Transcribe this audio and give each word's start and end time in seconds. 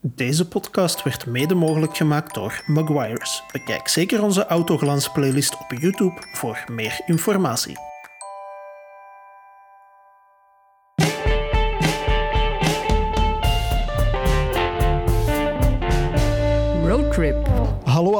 Deze 0.00 0.48
podcast 0.48 1.02
werd 1.02 1.26
mede 1.26 1.54
mogelijk 1.54 1.96
gemaakt 1.96 2.34
door 2.34 2.62
Maguires. 2.66 3.42
Bekijk 3.52 3.88
zeker 3.88 4.22
onze 4.22 4.46
Autoglans 4.46 5.12
playlist 5.12 5.54
op 5.58 5.78
YouTube 5.80 6.22
voor 6.32 6.64
meer 6.70 7.00
informatie. 7.06 7.87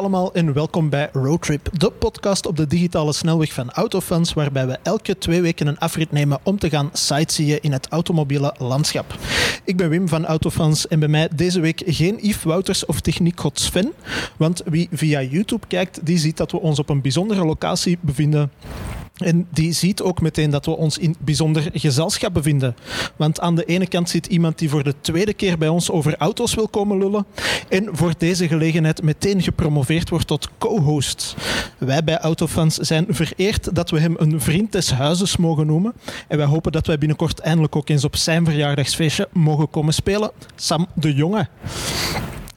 Allemaal 0.08 0.34
en 0.34 0.52
welkom 0.52 0.88
bij 0.88 1.08
Roadtrip, 1.12 1.68
de 1.72 1.90
podcast 1.90 2.46
op 2.46 2.56
de 2.56 2.66
digitale 2.66 3.12
snelweg 3.12 3.52
van 3.52 3.70
Autofans, 3.70 4.32
waarbij 4.32 4.66
we 4.66 4.78
elke 4.82 5.18
twee 5.18 5.40
weken 5.40 5.66
een 5.66 5.78
afrit 5.78 6.12
nemen 6.12 6.38
om 6.42 6.58
te 6.58 6.70
gaan 6.70 6.90
sightseeën 6.92 7.58
in 7.62 7.72
het 7.72 7.88
automobiele 7.88 8.54
landschap. 8.58 9.14
Ik 9.64 9.76
ben 9.76 9.88
Wim 9.88 10.08
van 10.08 10.26
Autofans 10.26 10.88
en 10.88 10.98
bij 10.98 11.08
mij 11.08 11.28
deze 11.34 11.60
week 11.60 11.82
geen 11.86 12.18
Yves 12.20 12.42
Wouters 12.42 12.86
of 12.86 13.00
techniekgod 13.00 13.60
Sven, 13.60 13.92
want 14.36 14.62
wie 14.64 14.88
via 14.92 15.22
YouTube 15.22 15.66
kijkt, 15.66 16.06
die 16.06 16.18
ziet 16.18 16.36
dat 16.36 16.52
we 16.52 16.60
ons 16.60 16.78
op 16.78 16.88
een 16.88 17.00
bijzondere 17.00 17.44
locatie 17.44 17.98
bevinden 18.00 18.50
en 19.18 19.46
die 19.50 19.72
ziet 19.72 20.02
ook 20.02 20.20
meteen 20.20 20.50
dat 20.50 20.64
we 20.64 20.76
ons 20.76 20.98
in 20.98 21.16
bijzonder 21.18 21.70
gezelschap 21.72 22.34
bevinden. 22.34 22.76
Want 23.16 23.40
aan 23.40 23.54
de 23.54 23.64
ene 23.64 23.86
kant 23.86 24.10
zit 24.10 24.26
iemand 24.26 24.58
die 24.58 24.68
voor 24.68 24.84
de 24.84 24.94
tweede 25.00 25.34
keer 25.34 25.58
bij 25.58 25.68
ons 25.68 25.90
over 25.90 26.16
auto's 26.16 26.54
wil 26.54 26.68
komen 26.68 26.98
lullen. 26.98 27.26
En 27.68 27.88
voor 27.92 28.12
deze 28.18 28.48
gelegenheid 28.48 29.02
meteen 29.02 29.42
gepromoveerd 29.42 30.08
wordt 30.08 30.26
tot 30.26 30.48
co-host. 30.58 31.36
Wij 31.78 32.04
bij 32.04 32.18
Autofans 32.18 32.76
zijn 32.76 33.06
vereerd 33.08 33.74
dat 33.74 33.90
we 33.90 34.00
hem 34.00 34.14
een 34.18 34.40
vriend 34.40 34.72
des 34.72 34.92
huizes 34.92 35.36
mogen 35.36 35.66
noemen. 35.66 35.92
En 36.28 36.36
wij 36.36 36.46
hopen 36.46 36.72
dat 36.72 36.86
wij 36.86 36.98
binnenkort 36.98 37.38
eindelijk 37.38 37.76
ook 37.76 37.88
eens 37.88 38.04
op 38.04 38.16
zijn 38.16 38.44
verjaardagsfeestje 38.44 39.28
mogen 39.32 39.70
komen 39.70 39.94
spelen. 39.94 40.30
Sam 40.56 40.86
de 40.94 41.14
Jonge. 41.14 41.48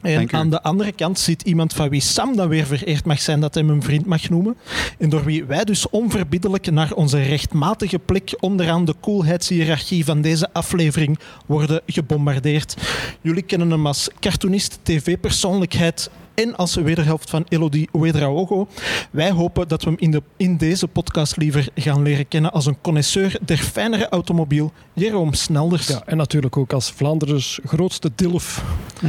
En 0.01 0.33
aan 0.33 0.49
de 0.49 0.63
andere 0.63 0.91
kant 0.91 1.19
zit 1.19 1.41
iemand 1.41 1.73
van 1.73 1.89
wie 1.89 2.01
Sam 2.01 2.35
dan 2.35 2.47
weer 2.47 2.65
vereerd 2.65 3.05
mag 3.05 3.21
zijn 3.21 3.39
dat 3.39 3.53
hij 3.53 3.63
hem 3.63 3.71
een 3.71 3.83
vriend 3.83 4.05
mag 4.05 4.29
noemen. 4.29 4.57
En 4.97 5.09
door 5.09 5.23
wie 5.23 5.45
wij 5.45 5.63
dus 5.63 5.89
onverbiddelijk 5.89 6.71
naar 6.71 6.93
onze 6.93 7.21
rechtmatige 7.21 7.99
plek 7.99 8.37
onderaan 8.39 8.85
de 8.85 8.95
coolheidshierarchie 9.01 10.05
van 10.05 10.21
deze 10.21 10.53
aflevering 10.53 11.19
worden 11.45 11.81
gebombardeerd. 11.85 12.75
Jullie 13.21 13.43
kennen 13.43 13.71
hem 13.71 13.87
als 13.87 14.09
cartoonist, 14.19 14.79
tv-persoonlijkheid 14.83 16.09
en 16.33 16.55
als 16.55 16.75
wederhelft 16.75 17.29
van 17.29 17.45
Elodie 17.49 17.89
Ouedraogo. 17.91 18.67
Wij 19.11 19.31
hopen 19.31 19.67
dat 19.67 19.83
we 19.83 19.89
hem 19.89 19.99
in, 19.99 20.11
de, 20.11 20.23
in 20.37 20.57
deze 20.57 20.87
podcast 20.87 21.37
liever 21.37 21.67
gaan 21.75 22.01
leren 22.01 22.27
kennen 22.27 22.51
als 22.51 22.65
een 22.65 22.81
connoisseur 22.81 23.39
der 23.41 23.57
fijnere 23.57 24.09
automobiel, 24.09 24.71
Jeroen 24.93 25.33
Snelders. 25.33 25.87
Ja, 25.87 26.01
en 26.05 26.17
natuurlijk 26.17 26.57
ook 26.57 26.73
als 26.73 26.91
Vlaanderen's 26.91 27.59
grootste 27.65 28.11
dilf. 28.15 28.63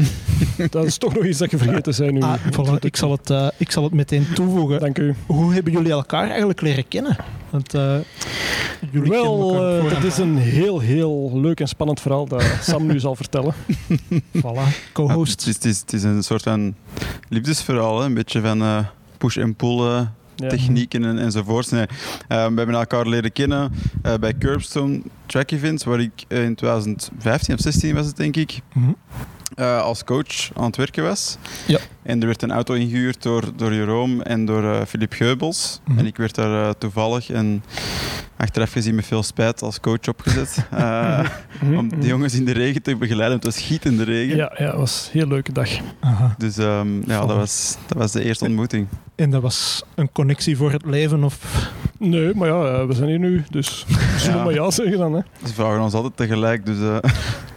dat 0.71 0.85
is 0.85 0.99
toch 0.99 1.15
nog 1.15 1.25
iets 1.25 1.39
dat 1.39 1.51
je 1.51 1.59
vergeten 1.59 1.95
zijn 1.95 2.15
nu. 2.15 2.21
Ah, 2.21 2.35
voilà, 2.35 2.79
ik, 2.81 2.97
zal 2.97 3.11
het, 3.11 3.31
eh, 3.31 3.49
ik 3.57 3.71
zal 3.71 3.83
het 3.83 3.93
meteen 3.93 4.27
toevoegen. 4.35 4.81
Dank 4.81 4.99
u. 4.99 5.15
Hoe 5.27 5.53
hebben 5.53 5.73
jullie 5.73 5.93
elkaar 5.93 6.29
eigenlijk 6.29 6.61
leren 6.61 6.89
kennen? 6.89 7.17
Want 7.53 7.75
eh, 7.75 7.97
jullie 8.91 9.11
Wel, 9.11 9.67
eh, 9.79 9.91
dat 9.91 10.03
is 10.05 10.19
een 10.19 10.37
heel, 10.37 10.81
heel 10.81 11.31
leuk 11.41 11.61
en 11.61 11.69
spannend 11.69 12.01
verhaal 12.01 12.27
dat 12.27 12.45
Sam 12.63 12.87
nu 12.87 12.99
zal 13.01 13.17
vertellen. 13.17 13.55
Voilà, 14.37 14.43
Ja, 14.43 14.65
het, 14.65 14.91
co-host. 14.93 15.45
het, 15.45 15.65
is, 15.65 15.81
het 15.81 15.93
is 15.93 16.03
een 16.03 16.23
soort 16.23 16.43
van 16.43 16.75
liefdesverhaal, 17.29 17.99
hè? 18.01 18.05
een 18.07 18.15
beetje 18.15 18.41
van 18.41 18.63
eh, 18.63 18.79
push 19.19 19.37
en 19.37 19.55
pull 19.55 20.07
Ja. 20.37 20.49
technieken 20.49 21.05
en, 21.05 21.19
enzovoorts. 21.19 21.69
Nee, 21.71 21.87
eh, 21.87 21.89
we 22.29 22.35
hebben 22.57 22.69
elkaar 22.75 23.07
leren 23.07 23.33
kennen 23.33 23.73
eh, 24.03 24.15
bij 24.15 24.35
Curbstone 24.39 25.03
Track 25.27 25.51
Events, 25.51 25.85
waar 25.85 26.01
ik 26.01 26.25
in 26.29 26.55
2015 26.55 27.55
of 27.55 27.61
16 27.61 27.95
was 27.95 28.07
het 28.07 28.17
denk 28.17 28.37
ik, 28.37 28.61
Mhm. 28.73 28.91
Eh, 29.55 29.83
als 29.83 30.05
coach 30.05 30.51
aan 30.55 30.65
het 30.65 30.77
werken 30.77 31.03
was. 31.05 31.37
Ja. 31.67 31.79
En 32.03 32.21
er 32.21 32.27
werd 32.27 32.43
een 32.43 32.53
auto 32.53 32.75
ingehuurd 32.75 33.23
door, 33.23 33.43
door 33.57 33.75
Jeroen 33.75 34.23
en 34.23 34.45
door 34.45 34.65
eh 34.75 34.81
Philippe 34.87 35.17
Geubels. 35.17 35.81
Mhm. 35.87 35.99
En 35.99 36.07
ik 36.07 36.17
werd 36.17 36.35
daar 36.35 36.65
eh, 36.69 36.71
toevallig 36.79 37.31
en 37.31 37.63
achteraf 38.37 38.73
gezien 38.73 38.95
met 38.95 39.07
veel 39.07 39.23
spijt 39.23 39.63
als 39.63 39.81
coach 39.81 40.09
opgezet. 40.09 40.57
eh, 40.71 41.29
Mhm, 41.63 41.77
om 41.77 42.01
de 42.01 42.07
jongens 42.07 42.35
in 42.35 42.45
de 42.45 42.53
regen 42.53 42.83
te 42.83 42.97
begeleiden. 42.97 43.37
Het 43.37 43.45
was 43.45 43.61
gietende 43.61 44.05
regen. 44.05 44.37
Ja, 44.37 44.53
ja, 44.59 44.67
dat 44.67 44.77
was 44.77 45.11
een 45.13 45.19
heel 45.21 45.29
leuke 45.29 45.53
dag. 45.53 45.69
Aha. 46.01 46.35
Dus 46.39 46.57
ehm, 46.59 47.11
ja, 47.11 47.27
dat 47.27 47.37
was, 47.37 47.77
dat 47.87 47.99
was 47.99 48.13
de 48.13 48.23
eerste 48.25 48.45
ontmoeting. 48.45 48.87
En 49.15 49.31
dat 49.31 49.43
was 49.43 49.83
een 49.95 50.13
connectie 50.13 50.57
voor 50.57 50.73
het 50.73 50.85
leven? 50.87 51.25
Of... 51.25 51.39
Nee, 51.99 52.35
maar 52.35 52.49
ja, 52.49 52.87
we 52.87 52.95
zijn 52.95 53.09
hier 53.09 53.19
nu, 53.19 53.45
dus 53.51 53.85
we 53.89 53.95
zullen 54.19 54.39
Ja. 54.39 54.45
maar 54.45 54.55
ja 54.55 54.71
zeggen 54.71 54.99
dan. 54.99 55.13
Hè. 55.13 55.21
Ze 55.47 55.55
vragen 55.55 55.81
ons 55.83 55.95
altijd 55.95 56.17
tegelijk. 56.17 56.67
Dus 56.67 56.79
eh, 56.81 56.97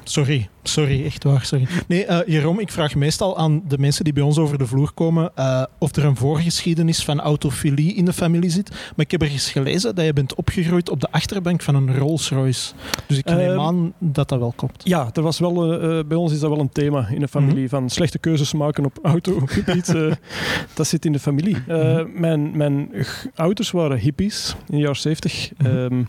Sorry, 0.09 0.49
sorry, 0.63 1.05
echt 1.05 1.23
waar, 1.23 1.45
sorry. 1.45 1.67
Nee, 1.87 2.05
eh 2.05 2.19
Jeroen, 2.27 2.59
ik 2.59 2.71
vraag 2.71 2.95
meestal 2.95 3.37
aan 3.37 3.61
de 3.67 3.77
mensen 3.77 4.03
die 4.03 4.13
bij 4.13 4.23
ons 4.23 4.37
over 4.37 4.57
de 4.57 4.67
vloer 4.67 4.91
komen 4.93 5.31
eh, 5.35 5.63
of 5.79 5.95
er 5.95 6.05
een 6.05 6.15
voorgeschiedenis 6.15 7.03
van 7.03 7.19
autofilie 7.21 7.93
in 7.93 8.05
de 8.05 8.13
familie 8.13 8.49
zit. 8.49 8.69
Maar 8.69 9.05
ik 9.05 9.11
heb 9.11 9.21
ergens 9.21 9.51
gelezen 9.51 9.95
dat 9.95 10.05
je 10.05 10.13
bent 10.13 10.35
opgegroeid 10.35 10.89
op 10.89 10.99
de 10.99 11.11
achterbank 11.11 11.61
van 11.61 11.75
een 11.75 11.97
Rolls 11.97 12.29
Royce. 12.29 12.73
Dus 13.07 13.17
ik 13.17 13.25
neem 13.25 13.49
Ehm, 13.49 13.59
aan 13.59 13.93
dat 13.99 14.29
dat 14.29 14.39
wel 14.39 14.53
klopt. 14.55 14.81
Ja, 14.87 15.09
er 15.13 15.21
was 15.21 15.39
wel, 15.39 15.81
eh, 15.81 15.99
bij 16.07 16.17
ons 16.17 16.31
is 16.31 16.39
dat 16.39 16.49
wel 16.49 16.59
een 16.59 16.69
thema 16.69 17.07
in 17.07 17.19
de 17.19 17.27
familie. 17.27 17.63
Mhm. 17.63 17.69
Van 17.69 17.89
slechte 17.89 18.19
keuzes 18.19 18.53
maken 18.53 18.85
op 18.85 18.99
autogebied. 19.03 19.93
dat 20.73 20.87
zit 20.87 21.05
in 21.05 21.11
de 21.11 21.19
familie. 21.19 21.57
Mhm. 21.67 22.05
mijn, 22.13 22.57
mijn 22.57 22.91
ouders 23.35 23.71
waren 23.71 23.97
hippies 23.97 24.55
in 24.67 24.75
de 24.75 24.81
jaren 24.81 24.95
70. 24.95 25.51
Mhm. 25.57 25.67
Ehm, 25.67 26.03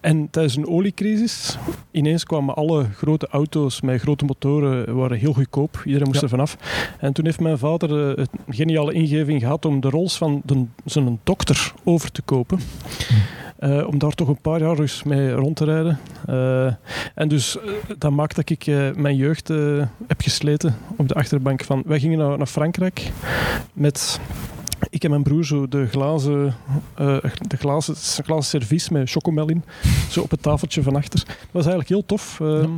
en 0.00 0.30
tijdens 0.30 0.56
een 0.56 0.66
oliecrisis, 0.66 1.58
ineens 1.90 2.24
kwamen 2.24 2.54
alle 2.54 2.86
grote 2.96 3.27
auto's 3.30 3.80
met 3.80 4.00
grote 4.00 4.24
motoren 4.24 4.96
waren 4.96 5.18
heel 5.18 5.32
goedkoop. 5.32 5.82
Iedereen 5.84 6.06
moest 6.06 6.18
Ja. 6.20 6.22
er 6.24 6.28
vanaf. 6.28 6.56
En 7.00 7.12
toen 7.12 7.24
heeft 7.24 7.40
mijn 7.40 7.58
vader 7.58 8.18
eh, 8.18 8.24
een 8.46 8.54
geniale 8.54 8.92
ingeving 8.92 9.40
gehad 9.40 9.64
om 9.64 9.80
de 9.80 9.90
Rolls 9.90 10.16
van 10.18 10.42
de, 10.44 10.64
zijn 10.84 11.20
dokter 11.24 11.72
over 11.84 12.12
te 12.12 12.22
kopen. 12.22 12.58
Eh, 13.58 13.86
om 13.86 13.98
daar 13.98 14.12
toch 14.12 14.28
een 14.28 14.40
paar 14.40 14.60
jaar 14.60 14.78
eens 14.78 15.02
mee 15.02 15.32
rond 15.32 15.56
te 15.56 15.64
rijden. 15.64 15.98
Eh, 16.26 16.66
en 17.14 17.28
dus 17.28 17.58
eh, 17.58 17.72
dat 17.98 18.10
maakt 18.10 18.36
dat 18.36 18.50
ik 18.50 18.66
eh, 18.66 18.90
mijn 18.94 19.16
jeugd 19.16 19.50
eh, 19.50 19.82
heb 20.06 20.20
gesleten 20.20 20.76
op 20.96 21.08
de 21.08 21.14
achterbank 21.14 21.64
van... 21.64 21.82
Wij 21.86 21.98
gingen 22.00 22.18
naar, 22.18 22.38
naar 22.38 22.46
Frankrijk 22.46 23.10
met... 23.72 24.20
Ik 24.90 25.04
en 25.04 25.10
mijn 25.10 25.22
broer 25.22 25.44
zo 25.44 25.68
de 25.68 25.86
glazen, 25.86 26.54
eh, 26.94 27.16
de 27.48 27.56
glazen, 27.56 27.94
glazen 28.24 28.60
servies 28.60 28.88
met 28.88 29.10
chocomel 29.10 29.48
in. 29.48 29.64
Zo 30.10 30.20
op 30.20 30.30
het 30.30 30.42
tafeltje 30.42 30.82
van 30.82 30.96
achter. 30.96 31.18
Dat 31.26 31.36
was 31.50 31.66
eigenlijk 31.66 31.88
heel 31.88 32.06
tof. 32.06 32.40
ehm. 32.40 32.70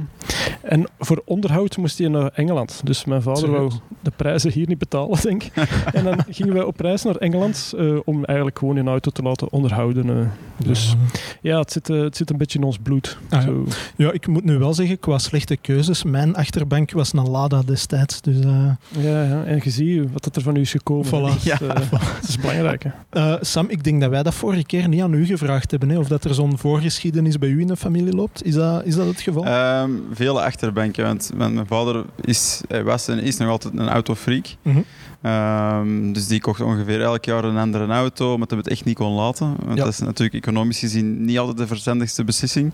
En 0.62 0.86
voor 0.98 1.22
onderhoud 1.24 1.76
moest 1.76 1.98
hij 1.98 2.08
naar 2.08 2.30
Engeland. 2.34 2.80
Dus 2.84 3.04
mijn 3.04 3.22
vader 3.22 3.50
wou 3.50 3.70
Serieus? 3.70 3.80
de 4.00 4.10
prijzen 4.16 4.52
hier 4.52 4.66
niet 4.68 4.78
betalen, 4.78 5.18
denk 5.22 5.42
ik. 5.42 5.52
en 5.92 6.04
dan 6.04 6.24
gingen 6.30 6.52
wij 6.54 6.62
op 6.62 6.80
reis 6.80 7.02
naar 7.02 7.16
Engeland 7.16 7.72
eh, 7.78 7.96
om 8.04 8.24
eigenlijk 8.24 8.58
gewoon 8.58 8.76
een 8.76 8.88
auto 8.88 9.10
te 9.10 9.22
laten 9.22 9.52
onderhouden. 9.52 10.10
eh. 10.10 10.26
Dus 10.66 10.94
ja, 11.40 11.58
het 11.58 11.72
zit, 11.72 11.88
het 11.88 12.16
zit 12.16 12.30
een 12.30 12.36
beetje 12.36 12.58
in 12.58 12.64
ons 12.64 12.78
bloed. 12.82 13.18
Ah, 13.28 13.40
ja. 13.40 13.46
Zo. 13.46 13.64
Ja, 13.96 14.12
ik 14.12 14.26
moet 14.26 14.44
nu 14.44 14.58
wel 14.58 14.74
zeggen, 14.74 14.98
qua 14.98 15.18
slechte 15.18 15.56
keuzes, 15.56 16.02
mijn 16.02 16.34
achterbank 16.36 16.92
was 16.92 17.12
een 17.12 17.28
Lada 17.28 17.62
destijds. 17.62 18.20
Dus, 18.20 18.40
eh, 18.40 18.70
Ja, 18.88 19.22
ja, 19.22 19.44
en 19.44 19.60
je 19.64 19.70
ziet 19.70 20.12
wat 20.12 20.24
dat 20.24 20.36
er 20.36 20.42
van 20.42 20.56
u 20.56 20.60
is 20.60 20.70
gekomen. 20.70 21.06
Voilà. 21.06 21.42
Eh, 21.60 21.76
dat 21.90 22.28
is 22.28 22.36
belangrijk. 22.38 22.84
Hè. 22.84 22.90
eh, 23.10 23.38
Sam, 23.40 23.66
ik 23.68 23.84
denk 23.84 24.00
dat 24.00 24.10
wij 24.10 24.22
dat 24.22 24.34
vorige 24.34 24.64
keer 24.64 24.88
niet 24.88 25.02
aan 25.02 25.12
u 25.14 25.26
gevraagd 25.26 25.70
hebben. 25.70 25.88
Hè, 25.88 25.98
of 25.98 26.08
dat 26.08 26.24
er 26.24 26.34
zo'n 26.34 26.58
voorgeschiedenis 26.58 27.38
bij 27.38 27.48
u 27.48 27.60
in 27.60 27.66
de 27.66 27.76
familie 27.76 28.14
loopt. 28.14 28.44
Is 28.44 28.54
dat, 28.54 28.84
is 28.84 28.94
dat 28.94 29.06
het 29.06 29.20
geval? 29.20 29.44
ehm, 29.44 29.90
vele 30.12 30.40
achterbanken. 30.40 31.04
Want 31.04 31.30
mijn, 31.36 31.66
vader 31.66 32.04
is, 32.20 32.60
hij 32.68 32.84
was 32.84 33.08
en 33.08 33.18
is 33.18 33.36
nog 33.36 33.48
altijd 33.48 33.78
een 33.78 33.88
autofreak. 33.88 34.46
Mhm. 34.62 34.80
Ehm, 35.22 36.12
dus 36.12 36.26
die 36.26 36.40
kocht 36.40 36.60
ongeveer 36.60 37.00
elk 37.02 37.24
jaar 37.24 37.44
een 37.44 37.56
andere 37.56 37.86
auto, 37.86 38.32
omdat 38.32 38.50
hij 38.50 38.58
het 38.58 38.68
echt 38.68 38.84
niet 38.84 38.96
kon 38.96 39.12
laten. 39.12 39.54
Want 39.64 39.78
Ja. 39.78 39.84
dat 39.84 39.92
is 39.92 39.98
natuurlijk 39.98 40.34
economisch 40.46 40.78
gezien 40.78 41.24
niet 41.24 41.38
altijd 41.38 41.56
de 41.56 41.66
verstandigste 41.66 42.24
beslissing. 42.24 42.72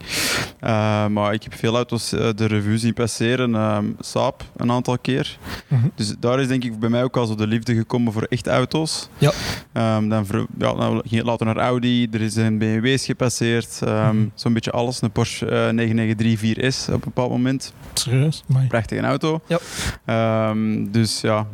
Eh, 0.61 1.07
maar 1.07 1.33
ik 1.33 1.43
heb 1.43 1.55
veel 1.55 1.75
auto's 1.75 2.13
eh, 2.13 2.29
de 2.37 2.47
revue 2.47 2.79
zien 2.79 2.95
passeren. 2.95 3.55
ehm 3.55 3.85
Saab 4.01 4.45
een 4.57 4.71
aantal 4.71 4.99
keer. 4.99 5.39
Mhm. 5.69 5.87
Dus 5.95 6.15
daar 6.21 6.41
is 6.41 6.49
denk 6.49 6.65
ik 6.65 6.79
bij 6.79 6.89
mij 6.89 7.03
ook 7.05 7.17
al 7.17 7.27
zo 7.27 7.35
de 7.35 7.47
liefde 7.47 7.75
gekomen 7.75 8.13
voor 8.13 8.23
echte 8.23 8.51
auto's. 8.51 9.09
Ja. 9.19 9.33
Ehm, 9.73 10.09
dan, 10.09 10.27
ja, 10.59 10.73
dan 10.75 11.01
ging 11.05 11.15
het 11.17 11.25
later 11.27 11.47
naar 11.47 11.57
Audi, 11.59 12.09
er 12.11 12.21
is 12.21 12.37
een 12.37 12.59
BMW's 12.59 13.05
gepasseerd. 13.05 13.81
ehm, 13.85 14.17
Mhm. 14.17 14.27
Zo'n 14.35 14.53
beetje 14.53 14.71
alles. 14.71 15.03
Een 15.03 15.11
Porsche 15.11 15.47
eh, 15.47 15.73
993 15.73 16.39
4S 16.39 16.87
op 16.89 16.95
een 16.95 17.01
bepaald 17.05 17.31
moment. 17.31 17.73
Serieus? 17.95 18.45
Prachtige 18.69 19.01
auto. 19.01 19.41
Ja. 19.47 19.59
Ehm, 20.05 20.91
dus 20.91 21.21
ja, 21.21 21.47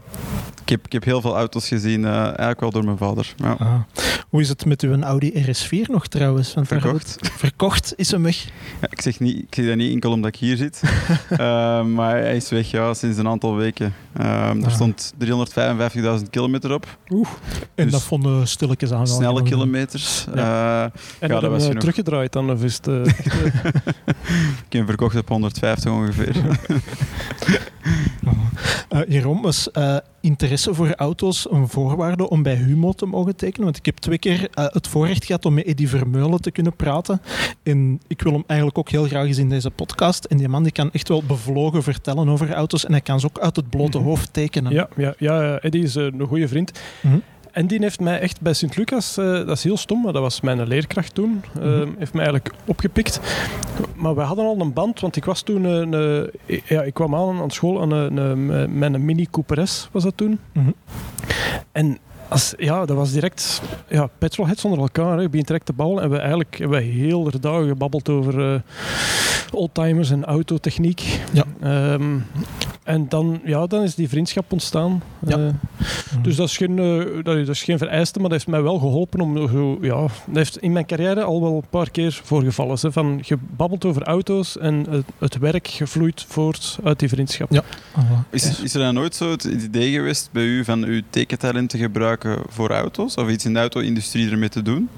heb, 0.73 0.87
ik 0.87 0.93
heb 0.93 1.05
heel 1.05 1.21
veel 1.21 1.37
auto's 1.37 1.69
gezien, 1.69 2.05
eh, 2.05 2.13
eigenlijk 2.25 2.61
wel 2.61 2.71
door 2.71 2.85
mijn 2.85 2.97
vader. 2.97 3.35
Ja. 3.37 3.57
Ah. 3.59 3.75
Hoe 4.29 4.41
is 4.41 4.49
het 4.49 4.65
met 4.65 4.83
uw 4.83 5.01
Audi 5.03 5.33
RS4 5.47 5.91
nog 5.91 6.07
trouwens? 6.07 6.55
Want 6.55 6.67
Verkocht. 6.67 7.19
Verkocht 7.21 7.93
is 7.97 8.11
hem 8.11 8.23
weg. 8.23 8.45
Ja, 8.81 8.87
ik, 8.91 9.01
zeg 9.01 9.21
niet, 9.21 9.39
ik 9.39 9.47
zeg 9.55 9.67
dat 9.67 9.77
niet 9.77 9.93
enkel 9.93 10.13
omdat 10.13 10.35
ik 10.35 10.41
hier 10.41 10.57
zit, 10.57 10.81
Eh, 11.31 11.85
maar 11.85 12.17
hij 12.17 12.37
is 12.37 12.49
weg 12.49 12.71
ja, 12.71 12.95
sinds 12.95 13.19
een 13.19 13.29
aantal 13.29 13.57
weken. 13.57 13.95
Ehm, 14.17 14.59
er 14.61 14.65
Ah. 14.67 14.73
stond 14.75 15.13
355.000 15.19 16.31
kilometer 16.31 16.73
op. 16.75 16.99
En 17.75 17.85
Dus 17.85 17.93
dat 17.93 18.03
vonden 18.03 18.49
stilletjes 18.49 18.93
aan 18.93 19.07
Snelle 19.07 19.43
kilometers. 19.43 20.27
Ja. 20.35 20.85
Eh, 20.85 20.91
En 21.19 21.29
Ja, 21.35 21.41
dat 21.41 21.51
was 21.51 21.63
genoeg. 21.65 21.79
teruggedraaid 21.81 22.33
dan, 22.33 22.51
of 22.51 22.63
is 22.65 22.75
het... 22.83 22.87
ik 23.07 23.13
heb 24.69 24.71
hem 24.71 24.87
verkocht 24.87 25.17
op 25.17 25.29
150 25.29 25.93
ongeveer. 25.93 26.35
Eh 28.89 29.01
Jeroen, 29.09 29.43
was 29.43 29.71
eh, 29.71 29.97
interesse 30.21 30.75
voor 30.75 30.95
auto's 30.95 31.51
een 31.51 31.69
voorwaarde 31.69 32.29
om 32.29 32.43
bij 32.43 32.55
Humo 32.55 32.93
te 32.93 33.07
mogen 33.07 33.37
tekenen? 33.37 33.65
Want 33.65 33.77
ik 33.77 33.87
heb 33.87 33.97
twee 33.97 34.19
keer 34.19 34.49
eh, 34.53 34.65
het 34.69 34.89
voorrecht 34.89 35.25
gehad 35.25 35.45
om 35.45 35.55
met 35.55 35.65
Eddie 35.65 35.89
Vermeulen 35.89 36.41
te 36.41 36.51
kunnen 36.51 36.77
praten. 36.77 37.21
En 37.63 38.01
ik 38.07 38.23
wil 38.23 38.33
hem 38.33 38.45
eigenlijk 38.47 38.79
ook 38.79 38.89
heel 38.91 39.05
graag 39.05 39.27
eens 39.27 39.39
in 39.39 39.49
deze 39.49 39.71
podcast. 39.71 40.25
En 40.25 40.37
die 40.37 40.49
man 40.49 40.63
die 40.63 40.73
kan 40.73 40.91
echt 40.93 41.09
wel 41.09 41.23
bevlogen 41.23 41.83
vertellen 41.83 42.29
over 42.29 42.53
auto's. 42.53 42.85
En 42.85 42.91
hij 42.93 43.01
kan 43.01 43.21
ze 43.21 43.27
ook 43.27 43.39
uit 43.39 43.57
het 43.57 43.71
blote 43.71 43.99
Mhm. 43.99 44.07
hoofd 44.07 44.33
tekenen. 44.33 44.73
Ja, 44.73 44.89
ja, 44.97 45.15
ja 45.19 45.59
Eddie 45.59 45.83
is 45.83 45.95
een 45.95 46.21
goede 46.29 46.49
vriend. 46.49 46.73
Mhm. 47.01 47.17
En 47.53 47.67
die 47.67 47.79
heeft 47.81 48.01
mij 48.01 48.21
echt 48.21 48.41
bij 48.41 48.53
Sint-Lucas, 48.53 49.17
eh, 49.17 49.25
dat 49.25 49.49
is 49.51 49.65
heel 49.65 49.77
stom, 49.77 50.03
maar 50.03 50.13
dat 50.13 50.23
was 50.23 50.41
mijn 50.41 50.67
leerkracht 50.67 51.15
toen, 51.15 51.43
eh, 51.55 51.63
Mhm. 51.63 51.89
heeft 51.99 52.13
mij 52.13 52.25
eigenlijk 52.25 52.55
opgepikt. 52.67 53.21
Maar 53.97 54.15
we 54.15 54.21
hadden 54.21 54.45
al 54.45 54.61
een 54.61 54.73
band, 54.73 55.01
want 55.01 55.17
ik 55.17 55.25
was 55.25 55.43
toen, 55.43 55.65
een, 55.65 55.95
eh, 56.47 56.61
ja, 56.65 56.83
ik 56.83 56.95
kwam 56.95 57.15
aan 57.15 57.41
aan 57.41 57.51
school 57.51 57.81
aan 57.83 57.91
een, 57.91 58.17
een, 58.17 58.79
met 58.79 58.95
een 58.95 59.05
Mini 59.05 59.27
Cooper 59.31 59.69
S, 59.69 59.89
was 59.93 60.03
dat 60.03 60.17
toen. 60.17 60.39
Mhm. 60.53 60.71
En 61.73 61.99
als, 62.29 62.55
ja, 62.57 62.85
dat 62.85 62.97
was 62.97 63.13
direct 63.13 63.63
ja, 63.89 64.09
petrolheads 64.19 64.65
onder 64.65 64.81
elkaar. 64.81 65.17
Hè. 65.17 65.21
Je 65.23 65.29
begint 65.29 65.47
direct 65.47 65.67
te 65.67 65.73
babbelen. 65.73 66.03
En 66.05 66.11
we 66.11 66.19
eigenlijk 66.19 66.57
hebben 66.59 66.79
we 66.79 66.85
heel 66.85 67.23
de 67.23 67.41
dagen 67.41 67.69
gebabbeld 67.69 68.09
over 68.09 68.53
eh, 68.55 68.61
oldtimers 69.53 70.11
en 70.11 70.25
autotechniek. 70.25 71.21
Ja. 71.33 71.45
Ehm, 71.61 72.19
en 72.85 73.09
dan, 73.09 73.41
ja, 73.45 73.67
dan 73.67 73.83
is 73.83 73.95
die 73.95 74.09
vriendschap 74.09 74.53
ontstaan. 74.53 75.03
Ja. 75.27 75.37
Eh, 75.37 75.43
Mhm. 76.13 76.23
dus 76.23 76.37
dat 76.37 76.49
is, 76.49 76.57
geen, 76.57 76.79
eh, 76.79 77.25
dat 77.25 77.49
is- 77.49 77.63
geen 77.63 77.79
vereiste, 77.79 78.19
maar 78.19 78.29
dat 78.29 78.39
heeft 78.39 78.51
mij 78.51 78.63
wel 78.63 78.79
geholpen 78.79 79.21
om 79.21 79.49
zo, 79.49 79.79
ja, 79.81 80.01
dat 80.01 80.11
heeft 80.33 80.57
in 80.59 80.73
mijn 80.73 80.87
carrière 80.87 81.23
al 81.23 81.41
wel 81.43 81.55
een 81.57 81.69
paar 81.71 81.91
keer 81.91 82.21
voorgevallen. 82.25 82.79
Hè, 82.81 82.93
van 82.93 83.21
je 83.23 83.39
babbelt 83.57 83.85
over 83.85 84.03
auto's 84.03 84.59
en 84.59 84.87
het, 84.91 85.05
het 85.19 85.39
werk 85.39 85.81
vloeit 85.85 86.25
voort 86.29 86.79
uit 86.85 86.99
die 86.99 87.09
vriendschap. 87.09 87.53
Ja. 87.53 87.63
Voilà. 87.65 88.31
Is, 88.31 88.61
is 88.61 88.75
er 88.75 88.81
dan 88.81 88.95
nooit 88.95 89.15
zo 89.15 89.31
het 89.31 89.45
idee 89.45 89.93
geweest 89.93 90.29
bij 90.33 90.45
u 90.45 90.65
van 90.65 90.85
uw 90.85 91.01
tekentalent 91.11 91.71
te 91.71 91.79
gebruiken 91.79 92.39
voor 92.49 92.71
auto's? 92.71 93.15
Of 93.15 93.29
iets 93.29 93.45
in 93.45 93.53
de 93.53 93.59
auto-industrie 93.59 94.31
ermee 94.31 94.49
te 94.49 94.63
doen? 94.63 94.89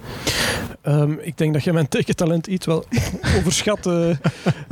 Ehm, 0.82 1.12
ik 1.20 1.38
denk 1.38 1.52
dat 1.52 1.64
je 1.64 1.72
mijn 1.72 1.88
tekentalent 1.88 2.46
iets 2.46 2.66
wel 2.66 2.84
overschat. 3.38 3.86
eh. 3.86 4.08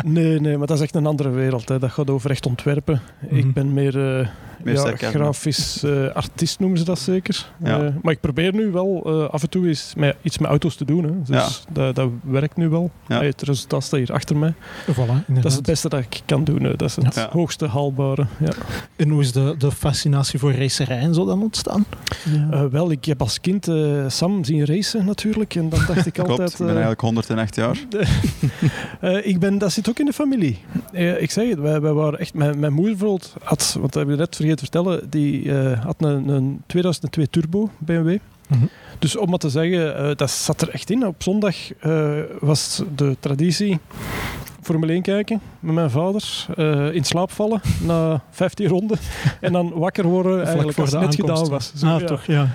nee, 0.04 0.40
nee, 0.40 0.56
maar 0.58 0.66
dat 0.66 0.76
is 0.76 0.82
echt 0.82 0.94
een 0.94 1.06
andere 1.06 1.30
wereld. 1.30 1.68
Hè. 1.68 1.78
Dat 1.78 1.90
gaat 1.90 2.10
over 2.10 2.30
echt 2.30 2.46
ontwerpen. 2.46 3.01
Mhm. 3.18 3.36
Ik 3.36 3.52
ben 3.52 3.72
meer, 3.72 4.18
eh, 4.18 4.28
Meer 4.64 4.74
ja, 5.00 5.10
grafisch 5.10 5.82
eh, 5.82 6.08
artiest, 6.14 6.58
noemen 6.60 6.78
ze 6.78 6.84
dat 6.84 6.98
zeker. 6.98 7.46
Ja. 7.64 7.80
Eh, 7.82 7.94
maar 8.02 8.12
ik 8.12 8.20
probeer 8.20 8.54
nu 8.54 8.70
wel 8.70 9.02
eh, 9.06 9.28
af 9.30 9.42
en 9.42 9.48
toe 9.48 9.66
eens 9.68 9.92
met, 9.96 10.16
iets 10.22 10.38
met 10.38 10.50
auto's 10.50 10.74
te 10.74 10.84
doen. 10.84 11.04
Hè. 11.04 11.10
Dus 11.24 11.64
dat, 11.72 11.94
dat 11.94 12.08
werkt 12.22 12.56
nu 12.56 12.68
wel. 12.68 12.90
Ja. 13.08 13.22
Het 13.22 13.42
resultaat 13.42 13.82
staat 13.84 13.98
hier 13.98 14.12
achter 14.12 14.36
mij. 14.36 14.54
Voilà. 14.90 15.26
Dat 15.26 15.44
is 15.44 15.54
het 15.54 15.66
beste 15.66 15.88
dat 15.88 16.00
ik 16.00 16.20
kan 16.26 16.44
doen. 16.44 16.62
hè. 16.62 16.76
Dat 16.76 16.88
is 16.88 16.96
het 16.96 17.14
Ja. 17.14 17.28
hoogste 17.32 17.66
haalbare. 17.66 18.26
Ja. 18.38 18.52
En 18.96 19.08
hoe 19.08 19.20
is 19.20 19.32
de, 19.32 19.54
de 19.58 19.70
fascinatie 19.72 20.38
voor 20.38 20.52
racerij 20.52 20.98
en 20.98 21.14
zo 21.14 21.24
dan 21.24 21.42
ontstaan? 21.42 21.84
Eh, 22.50 22.64
wel, 22.70 22.90
ik 22.90 23.04
heb 23.04 23.20
als 23.20 23.40
kind 23.40 23.68
eh, 23.68 24.04
Sam 24.08 24.44
zien 24.44 24.64
racen 24.66 25.04
natuurlijk. 25.04 25.54
En 25.54 25.68
dan 25.68 25.80
dacht 25.86 26.06
ik 26.06 26.12
Klopt, 26.22 26.30
altijd... 26.30 26.50
ik 26.52 26.58
ben 26.58 26.68
eigenlijk 26.68 27.00
108 27.00 27.56
jaar. 27.56 27.78
Eh, 29.00 29.26
ik 29.26 29.38
ben, 29.38 29.58
dat 29.58 29.72
zit 29.72 29.88
ook 29.88 29.98
in 29.98 30.04
de 30.06 30.12
familie. 30.12 30.58
Eh, 30.92 31.22
ik 31.22 31.30
zeg 31.30 31.48
het, 31.48 31.58
wij, 31.58 31.80
wij 31.80 31.92
waren 31.92 32.18
echt... 32.18 32.34
Mijn, 32.34 32.58
mijn 32.58 32.72
moeder 32.72 32.96
bijvoorbeeld 32.96 33.34
had, 33.42 33.76
want 33.80 33.92
dat 33.92 34.02
heb 34.02 34.10
je 34.12 34.16
net 34.18 34.36
vergeten 34.36 34.51
te 34.56 34.62
vertellen, 34.62 35.10
die 35.10 35.52
eh, 35.52 35.84
had 35.84 35.96
een, 35.98 36.28
een 36.28 36.62
2002 36.66 37.30
Turbo 37.30 37.70
BMW. 37.78 38.18
Mhm. 38.48 38.64
Dus 38.98 39.16
om 39.16 39.30
maar 39.30 39.38
te 39.38 39.50
zeggen, 39.50 39.96
eh, 39.96 40.16
dat 40.16 40.30
zat 40.30 40.60
er 40.62 40.68
echt 40.68 40.90
in. 40.90 41.06
Op 41.06 41.22
zondag 41.22 41.56
eh, 41.78 42.18
was 42.40 42.82
de 42.94 43.16
traditie 43.20 43.78
Formule 44.62 44.92
1 44.92 45.02
kijken 45.02 45.40
met 45.60 45.74
mijn 45.74 45.90
vader. 45.90 46.46
eh, 46.56 46.94
in 46.94 47.04
slaap 47.04 47.30
vallen 47.30 47.60
na 47.86 48.20
15 48.30 48.66
ronden. 48.68 48.98
en 49.40 49.52
dan 49.52 49.72
wakker 49.74 50.04
worden 50.04 50.44
eigenlijk 50.44 50.78
als 50.78 50.92
het 50.92 51.00
net 51.00 51.14
gedaan 51.14 51.48
was. 51.48 51.72
Zo, 51.76 51.86
ah, 51.86 52.00
ja. 52.00 52.06
toch, 52.06 52.24
ja. 52.24 52.48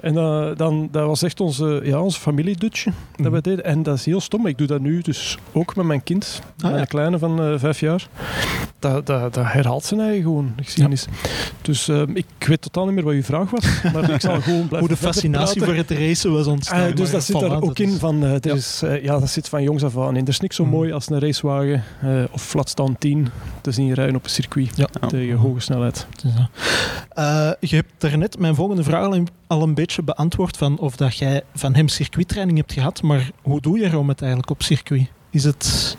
En 0.00 0.16
eh, 0.16 0.48
dan, 0.56 0.88
dat 0.90 1.06
was 1.06 1.22
echt 1.22 1.40
onze, 1.40 1.80
ja, 1.84 2.00
onze 2.00 2.20
familiedutje 2.20 2.90
dat 3.16 3.26
Mhm. 3.26 3.30
we 3.34 3.40
deden. 3.40 3.64
En 3.64 3.82
dat 3.82 3.96
is 3.96 4.04
heel 4.04 4.20
stom. 4.20 4.46
Ik 4.46 4.58
doe 4.58 4.66
dat 4.66 4.80
nu 4.80 5.00
dus 5.02 5.38
ook 5.52 5.76
met 5.76 5.86
mijn 5.86 6.02
kind. 6.02 6.40
Ah, 6.56 6.62
mijn 6.62 6.76
ja. 6.76 6.84
kleine 6.84 7.18
van 7.18 7.42
eh, 7.42 7.52
vijf 7.56 7.80
jaar. 7.80 8.08
Dat, 8.78 9.06
dat, 9.06 9.34
dat 9.34 9.44
herhaalt 9.46 9.84
zijn 9.84 10.00
eigen 10.00 10.22
gewoon 10.22 10.52
geschiedenis. 10.62 11.06
Dus 11.62 11.88
eh, 11.88 12.02
ik 12.14 12.26
weet 12.38 12.62
totaal 12.62 12.84
niet 12.86 12.94
meer 12.94 13.04
wat 13.04 13.12
uw 13.12 13.22
vraag 13.22 13.50
was. 13.50 13.82
Maar 13.92 14.10
ik 14.10 14.20
zal 14.20 14.40
gewoon 14.40 14.58
blijven 14.68 14.78
Hoe 14.78 14.88
de 14.88 14.96
fascinatie 14.96 15.62
voor 15.64 15.74
het 15.74 15.90
racen 15.90 16.32
was 16.32 16.46
ontstaan. 16.46 16.88
Eh, 16.88 16.96
dus 16.96 17.10
dat 17.10 17.24
zit 17.24 17.42
er 17.42 17.50
voilà, 17.50 17.60
ook 17.60 17.78
in 17.78 17.90
van, 17.98 18.22
er 18.22 18.38
Ja. 18.48 18.54
is, 18.54 18.82
ja, 19.02 19.18
dat 19.18 19.28
zit 19.30 19.48
van 19.48 19.62
jongs 19.62 19.84
af 19.84 19.98
aan 19.98 20.16
in. 20.16 20.22
Er 20.22 20.28
is 20.28 20.40
niks 20.40 20.56
zo 20.56 20.62
Mhm. 20.64 20.72
mooi 20.72 20.92
als 20.92 21.10
een 21.10 21.18
racewagen 21.46 21.84
eh, 22.00 22.24
of 22.30 22.42
flatstand 22.42 23.00
10 23.00 23.28
te 23.60 23.70
zien 23.70 23.92
rijden 23.92 24.16
op 24.16 24.24
een 24.24 24.30
circuit 24.30 24.76
Ja. 24.76 24.88
Tegen 25.08 25.36
hoge 25.36 25.60
snelheid. 25.60 26.06
Dus. 26.22 26.32
Eh, 27.08 27.50
je 27.60 27.76
hebt 27.76 27.92
daarnet 27.98 28.38
mijn 28.38 28.54
volgende 28.54 28.82
vraag 28.82 29.04
al 29.04 29.14
een, 29.14 29.28
al 29.46 29.62
een 29.62 29.74
beetje 29.74 30.02
beantwoord 30.02 30.56
van 30.56 30.78
of 30.78 30.96
dat 30.96 31.16
jij 31.16 31.42
van 31.54 31.74
hem 31.74 31.88
circuittraining 31.88 32.58
hebt 32.58 32.72
gehad, 32.72 33.02
maar 33.02 33.30
hoe 33.42 33.60
doe 33.60 33.78
je 33.78 33.90
Rome 33.90 34.10
het 34.10 34.20
eigenlijk 34.20 34.50
op 34.50 34.62
circuit? 34.62 35.06
Is 35.30 35.44
het... 35.44 35.96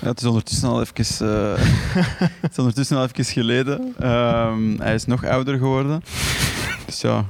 Ja, 0.00 0.08
het 0.08 0.20
is 0.20 0.26
ondertussen 0.26 0.68
al 0.68 0.80
even, 0.80 0.94
eh, 0.94 1.62
het 2.40 2.50
is 2.50 2.58
ondertussen 2.58 2.96
al 2.96 3.04
even 3.04 3.24
geleden. 3.24 3.94
Ehm, 3.98 4.78
hij 4.78 4.94
is 4.94 5.04
nog 5.04 5.24
ouder 5.24 5.58
geworden. 5.58 6.02
Dus 6.88 7.00
ja, 7.00 7.24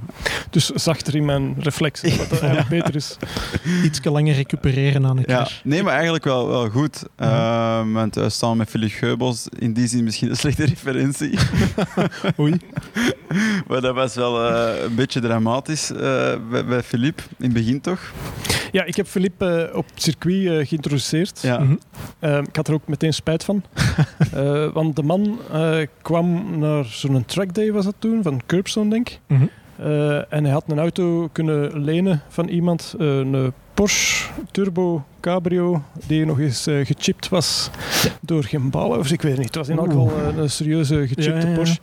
Dus 0.50 0.66
zachter 0.66 1.14
in 1.14 1.24
mijn 1.24 1.56
reflexen, 1.58 2.16
wat 2.18 2.30
dat 2.30 2.40
eigenlijk 2.50 2.68
beter 2.68 2.94
is. 2.94 3.16
iets 3.84 4.00
langer 4.04 4.34
recupereren 4.34 5.06
aan 5.06 5.16
een 5.16 5.24
ja. 5.26 5.48
nee, 5.64 5.82
maar 5.82 5.92
eigenlijk 5.94 6.24
wel, 6.24 6.48
wel 6.48 6.68
goed. 6.70 7.02
Mhm. 7.16 7.28
Ehm, 7.28 7.92
want 7.92 8.18
staan 8.26 8.56
met 8.56 8.68
Philippe 8.68 8.94
Geubels, 8.94 9.48
in 9.58 9.72
die 9.72 9.86
zin 9.86 10.04
misschien 10.04 10.30
een 10.30 10.36
slechte 10.36 10.64
referentie. 10.64 11.38
Oei. 12.40 12.56
maar 13.68 13.80
dat 13.80 13.94
was 13.94 14.14
wel 14.14 14.44
eh, 14.52 14.82
een 14.84 14.94
beetje 14.94 15.20
dramatisch 15.20 15.90
eh, 15.92 15.98
bij, 16.50 16.64
bij 16.64 16.82
Philippe, 16.82 17.22
in 17.38 17.44
het 17.44 17.52
begin 17.52 17.80
toch? 17.80 18.00
Ja, 18.72 18.84
ik 18.84 18.96
heb 18.96 19.06
Philippe 19.06 19.68
eh, 19.70 19.76
op 19.76 19.86
het 19.94 20.02
circuit 20.02 20.68
geïntroduceerd. 20.68 21.40
Ja. 21.42 21.58
Mhm. 21.58 21.74
Eh, 22.18 22.38
ik 22.38 22.56
had 22.56 22.68
er 22.68 22.74
ook 22.74 22.88
meteen 22.88 23.14
spijt 23.14 23.44
van. 23.44 23.62
Eh, 24.32 24.72
want 24.72 24.96
de 24.96 25.02
man 25.02 25.38
eh, 25.52 25.78
kwam 26.02 26.58
naar 26.58 26.84
zo'n 26.84 27.24
trackday, 27.24 27.72
was 27.72 27.84
dat 27.84 27.94
toen, 27.98 28.22
van 28.22 28.40
Curbstone, 28.46 28.90
denk 28.90 29.08
ik. 29.08 29.20
Mhm. 29.26 29.46
Eh, 29.78 30.32
en 30.32 30.44
hij 30.44 30.52
had 30.52 30.64
een 30.66 30.78
auto 30.78 31.28
kunnen 31.32 31.84
lenen 31.84 32.22
van 32.28 32.48
iemand, 32.48 32.94
eh, 32.98 33.18
een 33.18 33.52
Porsche 33.74 34.30
Turbo 34.50 35.04
Cabrio, 35.20 35.82
die 36.06 36.24
nog 36.26 36.38
eens 36.40 36.66
eh, 36.66 36.86
gechipt 36.86 37.28
was 37.28 37.70
door 38.20 38.44
Gembala, 38.44 38.96
of 38.96 39.10
ik 39.10 39.22
weet 39.22 39.36
niet. 39.36 39.46
Het 39.46 39.54
was 39.54 39.68
in 39.68 39.78
elk 39.78 39.86
geval 39.86 40.10
eh, 40.30 40.36
een 40.36 40.50
serieuze 40.50 40.94
gechipte 41.00 41.22
Ja, 41.22 41.38
ja, 41.38 41.46
ja. 41.48 41.54
Porsche. 41.54 41.78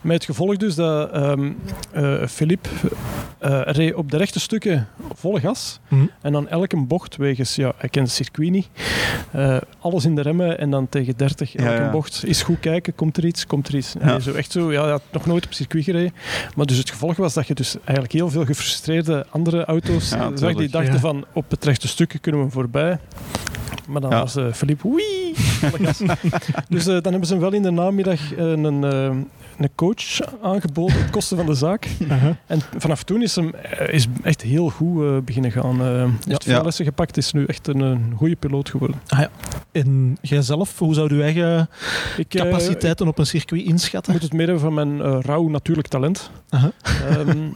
Met 0.00 0.14
het 0.14 0.24
gevolg 0.24 0.56
dus 0.56 0.74
dat 0.74 1.10
eh, 1.10 2.26
Philippe 2.26 2.68
reed 3.64 3.94
op 3.94 4.10
de 4.10 4.16
rechte 4.16 4.40
stukken 4.40 4.88
volle 5.14 5.40
gas. 5.40 5.80
Mhm. 5.88 6.04
En 6.20 6.32
dan 6.32 6.48
elke 6.48 6.76
bocht, 6.76 7.16
wegens, 7.16 7.54
ja, 7.54 7.72
hij 7.76 7.88
kent 7.88 8.06
het 8.06 8.16
circuit 8.16 8.50
niet, 8.50 8.68
alles 9.80 10.04
in 10.04 10.14
de 10.14 10.20
remmen 10.22 10.58
en 10.58 10.70
dan 10.70 10.88
tegen 10.88 11.16
30 11.16 11.52
Ja, 11.52 11.58
elke 11.58 11.82
ja. 11.82 11.90
bocht. 11.90 12.22
Is 12.26 12.42
goed 12.42 12.60
kijken, 12.60 12.94
komt 12.94 13.16
er 13.16 13.24
iets, 13.24 13.46
komt 13.46 13.68
er 13.68 13.74
iets. 13.74 13.94
Ja. 13.98 14.06
Nee, 14.06 14.20
zo 14.20 14.32
echt 14.32 14.52
zo, 14.52 14.72
ja, 14.72 14.88
had 14.88 15.02
nog 15.12 15.26
nooit 15.26 15.44
op 15.46 15.52
circuit 15.52 15.84
gereden. 15.84 16.12
Maar 16.56 16.66
dus 16.66 16.76
het 16.78 16.90
gevolg 16.90 17.16
was 17.16 17.34
dat 17.34 17.46
je 17.46 17.54
dus 17.54 17.76
eigenlijk 17.84 18.12
heel 18.12 18.30
veel 18.30 18.44
gefrustreerde 18.44 19.26
andere 19.30 19.64
auto's 19.64 20.10
Ja, 20.10 20.30
zag 20.36 20.54
die 20.54 20.68
dachten 20.68 20.92
Ja. 20.92 20.98
van 20.98 21.24
op 21.32 21.50
het 21.50 21.64
rechte 21.64 21.88
stukje 21.88 22.18
kunnen 22.18 22.44
we 22.44 22.50
voorbij. 22.50 22.73
Maar 23.88 24.00
dan 24.00 24.10
Ja. 24.10 24.18
was 24.18 24.36
eh 24.36 24.52
Philippe, 24.52 24.88
wee, 24.94 25.34
dus 26.68 26.86
eh, 26.86 26.92
dan 27.00 27.10
hebben 27.12 27.26
ze 27.26 27.32
hem 27.32 27.42
wel 27.42 27.52
in 27.52 27.62
de 27.62 27.70
namiddag 27.70 28.32
eh, 28.34 28.44
een, 28.50 28.82
een 29.58 29.68
coach 29.74 30.20
aangeboden 30.42 30.96
op 30.96 31.10
kosten 31.10 31.36
van 31.36 31.46
de 31.46 31.54
zaak. 31.54 31.88
Aha. 32.08 32.36
En 32.46 32.60
vanaf 32.78 33.02
toen 33.02 33.22
is 33.22 33.36
hem 33.36 33.54
eh, 33.54 33.94
is 33.94 34.06
echt 34.22 34.42
heel 34.42 34.68
goed 34.70 35.02
eh, 35.02 35.16
beginnen 35.24 35.52
gaan. 35.52 35.80
eh 35.82 36.04
heeft 36.26 36.44
veel 36.44 36.52
Ja. 36.54 36.62
lessen 36.62 36.84
gepakt, 36.84 37.16
is 37.16 37.32
nu 37.32 37.44
echt 37.44 37.66
een, 37.68 37.80
een 37.80 38.14
goede 38.16 38.36
piloot 38.36 38.68
geworden. 38.70 38.96
En 39.72 40.16
jijzelf, 40.20 40.78
hoe 40.78 40.94
zou 40.94 41.14
je 41.16 41.22
eigen 41.22 41.68
Ik 42.16 42.34
eh, 42.34 42.42
capaciteiten 42.42 43.08
op 43.08 43.18
een 43.18 43.26
circuit 43.26 43.60
ik 43.62 43.66
inschatten? 43.68 44.12
moet 44.12 44.22
het 44.22 44.32
hebben 44.32 44.58
van 44.60 44.74
mijn 44.74 45.00
eh, 45.02 45.18
rauw 45.20 45.48
natuurlijk 45.48 45.88
talent. 45.88 46.30
Aha. 46.48 46.70
Ehm, 47.08 47.46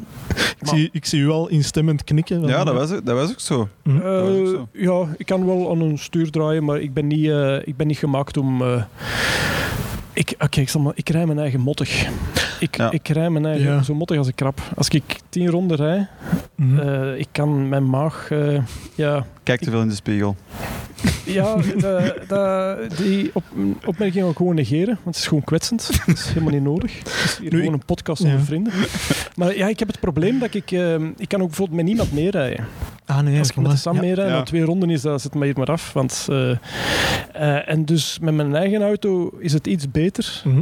Ik, 0.60 0.66
zie, 0.68 0.88
ik 0.92 1.04
zie 1.06 1.20
u 1.20 1.28
al 1.28 1.48
instemmend 1.48 2.04
knikken. 2.04 2.46
Ja, 2.46 2.64
dat 2.64 2.74
was, 2.74 2.90
ook- 2.92 3.06
dat 3.06 3.16
was 3.16 3.30
ook 3.30 3.40
zo. 3.40 3.68
Dat 3.82 4.28
is 4.28 4.52
ook 4.54 4.66
ja, 4.72 5.06
ik 5.16 5.26
kan 5.26 5.46
wel 5.46 5.70
aan 5.70 5.80
een 5.80 5.98
stuur 5.98 6.30
draaien, 6.30 6.64
maar 6.64 6.80
ik 6.80 6.92
ben 6.94 7.06
niet, 7.06 7.28
eh, 7.30 7.56
ik 7.64 7.76
ben 7.76 7.86
niet 7.86 7.98
gemaakt 7.98 8.36
om... 8.36 8.62
ik, 10.18 10.34
oké, 10.38 10.60
ik, 10.60 10.68
zal 10.68 10.80
maar, 10.80 10.92
ik 10.96 11.08
rij 11.08 11.26
mijn 11.26 11.38
eigen 11.38 11.60
mottig. 11.60 12.08
Ik, 12.60 12.76
Ja. 12.76 12.90
ik 12.90 13.08
rij 13.08 13.30
mijn 13.30 13.46
eigen 13.46 13.66
Ja. 13.72 13.82
zo 13.82 13.94
mottig 13.94 14.18
als 14.18 14.28
ik 14.28 14.36
krap. 14.36 14.60
Als 14.76 14.88
ik 14.88 15.02
tien 15.28 15.50
ronden 15.50 15.76
rij, 15.76 16.06
Mhm. 16.54 16.78
eh, 16.78 17.18
ik 17.18 17.28
kan 17.32 17.68
mijn 17.68 17.90
maag... 17.90 18.26
eh, 18.30 18.62
ja, 18.94 19.26
Kijk 19.42 19.60
te 19.60 19.70
veel 19.70 19.80
in 19.80 19.88
de 19.88 19.94
spiegel. 19.94 20.36
Ja, 21.24 21.56
die 22.96 23.30
op, 23.32 23.44
opmerking 23.86 24.24
ga 24.24 24.30
ik 24.30 24.36
gewoon 24.36 24.54
negeren, 24.54 24.86
want 25.04 25.04
het 25.04 25.16
is 25.16 25.26
gewoon 25.26 25.44
kwetsend. 25.44 25.90
Dat 26.06 26.16
is 26.16 26.26
helemaal 26.28 26.52
niet 26.52 26.62
nodig. 26.62 26.98
Het 26.98 27.06
is 27.24 27.38
hier 27.40 27.52
Nu, 27.52 27.58
gewoon 27.58 27.72
een 27.72 27.84
podcast 27.84 28.22
ja. 28.22 28.28
onder 28.30 28.44
vrienden. 28.46 28.72
Maar 29.36 29.56
ja, 29.56 29.68
ik 29.68 29.78
heb 29.78 29.88
het 29.88 30.00
probleem 30.00 30.38
dat 30.38 30.54
ik... 30.54 30.70
eh, 30.70 30.94
ik 31.16 31.28
kan 31.28 31.40
ook 31.40 31.46
bijvoorbeeld 31.46 31.76
met 31.76 31.86
niemand 31.86 32.12
meerijden. 32.12 32.66
ah 33.06 33.20
nee, 33.20 33.38
Als 33.38 33.48
ik 33.50 33.56
met 33.56 33.70
de. 33.70 33.76
Sam 33.76 33.94
Ja. 33.94 34.00
meerijd, 34.00 34.28
Ja. 34.28 34.42
twee 34.42 34.62
ronden 34.64 34.90
is 34.90 35.00
dat, 35.00 35.20
zet 35.22 35.34
maar 35.34 35.44
hier 35.44 35.56
maar 35.58 35.70
af. 35.70 35.92
Want, 35.92 36.26
eh, 36.30 36.50
eh, 37.32 37.68
en 37.68 37.84
dus 37.84 38.18
met 38.20 38.34
mijn 38.34 38.54
eigen 38.54 38.82
auto 38.82 39.30
is 39.38 39.52
het 39.52 39.66
iets 39.66 39.90
beter. 39.90 40.42
Mhm. 40.44 40.60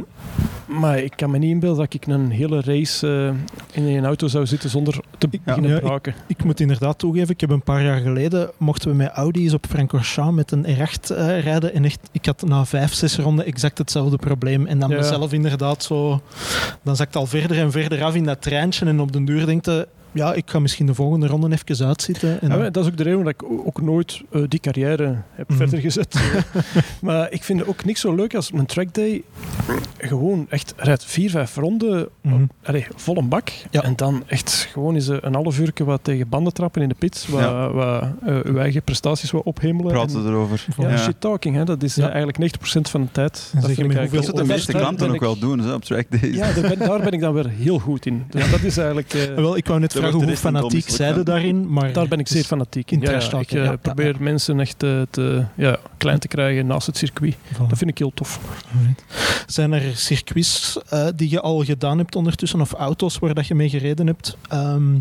Maar 0.67 0.99
ik 0.99 1.13
kan 1.17 1.31
me 1.31 1.39
niet 1.39 1.51
inbeelden 1.51 1.79
dat 1.85 1.95
ik 1.95 2.07
een 2.07 2.31
hele 2.31 2.61
race 2.61 3.35
eh, 3.73 3.83
in 3.85 3.97
een 3.97 4.05
auto 4.05 4.27
zou 4.27 4.47
zitten 4.47 4.71
zonder 4.71 5.01
te 5.19 5.29
beginnen 5.29 5.71
ja, 5.71 5.77
ik- 5.77 5.83
braken. 5.83 6.15
Ik 6.27 6.45
moet 6.45 6.61
inderdaad 6.61 6.99
toegeven, 6.99 7.31
ik 7.31 7.41
heb 7.41 7.51
een 7.51 7.63
paar 7.63 7.83
jaar 7.85 8.01
geleden 8.01 8.51
mochten 8.57 8.91
we 8.91 8.97
met 8.97 9.09
Audi's 9.11 9.53
op 9.53 9.67
Francorchamps 9.69 10.35
met 10.37 10.51
een 10.51 10.65
R8 10.77 11.17
eh, 11.17 11.41
rijden. 11.41 11.75
En 11.75 11.85
echt, 11.85 12.09
ik 12.13 12.27
had 12.27 12.43
na 12.43 12.65
vijf, 12.65 12.93
zes 12.95 13.17
ronden 13.17 13.45
exact 13.45 13.79
hetzelfde 13.79 14.17
probleem. 14.17 14.67
En 14.67 14.79
dan 14.79 14.91
Ja. 14.91 14.97
mezelf 14.97 15.33
inderdaad 15.33 15.83
zo... 15.83 16.21
Dan 16.83 16.97
zakt 16.97 17.17
al 17.17 17.27
verder 17.27 17.59
en 17.59 17.71
verder 17.73 18.05
af 18.05 18.15
in 18.15 18.25
dat 18.25 18.43
treintje. 18.43 18.87
En 18.87 19.01
op 19.01 19.13
den 19.13 19.25
duur 19.25 19.47
denk 19.47 19.65
je, 19.65 19.89
ja, 20.17 20.35
ik 20.35 20.43
ga 20.51 20.59
misschien 20.59 20.87
de 20.87 20.95
volgende 20.95 21.27
ronde 21.27 21.57
even 21.65 21.87
uitzitten. 21.87 22.41
En 22.41 22.49
Ja, 22.59 22.71
dat 22.71 22.85
is 22.85 22.91
ook 22.91 22.97
de 22.97 23.03
reden 23.03 23.25
dat 23.25 23.33
ik 23.33 23.43
ook 23.67 23.81
nooit 23.83 24.23
eh, 24.31 24.43
die 24.49 24.61
carrière 24.61 25.17
heb 25.31 25.49
Mhm. 25.49 25.59
verder 25.59 25.79
gezet. 25.81 26.15
Maar 27.01 27.33
ik 27.33 27.43
vind 27.45 27.59
het 27.59 27.69
ook 27.69 27.85
niks 27.85 28.01
zo 28.01 28.15
leuk 28.15 28.35
als 28.35 28.53
mijn 28.53 28.67
trackday 28.67 29.23
gewoon 29.99 30.47
echt 30.49 30.75
rijdt 30.77 31.05
vier, 31.05 31.31
vijf 31.31 31.57
ronden, 31.57 32.09
allee, 32.63 32.87
vol 32.97 33.17
een 33.17 33.29
bak. 33.29 33.49
Ja. 33.71 33.83
En 33.83 33.97
dan 33.97 34.23
echt 34.27 34.69
gewoon 34.73 34.95
eens 34.95 35.09
eh, 35.09 35.17
een 35.21 35.35
half 35.35 35.59
uur 35.59 35.73
wat 35.85 36.01
tegen 36.05 36.29
banden 36.29 36.53
trappen 36.53 36.83
in 36.83 36.89
de 36.89 36.95
pits, 36.99 37.27
wat, 37.27 37.41
Ja. 37.41 37.71
wat 37.73 38.03
eh, 38.27 38.37
uw 38.45 38.59
eigen 38.59 38.83
prestaties 38.83 39.31
wat 39.31 39.43
ophemelen. 39.43 39.93
Praten 39.93 40.21
En- 40.21 40.27
erover. 40.27 40.65
ja, 40.79 40.89
Ja. 40.89 40.97
shit 40.97 41.21
talking, 41.21 41.57
hè, 41.57 41.65
dat 41.65 41.83
is 41.83 41.95
Ja. 41.95 42.09
eigenlijk 42.09 42.39
90% 42.39 42.89
van 42.91 43.01
de 43.03 43.09
tijd. 43.13 43.51
En 43.55 43.61
Dat 43.61 43.69
zeg 43.71 43.77
je 43.77 43.83
Dat 43.83 44.37
de 44.37 44.45
meeste 44.45 44.73
klanten 44.73 45.11
ook 45.11 45.21
wel 45.21 45.39
doen, 45.39 45.59
hè, 45.59 45.73
op 45.73 45.85
track 45.85 46.07
days. 46.11 46.37
Ja, 46.37 46.53
daar 46.53 46.69
ben, 46.69 46.79
daar 46.79 47.01
ben 47.01 47.13
ik 47.13 47.21
dan 47.21 47.35
weer 47.35 47.49
heel 47.49 47.79
goed 47.79 48.07
in. 48.07 48.25
Dus 48.31 48.51
dat 48.51 48.63
is 48.63 48.77
eigenlijk... 48.77 49.15
eh, 49.15 49.23
Ah, 49.29 49.35
Wel, 49.37 49.57
ik 49.57 49.67
wou 49.67 49.81
net 49.81 49.93
de 50.11 50.17
hoe 50.17 50.37
fanatiek 50.37 50.65
onmisselijk 50.65 51.03
zij 51.03 51.15
van. 51.15 51.25
daarin, 51.25 51.73
maar... 51.73 51.93
Daar 51.93 52.09
ben 52.09 52.19
ik 52.19 52.29
zeer 52.29 52.45
fanatiek 52.45 52.91
in. 52.91 53.01
Ja, 53.01 53.11
ik 53.11 53.33
eh, 53.33 53.49
ja, 53.49 53.65
ja, 53.65 53.77
probeer 53.77 54.17
mensen 54.19 54.61
echt 54.61 54.83
eh, 54.83 55.01
te, 55.11 55.45
ja, 55.55 55.79
klein 55.97 56.19
te 56.19 56.29
krijgen 56.29 56.67
naast 56.67 56.87
het 56.87 56.97
circuit. 56.97 57.35
Voilà. 57.35 57.67
Dat 57.69 57.79
vind 57.79 57.91
ik 57.91 57.99
heel 57.99 58.13
tof. 58.15 58.41
Zijn 59.47 59.73
er 59.73 59.97
circuits 59.97 60.79
eh, 60.89 61.07
die 61.17 61.31
je 61.31 61.41
al 61.41 61.65
gedaan 61.65 61.99
hebt 61.99 62.17
ondertussen, 62.17 62.61
of 62.61 62.73
auto's 62.73 63.19
waar 63.19 63.35
dat 63.35 63.47
je 63.47 63.55
mee 63.55 63.69
gereden 63.69 64.07
hebt, 64.07 64.37
ehm, 64.49 64.95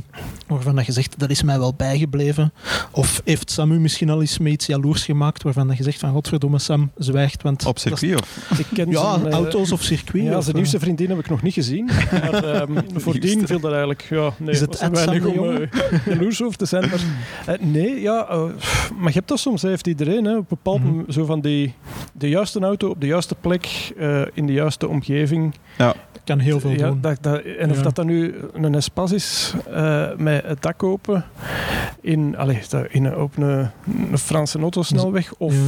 waarvan 0.47 0.75
dat 0.75 0.85
je 0.85 0.91
zegt, 0.91 1.19
dat 1.19 1.29
is 1.29 1.43
mij 1.43 1.59
wel 1.59 1.73
bijgebleven? 1.73 2.53
Of 2.91 3.21
heeft 3.25 3.51
Sam 3.51 3.71
u 3.71 3.79
misschien 3.79 4.09
al 4.09 4.21
eens 4.21 4.37
met 4.37 4.51
iets 4.51 4.65
jaloers 4.65 5.03
gemaakt, 5.03 5.43
waarvan 5.43 5.67
dat 5.67 5.77
je 5.77 5.83
zegt 5.83 5.99
van, 5.99 6.11
godverdomme 6.11 6.59
Sam, 6.59 6.91
zwijgt, 6.97 7.41
want... 7.41 7.65
Op 7.65 7.79
circuit 7.79 8.21
of? 8.21 8.37
Ik 8.59 8.67
ken 8.73 8.89
Ja, 8.89 9.19
zijn, 9.19 9.31
auto's 9.31 9.71
of 9.71 9.81
circuit? 9.83 10.23
Ja, 10.23 10.41
zijn 10.41 10.55
nieuwste 10.55 10.79
vriendin 10.79 11.09
heb 11.09 11.19
ik 11.19 11.29
nog 11.29 11.41
niet 11.41 11.53
gezien. 11.53 11.85
Maar 12.11 12.43
ehm 12.43 12.79
voordien 12.95 13.47
viel 13.47 13.59
dat 13.59 13.71
eigenlijk... 13.71 14.05
Ja, 14.09 14.33
nee, 14.37 14.53
Is 14.53 14.59
het 14.59 14.81
weinig 14.95 15.23
de 15.33 15.39
om 15.41 15.49
eh, 15.55 16.05
jaloers 16.15 16.43
over 16.43 16.57
te 16.57 16.65
zijn. 16.65 16.89
Maar, 16.89 16.99
eh, 17.55 17.61
nee, 17.65 18.01
ja, 18.01 18.27
eh, 18.29 18.43
maar 18.97 19.07
je 19.07 19.13
hebt 19.17 19.27
dat 19.27 19.39
soms, 19.39 19.61
heeft 19.61 19.87
iedereen. 19.87 20.25
Hè, 20.25 20.31
op 20.31 20.37
een 20.37 20.45
bepaald 20.49 20.79
Mhm. 20.79 20.87
moment 20.89 21.13
zo 21.13 21.25
van 21.25 21.41
die, 21.41 21.73
de 22.13 22.29
juiste 22.29 22.59
auto 22.59 22.89
op 22.89 23.01
de 23.01 23.07
juiste 23.07 23.35
plek, 23.41 23.91
eh, 23.97 24.21
in 24.33 24.45
de 24.45 24.53
juiste 24.53 24.87
omgeving. 24.87 25.55
kan 26.23 26.39
heel 26.39 26.59
veel 26.59 26.69
Ja, 26.71 26.87
doen. 26.87 27.01
dat, 27.01 27.17
dat, 27.21 27.41
en 27.41 27.69
of 27.69 27.77
Ja. 27.77 27.83
dat 27.83 27.95
dan 27.95 28.05
nu 28.05 28.35
een 28.53 28.75
Espas 28.75 29.11
is 29.11 29.53
eh, 29.71 30.07
met 30.17 30.43
het 30.45 30.61
dak 30.61 30.83
open 30.83 31.25
in, 32.01 32.37
allee, 32.37 32.59
dat- 32.69 32.85
in 32.89 33.05
een, 33.05 33.17
op 33.17 33.37
een, 33.37 33.69
een 34.11 34.17
Franse 34.17 34.59
autosnelweg. 34.59 35.33
Of 35.37 35.53
Ja. 35.53 35.59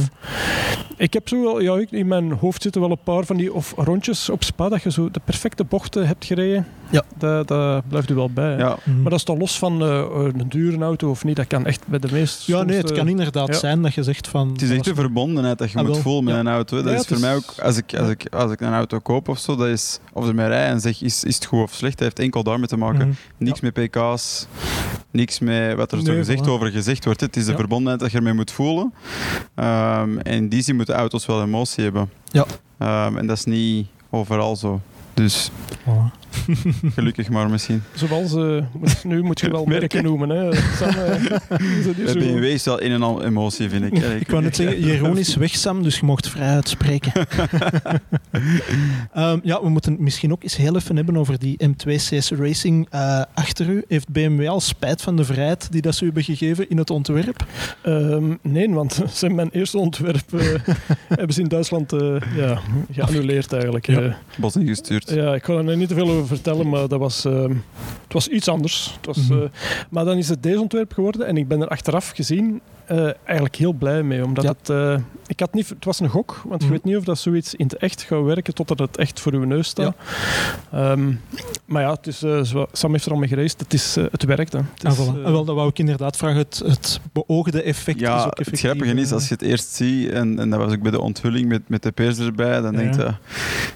ik 0.96 1.12
heb 1.12 1.28
zo 1.28 1.42
wel, 1.42 1.60
ja, 1.60 1.74
ik- 1.78 1.90
in 1.90 2.06
mijn 2.06 2.32
hoofd 2.32 2.62
zitten 2.62 2.80
wel 2.80 2.90
een 2.90 2.98
paar 3.04 3.24
van 3.24 3.36
die 3.36 3.52
of 3.52 3.72
rondjes 3.76 4.28
op 4.30 4.44
Spa 4.44 4.68
dat 4.68 4.82
je 4.82 4.90
zo 4.90 5.10
de 5.10 5.20
perfecte 5.24 5.64
bochten 5.64 6.06
hebt 6.06 6.24
gereden. 6.24 6.66
Ja. 6.90 7.02
Dat, 7.18 7.48
dat 7.48 7.88
blijft 7.88 8.10
u 8.10 8.14
wel 8.14 8.30
bij. 8.30 8.56
Ja, 8.56 8.76
Mhm. 8.84 9.02
Maar 9.08 9.18
dat 9.18 9.26
is 9.28 9.34
dan 9.34 9.38
los 9.44 9.58
van 9.58 9.82
eh, 9.82 10.04
een 10.38 10.48
dure 10.48 10.84
auto 10.84 11.10
of 11.10 11.24
niet. 11.24 11.36
Dat 11.36 11.46
kan 11.46 11.66
echt 11.66 11.86
bij 11.86 11.98
de 11.98 12.08
meest. 12.12 12.46
ja, 12.46 12.54
nee, 12.56 12.64
het 12.66 12.74
stomste- 12.74 12.94
kan 12.98 13.08
inderdaad 13.08 13.48
ja. 13.48 13.54
zijn 13.54 13.82
dat 13.82 13.94
je 13.94 14.02
zegt 14.02 14.28
van... 14.28 14.48
het 14.52 14.62
is 14.62 14.70
echt 14.70 14.86
een 14.86 14.94
verbondenheid 14.94 15.58
dat 15.58 15.70
je 15.70 15.78
Ah, 15.78 15.86
moet 15.86 15.98
voelen 15.98 16.24
met 16.24 16.34
Ja. 16.34 16.40
een 16.40 16.48
auto. 16.48 16.76
Dat 16.82 16.92
Ja, 16.92 16.98
is 16.98 17.06
voor 17.06 17.16
is- 17.16 17.22
mij 17.22 17.34
ook, 17.34 17.54
als 17.62 17.76
ik, 17.76 17.94
als, 17.96 18.08
ik, 18.10 18.26
als 18.34 18.52
ik 18.52 18.60
een 18.60 18.72
auto 18.72 18.98
koop 18.98 19.28
of 19.28 19.38
zo, 19.38 19.56
dat 19.56 19.66
is, 19.66 19.98
of 20.12 20.26
ermee 20.28 20.46
rij 20.46 20.66
en 20.66 20.80
zeg, 20.80 21.02
is, 21.02 21.24
is 21.24 21.34
het 21.34 21.44
goed 21.44 21.62
of 21.62 21.72
slecht, 21.74 21.92
dat 21.98 22.02
heeft 22.06 22.18
enkel 22.18 22.42
daarmee 22.42 22.66
te 22.66 22.76
maken. 22.76 23.08
Mhm. 23.08 23.16
Niks 23.36 23.60
met 23.60 23.72
pk's, 23.72 24.46
niks 25.10 25.38
met 25.38 25.74
wat 25.76 25.92
er 25.92 25.98
zo 25.98 26.04
Nee, 26.04 26.16
gezegd 26.16 26.44
voilà. 26.46 26.48
over 26.50 26.70
gezegd 26.70 27.04
wordt. 27.04 27.20
Het 27.20 27.36
is 27.36 27.44
de 27.44 27.50
Ja. 27.50 27.56
verbondenheid 27.56 28.00
dat 28.00 28.10
je 28.10 28.16
ermee 28.16 28.32
moet 28.32 28.50
voelen. 28.50 28.92
Ehm, 29.54 30.18
en 30.18 30.32
in 30.34 30.48
die 30.48 30.62
zin 30.62 30.76
moeten 30.76 30.94
auto's 30.94 31.26
wel 31.26 31.42
emotie 31.42 31.84
hebben. 31.84 32.10
Ja. 32.24 32.46
Ehm, 32.78 33.16
en 33.16 33.26
dat 33.26 33.36
is 33.36 33.44
niet 33.44 33.86
overal 34.10 34.56
zo. 34.56 34.80
Dus 35.18 35.50
Voilà. 35.84 36.16
gelukkig 36.94 37.28
maar 37.28 37.50
misschien. 37.50 37.82
Zoals, 37.94 38.34
eh, 38.34 38.64
moet- 38.72 39.04
nu 39.04 39.22
moet 39.22 39.40
je 39.40 39.50
wel 39.50 39.64
merken 39.78 40.02
noemen. 40.02 40.28
Hè. 40.28 40.54
Sam, 40.54 40.88
eh, 40.88 42.12
BMW 42.14 42.44
is 42.44 42.64
wel 42.64 42.80
in 42.80 42.92
en 42.92 43.02
al 43.02 43.24
emotie, 43.24 43.68
vind 43.68 43.84
ik. 43.84 43.98
Ik 44.20 44.30
wou 44.30 44.42
net 44.42 44.56
zeggen, 44.56 44.80
Jeroen 44.80 45.18
is 45.18 45.36
weg, 45.36 45.54
Sam, 45.54 45.82
dus 45.82 45.98
je 45.98 46.04
mocht 46.06 46.28
vrij 46.28 46.48
uitspreken. 46.48 47.12
Ehm, 49.12 49.38
ja, 49.42 49.62
we 49.62 49.68
moeten 49.68 49.92
het 49.92 50.00
misschien 50.00 50.32
ook 50.32 50.42
eens 50.42 50.56
heel 50.56 50.76
even 50.76 50.96
hebben 50.96 51.16
over 51.16 51.38
die 51.38 51.56
M2CS 51.68 52.28
Racing 52.38 52.86
eh, 52.90 53.22
achter 53.34 53.68
u. 53.68 53.84
Heeft 53.88 54.08
BMW 54.08 54.48
al 54.48 54.60
spijt 54.60 55.02
van 55.02 55.16
de 55.16 55.24
vrijheid 55.24 55.72
die 55.72 55.82
dat 55.82 55.94
ze 55.94 56.02
u 56.02 56.06
hebben 56.06 56.24
gegeven 56.24 56.68
in 56.70 56.76
het 56.78 56.90
ontwerp? 56.90 57.46
Ehm, 57.82 58.34
nee, 58.42 58.70
want 58.70 59.02
zijn 59.12 59.34
mijn 59.34 59.48
eerste 59.52 59.78
ontwerp 59.78 60.34
eh, 60.34 60.46
hebben 61.08 61.34
ze 61.34 61.40
in 61.40 61.48
Duitsland 61.48 61.92
eh, 61.92 62.16
ja, 62.36 62.60
geannuleerd 62.92 63.52
eigenlijk. 63.52 63.86
Ja. 63.86 64.00
Eh, 64.00 64.14
Bos 64.36 64.54
ja, 65.10 65.34
ik 65.34 65.44
ga 65.44 65.52
er 65.52 65.76
niet 65.76 65.88
te 65.88 65.94
veel 65.94 66.08
over 66.10 66.26
vertellen, 66.26 66.68
maar 66.68 66.88
dat 66.88 66.98
was, 66.98 67.24
ehm, 67.24 67.54
het 68.02 68.12
was 68.12 68.28
iets 68.28 68.48
anders. 68.48 68.94
Het 68.96 69.06
was, 69.06 69.16
Mhm. 69.28 69.32
eh, 69.42 69.48
maar 69.90 70.04
dan 70.04 70.16
is 70.16 70.28
het 70.28 70.42
deze 70.42 70.60
ontwerp 70.60 70.92
geworden 70.92 71.26
en 71.26 71.36
ik 71.36 71.48
ben 71.48 71.60
er 71.60 71.68
achteraf 71.68 72.10
gezien 72.10 72.60
eh, 72.88 73.10
eigenlijk 73.24 73.56
heel 73.56 73.72
blij 73.72 74.02
mee. 74.02 74.24
Omdat 74.24 74.44
Ja. 74.44 74.54
het, 74.58 74.68
eh, 74.70 74.96
ik 75.26 75.40
had 75.40 75.54
niet, 75.54 75.68
het 75.68 75.84
was 75.84 76.00
een 76.00 76.08
gok, 76.08 76.40
want 76.44 76.60
Mhm. 76.60 76.64
je 76.64 76.70
weet 76.76 76.84
niet 76.84 76.96
of 76.96 77.04
dat 77.04 77.18
zoiets 77.18 77.54
in 77.54 77.64
het 77.64 77.76
echt 77.76 78.02
gaat 78.02 78.22
werken 78.24 78.54
totdat 78.54 78.78
het 78.78 78.96
echt 78.96 79.20
voor 79.20 79.32
uw 79.32 79.44
neus 79.44 79.68
staat. 79.68 79.96
Ehm, 80.72 81.12
maar 81.64 81.82
ja, 81.82 81.90
het 81.92 82.06
is, 82.06 82.22
eh, 82.22 82.40
Sam 82.72 82.92
heeft 82.92 83.06
er 83.06 83.12
al 83.12 83.18
mee 83.18 83.28
gereisd. 83.28 83.60
Het, 83.60 83.72
is, 83.74 83.94
het 83.94 84.24
werkt. 84.24 84.52
Hè. 84.52 84.58
Het 84.74 84.84
Ah, 84.84 84.92
is, 84.92 84.98
voilà. 84.98 85.24
Ah, 85.24 85.30
wel, 85.30 85.44
dat 85.44 85.54
wou 85.54 85.68
ik 85.68 85.78
inderdaad 85.78 86.16
vragen. 86.16 86.36
Het, 86.38 86.62
het 86.66 87.00
beoogde 87.12 87.62
effect 87.62 87.96
is 87.96 88.02
Ja, 88.02 88.18
ook 88.18 88.24
het 88.24 88.38
effectief. 88.38 88.70
grappige 88.70 88.94
is, 89.00 89.12
als 89.12 89.28
je 89.28 89.34
het 89.34 89.42
eerst 89.42 89.68
ziet, 89.74 90.10
en, 90.10 90.38
en 90.38 90.50
dat 90.50 90.58
was 90.58 90.72
ook 90.72 90.82
bij 90.82 90.90
de 90.90 91.00
onthulling 91.00 91.48
met, 91.48 91.62
met 91.68 91.82
de 91.82 91.92
pers 91.92 92.18
erbij, 92.18 92.60
dan 92.60 92.72
Ja. 92.72 92.78
denk 92.78 92.94
je, 92.94 93.06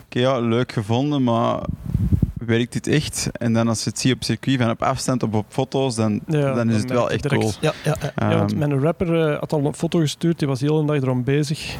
oké, 0.05 0.19
ja, 0.19 0.41
leuk 0.41 0.73
gevonden, 0.73 1.23
maar 1.23 1.61
werkt 2.47 2.73
dit 2.73 2.87
echt? 2.87 3.29
En 3.33 3.53
dan 3.53 3.69
als 3.69 3.85
je 3.85 3.91
het 3.91 3.99
ziet 3.99 4.15
op 4.15 4.25
circuit, 4.25 4.59
van 4.61 4.71
op 4.71 4.83
afstand, 4.83 5.23
op, 5.23 5.35
op 5.35 5.45
foto's, 5.49 5.95
dan, 5.95 6.21
Ja, 6.27 6.55
dan 6.55 6.71
is 6.71 6.81
het 6.81 6.91
wel 6.91 7.11
echt 7.11 7.23
direct. 7.23 7.41
cool. 7.43 7.53
Ja, 7.61 7.73
ja, 7.85 7.97
ja. 8.17 8.31
Ja, 8.31 8.37
want 8.39 8.51
Ehm, 8.51 8.59
mijn 8.59 8.81
rapper 8.81 9.29
eh, 9.33 9.39
had 9.39 9.53
al 9.53 9.65
een 9.67 9.75
foto 9.75 9.99
gestuurd, 9.99 10.39
die 10.39 10.49
was 10.49 10.59
de 10.59 10.67
hele 10.67 10.85
dag 10.87 10.97
erom 10.97 11.25
bezig. 11.25 11.77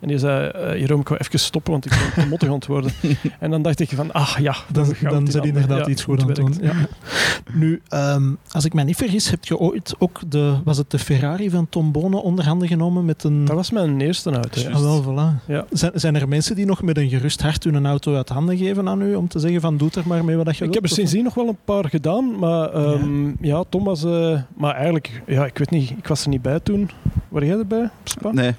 En 0.00 0.08
die 0.08 0.18
zei, 0.18 0.48
eh 0.48 0.78
Jeroen, 0.80 1.00
ik 1.00 1.08
ga 1.08 1.16
even 1.18 1.38
stoppen, 1.38 1.72
want 1.72 1.84
ik 1.84 1.90
ben 2.14 2.22
te 2.24 2.28
mottig 2.28 2.48
aan 2.48 2.54
het 2.54 2.66
worden. 2.66 2.92
en 3.40 3.50
dan 3.50 3.62
dacht 3.62 3.80
ik 3.80 3.88
van, 3.94 4.12
ach 4.12 4.40
ja, 4.40 4.54
Dan, 4.72 4.94
dan 5.02 5.22
het 5.22 5.32
zijn 5.32 5.44
inderdaad 5.44 5.86
iets 5.86 6.02
goed 6.02 6.20
aan 6.22 6.26
het 6.26 6.36
doen. 6.36 6.54
werkt. 6.60 6.76
Ja. 6.78 6.86
Nu, 7.54 7.80
ehm, 7.88 8.30
als 8.50 8.64
ik 8.64 8.74
mij 8.74 8.84
niet 8.84 8.96
vergis, 8.96 9.30
heb 9.30 9.44
je 9.44 9.58
ooit 9.58 9.94
ook 9.98 10.20
de, 10.28 10.54
was 10.64 10.76
het 10.76 10.90
de 10.90 10.98
Ferrari 10.98 11.50
van 11.50 11.68
Tom 11.68 11.92
Bonen 11.92 12.22
onder 12.22 12.44
handen 12.46 12.68
genomen 12.68 13.04
met 13.04 13.24
een... 13.24 13.44
Dat 13.44 13.56
was 13.56 13.70
mijn 13.70 14.00
eerste 14.00 14.30
auto. 14.30 14.60
ja. 14.60 14.70
Ah, 14.70 14.80
wel, 14.80 15.02
voilà. 15.04 15.46
Ja. 15.46 15.64
Zijn, 15.70 15.92
zijn 15.94 16.14
er 16.14 16.28
mensen 16.28 16.54
die 16.56 16.66
nog 16.66 16.82
met 16.82 16.96
een 16.98 17.08
gerust 17.08 17.42
hart 17.42 17.64
hun 17.64 17.86
auto 17.86 18.16
uit 18.16 18.28
handen 18.28 18.56
geven 18.56 18.88
aan 18.88 19.02
u 19.02 19.14
om 19.14 19.28
te 19.28 19.38
zeggen 19.38 19.60
van 19.60 19.76
doe 19.76 19.90
er 19.94 20.01
maar 20.04 20.24
mee 20.24 20.36
wat 20.36 20.44
je 20.46 20.52
Ik 20.52 20.58
wilt? 20.58 20.74
heb 20.74 20.82
er 20.84 20.88
sindsdien 20.90 21.24
nog 21.24 21.34
wel 21.34 21.48
een 21.48 21.58
paar 21.64 21.88
gedaan, 21.88 22.38
maar 22.38 22.70
ehm, 22.72 23.32
ja. 23.40 23.64
Tom 23.68 23.84
was... 23.84 24.04
eh, 24.04 24.40
maar 24.56 24.74
eigenlijk, 24.74 25.22
ja, 25.26 25.44
ik 25.46 25.58
weet 25.58 25.70
niet, 25.70 25.90
ik 25.90 26.06
was 26.08 26.22
er 26.22 26.28
niet 26.28 26.42
bij 26.42 26.60
toen. 26.60 26.90
Waar 27.28 27.44
jij 27.44 27.58
erbij? 27.58 27.82
Op 27.84 27.90
Spa? 28.08 28.32
Nee, 28.32 28.44
hij 28.44 28.54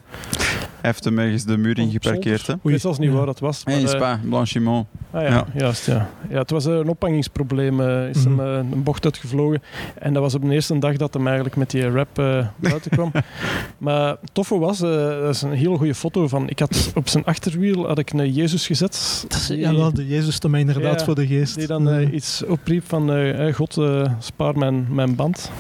heeft 0.82 1.04
hem 1.04 1.20
ergens 1.20 1.44
de 1.46 1.58
muur 1.58 1.78
in 1.80 1.92
geparkeerd. 1.92 2.48
Hè? 2.48 2.54
Ik 2.54 2.60
weet 2.64 2.82
zelfs 2.82 3.00
niet 3.00 3.10
Ja. 3.10 3.16
waar 3.16 3.26
dat 3.26 3.40
was. 3.40 3.64
Nee, 3.64 3.76
in 3.78 3.84
maar, 3.84 3.92
eh, 3.94 3.98
Spa, 4.00 4.20
Blanchiment. 4.30 4.86
Ah 5.14 5.22
ja, 5.22 5.28
Ja. 5.30 5.46
juist. 5.56 5.86
Ja. 5.86 6.10
Ja, 6.30 6.38
het 6.40 6.50
was 6.52 6.66
een 6.66 6.88
ophangingsprobleem. 6.90 7.82
eh, 7.82 8.10
is 8.10 8.26
Mhm. 8.26 8.40
hem 8.40 8.48
eh, 8.66 8.72
een 8.72 8.84
bocht 8.84 9.06
uitgevlogen. 9.06 9.62
En 10.00 10.14
dat 10.14 10.22
was 10.22 10.36
op 10.36 10.42
de 10.42 10.54
eerste 10.54 10.80
dag 10.80 10.96
dat 10.98 11.14
hem 11.14 11.26
eigenlijk 11.26 11.56
met 11.56 11.70
die 11.72 11.90
rap 11.90 12.20
eh 12.20 12.48
buiten 12.56 12.92
kwam. 12.92 13.12
maar 13.78 14.08
het 14.10 14.30
toffe 14.34 14.58
was, 14.60 14.82
eh, 14.82 14.90
dat 15.22 15.34
is 15.36 15.42
een 15.42 15.52
hele 15.52 15.78
goede 15.78 15.96
foto 15.96 16.28
van... 16.28 16.50
Ik 16.50 16.60
had 16.60 16.92
op 16.96 17.10
zijn 17.10 17.26
achterwiel 17.26 17.88
had 17.88 17.98
ik 18.00 18.14
een 18.14 18.34
Jezus 18.34 18.68
gezet. 18.68 19.26
Dat 19.28 19.38
is, 19.40 19.48
die- 19.48 19.58
ja, 19.58 19.76
wel, 19.76 19.94
de 19.94 20.08
Jezus 20.08 20.40
te 20.40 20.50
mij 20.50 20.60
inderdaad 20.60 21.00
Ja, 21.00 21.06
voor 21.06 21.16
de 21.16 21.28
geest. 21.28 21.56
Die 21.56 21.68
dan 21.68 21.90
eh, 21.90 22.14
iets 22.14 22.44
opriep 22.46 22.84
van... 22.88 23.12
eh, 23.12 23.48
eh, 23.48 23.56
God, 23.56 23.78
eh, 23.78 24.02
spaar 24.20 24.58
mijn, 24.58 24.88
mijn 24.90 25.16
band. 25.16 25.52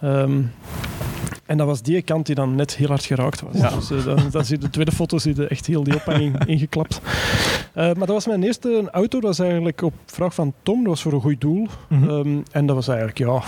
Ehm, 0.00 0.40
en 1.46 1.56
dat 1.56 1.66
was 1.66 1.82
die 1.82 2.02
kant 2.02 2.26
die 2.26 2.34
dan 2.34 2.54
net 2.54 2.76
heel 2.76 2.88
hard 2.88 3.04
geraakt 3.04 3.40
was. 3.40 3.56
Ja. 3.56 3.70
Dus 3.70 3.90
eh, 3.90 4.04
dan, 4.04 4.18
dan 4.30 4.44
zie 4.44 4.56
je 4.56 4.62
de 4.64 4.70
tweede 4.70 4.92
foto 4.92 5.18
zie 5.18 5.36
je 5.36 5.46
echt 5.48 5.66
heel 5.66 5.84
die 5.84 5.94
ophanging 5.94 6.44
ingeklapt. 6.54 7.00
Eh, 7.72 7.84
maar 7.84 7.94
dat 7.94 8.08
was 8.08 8.26
mijn 8.26 8.42
eerste 8.42 8.88
auto. 8.92 9.20
Dat 9.20 9.36
was 9.36 9.38
eigenlijk 9.46 9.82
op 9.82 9.94
vraag 10.06 10.34
van 10.34 10.52
Tom. 10.62 10.78
Dat 10.78 10.86
was 10.88 11.02
voor 11.02 11.12
een 11.12 11.20
goed 11.20 11.40
doel. 11.40 11.68
Mhm. 11.88 12.08
Ehm, 12.08 12.38
en 12.50 12.66
dat 12.66 12.76
was 12.76 12.88
eigenlijk, 12.88 13.18
ja... 13.18 13.42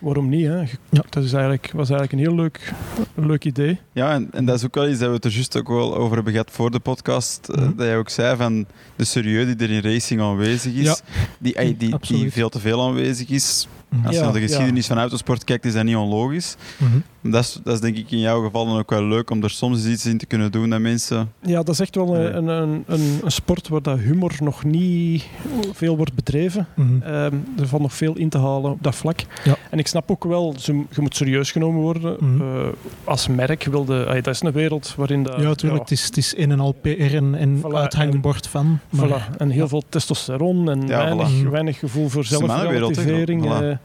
Waarom 0.00 0.28
niet? 0.28 0.46
Hè? 0.46 0.60
Je- 0.60 0.66
Ja. 0.90 1.02
Dat 1.10 1.24
is 1.24 1.32
eigenlijk, 1.32 1.70
was 1.74 1.90
eigenlijk 1.90 2.12
een 2.12 2.28
heel 2.28 2.34
leuk, 2.42 2.72
leuk 3.14 3.44
idee. 3.44 3.78
Ja, 3.92 4.12
en, 4.12 4.28
en 4.32 4.44
dat 4.44 4.56
is 4.56 4.64
ook 4.64 4.74
wel 4.74 4.88
iets 4.88 4.98
dat 4.98 5.08
we 5.08 5.14
het 5.14 5.24
er 5.24 5.30
juist 5.30 5.56
ook 5.56 5.68
wel 5.68 5.96
over 5.96 6.14
hebben 6.14 6.32
gehad 6.32 6.50
voor 6.50 6.70
de 6.70 6.78
podcast. 6.80 7.48
eh, 7.48 7.56
Mhm. 7.62 7.76
Dat 7.76 7.86
jij 7.86 7.96
ook 7.96 8.08
zei 8.08 8.36
van 8.36 8.66
de 8.96 9.04
serieus 9.04 9.46
die 9.56 9.68
er 9.68 9.74
in 9.74 9.82
racing 9.92 10.20
aanwezig 10.20 10.72
is, 10.74 10.84
Ja. 10.84 10.96
die, 11.38 11.76
die, 11.76 11.94
die 12.00 12.32
veel 12.32 12.48
te 12.48 12.58
veel 12.58 12.82
aanwezig 12.82 13.28
is. 13.28 13.68
Als 14.04 14.16
je 14.16 14.22
naar 14.22 14.32
de 14.32 14.40
geschiedenis 14.40 14.86
van 14.86 14.98
autosport 14.98 15.44
kijkt, 15.44 15.64
is 15.64 15.72
dat 15.72 15.84
niet 15.84 15.96
onlogisch. 15.96 16.56
Mhm. 16.76 16.98
Dat 17.22 17.42
is, 17.42 17.60
dat 17.64 17.74
is 17.74 17.80
denk 17.80 17.96
ik 17.96 18.10
in 18.10 18.18
jouw 18.18 18.42
geval 18.44 18.66
dan 18.66 18.78
ook 18.78 18.90
wel 18.90 19.04
leuk 19.04 19.30
om 19.30 19.42
er 19.42 19.50
soms 19.50 19.76
eens 19.76 19.86
iets 19.92 20.06
in 20.06 20.18
te 20.18 20.26
kunnen 20.26 20.52
doen 20.52 20.70
dat 20.70 20.80
mensen... 20.80 21.32
Ja, 21.40 21.56
dat 21.62 21.68
is 21.68 21.80
echt 21.80 21.94
wel 21.94 22.16
een, 22.16 22.46
een, 22.46 22.84
een, 22.86 23.20
een 23.24 23.30
sport 23.32 23.68
waar 23.68 23.82
dat 23.82 23.98
humor 23.98 24.32
nog 24.40 24.64
niet 24.64 25.26
veel 25.72 25.96
wordt 25.96 26.14
bedreven. 26.14 26.66
Mhm. 26.74 27.02
Ehm, 27.02 27.34
er 27.58 27.66
valt 27.68 27.82
nog 27.82 27.94
veel 27.94 28.16
in 28.16 28.28
te 28.28 28.38
halen 28.38 28.70
op 28.70 28.82
dat 28.82 28.94
vlak. 28.94 29.20
Ja. 29.44 29.56
En 29.70 29.78
ik 29.78 29.86
snap 29.86 30.10
ook 30.10 30.24
wel, 30.24 30.54
je 30.64 31.00
moet 31.00 31.16
serieus 31.16 31.50
genomen 31.50 31.80
worden. 31.80 32.16
Mhm. 32.20 32.40
Eh, 32.42 32.66
als 33.04 33.28
merk 33.28 33.64
wilde... 33.64 34.06
allee, 34.06 34.22
dat 34.22 34.34
is 34.34 34.42
een 34.42 34.52
wereld 34.52 34.94
waarin... 34.96 35.22
Dat, 35.22 35.40
Ja, 35.40 35.54
tuurlijk. 35.54 35.82
Het, 35.82 35.90
is, 35.90 36.04
het 36.04 36.16
is 36.16 36.36
een 36.36 36.50
en 36.50 36.60
al 36.60 36.72
PR 36.72 36.88
en, 36.88 37.34
en 37.34 37.58
Voilà, 37.58 37.74
uithangbord 37.74 38.46
van. 38.46 38.78
Maar, 38.90 39.08
Voilà. 39.08 39.36
En 39.36 39.50
heel 39.50 39.68
veel 39.68 39.82
testosteron 39.88 40.70
en 40.70 40.86
Ja, 40.86 41.04
weinig, 41.04 41.30
voilà. 41.30 41.48
weinig 41.50 41.78
gevoel 41.78 42.08
voor 42.08 42.24
voilà. 42.24 43.70
eh. 43.70 43.76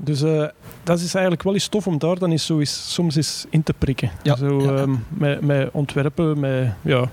dus 0.00 0.22
eh, 0.22 0.44
dat 0.88 1.00
is 1.00 1.12
eigenlijk 1.14 1.42
wel 1.42 1.54
eens 1.54 1.68
tof 1.68 1.86
om 1.86 1.98
daar 1.98 2.18
dan 2.18 2.30
eens 2.30 2.46
zo 2.46 2.58
eens, 2.58 2.94
soms 2.94 3.16
eens 3.16 3.46
in 3.50 3.62
te 3.62 3.74
prikken. 3.78 4.10
Ja, 4.22 4.36
Zo, 4.36 4.62
ja. 4.62 4.74
ehm, 4.76 4.94
met, 5.08 5.40
met 5.40 5.68
ontwerpen, 5.72 6.40
met, 6.40 6.72
ja. 6.82 7.08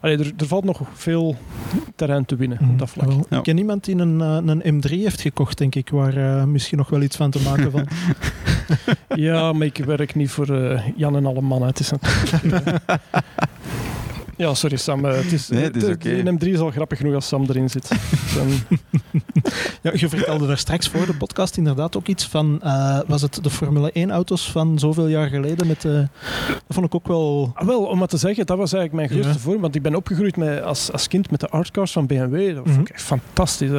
Allee, 0.00 0.18
er, 0.18 0.32
er 0.36 0.46
valt 0.46 0.64
nog 0.64 0.80
veel 0.92 1.36
terrein 1.96 2.24
te 2.24 2.36
winnen 2.36 2.58
op 2.70 2.78
dat 2.78 2.90
vlak. 2.90 3.10
Ja. 3.30 3.36
Ik 3.36 3.42
ken 3.42 3.58
iemand 3.58 3.84
die 3.84 3.96
een, 3.96 4.20
eh, 4.20 4.38
een 4.44 4.82
M3 4.82 4.90
heeft 4.90 5.20
gekocht, 5.20 5.58
denk 5.58 5.74
ik, 5.74 5.90
waar 5.90 6.16
eh, 6.16 6.44
misschien 6.44 6.78
nog 6.78 6.88
wel 6.88 7.02
iets 7.02 7.16
van 7.16 7.30
te 7.30 7.40
maken 7.42 7.70
valt. 7.70 7.88
Ja, 9.08 9.52
maar 9.52 9.66
ik 9.66 9.76
werk 9.76 10.14
niet 10.14 10.30
voor 10.30 10.48
eh, 10.48 10.82
Jan 10.96 11.16
en 11.16 11.26
alle 11.26 11.40
mannen. 11.40 11.68
Het 11.68 11.78
is 11.78 11.90
natuurlijk... 11.90 12.66
ja, 14.36 14.54
sorry 14.54 14.76
Sam. 14.76 15.04
eh, 15.04 15.14
Het 15.16 15.32
is, 15.32 15.48
Nee, 15.48 15.62
het 15.62 15.76
is 15.76 15.84
de- 15.84 15.92
oké. 15.92 16.10
In 16.10 16.38
M3 16.38 16.46
is 16.48 16.58
al 16.58 16.70
grappig 16.70 16.98
genoeg 16.98 17.14
als 17.14 17.26
Sam 17.28 17.44
erin 17.48 17.70
zit. 17.70 17.88
Dan- 18.36 18.48
Ja, 19.82 19.90
je 19.94 20.08
vertelde 20.08 20.46
daar 20.46 20.58
straks 20.58 20.88
voor 20.88 21.06
de 21.06 21.14
podcast 21.14 21.56
inderdaad 21.56 21.96
ook 21.96 22.06
iets 22.06 22.26
van, 22.26 22.60
eh, 22.62 22.98
was 23.06 23.22
het 23.22 23.38
de 23.42 23.50
Formule 23.50 23.90
1 23.92 24.10
auto's 24.10 24.50
van 24.50 24.78
zoveel 24.78 25.06
jaar 25.06 25.28
geleden? 25.28 25.66
Met, 25.66 25.84
eh, 25.84 25.92
dat 26.46 26.62
vond 26.68 26.86
ik 26.86 26.94
ook 26.94 27.06
wel... 27.06 27.50
Ah, 27.54 27.66
wel, 27.66 27.84
om 27.84 27.98
maar 27.98 28.08
te 28.08 28.16
zeggen, 28.16 28.46
dat 28.46 28.56
was 28.58 28.72
eigenlijk 28.72 29.10
mijn 29.10 29.20
grootste 29.22 29.42
Ja. 29.42 29.50
vorm. 29.50 29.60
Want 29.60 29.74
ik 29.74 29.82
ben 29.82 29.94
opgegroeid 29.94 30.36
met, 30.36 30.62
als, 30.62 30.92
als 30.92 31.08
kind 31.08 31.30
met 31.30 31.40
de 31.40 31.48
artcars 31.48 31.92
van 31.92 32.06
BMW. 32.06 32.46
Dat 32.46 32.62
vond 32.64 32.66
Mhm. 32.66 32.80
ik 32.80 32.88
echt 32.88 33.02
fantastisch. 33.02 33.70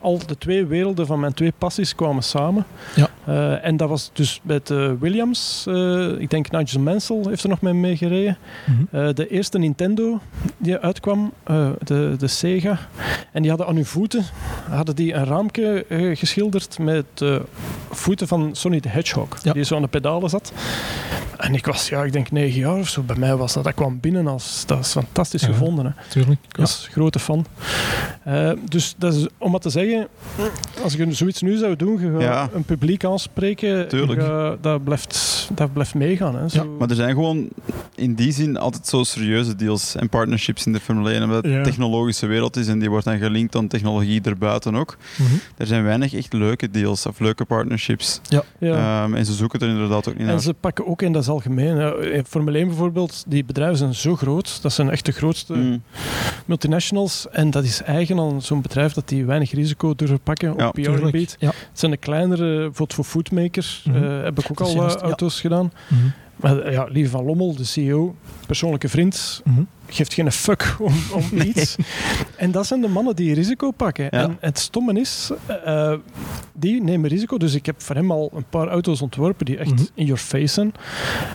Al 0.00 0.18
de 0.26 0.38
twee 0.38 0.66
werelden 0.66 1.06
van 1.06 1.20
mijn 1.20 1.34
twee 1.34 1.52
passies 1.58 1.94
kwamen 1.94 2.22
samen. 2.22 2.64
Ja. 2.94 3.08
Eh, 3.24 3.64
en 3.66 3.76
dat 3.76 3.88
was 3.88 4.10
dus 4.12 4.40
bij 4.42 4.60
de 4.64 4.96
Williams. 5.00 5.64
eh, 5.68 6.08
ik 6.20 6.30
denk 6.30 6.50
Nigel 6.50 6.80
Mansell 6.80 7.20
heeft 7.28 7.42
er 7.42 7.48
nog 7.48 7.60
mee 7.60 7.74
meegereden. 7.74 8.38
Mhm. 8.66 8.96
Eh, 8.96 9.14
de 9.14 9.28
eerste 9.28 9.58
Nintendo 9.68 10.20
die 10.58 10.76
uitkwam, 10.78 11.32
eh, 11.44 11.70
de, 11.84 12.14
de 12.18 12.26
Sega. 12.26 12.78
En 13.32 13.40
die 13.42 13.50
hadden 13.50 13.68
aan 13.68 13.74
hun 13.74 13.84
voeten 13.86 14.24
hadden 14.70 14.96
die 14.96 15.14
een 15.14 15.24
raampje 15.24 15.84
eh, 15.88 16.16
geschilderd 16.16 16.78
met 16.78 17.04
de 17.14 17.42
voeten 17.90 18.28
van 18.28 18.50
Sonny 18.52 18.80
the 18.80 18.88
Hedgehog. 18.88 19.28
Ja. 19.42 19.52
Die 19.52 19.62
zo 19.62 19.76
aan 19.76 19.82
de 19.82 19.88
pedalen 19.88 20.30
zat. 20.30 20.52
En 21.36 21.54
ik 21.54 21.66
was, 21.66 21.88
ja, 21.88 22.04
ik 22.04 22.12
denk 22.12 22.30
negen 22.30 22.60
jaar 22.60 22.76
of 22.78 22.88
zo. 22.88 23.02
Bij 23.02 23.16
mij 23.16 23.36
was 23.36 23.52
dat. 23.52 23.64
Dat 23.64 23.74
kwam 23.74 24.00
binnen 24.00 24.26
als, 24.26 24.62
dat 24.66 24.78
is 24.78 24.90
fantastisch 24.90 25.40
Ja. 25.42 25.46
gevonden. 25.48 25.84
Hè. 25.86 25.90
Tuurlijk. 26.08 26.40
Ik 26.48 26.56
was 26.56 26.88
grote 26.90 27.18
fan. 27.18 27.46
Eh, 28.24 28.52
dus 28.68 28.94
dat 28.98 29.14
is, 29.14 29.26
om 29.38 29.50
maar 29.50 29.60
te 29.60 29.70
zeggen, 29.70 30.08
als 30.82 30.92
je 30.94 31.12
zoiets 31.12 31.42
nu 31.42 31.56
zou 31.56 31.76
doen, 31.76 32.00
je 32.00 32.18
Ja. 32.18 32.48
een 32.54 32.64
publiek 32.64 33.04
aanspreken, 33.04 33.88
Tuurlijk. 33.88 34.20
je 34.20 34.26
gaat- 34.26 34.62
dat, 34.62 34.84
blijft, 34.84 35.48
dat 35.54 35.72
blijft 35.72 35.94
meegaan. 35.94 36.36
Hè. 36.36 36.48
Zo. 36.48 36.76
Maar 36.78 36.88
er 36.88 36.94
zijn 36.96 37.14
gewoon 37.14 37.48
in 37.94 38.14
die 38.14 38.32
zin 38.32 38.56
altijd 38.56 38.86
zo 38.86 39.02
serieuze 39.02 39.54
deals 39.58 39.94
en 39.96 40.08
partnerships 40.08 40.66
in 40.66 40.72
de 40.72 40.80
Formule 40.80 41.12
1, 41.12 41.22
omdat 41.22 41.44
het 41.44 41.52
Ja. 41.52 41.62
technologische 41.62 42.26
wereld 42.26 42.56
is 42.56 42.68
en 42.68 42.78
die 42.78 42.90
wordt 42.90 43.04
dan 43.04 43.18
gelinkt 43.18 43.56
aan 43.56 43.68
technologie 43.68 44.20
erbuiten 44.22 44.76
ook. 44.76 44.96
Mhm. 45.18 45.28
Er 45.56 45.66
zijn 45.66 45.84
weinig 45.84 46.14
echt 46.14 46.32
leuke 46.32 46.70
deals 46.70 47.06
of 47.06 47.18
leuke 47.20 47.44
partnerships. 47.44 48.20
ja. 48.28 48.42
Ehm, 48.60 49.14
en 49.14 49.26
ze 49.26 49.32
zoeken 49.32 49.60
er 49.60 49.68
inderdaad 49.68 50.08
ook 50.08 50.14
niet 50.14 50.22
En 50.26 50.32
naar. 50.32 50.40
ze 50.40 50.54
pakken 50.54 50.86
ook 50.86 51.02
in 51.02 51.12
dat 51.12 51.22
is 51.22 51.28
algemeen. 51.28 51.76
Ja, 51.76 51.92
in 51.94 52.24
Formule 52.24 52.58
1 52.58 52.66
bijvoorbeeld, 52.66 53.24
die 53.26 53.44
bedrijven 53.44 53.76
zijn 53.78 53.94
zo 53.94 54.16
groot. 54.16 54.62
Dat 54.62 54.72
zijn 54.72 54.90
echt 54.90 55.04
de 55.06 55.12
grootste 55.12 55.54
Mm. 55.54 55.82
multinationals. 56.46 57.26
En 57.30 57.50
dat 57.50 57.64
is 57.64 57.82
eigen 57.82 58.18
aan 58.18 58.42
zo'n 58.42 58.60
bedrijf 58.62 58.92
dat 58.92 59.08
die 59.08 59.24
weinig 59.24 59.52
risico 59.52 59.94
durven 59.94 60.20
pakken 60.20 60.54
Ja, 60.56 60.68
op. 60.68 60.74
PR-gebied. 60.74 61.36
Ja. 61.38 61.46
Het 61.48 61.56
zijn 61.78 61.90
de 61.90 61.96
kleinere, 61.96 62.54
bijvoorbeeld 62.56 62.94
voor 62.94 63.04
foodmakers, 63.04 63.82
Mhm. 63.84 64.04
eh, 64.04 64.22
heb 64.22 64.38
ik 64.38 64.46
ook 64.50 64.60
al 64.60 64.74
juist, 64.74 64.94
eh, 64.96 65.00
ja. 65.02 65.06
auto's 65.08 65.40
gedaan. 65.40 65.72
Mhm. 65.88 66.00
Maar 66.40 66.72
ja, 66.72 66.84
Lieve 66.84 67.10
van 67.10 67.24
Lommel, 67.24 67.56
de 67.56 67.64
CEO, 67.64 68.14
persoonlijke 68.46 68.88
vriend, 68.88 69.42
Mhm. 69.44 69.62
Geeft 69.88 70.14
geen 70.14 70.32
fuck 70.32 70.76
om, 70.80 70.94
om 71.12 71.22
Nee. 71.32 71.46
iets. 71.46 71.76
En 72.36 72.50
dat 72.50 72.66
zijn 72.66 72.80
de 72.80 72.88
mannen 72.88 73.16
die 73.16 73.34
risico 73.34 73.70
pakken. 73.70 74.04
Ja. 74.04 74.10
En 74.10 74.36
het 74.40 74.58
stomme 74.58 75.00
is, 75.00 75.30
eh, 75.64 75.92
die 76.52 76.82
nemen 76.82 77.10
risico. 77.10 77.38
Dus 77.38 77.54
ik 77.54 77.66
heb 77.66 77.82
voor 77.82 77.96
hem 77.96 78.10
al 78.10 78.30
een 78.34 78.44
paar 78.50 78.68
auto's 78.68 79.02
ontworpen 79.02 79.46
die 79.46 79.56
echt 79.56 79.70
Mhm. 79.70 79.82
in 79.94 80.04
your 80.04 80.20
face 80.20 80.46
zijn. 80.54 80.72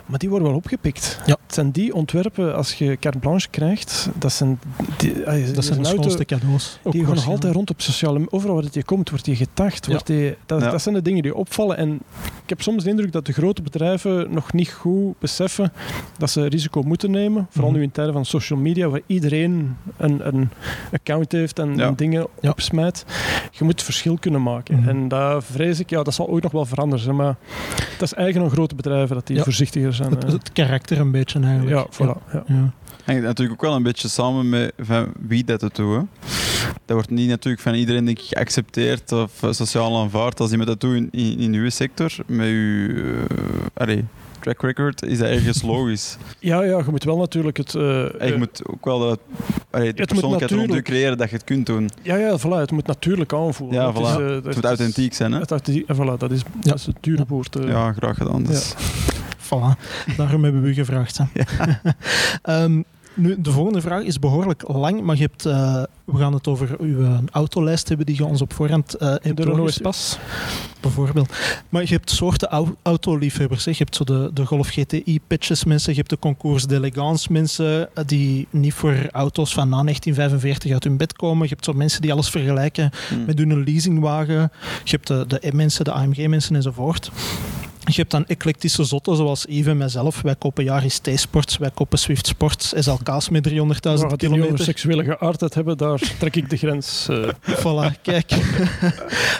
Maar 0.06 0.20
die 0.20 0.30
worden 0.30 0.48
wel 0.48 0.58
opgepikt. 0.58 1.20
Ja. 1.26 1.38
Het 1.46 1.54
zijn 1.54 1.72
die 1.72 1.94
ontwerpen, 1.94 2.56
als 2.56 2.74
je 2.74 2.98
carte 3.00 3.18
blanche 3.18 3.48
krijgt, 3.50 4.10
dat 4.16 4.32
zijn, 4.34 4.60
die, 4.98 5.28
ah, 5.28 5.54
Dat 5.56 5.66
zijn 5.66 5.82
de 5.82 5.86
auto 5.88 6.02
schoonste 6.02 6.26
cadeaus. 6.26 6.80
Die 6.84 7.00
gewoon 7.00 7.16
nog 7.16 7.28
altijd 7.30 7.54
rond 7.54 7.70
op 7.70 7.82
sociale 7.82 8.14
media. 8.20 8.32
Overal 8.32 8.56
waar 8.56 8.64
het 8.64 8.74
je 8.74 8.84
komt, 8.84 9.10
wordt 9.10 9.26
die 9.26 9.36
getacht. 9.36 9.86
Ja. 9.86 9.92
Wordt 9.92 10.08
die, 10.08 10.36
dat, 10.46 10.62
Ja. 10.62 10.70
dat 10.70 10.82
zijn 10.82 10.96
de 10.96 11.02
dingen 11.02 11.22
die 11.24 11.36
opvallen. 11.36 11.78
En 11.78 11.94
ik 12.44 12.50
heb 12.50 12.62
soms 12.62 12.84
de 12.84 12.90
indruk 12.90 13.12
dat 13.12 13.26
de 13.26 13.34
grote 13.34 13.62
bedrijven 13.62 14.34
nog 14.34 14.54
niet 14.54 14.72
goed 14.72 15.20
beseffen 15.20 15.74
dat 16.18 16.30
ze 16.30 16.46
risico 16.46 16.82
moeten 16.82 17.12
nemen. 17.12 17.48
Vooral 17.50 17.70
Mhm. 17.70 17.80
nu 17.80 17.86
in 17.86 17.92
tijden 17.92 18.14
van 18.14 18.26
social 18.26 18.42
media, 18.52 18.88
waar 18.88 19.02
iedereen 19.06 19.78
een, 19.98 20.28
een 20.28 20.50
account 20.92 21.32
heeft 21.32 21.60
en, 21.60 21.76
Ja. 21.78 21.88
en 21.88 21.96
dingen 21.96 22.28
Ja. 22.42 22.50
opsmijt. 22.50 23.06
Je 23.52 23.64
moet 23.64 23.84
verschil 23.84 24.18
kunnen 24.18 24.44
maken. 24.44 24.80
Mhm. 24.80 24.90
En 24.90 25.08
dat 25.08 25.44
vrees 25.46 25.80
ik, 25.80 25.90
ja, 25.90 26.04
dat 26.04 26.14
zal 26.14 26.28
ooit 26.28 26.44
nog 26.44 26.52
wel 26.52 26.66
veranderen. 26.66 27.04
zeg 27.04 27.14
Maar 27.14 27.36
dat 27.98 28.02
is 28.02 28.14
eigen 28.14 28.42
aan 28.42 28.50
grote 28.50 28.76
bedrijven 28.76 29.16
dat 29.16 29.28
die 29.28 29.36
Ja. 29.38 29.44
voorzichtiger 29.44 29.94
zijn. 29.94 30.10
Het, 30.12 30.24
eh. 30.24 30.32
het 30.32 30.52
karakter 30.52 31.00
een 31.00 31.12
beetje 31.12 31.40
eigenlijk. 31.40 31.70
ja, 31.76 31.86
voilà. 32.06 32.32
Ja. 32.34 32.44
Ja. 32.48 32.72
Hangt 33.06 33.22
natuurlijk 33.22 33.64
ook 33.64 33.68
wel 33.70 33.76
een 33.78 33.84
beetje 33.84 34.08
samen 34.08 34.50
met 34.50 34.74
van 34.80 35.12
wie 35.20 35.44
dat 35.44 35.62
het 35.62 35.76
doet. 35.76 35.96
hè. 35.96 36.02
Dat 36.86 36.96
wordt 36.96 37.10
niet 37.10 37.30
natuurlijk 37.30 37.64
van 37.64 37.74
iedereen 37.74 38.06
denk 38.06 38.20
ik, 38.20 38.26
geaccepteerd 38.26 39.12
of 39.12 39.32
sociaal 39.50 39.98
aanvaard. 40.02 40.40
Als 40.40 40.52
iemand 40.52 40.70
dat 40.70 40.80
doet 40.82 40.96
in, 40.96 41.08
in, 41.12 41.38
in 41.40 41.54
uw 41.54 41.70
sector, 41.70 42.12
met 42.26 42.48
uw 42.48 42.96
eh, 42.96 43.22
allee, 43.74 44.06
track 44.44 44.62
record, 44.62 45.04
is 45.06 45.18
dat 45.18 45.28
ergens 45.30 45.62
logisch. 45.62 46.18
Ja, 46.40 46.64
ja, 46.64 46.78
je 46.78 46.84
moet 46.90 47.04
wel 47.04 47.18
natuurlijk 47.18 47.58
het... 47.58 47.76
eh, 47.76 48.22
En 48.22 48.28
je 48.28 48.36
moet 48.38 48.62
ook 48.68 48.86
wel 48.86 49.00
de, 49.00 49.20
allee, 49.72 49.94
de 49.94 50.06
persoonlijkheid 50.06 50.52
rond 50.52 50.62
natuurlijk- 50.62 50.88
creëren 50.88 51.18
dat 51.18 51.30
je 51.30 51.36
het 51.36 51.46
kunt 51.46 51.66
doen. 51.66 51.90
ja, 52.02 52.16
ja, 52.16 52.38
voilà, 52.40 52.44
het 52.60 52.72
moet 52.72 52.88
natuurlijk 52.88 53.34
aanvoelen. 53.34 53.76
Ja, 53.82 53.88
Het 53.88 53.96
voilà. 53.98 54.02
is, 54.02 54.10
eh, 54.30 54.36
Het 54.36 54.46
het 54.46 54.56
moet 54.56 54.66
authentiek 54.66 55.14
zijn. 55.14 55.32
Hè? 55.32 55.40
Het 55.40 55.52
authentiek- 55.52 55.88
voilà, 55.94 56.18
dat 56.18 56.32
is, 56.32 56.40
Ja. 56.40 56.46
dat 56.70 56.76
is 56.80 56.86
het 56.86 56.96
dure 57.00 57.26
woord. 57.28 57.56
eh. 57.56 57.68
Ja, 57.68 57.94
graag 57.94 58.18
gedaan. 58.18 58.44
Dus. 58.44 58.74
Voilà, 59.44 59.80
daarom 60.18 60.44
hebben 60.44 60.62
we 60.62 60.68
u 60.68 60.74
gevraagd. 60.74 61.18
Hè. 61.18 61.26
Ehm, 62.42 62.82
nu, 63.14 63.36
de 63.42 63.52
volgende 63.52 63.82
vraag 63.82 64.04
is 64.04 64.20
behoorlijk 64.20 64.64
lang, 64.68 65.02
maar 65.02 65.16
je 65.16 65.22
hebt, 65.22 65.46
eh, 65.46 65.84
we 66.06 66.18
gaan 66.18 66.34
het 66.34 66.48
over 66.48 66.76
uw 66.80 67.04
eh, 67.04 67.18
autolijst 67.32 67.88
hebben 67.88 68.06
die 68.06 68.16
je 68.16 68.26
ons 68.26 68.42
op 68.42 68.54
voorhand 68.54 68.94
eh 68.96 69.08
hebt 69.22 69.38
De 69.38 69.44
Renault 69.44 69.70
Espace. 69.70 70.18
bijvoorbeeld. 70.82 71.34
Maar 71.70 71.82
je 71.82 71.88
hebt 71.94 72.10
soorten 72.10 72.50
au- 72.50 72.76
autoliefhebbers. 72.82 73.66
hè. 73.66 73.72
Je 73.72 73.78
hebt 73.78 73.96
zo 73.96 74.04
de, 74.04 74.30
de 74.34 74.46
Golf 74.46 74.68
GTI-patches 74.70 75.64
mensen, 75.64 75.92
je 75.92 75.98
hebt 75.98 76.10
de 76.10 76.20
Concours 76.20 76.66
d'Elegance 76.66 77.32
mensen 77.32 77.90
die 78.06 78.48
niet 78.50 78.74
voor 78.74 78.96
auto's 79.12 79.54
van 79.54 79.70
na 79.70 79.82
1945 79.84 80.72
uit 80.72 80.84
hun 80.84 80.98
bed 80.98 81.14
komen. 81.14 81.44
Je 81.44 81.50
hebt 81.54 81.66
zo 81.66 81.74
mensen 81.74 82.02
die 82.02 82.12
alles 82.12 82.30
vergelijken 82.30 82.90
Hm. 83.10 83.26
met 83.26 83.38
hun 83.40 83.64
leasingwagen. 83.64 84.52
Je 84.84 84.92
hebt 84.92 85.08
de, 85.08 85.26
de 85.28 85.50
M-mensen, 85.52 85.86
de 85.86 85.92
AMG-mensen 85.92 86.56
enzovoort. 86.56 87.12
Je 87.86 87.94
hebt 87.96 88.12
dan 88.12 88.26
eclectische 88.26 88.84
zotten 88.84 89.16
zoals 89.16 89.46
Yves 89.50 89.68
en 89.68 89.78
mijzelf. 89.78 90.22
Wij 90.22 90.36
kopen 90.36 90.64
Yaris 90.64 90.98
T-Sports, 91.00 91.58
wij 91.58 91.72
kopen 91.74 92.00
Swift 92.00 92.28
Sports, 92.28 92.74
SLK's 92.78 93.30
met 93.30 93.50
300.000 93.50 93.54
Waar 93.56 93.70
we 93.82 93.90
het 93.90 94.02
niet 94.02 94.12
over 94.12 94.18
kilometer. 94.22 94.64
seksuele 94.66 95.04
geaardheid 95.04 95.54
hebben, 95.54 95.78
daar 95.78 96.00
trek 96.20 96.36
ik 96.36 96.50
de 96.50 96.58
grens. 96.58 97.08
eh. 97.10 97.28
Voilà, 97.64 98.02
kijk. 98.02 98.32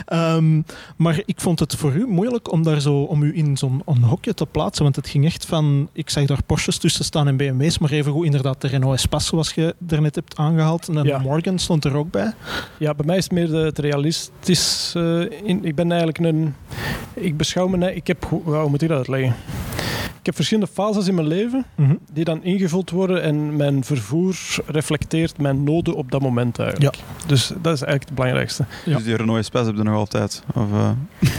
Ehm, 0.06 0.62
maar 0.98 1.22
ik 1.26 1.42
vond 1.42 1.60
het 1.60 1.76
voor 1.76 1.94
u 1.94 2.06
moeilijk 2.08 2.52
om, 2.52 2.64
daar 2.64 2.80
zo, 2.82 2.96
om 3.02 3.24
u 3.24 3.38
in 3.38 3.58
zo'n 3.58 3.82
hokje 4.02 4.34
te 4.34 4.46
plaatsen. 4.46 4.84
Want 4.84 4.96
het 4.96 5.08
ging 5.08 5.26
echt 5.26 5.46
van... 5.46 5.90
Ik 5.94 6.10
zag 6.10 6.26
daar 6.26 6.44
Porsches 6.46 6.78
tussen 6.78 7.06
staan 7.06 7.28
en 7.28 7.38
BMW's, 7.38 7.78
maar 7.78 7.92
evengoed 7.92 8.26
inderdaad 8.26 8.62
de 8.62 8.68
Renault 8.68 8.96
Espace, 8.98 9.26
zoals 9.28 9.54
je 9.54 9.76
daarnet 9.78 10.16
hebt 10.16 10.38
aangehaald. 10.38 10.88
En 10.88 11.04
Ja. 11.04 11.18
Morgan 11.20 11.60
stond 11.60 11.86
er 11.86 11.96
ook 11.96 12.12
bij. 12.12 12.34
Ja, 12.78 12.94
bij 12.94 13.06
mij 13.06 13.18
is 13.18 13.24
het 13.24 13.34
meer 13.34 13.48
de- 13.48 13.56
het 13.58 13.80
realistisch. 13.80 14.92
eh, 14.96 15.20
in, 15.44 15.66
ik 15.66 15.76
ben 15.76 15.88
eigenlijk 15.90 16.20
een. 16.20 16.56
Ik 17.14 17.38
beschouw 17.38 17.68
me. 17.68 17.96
Ik 17.96 18.08
heb. 18.08 18.33
Hoe- 18.44 18.56
Hoe 18.56 18.70
moet 18.70 18.82
ik 18.82 18.88
dat 18.88 18.98
uitleggen? 18.98 19.36
Ik 20.20 20.26
heb 20.30 20.36
verschillende 20.36 20.72
fases 20.74 21.08
in 21.08 21.16
mijn 21.16 21.28
leven 21.28 21.66
Mhm. 21.76 21.96
die 22.14 22.24
dan 22.24 22.44
ingevuld 22.44 22.90
worden 22.90 23.22
en 23.24 23.56
mijn 23.56 23.84
vervoer 23.84 24.36
reflecteert 24.66 25.38
mijn 25.38 25.64
noden 25.64 25.96
op 25.96 26.12
dat 26.12 26.22
moment 26.22 26.60
eigenlijk. 26.60 26.98
Dus 27.28 27.48
dat 27.48 27.74
is 27.74 27.82
eigenlijk 27.82 28.04
het 28.04 28.14
belangrijkste. 28.16 28.66
Ja. 28.86 28.96
Dus 28.96 29.04
die 29.06 29.16
Renault 29.16 29.40
Espace 29.40 29.66
heb 29.66 29.76
je 29.76 29.84
nog 29.84 29.96
altijd. 29.96 30.44
Of, 30.54 30.72
eh, 30.72 30.90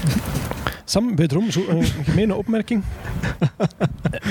Sam, 0.84 1.16
wederom, 1.16 1.50
zo 1.50 1.64
een 1.68 1.84
gemene 1.84 2.34
opmerking. 2.34 2.82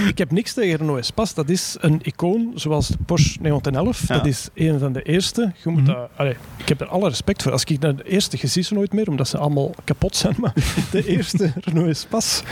ik 0.07 0.17
heb 0.17 0.31
niks 0.31 0.53
tegen 0.53 0.77
Renault 0.77 0.99
Espace. 0.99 1.33
Dat 1.35 1.49
is 1.49 1.75
een 1.79 1.99
icoon 2.03 2.51
zoals 2.55 2.87
de 2.87 2.97
Porsche 3.05 3.37
911. 3.41 4.07
Ja. 4.07 4.15
Dat 4.15 4.25
is 4.25 4.49
een 4.53 4.79
van 4.79 4.93
de 4.93 5.01
eerste. 5.01 5.51
Je 5.63 5.69
moet 5.69 5.81
Mhm. 5.81 5.91
dat, 5.91 6.09
allee, 6.15 6.35
ik 6.57 6.67
heb 6.69 6.81
er 6.81 6.87
alle 6.87 7.07
respect 7.09 7.41
voor. 7.43 7.51
Als 7.51 7.63
ik 7.63 7.79
naar 7.79 7.95
de 7.95 8.03
eerste, 8.03 8.37
je 8.39 8.47
ziet 8.47 8.65
ze 8.65 8.73
nooit 8.73 8.93
meer, 8.93 9.07
omdat 9.09 9.27
ze 9.27 9.37
allemaal 9.37 9.71
kapot 9.83 10.15
zijn. 10.15 10.35
Maar 10.37 10.53
de 10.91 11.07
eerste 11.07 11.51
Renault 11.59 11.89
Espace, 11.89 12.43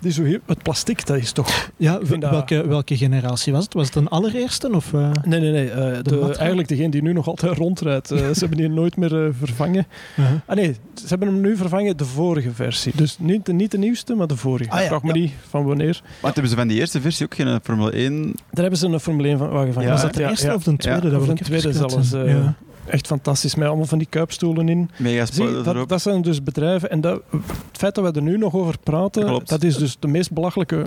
die 0.00 0.12
zo 0.12 0.22
heel, 0.22 0.38
het 0.46 0.62
plastic, 0.62 1.06
dat 1.06 1.16
is 1.16 1.32
toch... 1.32 1.70
Ja, 1.76 1.98
dat- 1.98 2.48
welke, 2.66 2.96
generatie 2.96 3.52
was 3.52 3.64
het? 3.64 3.74
Was 3.74 3.86
het 3.86 3.96
een 3.96 4.08
allereerste? 4.08 4.70
Of, 4.72 4.92
eh? 4.92 5.10
Nee, 5.24 5.40
nee, 5.40 5.50
nee. 5.52 5.70
eh, 5.70 6.02
de, 6.02 6.34
eigenlijk 6.38 6.68
degene 6.68 6.88
die 6.90 7.02
nu 7.02 7.12
nog 7.12 7.26
altijd 7.28 7.56
rondrijdt. 7.56 8.10
Eh, 8.10 8.18
ze 8.18 8.38
hebben 8.38 8.58
die 8.58 8.68
nooit 8.68 8.96
meer 8.96 9.24
eh, 9.24 9.30
vervangen. 9.38 9.86
Uh-huh. 10.18 10.36
Ah 10.46 10.56
nee, 10.56 10.76
ze 10.94 11.06
hebben 11.06 11.28
hem 11.28 11.40
nu 11.40 11.56
vervangen, 11.56 11.96
de 11.96 12.04
vorige 12.04 12.50
versie. 12.52 12.92
Dus 12.96 13.16
niet 13.18 13.43
de, 13.46 13.52
niet 13.52 13.70
de 13.70 13.78
nieuwste, 13.78 14.14
maar 14.14 14.26
de 14.26 14.36
vorige. 14.36 14.70
Ah 14.70 14.80
ja, 14.80 14.86
Vraag 14.86 15.02
me 15.02 15.14
ja. 15.14 15.20
niet 15.20 15.32
van 15.48 15.64
wanneer. 15.64 16.02
Wat 16.20 16.32
hebben 16.34 16.50
ze 16.50 16.56
van 16.56 16.68
die 16.68 16.78
eerste 16.78 17.00
versie 17.00 17.26
ook 17.26 17.34
geen 17.34 17.60
Formule 17.62 17.90
1? 17.90 18.22
Daar 18.22 18.34
hebben 18.62 18.76
ze 18.78 18.86
een 18.86 19.00
Formule 19.00 19.28
1 19.28 19.38
van 19.38 19.48
wagen 19.48 19.72
van 19.72 19.82
Ja, 19.82 19.90
was 19.90 20.02
dat 20.02 20.14
de 20.14 20.28
eerste 20.28 20.54
of 20.54 20.62
de 20.62 20.76
tweede? 20.76 21.06
Ja, 21.06 21.12
Dat 21.12 21.22
een 21.28 21.32
even 21.32 21.44
tweede 21.44 21.72
zelfs. 21.72 22.08
zijn. 22.08 22.56
Echt 22.86 23.06
fantastisch, 23.06 23.54
met 23.54 23.68
allemaal 23.68 23.86
van 23.86 23.98
die 23.98 24.06
kuipstoelen 24.10 24.68
in. 24.68 24.90
Mega 24.96 25.26
Zie, 25.26 25.52
dat, 25.52 25.66
erop. 25.66 25.88
dat 25.88 26.02
zijn 26.02 26.22
dus 26.22 26.42
bedrijven. 26.42 26.90
En 26.90 27.00
dat, 27.00 27.22
het 27.30 27.42
feit 27.72 27.94
dat 27.94 28.04
we 28.04 28.12
er 28.12 28.22
nu 28.22 28.38
nog 28.38 28.54
over 28.54 28.74
praten, 28.82 29.24
Klopt. 29.26 29.48
dat 29.48 29.62
is 29.62 29.76
dus 29.76 29.96
de 30.00 30.08
meest 30.08 30.32
belachelijke 30.32 30.86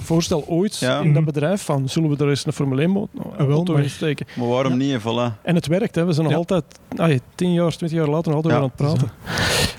voorstel 0.00 0.44
ooit 0.46 0.78
Ja. 0.78 0.98
in 0.98 1.04
dat 1.04 1.14
Mhm. 1.14 1.24
bedrijf. 1.24 1.62
Van, 1.62 1.88
zullen 1.88 2.10
we 2.10 2.24
er 2.24 2.28
eens 2.30 2.46
een 2.46 2.52
Formule 2.52 2.82
1 2.82 2.90
mo- 2.90 3.08
Ah, 3.38 3.78
in 3.82 3.90
steken? 3.90 4.26
Maar 4.36 4.46
waarom 4.48 4.72
Ja. 4.72 4.78
niet? 4.78 4.92
En 4.92 5.00
Voilà. 5.00 5.42
En 5.42 5.54
het 5.54 5.66
werkt, 5.66 5.94
hè. 5.94 6.04
we 6.04 6.12
zijn 6.12 6.22
nog 6.24 6.32
Ja. 6.32 6.38
altijd, 6.38 6.64
ah, 6.96 7.18
tien 7.34 7.52
jaar, 7.52 7.76
twintig 7.76 7.98
jaar 7.98 8.08
later, 8.08 8.32
nog 8.32 8.44
altijd 8.44 8.54
Ja, 8.54 8.60
weer 8.60 8.70
aan 8.70 8.86
het 8.86 8.98
praten. 8.98 9.10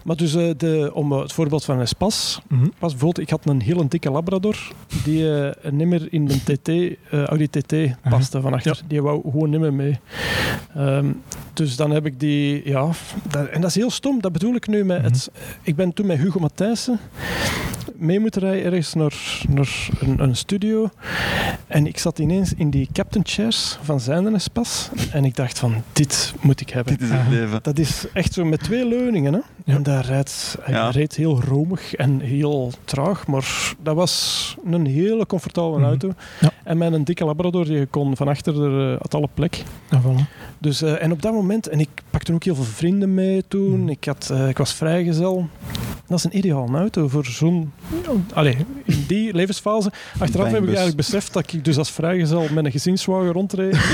Maar 0.04 0.16
dus, 0.16 0.36
eh, 0.36 0.50
de, 0.58 0.92
om 0.94 1.14
eh, 1.14 1.20
het 1.20 1.34
voorbeeld 1.34 1.66
van 1.66 1.80
Espas, 1.80 2.42
Mhm. 2.48 2.62
pas 2.80 2.92
bijvoorbeeld, 2.92 3.20
ik 3.20 3.30
had 3.30 3.46
een 3.46 3.62
hele 3.62 3.88
dikke 3.88 4.12
Labrador 4.12 4.58
die 5.04 5.40
eh 5.50 5.72
nimmer 5.72 6.08
in 6.14 6.28
de 6.28 6.44
TT, 6.44 6.68
eh, 7.12 7.24
Audi 7.24 7.48
TT 7.50 7.74
paste 8.10 8.42
van 8.42 8.54
achter. 8.54 8.82
Die 8.88 9.02
wou 9.02 9.22
gewoon 9.22 9.50
nimmer 9.50 9.74
mee. 9.74 10.00
Ehm, 10.76 11.06
dus 11.54 11.76
dan 11.76 11.92
heb 11.92 12.06
ik 12.06 12.20
die, 12.20 12.62
ja, 12.70 12.90
dat- 13.30 13.48
en 13.48 13.62
dat 13.62 13.70
is 13.70 13.76
heel 13.76 13.92
stom, 13.92 14.22
dat 14.22 14.32
bedoel 14.32 14.56
ik 14.56 14.68
nu 14.68 14.86
met 14.86 15.02
het. 15.02 15.30
Ik 15.62 15.76
ben 15.76 15.94
toen 15.94 16.06
met 16.06 16.18
Hugo 16.18 16.40
Matthijssen 16.40 17.00
mee 17.96 18.20
moeten 18.20 18.42
rijden 18.42 18.64
ergens 18.66 18.94
naar, 18.94 19.14
naar 19.50 19.88
een, 20.00 20.24
een 20.24 20.36
studio. 20.36 20.90
En 21.68 21.88
ik 21.88 21.98
zat 21.98 22.20
ineens 22.20 22.54
in 22.54 22.70
die 22.70 22.90
captain 22.94 23.26
chairs 23.28 23.78
van 23.82 24.00
zijn 24.00 24.36
Espas. 24.36 24.90
En 25.12 25.26
ik 25.26 25.36
dacht 25.36 25.60
van, 25.60 25.84
dit 25.94 26.34
moet 26.42 26.62
ik 26.62 26.70
hebben. 26.70 26.94
Dit 26.98 27.02
is 27.02 27.10
het 27.14 27.28
leven. 27.30 27.60
Dat 27.62 27.78
is 27.80 28.06
echt 28.14 28.34
zo 28.34 28.46
met 28.46 28.64
twee 28.64 28.88
leuningen. 28.88 29.34
Hè? 29.34 29.40
Ja. 29.66 29.76
En 29.76 29.84
daar 29.84 30.06
rijdt, 30.06 30.58
hij 30.62 30.74
Ja. 30.74 30.90
reed 30.90 31.16
heel 31.16 31.42
romig 31.42 31.94
en 31.96 32.20
heel 32.20 32.72
traag. 32.86 33.28
Maar 33.28 33.74
dat 33.82 33.96
was 33.96 34.56
een 34.66 34.86
hele 34.86 35.26
comfortabele 35.26 35.78
Mhm. 35.80 35.86
auto. 35.88 36.12
Ja. 36.40 36.52
En 36.64 36.78
met 36.78 36.94
een 36.94 37.04
dikke 37.04 37.26
Labrador, 37.26 37.66
die 37.66 37.86
kon 37.86 38.16
van 38.16 38.28
achter 38.28 38.64
er, 38.64 38.94
eh, 38.94 39.00
had 39.02 39.14
alle 39.14 39.30
plek. 39.34 39.64
Ja, 39.90 40.02
voilà. 40.02 40.38
Dus, 40.60 40.82
eh, 40.82 41.04
en 41.04 41.12
op 41.12 41.19
dat 41.22 41.34
moment, 41.34 41.68
en 41.68 41.80
ik 41.80 41.90
pakte 42.10 42.34
ook 42.34 42.44
heel 42.44 42.56
veel 42.56 42.64
vrienden 42.64 43.14
mee 43.14 43.44
toen. 43.48 43.80
Mhm. 43.80 43.90
Ik, 43.90 44.06
had, 44.06 44.30
eh, 44.32 44.48
ik 44.48 44.58
was 44.58 44.74
vrijgezel. 44.74 45.50
Dat 46.10 46.18
is 46.18 46.24
een 46.24 46.38
ideale 46.38 46.78
auto 46.78 47.08
voor 47.08 47.26
zo'n... 47.26 47.72
Allee, 48.34 48.58
in 48.86 49.04
die 49.08 49.34
levensfase. 49.34 49.92
Achteraf 50.20 50.46
heb 50.52 50.60
ik 50.62 50.68
eigenlijk 50.68 50.96
beseft 50.98 51.34
dat 51.34 51.54
ik 51.54 51.66
dus 51.66 51.78
als 51.78 51.92
vrijgezel 51.92 52.46
met 52.54 52.66
een 52.66 52.72
gezinswagen 52.72 53.32
rondreed. 53.32 53.78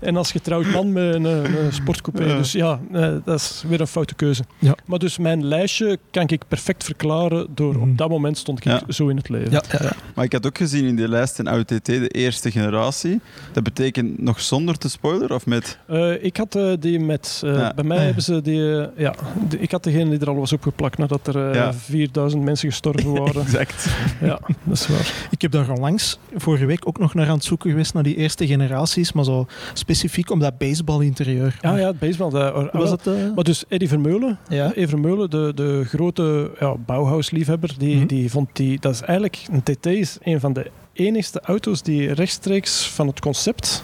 En 0.00 0.16
als 0.16 0.30
getrouwd 0.32 0.66
man 0.66 0.92
met 0.92 1.14
een, 1.14 1.24
een 1.24 1.72
sportcoupé. 1.72 2.24
Ja. 2.24 2.36
Dus 2.36 2.52
ja, 2.52 2.80
eh, 2.92 3.14
dat 3.24 3.40
is 3.40 3.64
weer 3.68 3.80
een 3.80 3.86
foute 3.86 4.14
keuze. 4.14 4.42
Ja. 4.58 4.74
Maar 4.86 4.98
dus 4.98 5.18
mijn 5.18 5.44
lijstje 5.44 5.98
kan 6.10 6.26
ik 6.28 6.42
perfect 6.48 6.84
verklaren 6.84 7.46
door 7.54 7.74
Mhm. 7.74 7.90
op 7.90 7.98
dat 7.98 8.08
moment 8.08 8.38
stond 8.38 8.58
ik 8.58 8.64
Ja. 8.64 8.80
zo 8.88 9.08
in 9.08 9.16
het 9.16 9.28
leven. 9.28 9.50
Ja, 9.50 9.62
ja, 9.70 9.78
ja. 9.82 9.92
Maar 10.14 10.24
ik 10.24 10.32
had 10.32 10.46
ook 10.46 10.56
gezien 10.58 10.84
in 10.84 10.96
die 10.96 11.08
lijst 11.08 11.38
een 11.38 11.48
Audi 11.48 11.78
TT, 11.80 11.84
de 11.86 12.08
eerste 12.08 12.50
generatie. 12.50 13.20
Dat 13.52 13.62
betekent 13.62 14.22
nog 14.22 14.40
zonder 14.40 14.78
te 14.78 14.88
spoiler 14.90 15.34
of 15.34 15.46
met... 15.46 15.78
Eh, 15.86 16.24
ik 16.24 16.36
had 16.36 16.54
eh, 16.54 16.72
die 16.80 17.00
met... 17.00 17.40
eh, 17.44 17.54
Ja. 17.54 17.72
Bij 17.74 17.84
mij 17.84 17.96
Ja. 17.98 18.02
hebben 18.04 18.22
ze 18.22 18.40
die... 18.42 18.60
ja, 18.96 19.14
de- 19.48 19.58
ik 19.58 19.70
had 19.70 19.84
degene 19.84 20.10
die 20.10 20.18
er 20.18 20.28
al 20.28 20.36
was 20.36 20.52
opgeplakt 20.52 20.97
nadat 20.98 21.26
er 21.26 21.48
eh, 21.48 21.54
Ja. 21.54 21.72
4000 21.74 22.42
mensen 22.44 22.68
gestorven 22.68 23.12
waren. 23.18 23.40
Exact. 23.42 23.88
ja, 24.20 24.38
dat 24.64 24.74
is 24.74 24.86
waar. 24.88 25.12
Ik 25.30 25.42
heb 25.42 25.50
daar 25.50 25.70
onlangs 25.70 26.18
vorige 26.34 26.66
week 26.66 26.88
ook 26.88 26.98
nog 26.98 27.14
naar 27.14 27.28
aan 27.28 27.34
het 27.34 27.44
zoeken 27.44 27.70
geweest 27.70 27.94
naar 27.94 28.02
die 28.02 28.16
eerste 28.16 28.46
generaties, 28.46 29.12
maar 29.12 29.24
zo 29.24 29.46
specifiek 29.72 30.30
om 30.30 30.38
dat 30.38 30.58
baseballinterieur. 30.58 31.56
Ja, 31.60 31.76
ja, 31.76 31.86
het 31.86 31.98
baseball. 31.98 32.30
Dat, 32.30 32.72
Was 32.72 32.90
het, 32.90 33.06
eh, 33.06 33.14
Maar 33.34 33.44
dus 33.44 33.64
Eddie 33.68 33.88
Vermeulen, 33.88 34.38
ja. 34.48 34.66
Eddie 34.68 34.88
Vermeulen, 34.88 35.30
de, 35.30 35.52
de 35.54 35.82
grote 35.86 36.50
ja, 36.60 36.74
Bauhaus-liefhebber, 36.76 37.74
die, 37.78 37.96
Mhm. 37.96 38.06
die 38.06 38.30
vond 38.30 38.48
die... 38.52 38.80
Dat 38.80 38.92
is 38.94 39.00
eigenlijk... 39.00 39.42
Een 39.50 39.62
TT 39.62 39.86
is 39.86 40.18
een 40.22 40.40
van 40.40 40.52
de 40.52 40.70
enigste 40.98 41.40
auto's 41.40 41.82
die 41.82 42.12
rechtstreeks 42.12 42.86
van 42.86 43.06
het 43.06 43.20
concept 43.20 43.82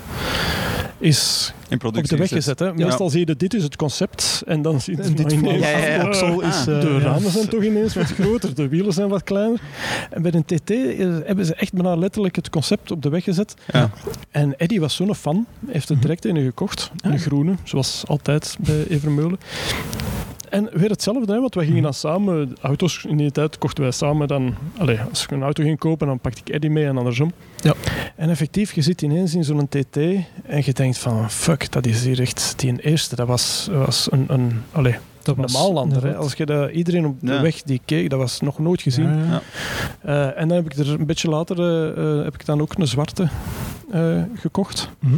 is 0.98 1.53
In 1.68 1.72
op 1.74 1.79
productie 1.79 2.09
de 2.16 2.16
weg 2.22 2.29
gezet. 2.29 2.59
Hè. 2.59 2.74
Meestal 2.74 3.11
zie 3.11 3.20
je 3.20 3.27
dat 3.27 3.38
dit 3.38 3.55
is 3.55 3.62
het 3.62 3.77
concept 3.77 4.42
en 4.46 4.62
dan 4.62 4.81
zie 4.81 4.96
je 4.96 5.03
dit 5.14 5.33
ineens- 5.33 5.62
Ja, 5.64 5.68
ja, 5.68 5.79
ja. 5.79 5.85
het 5.98 6.07
oksel 6.07 6.40
is... 6.40 6.55
Ah, 6.55 6.61
eh, 6.61 6.81
De 6.81 6.98
ramen 6.98 7.31
zijn 7.31 7.48
toch 7.48 7.62
ineens 7.62 7.94
wat 7.94 8.05
groter, 8.05 8.55
de 8.55 8.68
wielen 8.68 8.92
zijn 8.92 9.09
wat 9.09 9.22
kleiner. 9.22 9.61
En 10.11 10.22
bij 10.22 10.33
een 10.35 10.44
TT 10.44 10.70
is- 10.70 10.98
hebben 11.24 11.46
ze 11.46 11.55
echt 11.55 11.72
bijna 11.72 11.94
letterlijk 11.96 12.37
het 12.37 12.50
concept 12.50 12.90
op 12.90 13.03
de 13.03 13.09
weg 13.09 13.24
gezet. 13.24 13.55
Ja. 13.72 13.90
En 14.31 14.57
Eddie 14.59 14.81
was 14.81 14.94
zo'n 14.94 15.14
fan, 15.14 15.46
heeft 15.66 15.88
er 15.88 16.00
direct 16.00 16.24
een 16.24 16.37
gekocht. 16.44 16.90
Een 17.00 17.12
Ah. 17.12 17.20
groene, 17.20 17.55
zoals 17.64 18.03
altijd 18.07 18.57
bij 18.61 18.87
Evermeulen. 18.88 19.38
En 20.55 20.69
weer 20.73 20.90
hetzelfde, 20.90 21.33
hè, 21.33 21.40
want 21.40 21.55
wij 21.55 21.64
gingen 21.64 21.81
Mhm. 21.83 21.90
dan 21.90 21.95
samen, 21.95 22.57
auto's 22.61 23.05
in 23.09 23.17
die 23.17 23.31
tijd 23.31 23.59
kochten 23.59 23.83
wij 23.83 23.93
samen 23.93 24.29
dan, 24.29 24.55
allez, 24.79 25.01
als 25.11 25.23
ik 25.23 25.31
een 25.31 25.43
auto 25.43 25.62
ging 25.62 25.79
kopen, 25.79 26.07
dan 26.07 26.19
pakte 26.19 26.40
ik 26.45 26.49
Eddie 26.49 26.71
mee 26.71 26.87
en 26.87 26.97
andersom. 26.99 27.33
Ja. 27.57 27.75
En 28.17 28.31
effectief, 28.31 28.73
je 28.73 28.83
zit 28.83 29.03
ineens 29.03 29.35
in 29.35 29.45
zo'n 29.45 29.69
TT 29.69 29.97
en 30.47 30.62
je 30.64 30.73
denkt 30.73 30.99
van, 30.99 31.31
fuck, 31.31 31.73
dat 31.73 31.87
is 31.87 32.05
hier 32.05 32.21
echt 32.21 32.55
die 32.57 32.81
eerste, 32.81 33.17
dat 33.17 33.27
was, 33.27 33.69
was 33.73 34.09
een, 34.11 34.25
een 34.29 34.62
allez, 34.73 34.97
Dat 35.24 35.37
inderdaad. 35.84 36.16
Als 36.16 36.32
je 36.32 36.46
dat, 36.46 36.70
iedereen 36.70 37.06
op 37.06 37.20
de 37.20 37.32
Ja. 37.32 37.40
weg 37.42 37.62
die 37.62 37.80
keek, 37.84 38.10
dat 38.10 38.18
was 38.18 38.40
nog 38.40 38.58
nooit 38.58 38.82
gezien. 38.82 39.08
Ja, 39.08 39.24
ja. 39.24 39.40
Ja. 40.04 40.30
Eh, 40.32 40.40
en 40.40 40.48
dan 40.48 40.56
heb 40.56 40.72
ik 40.72 40.78
er 40.78 40.90
een 41.00 41.06
beetje 41.06 41.28
later 41.28 41.58
eh, 41.60 42.18
eh, 42.18 42.24
heb 42.24 42.34
ik 42.34 42.46
dan 42.46 42.60
ook 42.60 42.74
een 42.78 42.87
zwarte 42.87 43.28
eh, 43.90 44.22
gekocht. 44.34 44.88
Mhm. 44.98 45.14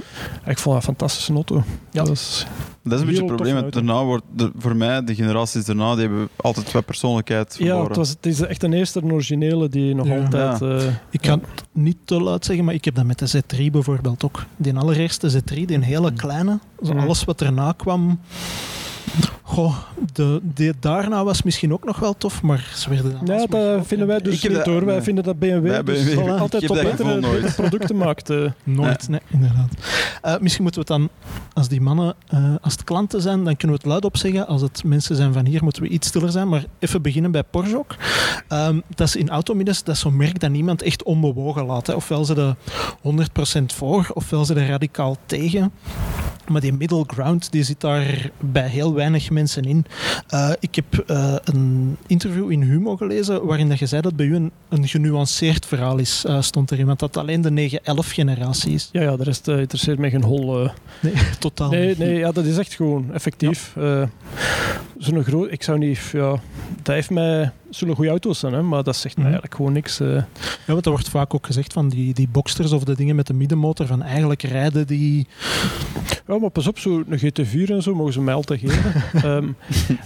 Ik 0.46 0.58
vond 0.58 0.64
dat 0.64 0.74
een 0.74 0.82
fantastische 0.82 1.32
auto. 1.32 1.54
Ja. 1.90 2.02
Dat 2.02 2.08
is, 2.10 2.46
Dat 2.82 2.92
is 2.92 3.00
een 3.00 3.06
beetje 3.06 3.22
het 3.24 3.36
probleem. 3.36 3.70
Daarna 3.70 4.04
wordt, 4.04 4.24
de- 4.34 4.50
voor 4.58 4.76
mij, 4.76 5.04
de 5.04 5.14
generaties 5.14 5.64
daarna, 5.64 5.92
die 5.94 6.00
hebben 6.06 6.28
altijd 6.36 6.72
wat 6.72 6.84
persoonlijkheid 6.84 7.56
ja, 7.58 7.64
verloren. 7.64 7.86
het, 7.88 7.96
was, 7.96 8.08
het 8.08 8.26
is 8.26 8.40
echt 8.40 8.62
een 8.62 8.72
eerste 8.72 9.00
een 9.02 9.12
originele 9.12 9.68
die 9.68 9.94
nog 9.94 10.06
Ja. 10.06 10.16
altijd... 10.20 10.62
eh, 10.82 10.92
Ik 11.10 11.26
ga 11.26 11.32
het 11.32 11.42
niet 11.72 11.96
te 12.04 12.20
luid 12.20 12.44
zeggen, 12.44 12.64
maar 12.64 12.74
ik 12.74 12.84
heb 12.84 12.94
dat 12.94 13.04
met 13.04 13.18
de 13.18 13.28
Z3 13.42 13.70
bijvoorbeeld 13.70 14.24
ook. 14.24 14.44
Die 14.56 14.76
allereerste 14.76 15.30
Z3, 15.30 15.54
die 15.64 15.84
hele 15.84 16.12
kleine. 16.12 16.58
Zo 16.84 16.92
Mm. 16.92 16.98
alles 16.98 17.24
wat 17.24 17.40
erna 17.40 17.72
kwam. 17.76 18.20
Goh, 19.48 19.76
de, 20.12 20.40
die 20.42 20.72
daarna 20.80 21.24
was 21.24 21.42
misschien 21.42 21.72
ook 21.72 21.84
nog 21.84 21.98
wel 21.98 22.16
tof, 22.18 22.42
maar 22.42 22.70
ze 22.74 22.88
werden 22.90 23.12
dan 23.26 23.36
ja, 23.38 23.46
dat 23.46 23.86
vinden 23.86 24.06
wij 24.06 24.18
dus 24.18 24.42
niet 24.42 24.52
dat- 24.54 24.66
hoor. 24.66 24.84
Wij 24.84 24.94
nee. 24.94 25.02
vinden 25.02 25.24
dat 25.24 25.38
BMW, 25.38 25.86
dus 25.86 26.14
BMW, 26.14 26.28
altijd 26.40 26.66
tot 26.66 26.82
betere, 26.82 27.20
nooit. 27.20 27.40
betere 27.42 27.52
producten 27.62 27.96
maakt. 27.96 28.30
eh. 28.30 28.50
Nooit, 28.64 29.08
nee, 29.08 29.20
inderdaad. 29.30 29.68
Eh, 30.22 30.34
misschien 30.40 30.62
moeten 30.62 30.86
we 30.86 30.92
het 30.92 31.00
dan, 31.00 31.08
als 31.52 31.68
die 31.68 31.80
mannen, 31.80 32.14
eh, 32.28 32.54
als 32.60 32.72
het 32.72 32.84
klanten 32.84 33.20
zijn, 33.22 33.44
dan 33.44 33.56
kunnen 33.56 33.76
we 33.76 33.82
het 33.82 33.90
luid 33.92 34.04
op 34.04 34.16
zeggen. 34.16 34.46
Als 34.46 34.62
het 34.62 34.84
mensen 34.84 35.16
zijn 35.16 35.32
van 35.32 35.44
hier, 35.46 35.62
moeten 35.62 35.82
we 35.82 35.88
iets 35.88 36.08
stiller 36.08 36.30
zijn. 36.30 36.48
Maar 36.48 36.64
even 36.78 37.02
beginnen 37.02 37.30
bij 37.30 37.42
Porsche 37.42 37.78
ook. 37.78 37.94
Ehm, 38.48 38.80
dat 38.94 39.06
is 39.08 39.16
in 39.16 39.28
automiddes, 39.28 39.82
dat 39.82 39.94
is 39.94 40.00
zo'n 40.00 40.16
merk 40.16 40.40
dat 40.40 40.50
niemand 40.50 40.82
echt 40.82 41.02
onbewogen 41.02 41.64
laat. 41.66 41.86
Hè. 41.86 41.92
Ofwel 41.92 42.24
ze 42.24 42.34
er 42.34 42.56
100% 43.00 43.72
voor, 43.72 44.10
ofwel 44.14 44.44
ze 44.44 44.54
er 44.54 44.66
radicaal 44.68 45.16
tegen. 45.26 45.72
Maar 46.48 46.60
die 46.60 46.72
middle 46.72 47.04
ground 47.06 47.52
die 47.52 47.62
zit 47.62 47.80
daar 47.80 48.30
bij 48.40 48.68
heel 48.68 48.94
weinig 48.94 49.30
mensen 49.36 49.64
in. 49.64 49.84
Eh, 50.28 50.50
ik 50.60 50.74
heb 50.74 50.98
eh, 51.06 51.34
een 51.44 51.96
interview 52.06 52.50
in 52.50 52.62
Humo 52.62 52.96
gelezen 52.96 53.46
waarin 53.46 53.68
dat 53.68 53.78
je 53.78 53.86
zei 53.86 54.02
dat 54.02 54.16
bij 54.16 54.26
u 54.26 54.34
een, 54.34 54.50
een 54.68 54.88
genuanceerd 54.88 55.66
verhaal 55.66 55.98
is, 55.98 56.24
eh, 56.26 56.40
stond 56.42 56.70
erin. 56.70 56.86
Want 56.86 56.98
dat 56.98 57.16
alleen 57.16 57.40
de 57.40 57.50
9-11 57.50 58.12
generatie 58.12 58.72
is. 58.74 58.88
Ja, 58.92 59.02
ja, 59.02 59.16
de 59.16 59.24
rest 59.24 59.48
interesseert 59.48 59.98
mij 59.98 60.10
geen 60.10 60.22
hol. 60.24 60.68
Nee, 61.00 61.12
totaal 61.38 61.70
Nee, 61.70 61.88
niet. 61.88 61.98
nee 61.98 62.18
ja, 62.18 62.32
dat 62.32 62.44
is 62.44 62.58
echt 62.58 62.74
gewoon 62.74 63.12
effectief. 63.12 63.72
Eh, 63.76 64.02
Zo'n 64.98 65.24
groot, 65.24 65.52
ik 65.52 65.62
zou 65.62 65.78
niet, 65.78 65.98
ja, 66.12 66.40
dat 66.82 66.94
heeft 66.94 67.10
mij, 67.10 67.50
zullen 67.70 67.94
goede 67.94 68.10
auto's 68.10 68.38
zijn, 68.38 68.52
hè, 68.52 68.62
maar 68.62 68.82
dat 68.82 68.96
zegt 68.96 69.16
mij 69.16 69.24
Mhm. 69.24 69.32
eigenlijk 69.32 69.54
gewoon 69.54 69.72
niks. 69.72 70.00
eh. 70.00 70.08
Ja, 70.66 70.72
want 70.72 70.84
er 70.84 70.90
wordt 70.90 71.08
vaak 71.08 71.34
ook 71.34 71.46
gezegd 71.46 71.72
van 71.72 71.88
die, 71.88 72.14
die 72.14 72.28
Boxsters 72.28 72.72
of 72.72 72.84
de 72.84 72.94
dingen 72.96 73.16
met 73.16 73.26
de 73.26 73.34
middenmotor, 73.34 73.86
van 73.86 74.02
eigenlijk 74.02 74.42
rijden 74.42 74.86
die... 74.86 75.26
Ja, 76.26 76.38
maar 76.38 76.50
pas 76.50 76.66
op, 76.66 76.78
zo'n 76.78 77.04
GT4 77.10 77.70
en 77.70 77.82
zo 77.82 77.94
mogen 77.94 78.12
ze 78.12 78.20
mij 78.20 78.34
altijd 78.34 78.60
geven. 78.60 78.92
Ehm, 79.30 79.48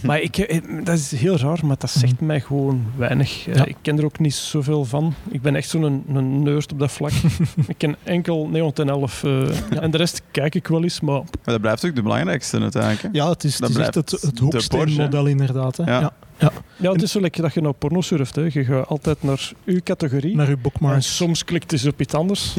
maar 0.03 0.21
ik, 0.21 0.39
eh, 0.39 0.61
dat 0.85 0.99
is 0.99 1.13
heel 1.13 1.37
raar, 1.37 1.59
maar 1.67 1.77
dat 1.79 1.91
zegt 1.91 2.21
mij 2.21 2.41
gewoon 2.41 2.85
weinig. 2.97 3.47
Eh, 3.49 3.55
Ja. 3.55 3.65
Ik 3.65 3.77
ken 3.83 3.99
er 3.99 4.05
ook 4.05 4.19
niet 4.19 4.35
zoveel 4.35 4.85
van. 4.85 5.15
Ik 5.31 5.43
ben 5.43 5.55
echt 5.57 5.69
zo'n 5.69 5.83
een, 5.83 6.05
een 6.15 6.43
nerd 6.43 6.73
op 6.73 6.79
dat 6.79 6.91
vlak. 6.93 7.11
ik 7.67 7.75
ken 7.79 7.97
enkel 8.03 8.49
911 8.49 9.25
eh, 9.25 9.83
en 9.83 9.91
de 9.91 9.97
rest 9.97 10.23
kijk 10.31 10.55
ik 10.55 10.67
wel 10.69 10.83
eens, 10.83 11.01
maar 11.01 11.15
Maar 11.21 11.29
dat 11.45 11.61
blijft 11.61 11.85
ook 11.87 11.95
de 11.95 12.03
belangrijkste 12.03 12.61
uiteindelijk. 12.61 13.03
hè? 13.03 13.09
Ja, 13.13 13.29
het 13.29 13.45
is, 13.45 13.59
het 13.59 13.69
is 13.69 13.77
echt 13.77 13.95
het, 13.95 14.33
hoeksteenmodel 14.41 15.27
inderdaad. 15.27 15.77
Hè. 15.77 15.85
Ja. 15.99 16.13
Ja. 16.41 16.53
Ja, 16.77 16.93
het 16.93 17.03
is 17.03 17.11
zo 17.13 17.21
lekker 17.21 17.43
dat 17.43 17.55
je 17.55 17.61
naar 17.61 17.73
porno 17.73 18.01
surft. 18.01 18.35
Hè. 18.37 18.43
Je 18.53 18.65
gaat 18.65 18.87
altijd 18.89 19.23
naar 19.23 19.51
uw 19.65 19.81
categorie. 19.85 20.37
Naar 20.37 20.47
uw 20.49 20.55
En 20.55 20.61
bookmarks. 20.63 21.17
soms 21.17 21.45
klikt 21.45 21.71
het 21.71 21.87
op 21.87 22.01
iets 22.01 22.15
anders. 22.15 22.55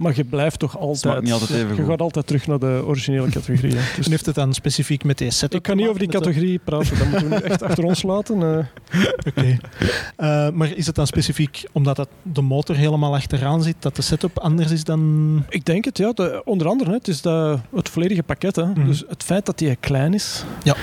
Maar 0.00 0.16
je 0.16 0.24
blijft 0.24 0.58
toch 0.58 0.78
altijd... 0.78 1.22
niet 1.22 1.32
altijd 1.32 1.50
even 1.50 1.68
je 1.68 1.74
goed. 1.74 1.86
gaat 1.86 2.00
altijd 2.00 2.26
terug 2.26 2.46
naar 2.46 2.58
de 2.58 2.82
originele 2.86 3.28
categorie. 3.28 3.74
hè. 3.76 3.80
Dus 3.96 4.04
En 4.04 4.10
heeft 4.10 4.26
het 4.26 4.34
dan 4.34 4.52
specifiek 4.54 5.04
met 5.04 5.18
die 5.18 5.30
setup 5.30 5.54
ik 5.58 5.62
kan 5.62 5.76
niet 5.76 5.86
over 5.86 5.98
die 5.98 6.08
categorie 6.08 6.58
praten. 6.64 6.98
Dat 6.98 7.08
moeten 7.08 7.28
we 7.28 7.34
nu 7.34 7.40
echt 7.40 7.62
achter 7.62 7.84
ons 7.84 8.02
laten. 8.12 8.34
eh. 8.34 8.64
de- 8.90 9.14
Oké. 9.28 9.56
Eh, 10.16 10.48
maar 10.50 10.72
is 10.76 10.86
het 10.86 10.94
dan 10.94 11.06
specifiek 11.06 11.64
omdat 11.72 11.96
het 11.96 12.08
de 12.22 12.40
motor 12.42 12.76
helemaal 12.76 13.14
achteraan 13.14 13.62
zit, 13.62 13.76
dat 13.78 13.96
de 13.96 14.02
setup 14.02 14.38
anders 14.38 14.70
is 14.70 14.84
dan... 14.84 15.00
Ik 15.48 15.64
denk 15.64 15.84
het, 15.84 15.98
ja. 15.98 16.12
De, 16.12 16.42
onder 16.44 16.66
andere, 16.66 16.90
hè, 16.90 16.96
het 16.96 17.08
is 17.08 17.20
dat, 17.20 17.60
het 17.74 17.88
volledige 17.88 18.22
pakket. 18.22 18.56
Hè. 18.56 18.64
Mhm. 18.66 18.86
Dus 18.86 19.04
het 19.08 19.22
feit 19.22 19.46
dat 19.46 19.58
die 19.58 19.76
klein 19.76 20.14
is. 20.14 20.44
Ja. 20.62 20.74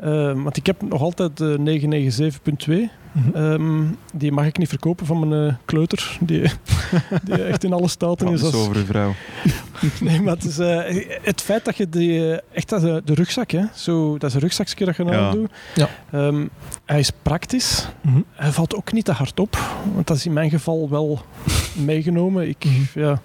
Eh, 0.00 0.42
want 0.42 0.56
ik 0.56 0.66
heb 0.66 0.82
nog 0.82 1.00
altijd 1.02 1.36
de 1.36 1.56
997.2. 1.90 2.90
Mhm. 3.12 3.36
Ehm, 3.36 3.84
die 4.14 4.32
mag 4.32 4.46
ik 4.46 4.58
niet 4.58 4.68
verkopen 4.68 5.06
van 5.06 5.28
mijn 5.28 5.48
eh, 5.48 5.54
kleuter. 5.64 6.16
Die, 6.20 6.40
die 7.24 7.42
echt 7.44 7.64
in 7.64 7.72
alle 7.72 7.88
staten 7.88 8.28
is. 8.28 8.42
Als, 8.42 8.54
over 8.54 8.76
uw 8.76 8.84
vrouw. 8.84 9.14
nee, 10.00 10.22
maar 10.22 10.34
het, 10.34 10.44
is, 10.44 10.58
eh, 10.58 11.04
het 11.22 11.40
feit 11.40 11.64
dat 11.64 11.76
je 11.76 11.88
die, 11.88 12.32
eh, 12.32 12.38
echt 12.52 12.68
dat, 12.68 12.80
de, 12.80 13.02
de 13.04 13.14
rugzak, 13.14 13.50
hè, 13.50 13.62
zo, 13.74 14.18
dat 14.18 14.28
is 14.28 14.34
een 14.34 14.40
rugzakje 14.40 14.84
dat 14.84 14.96
je 14.96 15.04
Ja. 15.04 15.18
aan 15.28 15.34
doet. 15.34 15.50
Ja. 15.74 15.88
Ehm, 16.10 16.46
hij 16.84 16.98
is 16.98 17.10
praktisch. 17.22 17.88
Mhm. 18.00 18.20
Hij 18.32 18.50
valt 18.52 18.74
ook 18.74 18.92
niet 18.92 19.04
te 19.04 19.12
hard 19.12 19.40
op. 19.40 19.58
Want 19.94 20.06
dat 20.06 20.16
is 20.16 20.26
in 20.26 20.32
mijn 20.32 20.50
geval 20.50 20.88
wel 20.90 21.20
meegenomen. 21.84 22.48
Ik, 22.48 22.64
Mhm. 22.64 23.00
ja, 23.00 23.20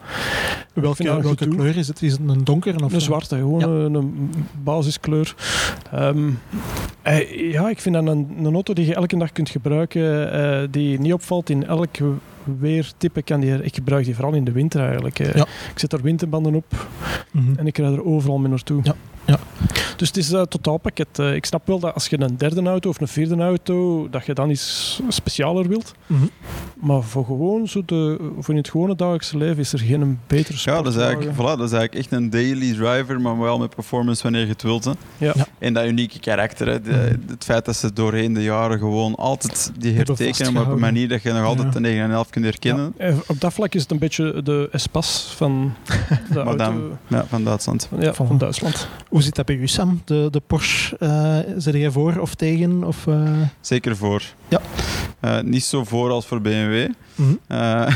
Welke, 0.74 1.04
welke 1.04 1.28
gedoe. 1.28 1.56
kleur 1.56 1.78
is 1.78 1.88
het? 1.88 2.02
Is 2.02 2.12
het 2.12 2.22
een 2.28 2.44
donker? 2.44 2.84
Of 2.84 2.94
een 2.94 3.02
zwarte, 3.02 3.36
gewoon 3.36 3.60
Ja. 3.60 3.66
een, 3.86 3.94
een 3.94 4.34
basiskleur. 4.64 5.36
Ehm, 5.92 6.30
hij- 7.02 7.38
ja, 7.38 7.70
ik 7.70 7.80
vind 7.82 7.96
dat 7.96 8.08
een, 8.08 8.36
een 8.44 8.54
auto 8.54 8.74
die 8.74 8.86
je 8.86 8.96
elke 8.96 9.18
dag 9.18 9.32
kunt 9.32 9.50
gebruiken, 9.50 9.73
eh, 9.82 10.68
die 10.72 11.00
niet 11.00 11.14
opvalt 11.14 11.50
in 11.50 11.66
elk 11.68 11.96
weertype. 12.60 13.22
Kan 13.22 13.40
die, 13.40 13.64
ik 13.64 13.76
gebruik 13.76 14.06
die 14.06 14.16
vooral 14.16 14.34
in 14.34 14.44
de 14.44 14.52
winter 14.52 14.82
eigenlijk. 14.82 15.18
Ja. 15.18 15.46
Ik 15.74 15.80
zet 15.80 15.94
er 15.94 16.02
winterbanden 16.02 16.56
op 16.56 16.88
Mhm. 17.32 17.54
en 17.60 17.68
ik 17.68 17.78
rijd 17.78 17.94
er 17.94 18.06
overal 18.06 18.38
mee 18.38 18.50
naartoe. 18.50 18.80
Ja, 18.84 18.96
ja. 19.26 19.40
Dus 19.96 20.08
het 20.08 20.18
is 20.18 20.30
een 20.32 20.48
totaalpakket. 20.48 21.20
Eh, 21.20 21.36
ik 21.36 21.46
snap 21.46 21.68
wel 21.68 21.80
dat 21.80 21.94
als 21.94 22.08
je 22.08 22.22
een 22.22 22.38
derde 22.38 22.62
auto 22.64 22.90
of 22.90 23.02
een 23.02 23.08
vierde 23.08 23.36
auto, 23.44 24.08
dat 24.10 24.26
je 24.26 24.34
dan 24.34 24.50
iets 24.50 25.02
specialer 25.08 25.68
wilt. 25.68 25.94
Mhm. 26.08 26.24
Maar 26.82 27.02
voor 27.04 27.26
gewoon 27.26 27.68
zo 27.68 27.82
de, 27.86 28.18
voor 28.40 28.54
in 28.54 28.60
het 28.60 28.70
gewone 28.70 28.96
dagelijkse 28.96 29.38
leven 29.38 29.58
is 29.58 29.74
er 29.74 29.80
geen 29.80 30.20
betere 30.28 30.58
Ja, 30.64 30.82
dat 30.82 30.94
is, 30.96 31.00
eigenlijk, 31.02 31.34
voilà, 31.34 31.38
dat 31.38 31.62
is 31.62 31.72
eigenlijk 31.72 31.94
echt 31.96 32.12
een 32.12 32.30
daily 32.30 32.74
driver, 32.74 33.22
maar 33.22 33.40
wel 33.40 33.58
met 33.60 33.76
performance 33.76 34.24
wanneer 34.24 34.42
je 34.42 34.48
het 34.48 34.62
wilt. 34.62 34.84
Hè. 34.86 34.92
Ja. 35.18 35.32
Ja. 35.36 35.46
En 35.60 35.74
dat 35.74 35.86
unieke 35.86 36.20
karakter. 36.20 36.68
Hè. 36.68 36.82
De- 36.82 36.90
Mhm. 36.92 37.30
het 37.32 37.44
feit 37.44 37.66
dat 37.66 37.76
ze 37.76 37.94
doorheen 37.94 38.34
de 38.34 38.44
jaren 38.44 38.78
gewoon 38.80 39.16
altijd 39.16 39.72
die 39.78 39.94
hertekenen, 39.94 40.54
maar 40.54 40.64
op 40.66 40.72
een 40.72 40.80
manier 40.80 41.08
dat 41.08 41.22
je 41.24 41.32
nog 41.32 41.46
altijd 41.46 41.68
Ja. 41.68 41.74
de 41.74 41.80
9 41.80 42.04
en 42.04 42.12
11 42.12 42.30
kunt 42.30 42.46
herkennen. 42.46 42.94
Eh, 42.98 43.16
Op 43.28 43.42
dat 43.42 43.54
vlak 43.54 43.74
is 43.74 43.82
het 43.82 43.92
een 43.92 43.98
beetje 44.00 44.42
de 44.44 44.68
Espas 44.72 45.34
van 45.36 45.74
de. 46.34 46.92
Ja, 47.08 47.26
van 47.30 47.44
Duitsland. 47.44 47.86
van, 47.90 48.02
ja, 48.02 48.14
van 48.14 48.38
Duitsland. 48.38 48.88
Hoe 49.10 49.22
zit 49.22 49.36
dat 49.36 49.46
bij 49.46 49.56
u, 49.56 49.68
De, 50.06 50.28
de 50.32 50.42
Porsche, 50.48 50.98
eh 50.98 51.38
zit 51.58 51.74
jij 51.74 51.92
voor 51.92 52.18
of 52.20 52.36
tegen? 52.36 52.84
Of, 52.84 53.08
eh, 53.08 53.42
Zeker 53.62 53.96
voor. 53.96 54.24
Ja. 54.54 54.62
Eh, 55.20 55.42
niet 55.42 55.64
zo 55.64 55.84
voor 55.84 56.10
als 56.12 56.26
voor 56.26 56.42
BMW. 56.42 56.88
mhm. 57.16 57.34
Eh, 57.48 57.88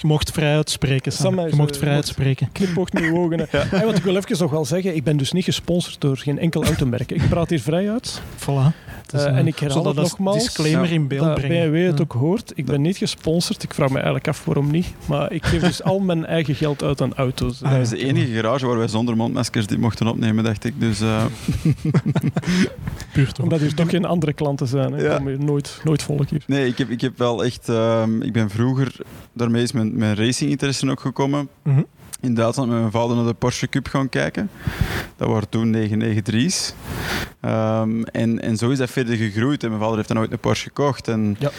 Je 0.00 0.06
mocht 0.06 0.30
vrij 0.30 0.54
uitspreken, 0.56 1.12
Sam. 1.12 1.40
Je 1.40 1.56
mocht 1.56 1.74
eh, 1.74 1.78
vrij 1.80 1.94
uitspreken. 1.94 2.48
Knipoogt 2.52 2.92
met 2.92 3.02
uw 3.02 3.16
ogen. 3.16 3.46
Hey, 3.50 3.84
want 3.84 3.96
ik 3.98 4.02
wil 4.04 4.16
even 4.16 4.38
nog 4.38 4.50
wel 4.50 4.64
zeggen, 4.64 4.96
ik 4.96 5.04
ben 5.04 5.16
dus 5.16 5.32
niet 5.32 5.44
gesponsord 5.44 6.00
door 6.00 6.16
geen 6.16 6.38
enkel 6.38 6.64
automerk. 6.64 7.12
Ik 7.12 7.28
praat 7.28 7.50
hier 7.50 7.60
vrij 7.60 7.90
uit. 7.90 8.20
Voilà. 8.36 8.86
En 9.12 9.46
ik 9.46 9.58
herhaal 9.58 9.86
als 9.86 9.96
nogmaals. 9.96 10.38
disclaimer 10.44 10.86
Ja. 10.88 10.94
in 10.94 11.06
beeld 11.08 11.24
Dat 11.24 11.34
brengen. 11.34 11.70
BMW 11.70 11.86
het 11.86 11.96
Ja. 11.98 12.02
ook 12.02 12.12
hoort. 12.12 12.52
Ik 12.54 12.64
ben 12.64 12.80
niet 12.82 12.96
gesponsord. 12.96 13.62
Ik 13.62 13.74
vraag 13.74 13.88
me 13.88 13.94
eigenlijk 13.94 14.28
af 14.28 14.44
waarom 14.44 14.70
niet. 14.70 14.86
Maar 15.06 15.32
ik 15.32 15.44
geef 15.46 15.60
dus 15.60 15.82
al 15.82 15.98
mijn 15.98 16.26
eigen 16.26 16.54
geld 16.54 16.82
uit 16.82 17.00
aan 17.00 17.14
auto's. 17.14 17.62
Ah, 17.62 17.70
dat 17.72 17.80
is 17.80 17.88
de 17.88 17.98
enige 18.04 18.32
garage 18.32 18.66
waar 18.66 18.78
wij 18.78 18.88
zonder 18.88 19.16
mondmaskers 19.16 19.66
dit 19.66 19.78
mochten 19.78 20.06
opnemen, 20.06 20.44
dacht 20.44 20.64
ik. 20.64 20.80
Dus 20.80 21.00
eh, 21.00 21.24
Puur 23.12 23.32
toch. 23.32 23.44
Omdat 23.44 23.60
er 23.60 23.74
toch 23.74 23.90
geen 23.90 24.04
andere 24.04 24.32
klanten 24.58 24.66
zijn. 24.68 24.92
Hè. 24.92 25.02
Ja. 25.02 25.10
Ja. 25.10 25.16
Kom 25.16 25.26
hier 25.26 25.44
nooit, 25.44 25.80
nooit 25.84 26.02
volk 26.02 26.28
hier. 26.28 26.42
nee, 26.46 26.66
ik 26.66 26.78
heb, 26.78 26.90
ik 26.90 27.00
heb 27.00 27.18
wel 27.18 27.44
echt... 27.44 27.68
ehm, 27.68 28.22
ik 28.22 28.32
ben 28.32 28.50
vroeger... 28.50 28.96
Daarmee 29.32 29.62
is 29.62 29.72
mijn, 29.72 29.98
mijn 29.98 30.16
racinginteresse 30.16 30.90
ook 30.90 31.00
gekomen. 31.00 31.48
Mhm. 31.62 31.82
in 32.20 32.34
Duitsland 32.34 32.68
met 32.70 32.78
mijn 32.78 32.90
vader 32.90 33.16
naar 33.16 33.26
de 33.26 33.34
Porsche 33.34 33.68
Cup 33.68 33.86
gaan 33.86 34.08
kijken. 34.08 34.50
Dat 35.16 35.28
waren 35.28 35.48
toen 35.48 35.72
993's. 35.76 36.74
Ehm, 37.40 38.02
en, 38.02 38.40
en 38.40 38.56
zo 38.56 38.70
is 38.70 38.78
dat 38.78 38.90
verder 38.90 39.16
gegroeid. 39.16 39.62
En 39.62 39.68
mijn 39.68 39.80
vader 39.80 39.96
heeft 39.96 40.08
dan 40.08 40.18
ooit 40.18 40.32
een 40.32 40.38
Porsche 40.38 40.66
gekocht. 40.66 41.08
En 41.08 41.36
Ja. 41.38 41.50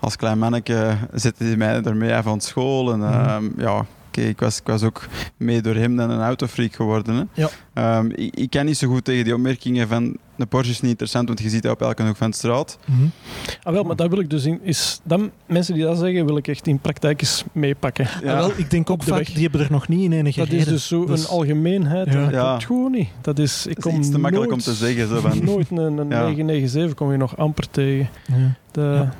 als 0.00 0.16
klein 0.16 0.38
manneke 0.38 0.96
zette 1.12 1.44
hij 1.44 1.56
mij 1.56 1.80
daarmee 1.82 2.14
af 2.14 2.26
aan 2.26 2.40
school. 2.40 2.92
En 2.92 2.98
Mhm. 2.98 3.12
ehm, 3.12 3.44
ja, 3.56 3.86
oké, 4.18 4.26
ik, 4.28 4.40
was, 4.40 4.58
ik 4.58 4.66
was 4.66 4.82
ook 4.82 5.06
mee 5.36 5.60
door 5.62 5.74
hem 5.74 5.96
dan 5.96 6.10
een 6.10 6.20
autofreak 6.20 6.74
geworden. 6.74 7.14
Hè. 7.16 7.22
Ja. 7.42 7.48
Ehm, 7.74 8.10
ik, 8.14 8.36
ik 8.36 8.50
kan 8.50 8.64
niet 8.66 8.76
zo 8.76 8.88
goed 8.88 9.04
tegen 9.04 9.24
die 9.24 9.34
opmerkingen 9.34 9.88
van 9.88 10.16
een 10.36 10.48
Porsche 10.48 10.72
is 10.72 10.80
niet 10.80 10.90
interessant, 10.90 11.26
want 11.28 11.40
je 11.40 11.48
ziet 11.48 11.62
dat 11.62 11.72
op 11.72 11.82
elke 11.82 12.02
hoek 12.06 12.16
van 12.16 12.30
de 12.30 12.36
straat. 12.36 12.78
Mhm. 12.84 13.02
Ah, 13.62 13.72
wel, 13.72 13.82
maar 13.82 13.96
dat 13.96 14.08
wil 14.10 14.18
ik 14.18 14.30
dus 14.30 14.44
in, 14.44 14.58
is, 14.62 15.00
dan, 15.04 15.30
mensen 15.46 15.74
die 15.74 15.82
dat 15.82 15.98
zeggen, 15.98 16.26
wil 16.26 16.36
ik 16.36 16.48
echt 16.48 16.66
in 16.66 16.78
praktijk 16.78 17.20
eens 17.20 17.44
meepakken. 17.52 18.06
Ah, 18.06 18.20
wel, 18.22 18.50
ik 18.56 18.70
denk 18.70 18.90
ook 18.90 18.96
Op 19.00 19.04
de 19.04 19.10
vaak, 19.10 19.18
weg. 19.18 19.32
die 19.32 19.42
hebben 19.42 19.60
er 19.60 19.70
nog 19.70 19.88
niet 19.88 20.00
in 20.00 20.12
enige 20.12 20.38
Dat 20.38 20.48
is 20.52 20.64
dus 20.64 20.86
zo 20.86 21.06
een 21.08 21.26
algemeenheid. 21.26 22.12
Ja. 22.12 22.22
Dat 22.24 22.30
Ja. 22.32 22.48
klopt 22.48 22.64
gewoon 22.64 22.90
niet. 22.90 23.08
Dat 23.20 23.38
is, 23.38 23.66
ik 23.66 23.74
Dat 23.74 23.84
kom 23.84 23.92
is 23.92 23.98
iets 23.98 24.10
te 24.10 24.18
makkelijk 24.18 24.50
nooit, 24.50 24.66
om 24.66 24.72
te 24.72 24.78
zeggen. 24.78 25.08
Zo 25.08 25.20
van, 25.20 25.44
Nooit 25.44 25.70
een, 25.70 25.78
een 25.78 26.08
Ja. 26.08 26.22
997 26.22 26.94
kom 26.94 27.10
je 27.12 27.16
nog 27.18 27.36
amper 27.36 27.70
tegen. 27.70 28.08
Ja. 28.26 28.54
De, 28.70 28.80
Ja. 28.80 29.14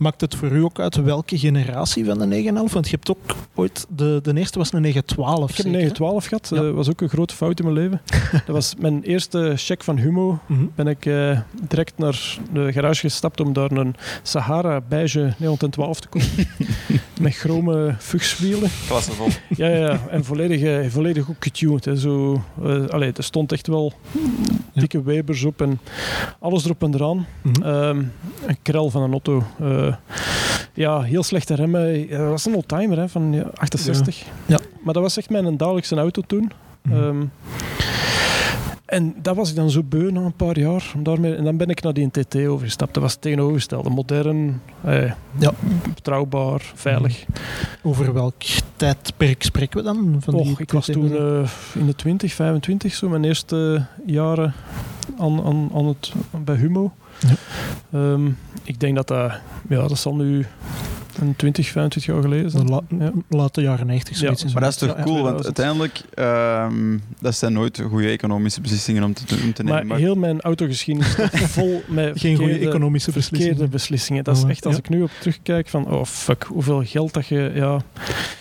Maakt 0.00 0.20
het 0.20 0.34
voor 0.34 0.50
u 0.50 0.62
ook 0.62 0.78
uit 0.78 0.96
welke 0.96 1.38
generatie 1.38 2.04
van 2.04 2.18
de 2.18 2.26
911? 2.26 2.72
Want 2.72 2.88
je 2.88 2.90
hebt 2.94 3.10
ook 3.10 3.36
ooit... 3.54 3.86
De, 3.88 4.20
de 4.22 4.36
eerste 4.36 4.58
was 4.58 4.72
een 4.72 4.82
912, 4.82 5.50
Ik 5.50 5.56
heb 5.56 5.66
zeker, 5.66 5.70
een 5.70 5.72
hè? 5.72 5.78
912 5.78 6.24
gehad. 6.24 6.48
Ja. 6.48 6.56
Dat 6.62 6.74
was 6.74 6.90
ook 6.90 7.00
een 7.00 7.08
grote 7.08 7.34
fout 7.34 7.58
in 7.58 7.64
mijn 7.64 7.76
leven. 7.76 8.00
dat 8.46 8.54
was 8.54 8.74
mijn 8.78 9.02
eerste 9.02 9.52
check 9.56 9.84
van 9.84 9.98
Humo. 9.98 10.38
Mhm. 10.46 10.64
Ben 10.74 10.86
ik 10.86 11.06
eh, 11.06 11.40
direct 11.68 11.98
naar 11.98 12.38
de 12.52 12.72
garage 12.72 13.00
gestapt 13.00 13.40
om 13.40 13.52
daar 13.52 13.70
een 13.70 13.94
Sahara 14.22 14.80
beige 14.88 15.20
912 15.20 16.00
te 16.00 16.08
kopen. 16.08 16.28
Met 17.20 17.34
chrome 17.34 17.94
fuchswielen. 17.98 18.70
klassevol. 18.86 19.28
Ja, 19.48 19.68
ja, 19.68 19.76
ja. 19.76 20.00
En 20.10 20.24
volledig, 20.24 20.62
eh, 20.62 20.90
volledig 20.90 21.30
ook 21.30 21.44
getuned. 21.44 21.84
Hè. 21.84 21.96
Zo, 21.96 22.42
eh, 22.64 22.86
allee, 22.86 23.12
er 23.12 23.24
stond 23.24 23.52
echt 23.52 23.66
wel 23.66 23.92
dikke 24.74 25.02
Webers 25.02 25.44
op 25.44 25.60
en 25.60 25.80
alles 26.38 26.64
erop 26.64 26.82
en 26.82 26.94
eraan. 26.94 27.26
Mhm. 27.42 27.62
Ehm, 27.62 27.98
een 28.46 28.58
krel 28.62 28.90
van 28.90 29.02
een 29.02 29.10
auto. 29.10 29.42
Eh, 29.90 30.16
ja, 30.74 31.00
heel 31.02 31.22
slechte 31.22 31.54
remmen. 31.54 32.08
Ja, 32.08 32.18
Dat 32.18 32.28
was 32.28 32.46
een 32.46 32.54
oldtimer 32.54 32.98
hè, 32.98 33.08
van 33.08 33.32
ja, 33.32 33.44
68. 33.54 34.24
Ja. 34.46 34.58
Maar 34.84 34.94
dat 34.94 35.02
was 35.02 35.16
echt 35.16 35.30
mijn 35.30 35.56
dagelijkse 35.56 35.96
auto 35.96 36.22
toen. 36.26 36.50
Mhm. 36.82 36.94
Ehm, 36.96 37.22
en 38.84 39.14
dat 39.22 39.36
was 39.36 39.50
ik 39.50 39.56
dan 39.56 39.70
zo 39.70 39.82
beu 39.82 40.10
na 40.10 40.20
een 40.20 40.32
paar 40.32 40.58
jaar. 40.58 40.92
Daarmee, 40.98 41.34
en 41.34 41.44
dan 41.44 41.56
ben 41.56 41.68
ik 41.68 41.82
naar 41.82 41.92
die 41.92 42.10
TT 42.10 42.36
overgestapt. 42.46 42.94
Dat 42.94 43.02
was 43.02 43.12
het 43.12 43.20
tegenovergestelde. 43.20 43.90
Modern, 43.90 44.60
eh, 44.84 45.12
Ja. 45.38 45.52
betrouwbaar, 45.94 46.72
veilig. 46.74 47.24
Over 47.82 48.12
welk 48.12 48.34
tijdperk 48.76 49.42
spreken 49.42 49.78
we 49.78 49.84
dan? 49.84 50.16
Van 50.20 50.36
die 50.36 50.54
ik 50.58 50.72
was 50.72 50.86
toen 50.86 51.16
eh, 51.16 51.50
in 51.74 51.86
de 51.86 51.94
20, 51.94 52.32
25, 52.32 52.94
zo 52.94 53.08
mijn 53.08 53.24
eerste 53.24 53.84
jaren 54.06 54.54
aan, 55.18 55.44
aan, 55.44 55.70
aan 55.74 55.86
het, 55.86 56.12
bij 56.44 56.56
Humo. 56.56 56.92
Ja. 57.20 57.34
Ehm, 57.92 58.26
ik 58.62 58.80
denk 58.80 58.96
dat 58.96 59.08
dat, 59.08 59.32
ja, 59.68 59.86
dat 59.86 59.98
zal 59.98 60.14
nu 60.14 60.46
een 61.18 61.36
20, 61.36 61.68
25 61.68 62.12
jaar 62.14 62.22
geleden 62.22 62.50
de 62.66 62.72
la- 62.72 62.82
Ja. 62.98 63.12
late 63.28 63.60
jaren 63.60 63.86
90, 63.86 64.16
zoiets. 64.16 64.42
Ja, 64.42 64.48
Maar 64.52 64.62
dat 64.62 64.70
is 64.70 64.76
toch 64.78 64.96
ja, 64.96 65.02
cool, 65.02 65.22
want 65.22 65.42
2000. 65.42 65.58
uiteindelijk 65.58 66.00
ehm 66.14 66.98
dat 67.20 67.34
zijn 67.34 67.52
nooit 67.52 67.82
goede 67.88 68.08
economische 68.08 68.60
beslissingen 68.60 69.02
om 69.02 69.12
te, 69.14 69.22
om 69.44 69.52
te 69.52 69.62
nemen. 69.62 69.86
Maar 69.86 69.98
heel 69.98 70.14
mijn 70.14 70.40
autogeschiedenis 70.40 71.10
staat 71.10 71.38
vol 71.58 71.82
met 71.88 72.20
Geen 72.20 72.36
goede 72.36 72.58
economische 72.58 73.12
verkeerde 73.12 73.38
beslissingen. 73.38 73.70
beslissingen. 73.70 74.24
Dat 74.24 74.36
is 74.36 74.42
Oh, 74.42 74.50
echt, 74.50 74.66
als 74.66 74.74
ja. 74.74 74.80
ik 74.80 74.88
nu 74.88 75.02
op 75.02 75.10
terugkijk, 75.20 75.68
van 75.68 75.86
oh 75.90 76.04
fuck, 76.04 76.42
hoeveel 76.42 76.82
geld 76.84 77.12
dat 77.14 77.26
je... 77.26 77.50
Ja, 77.54 77.80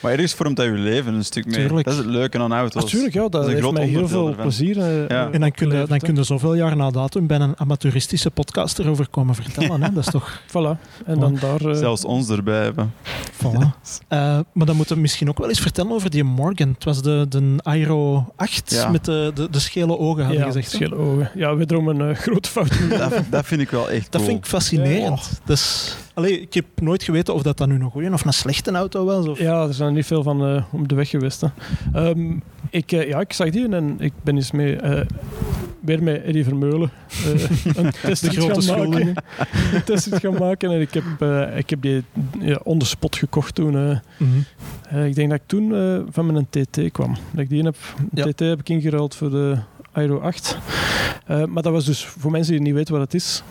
Maar 0.01 0.11
ergens 0.11 0.33
vormt 0.33 0.55
dat 0.57 0.65
je 0.65 0.71
leven 0.71 1.13
een 1.13 1.25
stuk 1.25 1.45
meer. 1.45 1.55
Tuurlijk. 1.55 1.85
Dat 1.85 1.93
is 1.93 1.99
het 1.99 2.09
leuke 2.09 2.39
aan 2.39 2.53
auto's. 2.53 2.83
natuurlijk, 2.83 3.13
ja, 3.13 3.27
dat, 3.29 3.41
is 3.41 3.47
een 3.53 3.53
heeft 3.63 3.71
mij 3.71 3.85
heel 3.85 4.07
veel 4.07 4.27
ervan. 4.27 4.41
plezier 4.41 4.77
eh, 4.79 5.07
Ja. 5.07 5.29
En 5.31 5.39
dan 5.39 5.51
kun, 5.51 5.69
je, 5.77 5.85
dan 5.87 5.99
kun 5.99 6.15
je 6.15 6.23
zoveel 6.23 6.53
jaar 6.55 6.75
na 6.75 6.89
datum 6.91 7.27
bij 7.27 7.39
een 7.39 7.59
amateuristische 7.59 8.31
podcast 8.31 8.79
erover 8.79 9.07
komen 9.09 9.35
vertellen. 9.35 9.81
Hè? 9.83 9.93
Dat 9.93 10.05
is 10.05 10.11
toch... 10.11 10.41
Voilà. 10.53 10.77
En 11.05 11.19
dan 11.19 11.37
daar... 11.41 11.61
eh, 11.65 11.75
Zelfs 11.75 12.05
ons 12.05 12.29
erbij 12.29 12.58
hebben. 12.63 12.93
Voilà. 13.33 13.69
Eh, 14.07 14.39
maar 14.53 14.65
dan 14.65 14.75
moeten 14.75 14.95
we 14.95 15.01
misschien 15.01 15.29
ook 15.29 15.37
wel 15.37 15.49
eens 15.49 15.59
vertellen 15.59 15.91
over 15.91 16.09
die 16.09 16.23
Morgan. 16.23 16.69
Het 16.69 16.83
was 16.83 17.01
de, 17.01 17.25
de 17.29 17.53
Aero 17.63 18.33
8 18.35 18.71
Ja. 18.71 18.89
met 18.89 19.05
de, 19.05 19.31
de, 19.33 19.49
de 19.49 19.59
schele 19.59 19.97
ogen, 19.97 20.25
had 20.25 20.33
ja, 20.33 20.45
gezegd. 20.45 20.71
schele 20.71 20.95
ogen. 20.95 21.31
Ja, 21.35 21.55
wederom 21.55 21.87
een 21.87 22.09
eh, 22.09 22.15
grote 22.15 22.49
fout. 22.49 22.71
Dat, 22.97 23.13
dat 23.29 23.45
vind 23.45 23.61
ik 23.61 23.69
wel 23.69 23.89
echt 23.89 24.11
Dat 24.11 24.21
cool. 24.21 24.25
vind 24.25 24.37
ik 24.37 24.45
fascinerend. 24.45 25.41
Dus, 25.45 25.95
allee, 26.13 26.41
ik 26.41 26.53
heb 26.53 26.65
nooit 26.75 27.03
geweten 27.03 27.33
of 27.33 27.41
dat 27.41 27.57
dan 27.57 27.69
nu 27.69 27.75
een 27.75 27.89
goede 27.91 28.13
of 28.13 28.25
een 28.25 28.33
slechte 28.33 28.71
auto 28.71 29.05
was. 29.05 29.27
Of... 29.27 29.39
Ja, 29.39 29.63
er 29.67 29.73
zijn 29.73 29.93
niet 29.93 30.05
veel 30.05 30.23
van 30.23 30.45
eh, 30.45 30.63
om 30.71 30.87
de 30.87 30.95
weg 30.95 31.09
geweest. 31.09 31.41
Hè. 31.41 31.47
Ehm, 31.93 32.31
ik, 32.69 32.89
ja, 32.91 33.19
ik 33.19 33.33
zag 33.33 33.49
die 33.49 33.69
en 33.69 33.95
ik 33.99 34.13
ben 34.23 34.35
eens 34.35 34.51
mee... 34.51 34.75
eh, 34.75 35.05
weer 35.81 36.03
met 36.03 36.23
Eddie 36.23 36.43
Vermeulen 36.43 36.91
eh, 37.25 37.75
een 37.83 37.91
test 38.01 38.21
De 38.23 38.29
grote 38.29 38.61
gaan 38.61 38.89
maken. 38.89 39.07
een 39.73 39.83
test 39.83 40.15
gaan 40.15 40.33
maken. 40.33 40.71
En 40.71 40.81
ik 40.81 40.93
heb, 40.93 41.03
eh, 41.19 41.57
ik 41.57 41.69
heb 41.69 41.81
die 41.81 42.03
ja, 42.49 42.59
on 42.63 42.77
the 42.79 42.85
spot 42.85 43.15
gekocht 43.15 43.55
toen. 43.55 43.75
eh. 43.77 43.97
Mhm. 44.17 44.29
Eh, 44.89 45.05
ik 45.05 45.15
denk 45.15 45.29
dat 45.29 45.39
ik 45.39 45.47
toen 45.47 45.75
eh, 45.75 45.99
van 46.09 46.25
mijn 46.25 46.47
TT 46.49 46.91
kwam. 46.91 47.15
Dat 47.31 47.41
ik 47.43 47.49
die 47.49 47.63
heb, 47.63 47.75
Ja. 48.13 48.25
TT 48.31 48.39
heb 48.39 48.59
ik 48.59 48.69
ingeruild 48.69 49.15
voor 49.15 49.29
de 49.29 49.57
Aero 49.91 50.19
8. 50.19 50.57
Eh, 51.25 51.45
maar 51.45 51.63
dat 51.63 51.71
was 51.73 51.85
dus, 51.85 52.05
voor 52.05 52.31
mensen 52.31 52.53
die 52.53 52.61
niet 52.61 52.73
weten 52.73 52.93
wat 52.93 53.03
het 53.03 53.13
is, 53.13 53.43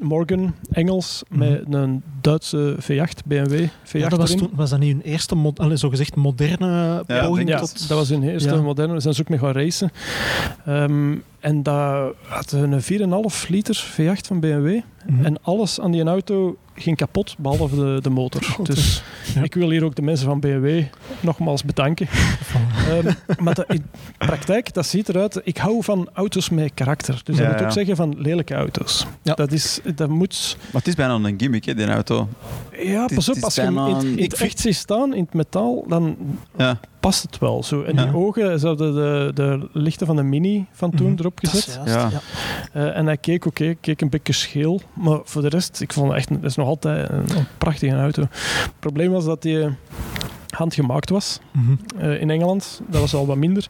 Morgan, 0.00 0.54
Engels, 0.70 1.22
met 1.28 1.62
een 1.70 2.02
Duitse 2.20 2.76
V8, 2.80 3.26
BMW 3.26 3.52
V8 3.64 3.92
Mhm. 3.92 3.98
Ja, 3.98 4.08
dat 4.08 4.18
was, 4.18 4.34
toen, 4.34 4.50
was 4.54 4.70
dat 4.70 4.78
niet 4.78 4.92
hun 4.92 5.02
eerste, 5.02 5.34
mo 5.34 5.52
allee, 5.56 5.76
zogezegd 5.76 6.16
moderne 6.16 7.04
Ja, 7.06 7.26
poging 7.26 7.48
Ja, 7.48 7.58
tot... 7.58 7.88
dat 7.88 7.98
was 7.98 8.08
hun 8.08 8.22
eerste 8.22 8.54
Ja. 8.54 8.60
moderne. 8.60 8.94
We 8.94 9.00
zijn 9.00 9.14
ze 9.14 9.20
ook 9.20 9.28
mee 9.28 9.38
gaan 9.38 9.52
racen. 9.52 9.90
Ehm, 10.66 11.14
en 11.40 11.62
dat 11.62 12.14
had 12.22 12.52
een 12.52 12.82
4,5 12.82 13.48
liter 13.48 13.84
V8 13.94 14.26
van 14.26 14.40
BMW. 14.40 14.80
Mhm. 15.06 15.24
En 15.24 15.42
alles 15.42 15.80
aan 15.80 15.90
die 15.90 16.02
auto 16.04 16.56
ging 16.76 16.96
kapot, 16.96 17.34
behalve 17.38 17.76
de, 17.76 17.98
de 18.02 18.10
motor. 18.10 18.56
Dus 18.62 19.02
Ja. 19.34 19.42
ik 19.42 19.54
wil 19.54 19.70
hier 19.70 19.84
ook 19.84 19.94
de 19.94 20.02
mensen 20.02 20.26
van 20.26 20.40
BMW 20.40 20.82
nogmaals 21.20 21.64
bedanken. 21.64 22.08
Ehm, 22.88 23.12
maar 23.44 23.54
dat, 23.54 23.72
in 23.72 23.84
praktijk, 24.18 24.74
dat 24.74 24.86
ziet 24.86 25.08
eruit... 25.08 25.40
Ik 25.44 25.56
hou 25.56 25.82
van 25.84 26.08
auto's 26.12 26.50
met 26.50 26.70
karakter. 26.74 27.20
Dus 27.24 27.36
Ja, 27.36 27.42
dat 27.42 27.52
moet 27.52 27.62
ook 27.64 27.72
zeggen 27.72 27.96
van 27.96 28.14
lelijke 28.18 28.54
auto's. 28.54 29.06
Ja. 29.22 29.34
Dat, 29.34 29.52
is, 29.52 29.80
dat 29.94 30.08
moet... 30.08 30.56
Maar 30.60 30.80
het 30.80 30.86
is 30.88 30.94
bijna 30.94 31.14
een 31.14 31.34
gimmick, 31.40 31.64
hè, 31.64 31.74
die 31.74 31.86
auto. 31.86 32.28
Ja, 32.82 33.06
pas 33.14 33.28
op. 33.28 33.36
Als 33.40 33.54
je 33.54 33.60
hem 33.60 33.78
in, 33.78 33.84
het- 33.94 34.02
een- 34.02 34.08
in 34.10 34.18
ik 34.18 34.30
het 34.30 34.36
vind- 34.38 34.50
echt 34.50 34.58
ziet 34.60 34.74
staan, 34.76 35.14
in 35.14 35.22
het 35.24 35.34
metaal, 35.34 35.84
dan 35.88 36.16
Ja. 36.56 36.80
Past 37.06 37.22
het 37.22 37.38
wel. 37.38 37.62
Zo. 37.62 37.82
En 37.82 37.94
Ja. 37.94 38.04
die 38.04 38.14
ogen, 38.16 38.60
ze 38.60 38.66
hadden 38.66 38.94
de, 38.94 39.30
de 39.34 39.68
lichten 39.72 40.06
van 40.06 40.16
de 40.16 40.22
Mini 40.22 40.66
van 40.72 40.90
toen 40.90 41.10
Mhm. 41.10 41.18
erop 41.20 41.40
Dat 41.40 41.52
is 41.54 41.64
gezet. 41.64 41.74
juist, 41.74 41.94
Ja. 41.94 42.08
ja. 42.10 42.20
Eh, 42.86 42.96
en 42.96 43.06
hij 43.06 43.16
keek, 43.16 43.46
oké, 43.46 43.74
keek 43.80 44.00
een 44.00 44.08
beetje 44.08 44.32
scheel. 44.32 44.80
Maar 44.94 45.18
voor 45.24 45.42
de 45.42 45.48
rest, 45.48 45.80
ik 45.80 45.92
vond 45.92 46.08
het 46.08 46.16
echt, 46.16 46.28
dat 46.28 46.44
is 46.50 46.56
nog 46.56 46.66
altijd 46.68 47.08
een, 47.10 47.36
een 47.36 47.46
prachtige 47.58 47.96
auto. 47.96 48.22
Het 48.30 48.72
probleem 48.78 49.10
was 49.10 49.24
dat 49.24 49.42
die 49.42 49.68
handgemaakt 50.56 51.10
was 51.10 51.40
Mhm. 51.52 51.72
eh, 51.98 52.20
in 52.20 52.30
Engeland. 52.30 52.80
Dat 52.88 53.00
was 53.00 53.14
al 53.14 53.26
wat 53.26 53.36
minder. 53.36 53.66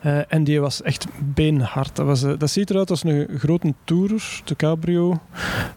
Eh, 0.00 0.18
en 0.28 0.44
die 0.44 0.60
was 0.60 0.82
echt 0.82 1.06
beenhard. 1.34 1.96
Dat, 1.96 2.06
was, 2.06 2.22
eh, 2.22 2.32
dat 2.38 2.50
ziet 2.50 2.70
eruit 2.70 2.90
als 2.90 3.04
een 3.04 3.28
grote 3.38 3.74
Tourer, 3.84 4.40
de 4.44 4.56
Cabrio. 4.56 5.18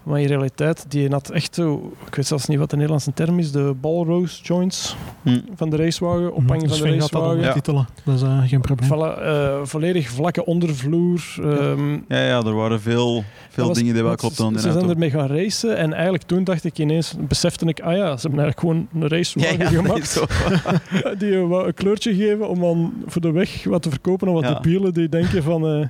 Maar 0.03 0.19
in 0.21 0.27
realiteit, 0.27 0.85
die 0.87 1.09
had 1.09 1.29
echt 1.29 1.55
zo... 1.55 1.91
Ik 2.07 2.15
weet 2.15 2.27
zelfs 2.27 2.45
niet 2.47 2.57
wat 2.59 2.69
de 2.69 2.75
Nederlandse 2.75 3.13
term 3.13 3.39
is. 3.39 3.51
De 3.51 3.75
ballrose 3.81 4.43
joints 4.43 4.95
Hm. 5.23 5.39
van 5.55 5.69
de 5.69 5.75
racewagen. 5.77 6.33
Ophangen 6.33 6.67
Dus 6.67 6.77
van 6.79 6.87
de 6.87 6.93
gaat 6.93 7.01
dat 7.01 7.11
racewagen. 7.11 7.37
ondertitelen. 7.37 7.87
Dat 8.03 8.15
is 8.43 8.49
geen 8.49 8.61
probleem. 8.61 8.89
Voilà, 8.89 9.21
eh, 9.21 9.59
volledig 9.63 10.09
vlakke 10.09 10.45
ondervloer. 10.45 11.21
ehm, 11.41 11.91
Ja, 12.07 12.21
ja, 12.23 12.41
er 12.43 12.55
waren 12.55 12.81
veel, 12.81 13.23
veel 13.49 13.67
was- 13.67 13.77
dingen 13.77 13.93
die 13.93 14.03
wel 14.03 14.15
klopten 14.15 14.45
Ze 14.45 14.51
die 14.51 14.71
zijn 14.71 14.89
ermee 14.89 15.09
gaan 15.09 15.27
racen 15.27 15.77
en 15.77 15.93
eigenlijk 15.93 16.23
toen 16.23 16.43
dacht 16.43 16.63
ik 16.63 16.77
ineens, 16.79 17.13
besefte 17.19 17.65
ik, 17.65 17.79
ah 17.81 17.95
ja, 17.95 18.17
ze 18.17 18.27
hebben 18.27 18.39
eigenlijk 18.45 18.59
gewoon 18.59 18.87
een 19.03 19.07
racewagen 19.09 19.57
ja, 19.57 19.63
ja, 19.63 19.69
gemaakt. 19.81 20.23
die 21.19 21.35
een, 21.35 21.47
wat- 21.47 21.65
een 21.65 21.73
kleurtje 21.73 22.15
geven 22.15 22.49
om 22.49 22.59
dan 22.59 22.93
voor 23.05 23.21
de 23.21 23.31
weg 23.31 23.63
wat 23.63 23.81
te 23.81 23.89
verkopen 23.89 24.27
aan 24.27 24.33
wat 24.33 24.43
Ja. 24.43 24.53
debielen 24.53 24.93
die 24.93 25.09
denken 25.09 25.43
van, 25.43 25.67
eh, 25.67 25.87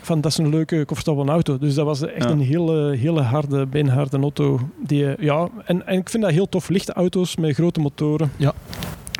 van 0.00 0.20
dat 0.20 0.30
is 0.30 0.38
een 0.38 0.48
leuke 0.48 0.84
comfortabele 0.84 1.30
auto. 1.30 1.58
Dus 1.58 1.74
dat 1.74 1.84
was 1.84 2.02
echt 2.02 2.24
Ja. 2.24 2.30
een 2.30 2.40
hele, 2.40 2.96
hele 2.96 3.20
harde, 3.20 3.66
beenharde 3.66 4.18
auto. 4.18 4.60
Die, 4.86 5.06
eh, 5.14 5.24
ja, 5.24 5.48
en, 5.64 5.86
en 5.86 5.98
ik 5.98 6.08
vind 6.10 6.22
dat 6.22 6.32
heel 6.32 6.48
tof. 6.48 6.68
Lichte 6.68 6.92
auto's 6.92 7.36
met 7.36 7.54
grote 7.54 7.80
motoren. 7.80 8.32
Ja. 8.36 8.52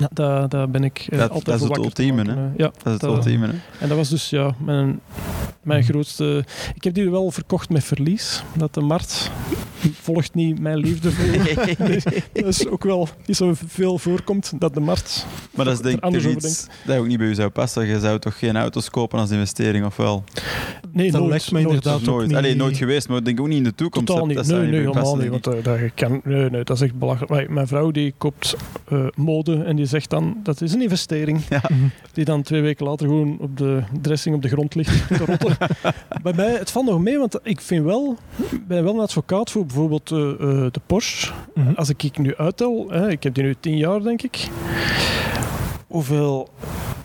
Ja. 0.02 0.08
Daar, 0.12 0.48
daar 0.48 0.70
ben 0.70 0.84
ik 0.84 1.06
eh, 1.10 1.18
Dat- 1.18 1.30
altijd 1.30 1.46
dat 1.60 1.70
is 1.70 1.76
het 1.76 1.84
ultieme, 1.84 2.22
hè? 2.22 2.30
eh. 2.30 2.36
Ja, 2.56 2.64
Dat 2.66 2.86
is 2.86 2.92
het 2.92 3.00
Dat- 3.00 3.14
ultieme, 3.16 3.46
hè. 3.46 3.52
en 3.78 3.88
dat 3.88 3.96
was 3.96 4.08
dus 4.08 4.30
ja, 4.30 4.54
mijn, 4.58 5.00
mijn 5.62 5.82
grootste... 5.84 6.44
Ik 6.74 6.84
heb 6.84 6.94
die 6.94 7.10
wel 7.10 7.30
verkocht 7.30 7.68
met 7.70 7.84
verlies. 7.84 8.42
Dat 8.56 8.74
de 8.74 8.80
markt 8.80 9.30
volgt 9.92 10.34
niet 10.34 10.60
mijn 10.60 10.76
liefde 10.76 11.10
voor. 11.10 11.26
dat 12.32 12.46
is 12.46 12.68
ook 12.68 12.84
wel 12.84 13.08
iets 13.26 13.38
wat 13.38 13.60
veel 13.66 13.98
voorkomt, 13.98 14.52
dat 14.58 14.74
de 14.74 14.80
markt... 14.80 15.26
Maar 15.54 15.64
dat 15.64 15.74
is 15.74 15.80
denk 15.80 15.96
ik 15.96 16.02
anders 16.04 16.24
over 16.26 16.36
iets 16.38 16.66
dat 16.86 16.96
ook 16.98 17.06
niet 17.06 17.18
bij 17.18 17.26
u 17.26 17.34
zou 17.34 17.48
passen. 17.50 17.86
Je 17.86 18.00
zou 18.00 18.18
toch 18.18 18.38
geen 18.38 18.56
auto's 18.56 18.90
kopen 18.90 19.18
als 19.18 19.30
investering, 19.30 19.84
of 19.84 19.96
wel? 19.96 20.24
Nee, 20.92 21.10
Dat 21.10 21.20
nooit, 21.20 21.30
lijkt 21.30 21.50
me 21.52 21.60
nooit. 21.60 21.74
inderdaad 21.74 22.00
ook 22.00 22.06
nooit. 22.06 22.26
niet- 22.28 22.36
Allee, 22.36 22.54
nooit 22.56 22.76
geweest, 22.76 23.08
maar 23.08 23.18
ik 23.18 23.24
denk 23.24 23.40
ook 23.40 23.48
niet 23.48 23.56
in 23.56 23.64
de 23.64 23.74
toekomst. 23.74 24.06
Totaal 24.06 24.26
niet. 24.26 24.36
Dat 24.36 24.46
Nee, 24.46 24.60
helemaal 24.66 24.92
passen, 24.92 25.18
niet. 25.18 25.28
Want, 25.30 25.44
dat, 25.64 25.78
kan, 25.94 26.20
nee, 26.24 26.50
nee, 26.50 26.64
dat 26.64 26.76
is 26.76 26.82
echt 26.82 26.94
belachelijk. 26.98 27.48
Mijn 27.50 27.66
vrouw 27.66 27.90
die 27.90 28.14
koopt 28.18 28.56
eh, 28.88 29.06
mode 29.14 29.62
en 29.64 29.76
die 29.76 29.86
zegt 29.92 30.10
dan 30.10 30.36
dat 30.42 30.60
is 30.60 30.72
een 30.72 30.82
investering. 30.82 31.40
Ja. 31.48 31.62
Mhm. 31.68 31.80
Die 32.12 32.24
dan 32.24 32.42
twee 32.42 32.60
weken 32.60 32.86
later 32.86 33.06
gewoon 33.06 33.36
op 33.40 33.56
de 33.56 33.82
dressing 34.00 34.34
op 34.34 34.42
de 34.42 34.48
grond 34.48 34.74
ligt 34.74 35.06
te 35.08 35.24
rotten. 35.24 35.56
bij 36.22 36.32
mij, 36.32 36.50
het 36.52 36.70
valt 36.70 36.86
nog 36.86 37.00
mee, 37.00 37.18
want 37.18 37.38
ik 37.42 37.60
vind 37.60 37.84
wel, 37.84 38.16
ben 38.66 38.84
wel 38.84 38.94
een 38.94 39.00
advocaat 39.00 39.50
voor 39.50 39.66
bijvoorbeeld 39.66 40.10
eh, 40.10 40.18
eh, 40.30 40.38
de 40.72 40.80
Porsche. 40.86 41.32
Mhm. 41.54 41.72
Als 41.74 41.88
ik 41.88 42.02
ik 42.02 42.18
nu 42.18 42.36
uittel, 42.36 42.86
hè, 42.90 43.10
ik 43.10 43.22
heb 43.22 43.34
die 43.34 43.44
nu 43.44 43.54
tien 43.60 43.76
jaar 43.76 44.02
denk 44.02 44.22
ik, 44.22 44.48
hoeveel 45.86 46.48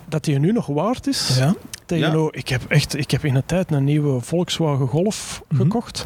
dat 0.10 0.24
die 0.24 0.40
nu 0.40 0.52
nog 0.52 0.66
waard 0.66 1.08
is. 1.08 1.38
Ja. 1.38 1.56
Tegenover, 1.86 2.36
ik, 2.36 2.48
heb 2.50 2.62
echt, 2.68 2.98
ik 2.98 3.12
heb 3.12 3.26
in 3.26 3.36
een 3.36 3.46
tijd 3.46 3.72
een 3.72 3.84
nieuwe 3.84 4.22
Volkswagen 4.22 4.88
Golf 4.88 5.44
Mhm. 5.50 5.62
gekocht. 5.62 6.06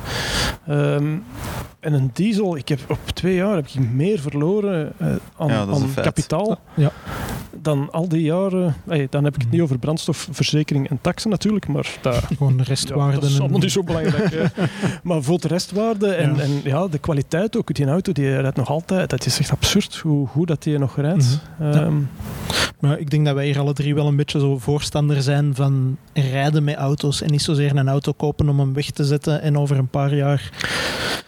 Ehm, 0.68 1.18
en 1.82 1.94
een 1.94 2.10
diesel, 2.14 2.58
ik 2.58 2.68
heb 2.70 2.80
op 2.90 2.98
twee 3.14 3.36
jaar 3.36 3.56
heb 3.56 3.68
ik 3.68 3.90
meer 3.92 4.20
verloren 4.20 4.94
eh, 4.98 5.08
aan, 5.38 5.48
Ja, 5.48 5.60
aan 5.60 5.94
kapitaal 5.96 6.60
Ja. 6.74 6.92
dan 7.62 7.92
al 7.92 8.08
die 8.08 8.22
jaren. 8.22 8.76
Hey, 8.88 9.08
dan 9.10 9.24
heb 9.24 9.34
ik 9.36 9.40
het 9.42 9.48
Mhm. 9.48 9.56
niet 9.56 9.66
over 9.66 9.78
brandstofverzekering 9.80 10.90
en 10.90 10.98
taxen 11.02 11.30
natuurlijk, 11.30 11.68
maar 11.68 11.98
dat, 12.02 12.16
Gewoon 12.38 12.52
de 12.58 12.64
ja, 12.64 12.70
restwaarden. 12.70 13.20
dat 13.20 13.30
is 13.30 13.36
en- 13.36 13.42
allemaal 13.42 13.60
niet 13.60 13.72
zo 13.72 13.84
belangrijk. 13.84 14.52
maar 15.04 15.24
voor 15.24 15.40
de 15.40 15.48
restwaarde 15.48 16.08
en 16.14 16.40
en 16.40 16.50
ja, 16.64 16.88
de 16.88 16.98
kwaliteit 16.98 17.58
ook. 17.58 17.74
Die 17.74 17.86
auto 17.86 18.12
die 18.12 18.36
rijdt 18.40 18.58
nog 18.58 18.70
altijd. 18.70 19.10
Dat 19.10 19.26
is 19.26 19.40
echt 19.40 19.52
absurd 19.52 19.96
hoe 19.98 20.28
goed 20.28 20.48
dat 20.48 20.64
die 20.64 20.78
nog 20.78 20.96
rijdt. 20.98 21.40
Ja. 21.60 21.72
Ehm, 21.72 21.96
Maar 22.80 23.00
ik 23.00 23.10
denk 23.10 23.26
dat 23.26 23.36
wij 23.36 23.46
hier 23.46 23.60
alle 23.60 23.74
drie 23.74 23.96
wel 23.96 24.08
een 24.08 24.16
beetje 24.16 24.40
zo 24.40 24.58
voorstander 24.58 25.22
zijn 25.22 25.56
van 25.56 25.98
rijden 26.14 26.64
met 26.64 26.76
auto's 26.76 27.22
en 27.22 27.32
niet 27.32 27.42
zozeer 27.42 27.76
een 27.76 27.88
auto 27.90 28.12
kopen 28.12 28.50
om 28.50 28.60
hem 28.60 28.74
weg 28.74 28.90
te 28.92 29.04
zetten 29.06 29.42
en 29.42 29.58
over 29.58 29.78
een 29.78 29.88
paar 29.88 30.16
jaar... 30.16 30.50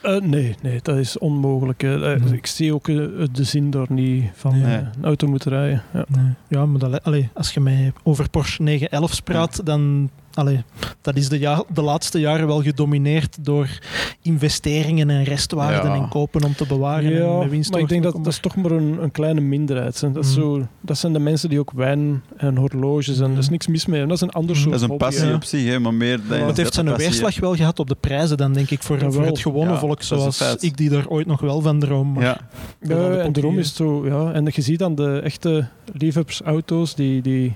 Eh, 0.02 0.22
nee, 0.22 0.43
nee, 0.62 0.80
dat 0.82 0.98
is 0.98 1.18
onmogelijk. 1.18 1.82
hè. 1.82 2.14
Eh, 2.14 2.22
Nee. 2.24 2.34
Ik 2.34 2.46
zie 2.46 2.74
ook 2.74 2.88
eh, 2.88 2.96
de 3.32 3.44
zin 3.44 3.70
daar 3.72 3.86
niet 3.90 4.26
van 4.34 4.62
Nee. 4.62 4.76
eh, 4.76 4.82
een 4.98 5.04
auto 5.06 5.28
moeten 5.28 5.52
rijden. 5.52 5.84
Ja. 5.94 6.06
Ja, 6.48 6.66
maar 6.66 6.80
dat, 6.80 7.04
allee, 7.04 7.30
als 7.34 7.54
je 7.54 7.60
mij 7.60 7.94
over 8.04 8.30
Porsche 8.30 8.62
911 8.64 9.24
praat, 9.24 9.66
dan... 9.66 10.10
Allee, 10.34 10.64
dat 11.02 11.16
is 11.16 11.30
de, 11.30 11.40
ja, 11.40 11.64
de 11.74 11.82
laatste 11.82 12.20
jaren 12.20 12.48
wel 12.48 12.62
gedomineerd 12.62 13.38
door 13.46 13.80
investeringen 14.22 15.10
en 15.10 15.24
restwaarden 15.24 15.92
Ja. 15.92 15.96
en 15.98 16.08
kopen 16.10 16.44
om 16.44 16.56
te 16.56 16.66
bewaren 16.68 17.12
en 17.14 17.18
Ja, 17.42 17.48
winst 17.50 17.72
maar 17.72 17.80
ik 17.80 17.88
denk 17.90 18.04
dat 18.04 18.14
dat 18.14 18.28
is 18.28 18.40
toch 18.40 18.56
maar 18.56 18.72
een, 18.72 18.98
een 19.04 19.12
kleine 19.12 19.42
minderheid. 19.42 20.02
hè. 20.02 20.12
Dat, 20.12 20.24
is 20.24 20.32
Mhm. 20.36 20.40
zo, 20.42 20.68
dat 20.82 20.98
zijn 20.98 21.14
de 21.14 21.20
mensen 21.20 21.50
die 21.50 21.60
ook 21.60 21.72
wijn 21.76 22.24
en 22.38 22.56
horloges 22.58 23.18
en 23.20 23.24
Mhm. 23.24 23.32
er 23.32 23.38
is 23.38 23.50
niks 23.50 23.68
mis 23.68 23.86
mee. 23.86 24.02
En 24.02 24.08
dat 24.08 24.16
is 24.18 24.22
een 24.24 24.32
ander 24.32 24.52
Mhm. 24.56 24.60
soort 24.60 24.74
Dat 24.74 24.84
is 24.84 24.90
een 24.90 24.98
passie 24.98 25.34
op 25.34 25.44
zich, 25.44 25.66
hè, 25.66 25.80
maar 25.80 25.94
meer... 25.94 26.18
dan- 26.28 26.38
Maar 26.40 26.48
het 26.48 26.58
heeft 26.58 26.74
zijn 26.74 26.86
passie, 26.86 27.06
weerslag 27.08 27.40
wel 27.40 27.56
gehad 27.56 27.80
op 27.80 27.88
de 27.88 27.96
prijzen 28.00 28.38
dan, 28.38 28.54
denk 28.54 28.70
ik, 28.70 28.84
voor, 28.84 28.96
Jawel. 28.96 29.12
voor 29.12 29.26
het 29.26 29.40
gewone 29.40 29.72
Ja, 29.72 29.78
volk, 29.80 30.02
zoals 30.02 30.56
ik 30.60 30.78
die 30.78 30.90
daar 30.90 31.08
ooit 31.08 31.28
nog 31.28 31.42
wel 31.42 31.62
van 31.62 31.80
droom. 31.80 32.12
Maar 32.14 32.24
Ja, 32.24 32.38
Ja, 32.82 32.96
Ja, 32.98 33.10
de 33.10 33.18
en 33.18 33.32
daarom 33.34 33.58
is 33.60 33.68
het 33.68 33.76
zo, 33.76 34.06
ja. 34.08 34.32
En 34.32 34.48
je 34.52 34.62
ziet 34.62 34.80
dan 34.80 34.96
de 34.96 35.20
echte 35.24 35.68
liefhebbersauto's, 35.94 36.96
die, 36.96 37.22
die, 37.22 37.56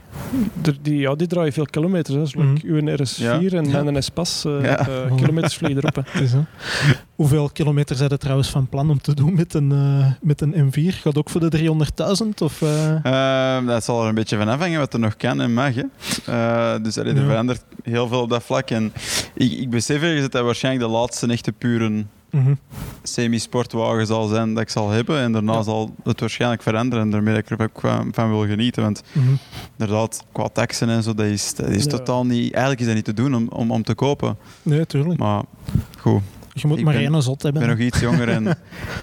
die, 0.62 0.74
die, 0.82 0.98
ja, 1.00 1.16
die 1.16 1.28
draaien 1.28 1.54
veel 1.54 1.66
kilometers. 1.66 2.16
Hè. 2.16 2.26
Zoals. 2.26 2.60
Uw 2.68 2.80
RS4 2.96 3.18
Ja. 3.22 3.40
en 3.40 3.72
eh 4.46 4.62
Ja. 4.62 4.88
eh, 4.88 5.16
kilometers 5.16 5.56
vliegen 5.56 5.84
erop. 5.84 6.06
is, 6.24 6.32
hè. 6.34 6.40
Hoeveel 7.16 7.50
kilometer 7.50 7.96
zijn 7.96 8.10
er 8.10 8.18
trouwens 8.18 8.50
van 8.50 8.68
plan 8.70 8.90
om 8.90 9.02
te 9.02 9.14
doen 9.16 9.34
met 9.36 9.54
een, 9.54 9.72
eh, 9.72 10.12
met 10.22 10.42
een 10.42 10.54
M4? 10.72 10.94
Gaat 11.02 11.18
ook 11.18 11.30
voor 11.30 11.42
de 11.42 11.50
300.000? 11.50 12.42
Of, 12.42 12.62
eh? 12.62 13.06
Ehm, 13.06 13.66
dat 13.66 13.84
zal 13.84 14.02
er 14.04 14.10
een 14.10 14.16
beetje 14.16 14.38
van 14.38 14.48
afhangen 14.48 14.80
wat 14.80 14.94
er 14.94 15.00
nog 15.00 15.16
kan 15.18 15.42
en 15.42 15.54
mag. 15.54 15.74
Hè. 15.76 15.84
Eh, 16.26 16.84
dus 16.84 16.98
allee, 16.98 17.14
er 17.14 17.20
Ja. 17.22 17.26
verandert 17.28 17.64
heel 17.84 18.08
veel 18.08 18.22
op 18.22 18.30
dat 18.30 18.44
vlak. 18.44 18.70
En 18.70 18.94
ik, 19.34 19.52
ik 19.52 19.70
besef 19.70 20.02
ergens 20.02 20.22
dat 20.22 20.32
dat 20.32 20.44
waarschijnlijk 20.44 20.86
de 20.86 20.92
laatste 20.92 21.28
echte 21.28 21.52
mhm. 22.41 22.54
semi-sportwagen 23.04 24.06
zal 24.08 24.28
zijn 24.28 24.54
dat 24.54 24.63
ik 24.63 24.69
zal 24.69 24.89
hebben. 24.89 25.19
En 25.19 25.32
daarna 25.32 25.54
Ja. 25.54 25.62
zal 25.63 25.95
het 26.04 26.19
waarschijnlijk 26.19 26.62
veranderen. 26.62 27.04
En 27.06 27.12
daarmee 27.12 27.34
dat 27.34 27.43
ik 27.52 27.60
er 27.60 27.65
ook 27.65 27.80
van, 27.80 28.10
van 28.13 28.30
wil 28.30 28.45
genieten. 28.45 28.84
Want 28.84 29.04
Mhm. 29.12 29.28
inderdaad, 29.78 30.23
qua 30.32 30.47
taxen 30.47 30.89
en 30.89 31.04
zo, 31.04 31.13
dat 31.13 31.26
is, 31.26 31.56
dat 31.56 31.67
is 31.69 31.84
Ja. 31.84 31.89
totaal 31.89 32.26
niet... 32.26 32.52
Eigenlijk 32.52 32.80
is 32.80 32.86
dat 32.86 32.95
niet 32.95 33.06
te 33.06 33.13
doen 33.13 33.36
om, 33.36 33.47
om, 33.47 33.71
om 33.71 33.84
te 33.84 33.93
kopen. 33.95 34.38
Nee, 34.63 34.86
tuurlijk. 34.86 35.19
Maar 35.19 35.43
goed. 36.00 36.21
Je 36.62 36.67
moet 36.67 36.78
Ik 36.78 36.84
maar 36.84 36.93
ben- 36.93 37.13
één 37.13 37.22
zot 37.24 37.36
Ik 37.36 37.41
hebben. 37.41 37.62
ben 37.62 37.70
nog 37.70 37.80
iets 37.80 38.00
jonger 38.00 38.30
en 38.30 38.43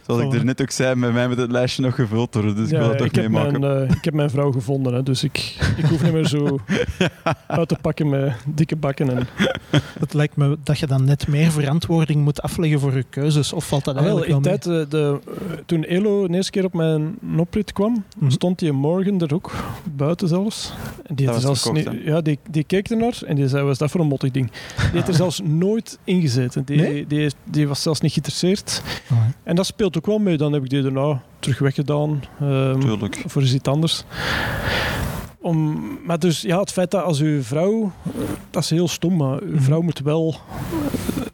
zoals 0.06 0.22
ik 0.22 0.32
er 0.32 0.44
net 0.44 0.62
ook 0.62 0.70
zei, 0.70 1.00
bij 1.00 1.10
mij 1.12 1.28
moet 1.28 1.36
het 1.36 1.50
lijstje 1.50 1.82
nog 1.82 1.94
gevuld 1.94 2.35
worden. 2.35 2.56
Dus 2.56 2.70
ik 2.70 2.79
wil 2.79 2.88
het 2.88 2.98
toch 2.98 3.06
ik, 3.06 3.14
heb 3.14 3.24
meemaken. 3.31 3.60
mijn, 3.60 3.88
eh, 3.88 3.96
ik 3.96 4.04
heb 4.04 4.14
mijn 4.14 4.31
vrouw 4.31 4.52
gevonden, 4.52 4.94
hè, 4.94 5.02
dus 5.02 5.24
ik, 5.24 5.56
ik 5.76 5.85
hoef 5.85 6.02
niet 6.02 6.12
meer 6.12 6.26
zo 6.26 6.58
uit 7.46 7.68
te 7.68 7.76
pakken 7.81 8.08
met 8.08 8.33
dikke 8.46 8.76
bakken. 8.76 9.16
En, 9.16 9.26
Het 10.00 10.14
lijkt 10.14 10.37
me 10.37 10.58
dat 10.64 10.79
je 10.79 10.87
dan 10.87 11.04
net 11.04 11.29
meer 11.29 11.50
verantwoording 11.50 12.22
moet 12.24 12.42
afleggen 12.42 12.81
voor 12.81 12.96
je 12.96 13.04
keuzes. 13.10 13.52
Of 13.52 13.68
valt 13.68 13.85
dat 13.85 13.96
Ah, 13.96 14.02
wel, 14.02 14.10
eigenlijk 14.18 14.44
in 14.46 14.50
wel 14.50 14.58
tijd, 14.58 14.85
eh, 14.87 14.90
de, 14.90 15.18
eh, 15.26 15.56
toen 15.66 15.85
Elo 15.85 16.26
de 16.29 16.35
eerste 16.35 16.50
keer 16.50 16.64
op 16.64 16.74
mijn 16.74 17.18
oprit 17.37 17.72
kwam, 17.72 18.04
Mhm. 18.18 18.31
stond 18.31 18.58
die 18.58 18.72
morgen 18.72 19.18
er 19.20 19.35
ook, 19.35 19.52
buiten 19.94 20.29
zelfs. 20.29 20.72
En 21.06 21.14
die, 21.14 21.26
Dat 21.26 21.35
er 21.35 21.42
was 21.42 21.42
zelfs 21.62 21.62
verkocht, 21.81 21.92
niet- 21.98 22.06
ja, 22.06 22.20
die, 22.20 22.38
die 22.50 22.64
keek 22.64 22.88
ernaar 22.90 23.18
en 23.26 23.37
die 23.37 23.48
zei, 23.48 23.62
wat 23.62 23.72
is 23.72 23.79
dat 23.79 23.90
voor 23.90 24.00
een 24.00 24.06
mottig 24.06 24.31
ding? 24.31 24.50
Die 24.76 24.90
heeft 24.92 25.08
er 25.08 25.14
zelfs 25.14 25.40
nooit 25.44 25.98
ingezeten. 26.04 26.64
Die, 26.64 26.76
Nee? 26.81 27.06
die, 27.06 27.31
die 27.44 27.68
was 27.68 27.82
zelfs 27.82 28.00
niet 28.00 28.12
geïnteresseerd. 28.12 28.82
En 29.42 29.56
dat 29.56 29.66
speelt 29.66 29.96
ook 29.96 30.06
wel 30.06 30.18
mee. 30.18 30.36
Dan 30.36 30.52
heb 30.52 30.62
ik 30.64 30.70
die 30.70 30.82
daarna 30.82 31.20
terug 31.38 31.58
weggedaan. 31.58 32.22
ehm, 32.40 32.80
Tuurlijk. 32.80 33.22
voor 33.26 33.42
iets 33.42 33.68
anders. 33.68 34.04
Om, 35.40 35.82
maar 36.06 36.18
dus 36.18 36.40
ja, 36.40 36.60
het 36.60 36.72
feit 36.72 36.90
dat 36.90 37.04
als 37.04 37.20
uw 37.20 37.42
vrouw, 37.42 37.92
dat 38.50 38.62
is 38.62 38.70
heel 38.70 38.88
stom, 38.88 39.16
maar 39.16 39.40
uw 39.42 39.52
Mhm. 39.54 39.62
vrouw 39.62 39.80
moet 39.80 39.98
wel 40.00 40.34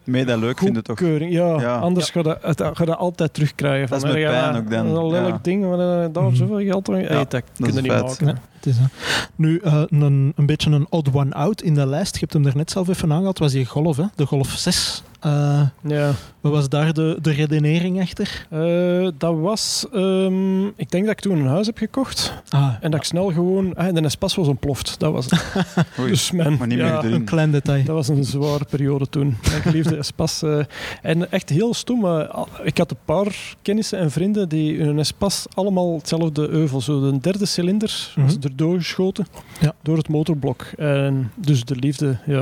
Mee 0.03 0.25
dat 0.25 0.39
leuk 0.39 0.57
vinden 0.59 0.83
toch? 0.83 0.97
goedkeuring. 0.97 1.31
Ja, 1.33 1.59
Ja. 1.59 1.77
anders 1.77 2.09
ga 2.09 2.19
je 2.19 2.37
dat, 2.55 2.77
ga 2.77 2.85
dat 2.85 2.97
altijd 2.97 3.33
terugkrijgen. 3.33 3.89
Dat 3.89 3.97
is 3.97 4.03
met 4.03 4.13
ja, 4.21 4.29
pijn 4.29 4.53
ja, 4.53 4.59
ook 4.59 4.69
dan, 4.69 4.85
Dat 4.87 4.95
is 4.95 5.01
een 5.01 5.07
lelijk 5.11 5.35
ja. 5.35 5.39
ding, 5.41 5.63
maar 5.69 5.79
eh, 6.03 6.09
daar 6.13 6.23
Mhm. 6.23 6.35
zoveel 6.35 6.59
geld 6.59 6.89
aan. 6.89 6.95
Hey, 6.95 7.07
dat 7.29 7.43
kun 7.57 7.67
is 7.67 7.73
je 7.75 7.81
niet 7.81 7.91
vet. 7.91 8.01
maken. 8.03 8.25
Nee, 8.25 8.35
het 8.55 8.65
is, 8.65 8.77
dat. 8.79 8.87
Nu, 9.35 9.57
eh, 9.59 9.81
een, 9.89 10.33
een 10.35 10.45
beetje 10.45 10.71
een 10.71 10.85
odd 10.89 11.09
one 11.13 11.33
out 11.33 11.61
in 11.61 11.73
de 11.73 11.85
lijst. 11.87 12.13
Je 12.13 12.19
hebt 12.19 12.33
hem 12.33 12.45
er 12.45 12.55
net 12.55 12.71
zelf 12.71 12.87
even 12.87 13.11
aangehaald. 13.13 13.39
was 13.39 13.51
die 13.51 13.65
Golf, 13.65 13.97
hè? 13.97 14.03
de 14.15 14.25
Golf 14.25 14.49
6. 14.49 15.03
Eh, 15.23 15.65
Ja. 15.83 16.15
Wat 16.41 16.51
was 16.51 16.69
daar 16.69 16.93
de, 16.93 17.17
de 17.21 17.31
redenering 17.31 18.01
achter? 18.01 18.47
Eh, 18.49 19.07
dat 19.17 19.35
was, 19.39 19.85
ehm, 19.93 20.65
ik 20.67 20.91
denk 20.91 21.03
dat 21.05 21.11
ik 21.13 21.19
toen 21.19 21.37
een 21.39 21.47
huis 21.47 21.65
heb 21.65 21.77
gekocht 21.77 22.33
Ah, 22.49 22.73
en 22.81 22.91
dat 22.91 22.99
ik 22.99 23.05
snel 23.05 23.31
gewoon, 23.31 23.75
ah, 23.75 23.85
en 23.85 23.93
de 23.93 24.01
Espas 24.01 24.35
was 24.35 24.47
ontploft. 24.47 24.99
Dat 24.99 25.11
was 25.13 25.25
het. 25.25 25.43
Oei, 25.99 26.09
Dus 26.09 26.31
mijn, 26.31 26.57
maar 26.57 26.67
niet 26.67 26.77
meer 26.77 26.87
ja, 26.87 27.03
een 27.03 27.23
klein 27.23 27.51
detail. 27.51 27.83
Dat 27.83 27.95
was 27.95 28.07
een 28.07 28.23
zware 28.23 28.65
periode 28.69 29.09
toen. 29.09 29.37
Mijn 29.49 29.61
geliefde 29.61 29.95
Espas. 29.97 30.43
eh, 30.43 30.59
en 31.01 31.31
echt 31.31 31.49
heel 31.49 31.73
stom. 31.73 32.05
al- 32.05 32.47
ik 32.63 32.77
had 32.77 32.91
een 32.91 32.97
paar 33.05 33.55
kennissen 33.61 33.99
en 33.99 34.11
vrienden 34.11 34.49
die 34.49 34.77
in 34.77 34.85
hun 34.85 34.99
Espas 34.99 35.45
allemaal 35.53 35.95
hetzelfde 35.95 36.47
euvel. 36.49 36.81
Zo 36.81 37.11
de 37.11 37.17
derde 37.19 37.45
cilinder 37.45 38.11
was 38.15 38.35
Mhm. 38.37 38.45
erdoor 38.47 38.77
geschoten 38.77 39.25
Ja. 39.59 39.73
door 39.81 39.97
het 39.97 40.07
motorblok. 40.09 40.61
En 40.77 41.31
dus 41.35 41.63
de 41.65 41.75
liefde, 41.75 42.17
ja. 42.25 42.39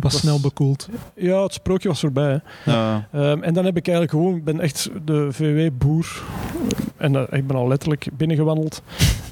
was 0.00 0.12
was- 0.12 0.20
snel 0.20 0.40
bekoeld. 0.40 0.88
Ja, 1.16 1.42
het 1.42 1.52
sprookje 1.52 1.88
was 1.88 2.00
voorbij. 2.00 2.40
Hè. 2.62 2.72
Ja. 2.72 3.08
Ehm, 3.36 3.42
en 3.44 3.54
dan 3.54 3.64
heb 3.64 3.76
ik 3.76 3.88
eigenlijk 3.88 4.16
gewoon, 4.18 4.36
ik 4.36 4.44
ben 4.44 4.60
echt 4.60 4.90
de 5.04 5.28
VW-boer. 5.32 6.22
En 6.96 7.16
eh, 7.16 7.38
ik 7.38 7.46
ben 7.46 7.56
al 7.56 7.68
letterlijk 7.68 8.06
binnengewandeld 8.16 8.82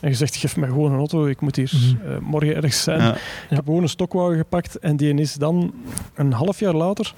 en 0.01 0.11
gezegd, 0.11 0.37
geef 0.37 0.57
mij 0.57 0.69
gewoon 0.69 0.93
een 0.93 0.99
auto, 0.99 1.27
ik 1.27 1.41
moet 1.41 1.57
hier 1.57 1.71
Mhm. 1.75 2.11
eh, 2.11 2.19
morgen 2.19 2.55
ergens 2.55 2.83
zijn. 2.83 3.01
Ja. 3.01 3.15
Ik 3.15 3.21
heb 3.49 3.65
gewoon 3.65 3.83
een 3.83 3.89
stokwagen 3.89 4.37
gepakt 4.37 4.79
en 4.79 4.97
die 4.97 5.15
is 5.15 5.35
dan 5.35 5.73
een 6.15 6.33
half 6.33 6.59
jaar 6.61 6.75
later 6.75 7.15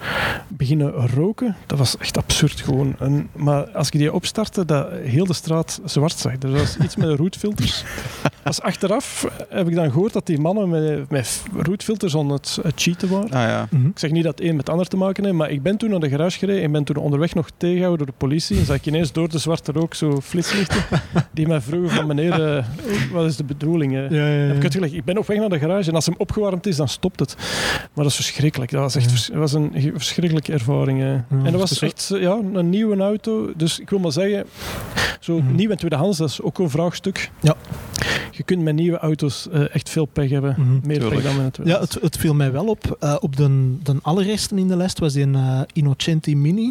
beginnen 0.48 0.92
roken. 1.14 1.56
Dat 1.66 1.78
was 1.78 1.96
echt 1.98 2.16
absurd 2.16 2.60
gewoon. 2.60 2.94
En, 2.98 3.28
maar 3.36 3.68
als 3.70 3.86
ik 3.90 3.98
die 3.98 4.12
opstartte, 4.12 4.64
dat 4.64 4.88
heel 4.92 5.24
de 5.26 5.32
straat 5.34 5.80
zwart 5.84 6.18
zag. 6.18 6.32
Er 6.40 6.50
was 6.52 6.76
iets 6.76 6.96
met 6.96 7.18
roetfilters. 7.18 7.84
Pas 8.42 8.60
achteraf 8.60 9.26
heb 9.48 9.68
ik 9.68 9.74
dan 9.74 9.90
gehoord 9.92 10.12
dat 10.12 10.26
die 10.26 10.38
mannen 10.40 10.68
met, 10.68 11.10
met 11.10 11.42
roetfilters 11.62 12.16
aan 12.16 12.30
het, 12.30 12.58
het 12.62 12.72
cheaten 12.76 13.08
waren. 13.08 13.30
Ah 13.30 13.42
ja. 13.48 13.66
Mhm. 13.70 13.86
Ik 13.86 13.98
zeg 13.98 14.10
niet 14.10 14.24
dat 14.24 14.38
het 14.38 14.46
een 14.48 14.56
met 14.56 14.60
het 14.66 14.68
ander 14.70 14.86
te 14.88 14.96
maken 14.96 15.24
heeft, 15.24 15.36
maar 15.36 15.50
ik 15.50 15.62
ben 15.62 15.76
toen 15.76 15.90
naar 15.90 16.00
de 16.00 16.08
garage 16.08 16.38
gereden 16.38 16.62
en 16.62 16.70
ben 16.76 16.84
toen 16.94 17.04
onderweg 17.04 17.34
nog 17.34 17.48
tegengehouden 17.56 18.06
door 18.06 18.14
de 18.18 18.26
politie. 18.26 18.58
En 18.58 18.64
zag 18.64 18.76
ik 18.76 18.86
ineens 18.86 19.12
door 19.12 19.28
de 19.28 19.38
zwarte 19.38 19.72
rook 19.72 19.94
zo 19.94 20.20
flitslichten 20.20 20.82
die 21.32 21.46
mij 21.46 21.60
vroegen 21.60 21.90
van 21.96 22.06
meneer, 22.06 22.56
eh, 22.56 22.64
wat 23.12 23.24
is 23.26 23.36
de 23.36 23.44
bedoeling? 23.44 23.92
Ja, 23.92 24.00
ja, 24.00 24.26
ja. 24.26 24.46
Heb 24.46 24.56
ik 24.56 24.62
uitgelegd, 24.62 24.92
ik 24.92 25.04
ben 25.04 25.18
op 25.18 25.26
weg 25.26 25.38
naar 25.38 25.48
de 25.48 25.58
garage 25.58 25.88
en 25.88 25.94
als 25.94 26.06
hem 26.06 26.14
opgewarmd 26.18 26.66
is, 26.66 26.76
dan 26.76 26.88
stopt 26.88 27.20
het. 27.20 27.34
Maar 27.94 28.04
dat 28.04 28.06
is 28.06 28.14
verschrikkelijk. 28.14 28.70
Dat 28.70 28.80
was 28.80 28.94
echt 28.94 29.10
vers- 29.10 29.26
dat 29.26 29.36
was 29.36 29.52
een 29.52 29.72
verschrikkelijke 29.94 30.52
ervaring. 30.52 31.00
en 31.00 31.24
dat 31.42 31.52
was 31.54 31.82
echt 31.82 32.10
ja, 32.14 32.38
een 32.52 32.70
nieuwe 32.70 32.96
auto. 32.96 33.52
Dus 33.56 33.78
ik 33.80 33.90
wil 33.90 33.98
maar 33.98 34.12
zeggen, 34.12 34.44
zo 35.20 35.38
Mhm. 35.40 35.54
nieuw 35.54 35.70
en 35.70 35.76
tweedehands, 35.76 36.18
dat 36.18 36.28
is 36.28 36.40
ook 36.42 36.58
een 36.58 36.70
vraagstuk. 36.70 37.30
Ja. 37.40 37.54
Je 38.30 38.42
kunt 38.42 38.62
met 38.62 38.74
nieuwe 38.74 38.98
auto's 38.98 39.48
eh, 39.52 39.74
echt 39.74 39.88
veel 39.90 40.04
pech 40.04 40.30
hebben. 40.30 40.54
Mhm. 40.58 40.70
Meer 40.72 40.80
pech 40.98 41.08
Tuurlijk. 41.08 41.22
dan 41.22 41.36
met 41.42 41.58
Ja, 41.64 41.80
het, 41.80 41.98
het 42.00 42.16
viel 42.16 42.34
mij 42.34 42.52
wel 42.52 42.66
op. 42.66 42.96
Eh, 43.00 43.16
op 43.20 43.36
de, 43.36 43.74
de 43.82 43.94
allereerste 44.02 44.54
in 44.56 44.68
de 44.68 44.76
lijst 44.76 44.98
was 44.98 45.12
die 45.12 45.22
een 45.22 45.66
Innocenti 45.72 46.36
Mini. 46.36 46.65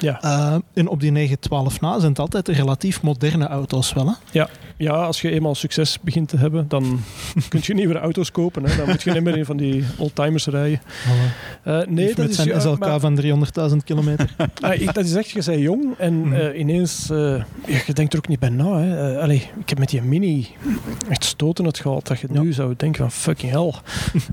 Ja. 0.00 0.22
Eh, 0.22 0.54
en 0.74 0.88
op 0.88 1.00
die 1.00 1.10
912 1.10 1.80
na 1.80 1.98
zijn 1.98 2.10
het 2.10 2.18
altijd 2.20 2.48
relatief 2.48 3.02
moderne 3.02 3.46
auto's 3.46 3.92
wel. 3.92 4.06
Hè? 4.06 4.42
Ja, 4.76 4.88
als 4.94 5.20
je 5.20 5.30
eenmaal 5.30 5.54
succes 5.54 5.98
begint 6.00 6.28
te 6.28 6.36
hebben, 6.36 6.68
dan 6.68 7.00
kun 7.48 7.60
je 7.62 7.74
nieuwe 7.74 7.98
auto's 7.98 8.30
kopen. 8.30 8.64
Hè. 8.64 8.76
Dan 8.76 8.86
moet 8.88 9.02
je 9.02 9.10
niet 9.12 9.22
meer 9.22 9.36
in 9.36 9.44
van 9.44 9.56
die 9.56 9.84
oldtimers 9.98 10.46
rijden. 10.46 10.80
Eh, 11.62 11.76
nee, 11.76 11.86
Lief 12.06 12.14
dat 12.14 12.26
met 12.26 12.34
zijn 12.34 12.48
ja, 12.48 12.60
SLK 12.60 12.78
maar- 12.78 13.00
van 13.00 13.14
300.000 13.70 13.76
kilometer. 13.84 14.34
Ah, 14.60 14.80
ik- 14.80 14.94
dat 14.94 15.04
is 15.04 15.14
echt, 15.14 15.30
je 15.30 15.42
bent 15.46 15.60
jong 15.60 15.94
en 15.98 16.20
Mhm. 16.20 16.32
eh, 16.34 16.58
ineens, 16.58 17.06
ja, 17.08 17.44
je 17.86 17.92
denkt 17.92 18.12
er 18.12 18.18
ook 18.18 18.28
niet 18.28 18.38
bij 18.38 18.48
na. 18.48 18.78
Hè. 18.78 19.20
Allee, 19.20 19.48
ik 19.60 19.68
heb 19.68 19.78
met 19.78 19.88
die 19.88 20.02
Mini 20.02 20.46
echt 21.08 21.24
stoten 21.24 21.64
het 21.64 21.78
gehad 21.78 22.06
dat 22.06 22.20
je 22.20 22.28
Ja. 22.32 22.40
nu 22.40 22.52
zou 22.52 22.74
denken 22.76 23.00
van 23.00 23.10
fucking 23.12 23.52
hell. 23.52 23.72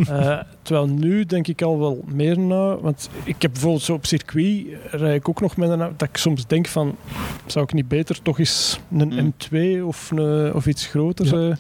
Terwijl 0.62 0.88
nu 0.88 1.26
denk 1.26 1.48
ik 1.48 1.62
al 1.62 1.80
wel 1.80 2.04
meer 2.08 2.40
na, 2.40 2.78
want 2.80 3.10
ik 3.24 3.42
heb 3.42 3.52
bijvoorbeeld 3.52 3.84
zo 3.84 3.94
op 3.94 4.06
circuit 4.06 4.66
rijd 4.92 5.16
ik 5.20 5.30
ook 5.30 5.42
nog 5.42 5.58
met 5.58 5.70
een 5.70 5.80
auto 5.82 5.96
dat 5.98 6.10
ik 6.10 6.18
soms 6.18 6.48
denk 6.48 6.68
van, 6.68 6.96
zou 7.46 7.66
ik 7.66 7.74
niet 7.74 7.88
beter 7.88 8.22
toch 8.22 8.40
eens 8.40 8.80
een 8.98 9.08
Mm. 9.08 9.34
M2 9.34 9.84
of, 9.86 10.12
een, 10.12 10.54
of 10.54 10.66
iets 10.68 10.86
groter, 10.86 11.26
Ja. 11.42 11.50
eh, 11.50 11.56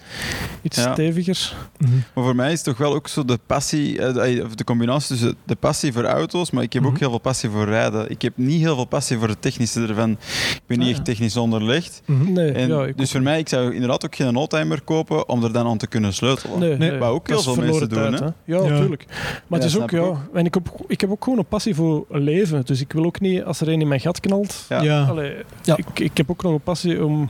iets 0.61 0.77
Ja. 0.77 0.93
steviger. 0.93 1.55
Mhm. 1.77 1.91
Maar 2.13 2.23
voor 2.23 2.35
mij 2.35 2.47
is 2.51 2.53
het 2.57 2.63
toch 2.63 2.77
wel 2.77 2.93
ook 2.93 3.07
zo 3.07 3.25
de 3.25 3.39
passie, 3.45 4.01
eh, 4.01 4.13
de, 4.13 4.41
of 4.45 4.55
de 4.55 4.63
combinatie 4.63 5.07
tussen 5.07 5.35
de 5.45 5.55
passie 5.55 5.93
voor 5.93 6.03
auto's, 6.03 6.51
maar 6.51 6.63
ik 6.63 6.73
heb 6.73 6.83
ook 6.85 6.89
Mhm. 6.91 6.99
heel 6.99 7.09
veel 7.09 7.17
passie 7.19 7.49
voor 7.49 7.65
rijden. 7.65 8.09
Ik 8.09 8.21
heb 8.21 8.33
niet 8.35 8.61
heel 8.61 8.75
veel 8.75 8.85
passie 8.85 9.17
voor 9.17 9.27
het 9.27 9.41
technische 9.41 9.81
ervan. 9.87 10.11
Ik 10.11 10.61
ben 10.65 10.77
niet 10.79 10.87
Ah, 10.87 10.93
echt 10.93 11.05
technisch 11.05 11.37
onderlegd. 11.37 12.01
Mhm. 12.05 12.33
Nee, 12.33 12.51
En 12.51 12.67
ja, 12.67 12.85
ik 12.85 12.97
dus 12.97 13.11
voor 13.11 13.21
mij, 13.21 13.39
ik 13.39 13.49
zou 13.49 13.73
inderdaad 13.73 14.05
ook 14.05 14.15
geen 14.15 14.35
oldtimer 14.35 14.81
kopen 14.81 15.29
om 15.29 15.43
er 15.43 15.53
dan 15.53 15.67
aan 15.67 15.77
te 15.77 15.87
kunnen 15.87 16.13
sleutelen. 16.13 16.59
Nee, 16.59 16.77
Nee, 16.77 16.97
wat 16.97 17.09
ook 17.09 17.27
heel 17.27 17.41
veel 17.41 17.55
mensen 17.55 17.73
verloren 17.89 17.89
doen, 18.11 18.17
tijd, 18.19 18.33
hè? 18.45 18.53
Ja, 18.55 18.63
Ja. 18.63 18.69
natuurlijk. 18.69 19.05
Maar 19.47 19.59
Ja, 19.59 19.65
het 19.65 19.75
is 19.75 19.77
ook, 19.77 19.83
ik 19.83 19.91
ja... 19.91 19.99
ook. 19.99 20.17
En 20.33 20.45
ik 20.45 20.53
heb, 20.53 20.69
ik 20.87 21.01
heb 21.01 21.09
ook 21.11 21.23
gewoon 21.23 21.39
een 21.39 21.45
passie 21.45 21.75
voor 21.75 22.05
leven. 22.09 22.65
Dus 22.65 22.81
ik 22.81 22.91
wil 22.91 23.05
ook 23.05 23.18
niet, 23.19 23.43
als 23.43 23.61
er 23.61 23.67
een 23.69 23.81
in 23.81 23.87
mijn 23.87 23.99
gat 23.99 24.19
knalt... 24.19 24.65
Ja. 24.69 24.81
Ja. 24.81 25.03
Allee, 25.03 25.35
Ja. 25.63 25.77
ik, 25.77 25.99
ik 25.99 26.17
heb 26.17 26.29
ook 26.31 26.43
nog 26.43 26.53
een 26.53 26.61
passie 26.61 27.05
om 27.05 27.29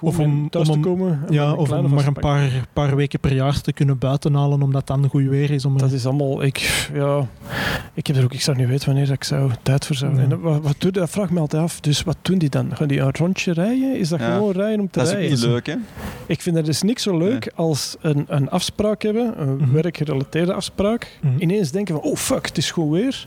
Of 0.00 0.18
om- 0.18 0.50
thuis 0.50 0.68
om 0.68 0.82
te 0.82 0.88
komen. 0.88 1.22
en 1.26 1.32
Ja, 1.32 1.52
of 1.54 1.70
om 1.70 1.90
maar 1.94 2.06
een 2.06 2.12
paar, 2.12 2.50
paar 2.72 2.96
weken 2.96 3.20
per 3.20 3.32
jaar 3.34 3.60
te 3.60 3.72
kunnen 3.72 3.98
buitenhalen, 3.98 4.62
omdat 4.62 4.86
dan 4.86 5.08
goed 5.08 5.22
weer 5.22 5.50
is. 5.50 5.64
Om 5.64 5.74
er- 5.74 5.80
Dat 5.80 5.92
is 5.92 6.06
allemaal... 6.06 6.42
Ik, 6.42 6.88
ja, 6.94 7.26
ik 7.94 8.06
heb 8.06 8.16
er 8.16 8.24
ook... 8.24 8.32
Ik 8.32 8.40
zou 8.40 8.56
niet 8.56 8.68
weten 8.68 8.86
wanneer 8.86 9.10
ik 9.10 9.24
zou 9.24 9.50
tijd 9.62 9.86
voor 9.86 9.96
zou 9.96 10.12
Nee. 10.12 10.22
En 10.22 10.28
dat- 10.28 10.40
wat, 10.40 10.62
wat 10.62 10.74
doe, 10.78 10.90
dat 10.90 11.10
vraag 11.10 11.24
ik 11.24 11.30
me 11.30 11.40
altijd 11.40 11.62
af. 11.62 11.80
Dus 11.80 12.02
wat 12.02 12.16
doen 12.22 12.38
die 12.38 12.48
dan? 12.48 12.76
Gaan 12.76 12.88
die 12.88 13.00
een 13.00 13.12
rondje 13.12 13.52
rijden? 13.52 13.98
Is 13.98 14.08
dat 14.08 14.20
Ja. 14.20 14.34
gewoon 14.34 14.52
rijden 14.52 14.80
om 14.80 14.90
te 14.90 14.98
Dat 14.98 15.08
is 15.08 15.12
ook 15.14 15.18
rijden? 15.20 15.38
niet 15.38 15.46
leuk, 15.48 15.66
hè? 15.66 15.74
Ik 16.26 16.40
vind 16.40 16.56
dat 16.56 16.64
dus 16.64 16.82
niks 16.82 17.02
zo 17.02 17.18
leuk 17.18 17.52
als 17.54 17.96
een, 18.00 18.24
een 18.28 18.50
afspraak 18.50 19.02
hebben, 19.02 19.40
een 19.40 19.56
Mhm. 19.56 19.72
werkgerelateerde 19.72 20.52
afspraak. 20.52 21.18
Mhm. 21.20 21.32
Ineens 21.38 21.70
denken 21.70 21.94
van, 21.94 22.04
oh 22.04 22.16
fuck, 22.16 22.46
het 22.46 22.58
is 22.58 22.70
goed 22.70 22.90
weer. 22.90 23.24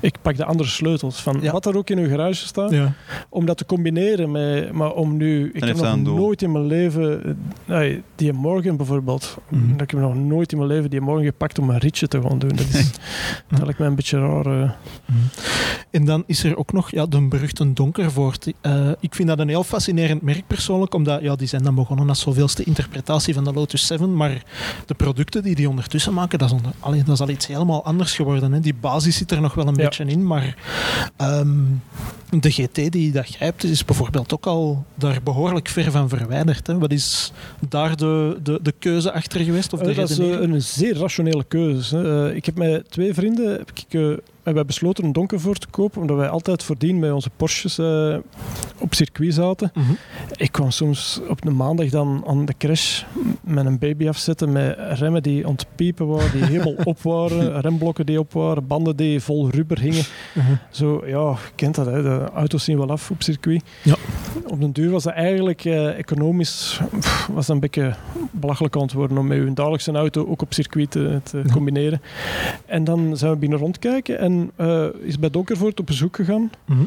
Ik 0.00 0.14
pak 0.22 0.36
de 0.36 0.44
andere 0.44 0.68
sleutels 0.68 1.22
van 1.24 1.38
Ja. 1.40 1.52
wat 1.52 1.66
er 1.66 1.76
ook 1.76 1.90
in 1.90 1.98
uw 1.98 2.08
garage 2.08 2.46
staat. 2.46 2.70
Ja. 2.70 2.92
Om 3.28 3.46
dat 3.46 3.56
te 3.56 3.66
combineren 3.66 4.30
met, 4.30 4.72
maar 4.72 4.92
om 4.92 5.16
nu, 5.16 5.50
ik 5.52 5.64
heb 5.64 5.76
nog 5.76 5.96
nooit 5.96 6.42
in 6.42 6.52
mijn 6.52 6.66
leven, 6.66 7.24
eh, 7.24 7.32
nee, 7.64 8.02
die 8.14 8.32
morgen 8.32 8.76
bijvoorbeeld, 8.76 9.36
Mhm. 9.48 9.72
dat 9.72 9.80
ik 9.80 9.90
heb 9.90 10.00
nog 10.00 10.14
nooit 10.14 10.52
in 10.52 10.58
mijn 10.58 10.70
leven 10.70 10.90
die 10.90 11.00
morgen 11.00 11.24
gepakt 11.24 11.58
om 11.58 11.70
een 11.70 11.78
ritje 11.78 12.08
te 12.08 12.22
gaan 12.22 12.38
doen. 12.38 12.48
Dat 12.48 12.60
is, 12.72 12.90
dat 13.48 13.62
lijkt 13.62 13.78
mij 13.78 13.88
een 13.88 13.94
beetje 13.94 14.18
raar. 14.18 14.46
eh. 14.62 14.70
En 15.94 16.04
dan 16.04 16.24
is 16.26 16.44
er 16.44 16.56
ook 16.56 16.72
nog 16.72 16.90
ja, 16.90 17.06
de 17.06 17.20
beruchte 17.28 17.72
Donkervoort. 17.72 18.52
Eh, 18.60 18.90
ik 19.00 19.14
vind 19.14 19.28
dat 19.28 19.38
een 19.38 19.48
heel 19.48 19.64
fascinerend 19.64 20.22
merk 20.22 20.46
persoonlijk, 20.46 20.94
omdat 20.94 21.22
ja, 21.22 21.36
die 21.36 21.46
zijn 21.48 21.62
dan 21.62 21.74
begonnen 21.74 22.08
als 22.08 22.20
zoveelste 22.20 22.64
interpretatie 22.64 23.34
van 23.34 23.44
de 23.44 23.52
Lotus 23.52 23.86
7, 23.86 24.16
maar 24.16 24.42
de 24.86 24.94
producten 24.94 25.42
die 25.42 25.54
die 25.54 25.68
ondertussen 25.68 26.14
maken, 26.14 26.38
dat 26.38 26.48
is, 26.48 26.54
onder, 26.54 26.72
allee, 26.80 27.02
dat 27.04 27.14
is 27.14 27.20
al 27.20 27.28
iets 27.28 27.46
helemaal 27.46 27.84
anders 27.84 28.12
geworden. 28.14 28.52
Hè. 28.52 28.60
Die 28.60 28.74
basis 28.74 29.16
zit 29.16 29.30
er 29.30 29.40
nog 29.40 29.54
wel 29.54 29.66
een 29.66 29.74
Ja. 29.74 29.84
beetje 29.84 30.04
in, 30.04 30.26
maar 30.26 30.56
ehm, 31.16 31.48
de 32.40 32.50
GT 32.50 32.92
die 32.92 33.12
dat 33.12 33.26
grijpt, 33.26 33.64
is 33.64 33.84
bijvoorbeeld 33.84 34.34
ook 34.34 34.46
al 34.46 34.84
daar 34.94 35.20
behoorlijk 35.24 35.68
ver 35.68 35.90
van 35.90 36.08
verwijderd. 36.08 36.66
Hè. 36.66 36.78
Wat 36.78 36.92
is 36.92 37.32
daar 37.68 37.96
de, 37.96 38.38
de, 38.42 38.58
de 38.62 38.74
keuze 38.78 39.12
achter 39.12 39.40
geweest? 39.40 39.72
Of 39.72 39.80
de 39.80 39.90
Eh, 39.90 39.96
dat 39.96 40.10
is 40.10 40.18
eh, 40.18 40.26
een 40.40 40.62
zeer 40.62 40.96
rationele 40.98 41.44
keuze. 41.44 42.32
ik 42.34 42.46
heb 42.46 42.56
met 42.56 42.90
twee 42.90 43.14
vrienden 43.14 43.50
heb 43.50 43.70
ik, 43.74 44.18
hebben 44.44 44.66
besloten 44.66 45.04
een 45.04 45.12
donker 45.12 45.40
voor 45.40 45.56
te 45.56 45.66
kopen, 45.70 46.00
omdat 46.00 46.16
wij 46.16 46.28
altijd 46.28 46.62
voordien 46.62 46.98
met 46.98 47.12
onze 47.12 47.30
Porsches 47.36 47.78
eh, 47.78 48.16
op 48.78 48.94
circuit 48.94 49.34
zaten. 49.34 49.70
Mhm. 49.74 49.92
Ik 50.36 50.52
kwam 50.52 50.70
soms 50.70 51.20
op 51.28 51.46
een 51.46 51.56
maandag 51.56 51.88
dan 51.88 52.24
aan 52.26 52.44
de 52.44 52.54
crash 52.58 53.02
met 53.40 53.66
een 53.66 53.78
baby 53.78 54.08
afzetten 54.08 54.52
met 54.52 54.76
remmen 54.78 55.22
die 55.22 55.48
ontpiepen 55.48 56.06
waren, 56.06 56.32
die 56.32 56.44
helemaal 56.44 56.74
op 56.84 57.02
waren, 57.02 57.60
remblokken 57.60 58.06
die 58.06 58.18
op 58.18 58.32
waren, 58.32 58.66
banden 58.66 58.96
die 58.96 59.20
vol 59.20 59.50
rubber 59.50 59.80
hingen. 59.80 60.04
Mhm. 60.34 60.52
Zo, 60.70 61.02
ja, 61.06 61.30
je 61.30 61.52
kent 61.54 61.74
dat, 61.74 61.86
hè. 61.86 62.02
de 62.02 62.28
auto's 62.34 62.64
zien 62.64 62.78
wel 62.78 62.90
af 62.90 63.10
op 63.10 63.22
circuit. 63.22 63.62
Ja. 63.82 63.96
Op 64.46 64.60
den 64.60 64.72
duur 64.72 64.90
was 64.90 65.02
dat 65.02 65.12
eigenlijk 65.12 65.64
eh, 65.64 65.98
economisch 65.98 66.80
pff, 66.98 67.26
was 67.26 67.46
dat 67.46 67.54
een 67.54 67.60
beetje 67.60 67.94
belachelijk 68.30 68.76
aan 68.76 68.82
het 68.82 68.92
worden 68.92 69.18
om 69.18 69.26
met 69.26 69.38
uw 69.38 69.54
dagelijkse 69.54 69.92
auto 69.92 70.26
ook 70.26 70.42
op 70.42 70.52
circuit 70.52 70.90
te, 70.90 71.42
combineren. 71.52 72.00
En 72.66 72.84
dan 72.84 73.16
zijn 73.16 73.32
we 73.32 73.38
binnen 73.38 73.58
rondkijken 73.58 74.18
en 74.18 74.33
eh, 74.56 74.84
is 75.02 75.18
bij 75.18 75.30
Donkervoort 75.30 75.80
op 75.80 75.86
bezoek 75.86 76.16
gegaan. 76.16 76.50
Mhm. 76.66 76.78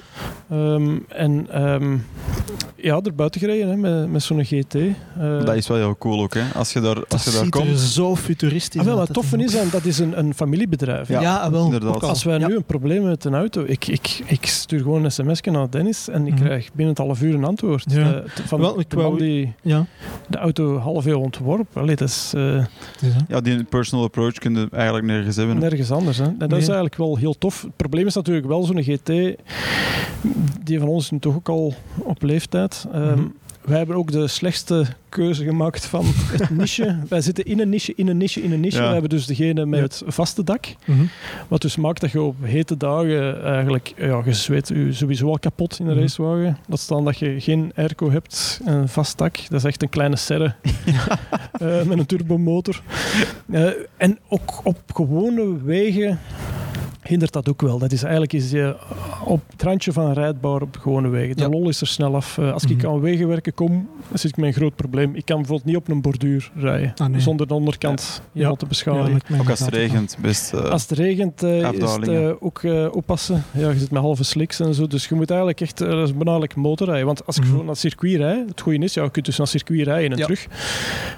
Ehm, 0.50 0.98
en 1.08 1.48
ehm, 1.52 1.98
ja, 2.76 3.00
er 3.04 3.16
buiten 3.16 3.40
gereden 3.42 3.70
hè, 3.70 3.76
met, 3.76 4.12
met 4.12 4.24
zo'n 4.24 4.44
GT. 4.46 4.76
Eh, 4.76 4.92
Dat 5.46 5.56
is 5.56 5.68
wel 5.68 5.78
heel 5.78 5.96
cool 5.98 6.22
ook, 6.22 6.34
hè. 6.34 6.42
Als 6.56 6.74
je 6.74 6.80
daar, 6.82 6.96
Dat 6.96 7.12
als 7.14 7.24
je 7.24 7.32
daar 7.32 7.44
ziet 7.44 7.54
er 7.56 7.62
komt... 7.62 7.80
zo 7.80 8.16
futuristisch 8.16 8.82
ah, 8.82 8.88
wel, 8.88 9.00
uit. 9.00 9.08
wat 9.08 9.18
tof 9.18 9.34
is, 9.40 9.56
en 9.56 9.68
dat 9.72 9.86
is 9.86 10.00
een, 10.00 10.20
een 10.20 10.34
familiebedrijf. 10.34 11.08
Ja, 11.08 11.22
Ja, 11.22 11.38
ah, 11.38 11.52
wel. 11.52 11.64
inderdaad. 11.66 12.04
Als 12.04 12.24
wij 12.24 12.40
Ja. 12.40 12.48
nu 12.48 12.56
een 12.56 12.64
probleem 12.64 12.92
hebben 12.94 13.10
met 13.10 13.24
een 13.26 13.36
auto, 13.36 13.64
ik, 13.68 13.88
ik, 13.88 14.22
ik 14.26 14.46
stuur 14.46 14.80
gewoon 14.82 15.04
een 15.04 15.12
sms 15.12 15.42
naar 15.42 15.70
Dennis 15.70 16.10
en 16.10 16.28
ik 16.28 16.34
Mhm. 16.34 16.44
krijg 16.44 16.70
binnen 16.74 16.96
het 16.96 16.98
half 17.06 17.22
uur 17.22 17.34
een 17.34 17.44
antwoord. 17.44 17.84
Ja. 17.92 18.14
Eh, 18.14 18.20
t- 18.34 18.42
van 18.46 18.60
Wel, 18.60 18.80
ik 18.80 18.90
de 18.90 18.96
man 18.98 19.18
die 19.18 19.54
Ja, 19.62 19.86
de 20.30 20.38
auto 20.38 20.78
half 20.78 21.06
eeuw 21.06 21.20
ontworpen. 21.20 21.82
Allee, 21.82 21.96
dat 21.96 22.08
is 22.08 22.32
eh, 22.36 22.56
het 22.56 23.02
is. 23.02 23.14
Ja, 23.28 23.42
die 23.42 23.64
personal 23.64 24.06
approach 24.06 24.34
kun 24.34 24.56
je 24.56 24.68
eigenlijk 24.72 25.06
nergens 25.06 25.36
hebben. 25.36 25.58
nergens 25.60 25.92
anders. 25.92 26.18
Hè. 26.18 26.24
En 26.24 26.36
dat 26.38 26.50
Nee. 26.50 26.60
is 26.60 26.66
eigenlijk 26.66 26.96
wel 26.98 27.18
heel 27.18 27.37
tof. 27.38 27.62
Het 27.62 27.76
probleem 27.76 28.06
is 28.08 28.16
natuurlijk 28.16 28.48
wel 28.48 28.64
zo'n 28.64 28.84
GT, 28.84 29.12
die 30.64 30.80
van 30.80 30.88
ons 30.88 31.04
is 31.04 31.12
nu 31.12 31.20
toch 31.20 31.36
ook 31.36 31.50
al 31.50 31.74
op 31.98 32.22
leeftijd. 32.22 32.86
Ehm, 32.92 33.12
Mhm. 33.12 33.28
Wij 33.62 33.78
hebben 33.78 33.96
ook 33.96 34.12
de 34.12 34.28
slechtste 34.28 34.86
keuze 35.10 35.44
gemaakt 35.44 35.86
van 35.86 36.06
het 36.08 36.50
niche. 36.58 36.98
Wij 37.10 37.22
zitten 37.22 37.46
in 37.46 37.60
een 37.60 37.70
niche, 37.70 37.94
in 37.96 38.08
een 38.08 38.18
niche, 38.18 38.42
in 38.44 38.52
een 38.52 38.60
niche. 38.60 38.78
Ja. 38.78 38.86
We 38.86 38.92
hebben 38.92 39.10
dus 39.10 39.26
degene 39.26 39.66
met 39.66 39.80
Ja. 39.80 39.86
het 39.86 40.04
vaste 40.16 40.44
dak. 40.44 40.66
Mhm. 40.86 41.04
Wat 41.48 41.62
dus 41.62 41.76
maakt 41.76 42.02
dat 42.02 42.12
je 42.12 42.22
op 42.22 42.36
hete 42.42 42.78
dagen 42.78 43.44
eigenlijk, 43.44 43.94
ja, 43.98 44.22
je 44.26 44.34
zweet 44.34 44.68
je 44.68 44.94
sowieso 44.94 45.28
al 45.28 45.40
kapot 45.40 45.80
in 45.80 45.86
een 45.88 45.92
Mhm. 45.94 46.02
racewagen. 46.02 46.58
Dat 46.68 46.80
staan 46.80 47.06
dat 47.06 47.18
je 47.20 47.42
geen 47.42 47.72
airco 47.76 48.12
hebt 48.12 48.62
en 48.66 48.74
een 48.74 48.90
vast 48.90 49.18
dak. 49.18 49.36
Dat 49.50 49.60
is 49.60 49.64
echt 49.64 49.82
een 49.82 49.90
kleine 49.90 50.16
serre 50.16 50.54
eh, 51.52 51.82
met 51.84 52.00
een 52.00 52.06
turbomotor. 52.06 52.82
Eh, 53.52 53.70
en 53.98 54.20
ook 54.28 54.60
op 54.64 54.80
gewone 54.94 55.64
wegen 55.64 56.20
hindert 57.08 57.34
dat 57.34 57.50
ook 57.50 57.62
wel. 57.62 57.78
Dat 57.80 57.92
is 57.92 58.02
eigenlijk 58.02 58.34
is 58.34 58.52
je 58.52 58.76
op 59.26 59.42
het 59.52 59.64
randje 59.64 59.92
van 59.94 60.14
rijdbaar 60.14 60.62
op 60.62 60.78
gewone 60.80 61.10
wegen. 61.10 61.36
De 61.36 61.42
Ja. 61.42 61.50
lol 61.50 61.70
is 61.70 61.82
er 61.82 61.88
snel 61.88 62.16
af. 62.16 62.38
Eh, 62.38 62.54
als 62.54 62.64
ik 62.64 62.78
Mhm. 62.78 62.88
aan 62.88 63.00
wegenwerken 63.00 63.54
kom, 63.54 63.90
dan 64.10 64.18
zit 64.18 64.30
ik 64.32 64.38
met 64.38 64.46
een 64.46 64.54
groot 64.54 64.76
probleem. 64.76 65.16
Ik 65.16 65.26
kan 65.26 65.36
bijvoorbeeld 65.38 65.68
niet 65.68 65.76
op 65.78 65.88
een 65.88 66.02
borduur 66.02 66.52
rijden. 66.56 66.94
Ah, 66.98 67.08
nee. 67.08 67.22
Zonder 67.22 67.48
de 67.48 67.54
onderkant 67.54 68.22
te 68.34 68.40
Ja, 68.40 68.54
beschadigen. 68.68 69.10
lijkt 69.12 69.30
mij 69.30 69.40
Ook 69.40 69.50
als 69.50 69.60
het 69.60 69.70
regent, 69.74 70.18
best... 70.22 70.54
eh, 70.54 70.64
Als 70.64 70.82
het 70.90 70.92
regent, 70.98 71.44
eh, 71.44 71.58
is 71.72 71.92
het 71.94 72.08
eh, 72.08 72.30
ook 72.40 72.64
eh, 72.64 72.88
oppassen. 72.92 73.44
Ja, 73.54 73.70
je 73.70 73.80
zit 73.80 73.92
met 73.92 74.02
halve 74.02 74.24
slicks 74.24 74.60
en 74.60 74.74
zo. 74.74 74.88
Dus 74.88 75.08
je 75.08 75.16
moet 75.16 75.30
eigenlijk 75.30 75.62
echt 75.62 75.82
uh, 75.82 75.90
dat 75.90 76.08
is 76.08 76.16
benadelijk 76.18 76.56
motorrijden. 76.56 77.06
Want 77.06 77.26
als 77.26 77.36
ik 77.36 77.42
Mhm. 77.42 77.52
gewoon 77.52 77.66
naar 77.66 77.74
het 77.74 77.84
circuit 77.84 78.16
rijd, 78.16 78.50
het 78.50 78.62
goede 78.62 78.80
is, 78.84 78.94
ja, 78.94 79.04
je 79.04 79.10
kunt 79.12 79.26
dus 79.26 79.38
naar 79.38 79.48
het 79.48 79.56
circuit 79.60 79.88
rijden 79.88 80.12
en 80.12 80.18
Ja. 80.18 80.24
terug. 80.24 80.48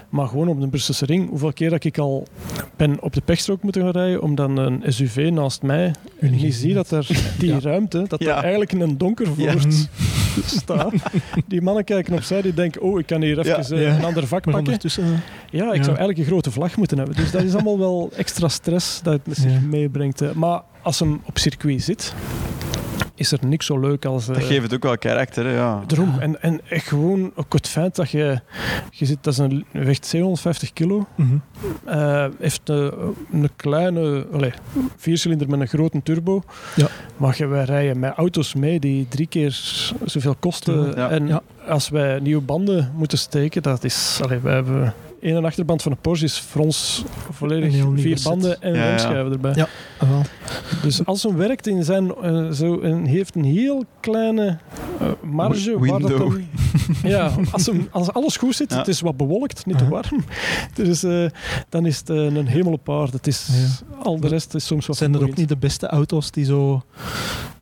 Maar 0.10 0.28
gewoon 0.28 0.48
op 0.48 0.62
de 0.62 0.68
Brusselse 0.68 1.06
ring, 1.06 1.30
hoeveel 1.30 1.54
keer 1.54 1.70
dat 1.70 1.84
ik 1.84 1.98
al 1.98 2.28
ben 2.76 3.02
op 3.02 3.14
de 3.14 3.22
pechstrook 3.22 3.64
moeten 3.64 3.82
gaan 3.82 3.92
rijden, 3.92 4.22
om 4.22 4.36
dan 4.36 4.58
een 4.58 4.84
SUV 4.88 5.30
naast 5.34 5.62
mij, 5.62 5.79
en 6.20 6.40
je 6.40 6.52
ziet 6.52 6.74
dat 6.74 6.92
er 6.92 7.08
die 7.40 7.50
Ja. 7.50 7.60
ruimte, 7.60 8.06
dat 8.08 8.20
Ja. 8.24 8.38
er 8.38 8.42
eigenlijk 8.42 8.72
in 8.72 8.82
een 8.82 8.98
donker 8.98 9.28
Ja. 9.38 9.52
voort 9.52 9.90
staat. 10.62 10.94
Die 11.48 11.62
mannen 11.62 11.84
kijken 11.84 12.14
opzij, 12.14 12.42
die 12.42 12.54
denken, 12.54 12.82
oh, 12.82 13.00
ik 13.00 13.06
kan 13.06 13.22
hier 13.22 13.40
even 13.40 13.78
Ja. 13.80 13.86
eh, 13.90 13.98
een 13.98 14.04
ander 14.06 14.28
vak 14.28 14.46
Maar 14.46 14.54
pakken. 14.54 14.60
ondertussen... 14.60 15.04
eh, 15.04 15.10
Ja, 15.60 15.66
ik 15.70 15.76
Ja. 15.78 15.84
zou 15.84 15.88
eigenlijk 15.98 16.18
een 16.20 16.26
grote 16.26 16.52
vlag 16.52 16.78
moeten 16.78 16.98
hebben. 16.98 17.16
Dus 17.16 17.32
dat 17.32 17.44
is 17.44 17.54
allemaal 17.54 17.80
wel 17.80 18.12
extra 18.16 18.48
stress 18.48 19.02
dat 19.02 19.14
het 19.14 19.28
met 19.28 19.38
zich 19.38 19.52
Ja. 19.52 19.60
meebrengt. 19.60 20.34
Maar 20.34 20.62
als 20.82 21.00
hem 21.00 21.22
op 21.26 21.38
circuit 21.38 21.84
zit, 21.84 22.14
is 23.20 23.32
er 23.32 23.40
niks 23.46 23.66
zo 23.66 23.80
leuk 23.80 24.06
als... 24.06 24.26
dat 24.26 24.38
eh, 24.38 24.46
geeft 24.46 24.62
het 24.62 24.74
ook 24.74 24.84
wel 24.84 24.98
karakter, 24.98 25.46
hè, 25.46 25.56
ja. 25.56 25.84
Daarom. 25.88 26.20
En, 26.20 26.42
en 26.42 26.62
echt 26.70 26.88
gewoon 26.88 27.32
ook 27.36 27.54
het 27.54 27.68
feit 27.68 27.96
dat 27.96 28.10
je... 28.10 28.40
je 28.92 29.06
zit, 29.06 29.18
dat 29.22 29.34
is 29.34 29.40
een, 29.40 29.66
weegt 29.72 30.06
750 30.06 30.74
kilo. 30.74 31.08
mhm. 31.16 31.38
eh, 31.86 32.26
heeft 32.40 32.62
een, 32.66 33.16
een 33.32 33.50
kleine... 33.56 34.28
Allez, 34.34 34.54
viercilinder 34.98 35.50
met 35.50 35.60
een 35.60 35.68
grote 35.68 36.04
turbo. 36.04 36.42
Ja. 36.76 36.88
Maar 37.18 37.36
je, 37.38 37.48
wij 37.48 37.64
rijden 37.64 38.00
met 38.00 38.14
auto's 38.16 38.54
mee 38.54 38.80
die 38.80 39.08
drie 39.08 39.28
keer 39.28 39.60
zoveel 40.06 40.36
kosten. 40.40 40.94
Ja. 40.96 41.10
En 41.10 41.28
Ja. 41.28 41.42
als 41.68 41.90
wij 41.90 42.20
nieuwe 42.20 42.42
banden 42.42 42.92
moeten 42.96 43.18
steken, 43.18 43.62
dat 43.62 43.84
is... 43.84 44.20
Allez, 44.24 44.42
wij 44.42 44.54
hebben... 44.54 44.94
Eén 45.22 45.46
achterband 45.46 45.82
van 45.82 45.92
een 45.92 45.98
Porsche 45.98 46.26
is 46.26 46.40
voor 46.40 46.62
ons 46.62 47.04
Een 47.28 47.34
volledig 47.34 47.72
heel 47.74 47.94
vier 47.96 48.18
set. 48.18 48.28
banden 48.30 48.62
en 48.62 48.74
Ja, 48.74 48.80
ja. 48.84 48.88
remschijven 48.90 49.32
erbij. 49.32 49.54
Ja. 49.56 49.68
Wel. 50.00 50.22
Dus 50.82 51.06
als 51.06 51.24
hem 51.24 51.36
werkt 51.36 51.68
in 51.68 51.84
zijn, 51.84 52.16
eh, 52.16 52.50
zo 52.52 52.80
een, 52.82 53.06
heeft 53.06 53.36
een 53.36 53.44
heel 53.44 53.84
kleine 54.00 54.58
eh, 55.00 55.08
marge. 55.24 55.80
Waar 55.80 56.00
dat 56.00 56.10
hem, 56.18 56.50
ja, 57.04 57.32
als, 57.52 57.66
hem, 57.66 57.88
als 57.92 58.14
alles 58.14 58.38
goed 58.38 58.56
zit, 58.56 58.72
Ja. 58.72 58.78
het 58.78 58.88
is 58.88 59.02
wat 59.02 59.18
bewolkt, 59.18 59.66
niet 59.66 59.78
te 59.78 59.88
warm. 59.88 60.24
Dus 60.74 61.04
eh, 61.04 61.26
dan 61.70 61.86
is 61.86 61.98
het 61.98 62.10
een 62.10 62.48
hemel 62.48 62.72
op 62.72 62.90
aarde. 62.90 63.12
Het 63.18 63.28
is, 63.28 63.50
Al 64.04 64.20
de 64.20 64.28
rest 64.28 64.54
is 64.54 64.66
soms 64.66 64.86
wat 64.86 64.98
Zijn 64.98 65.14
er 65.14 65.24
ook 65.24 65.36
niet 65.36 65.50
de 65.50 65.58
beste 65.58 65.88
auto's 65.88 66.32
die 66.32 66.46
zo... 66.46 66.84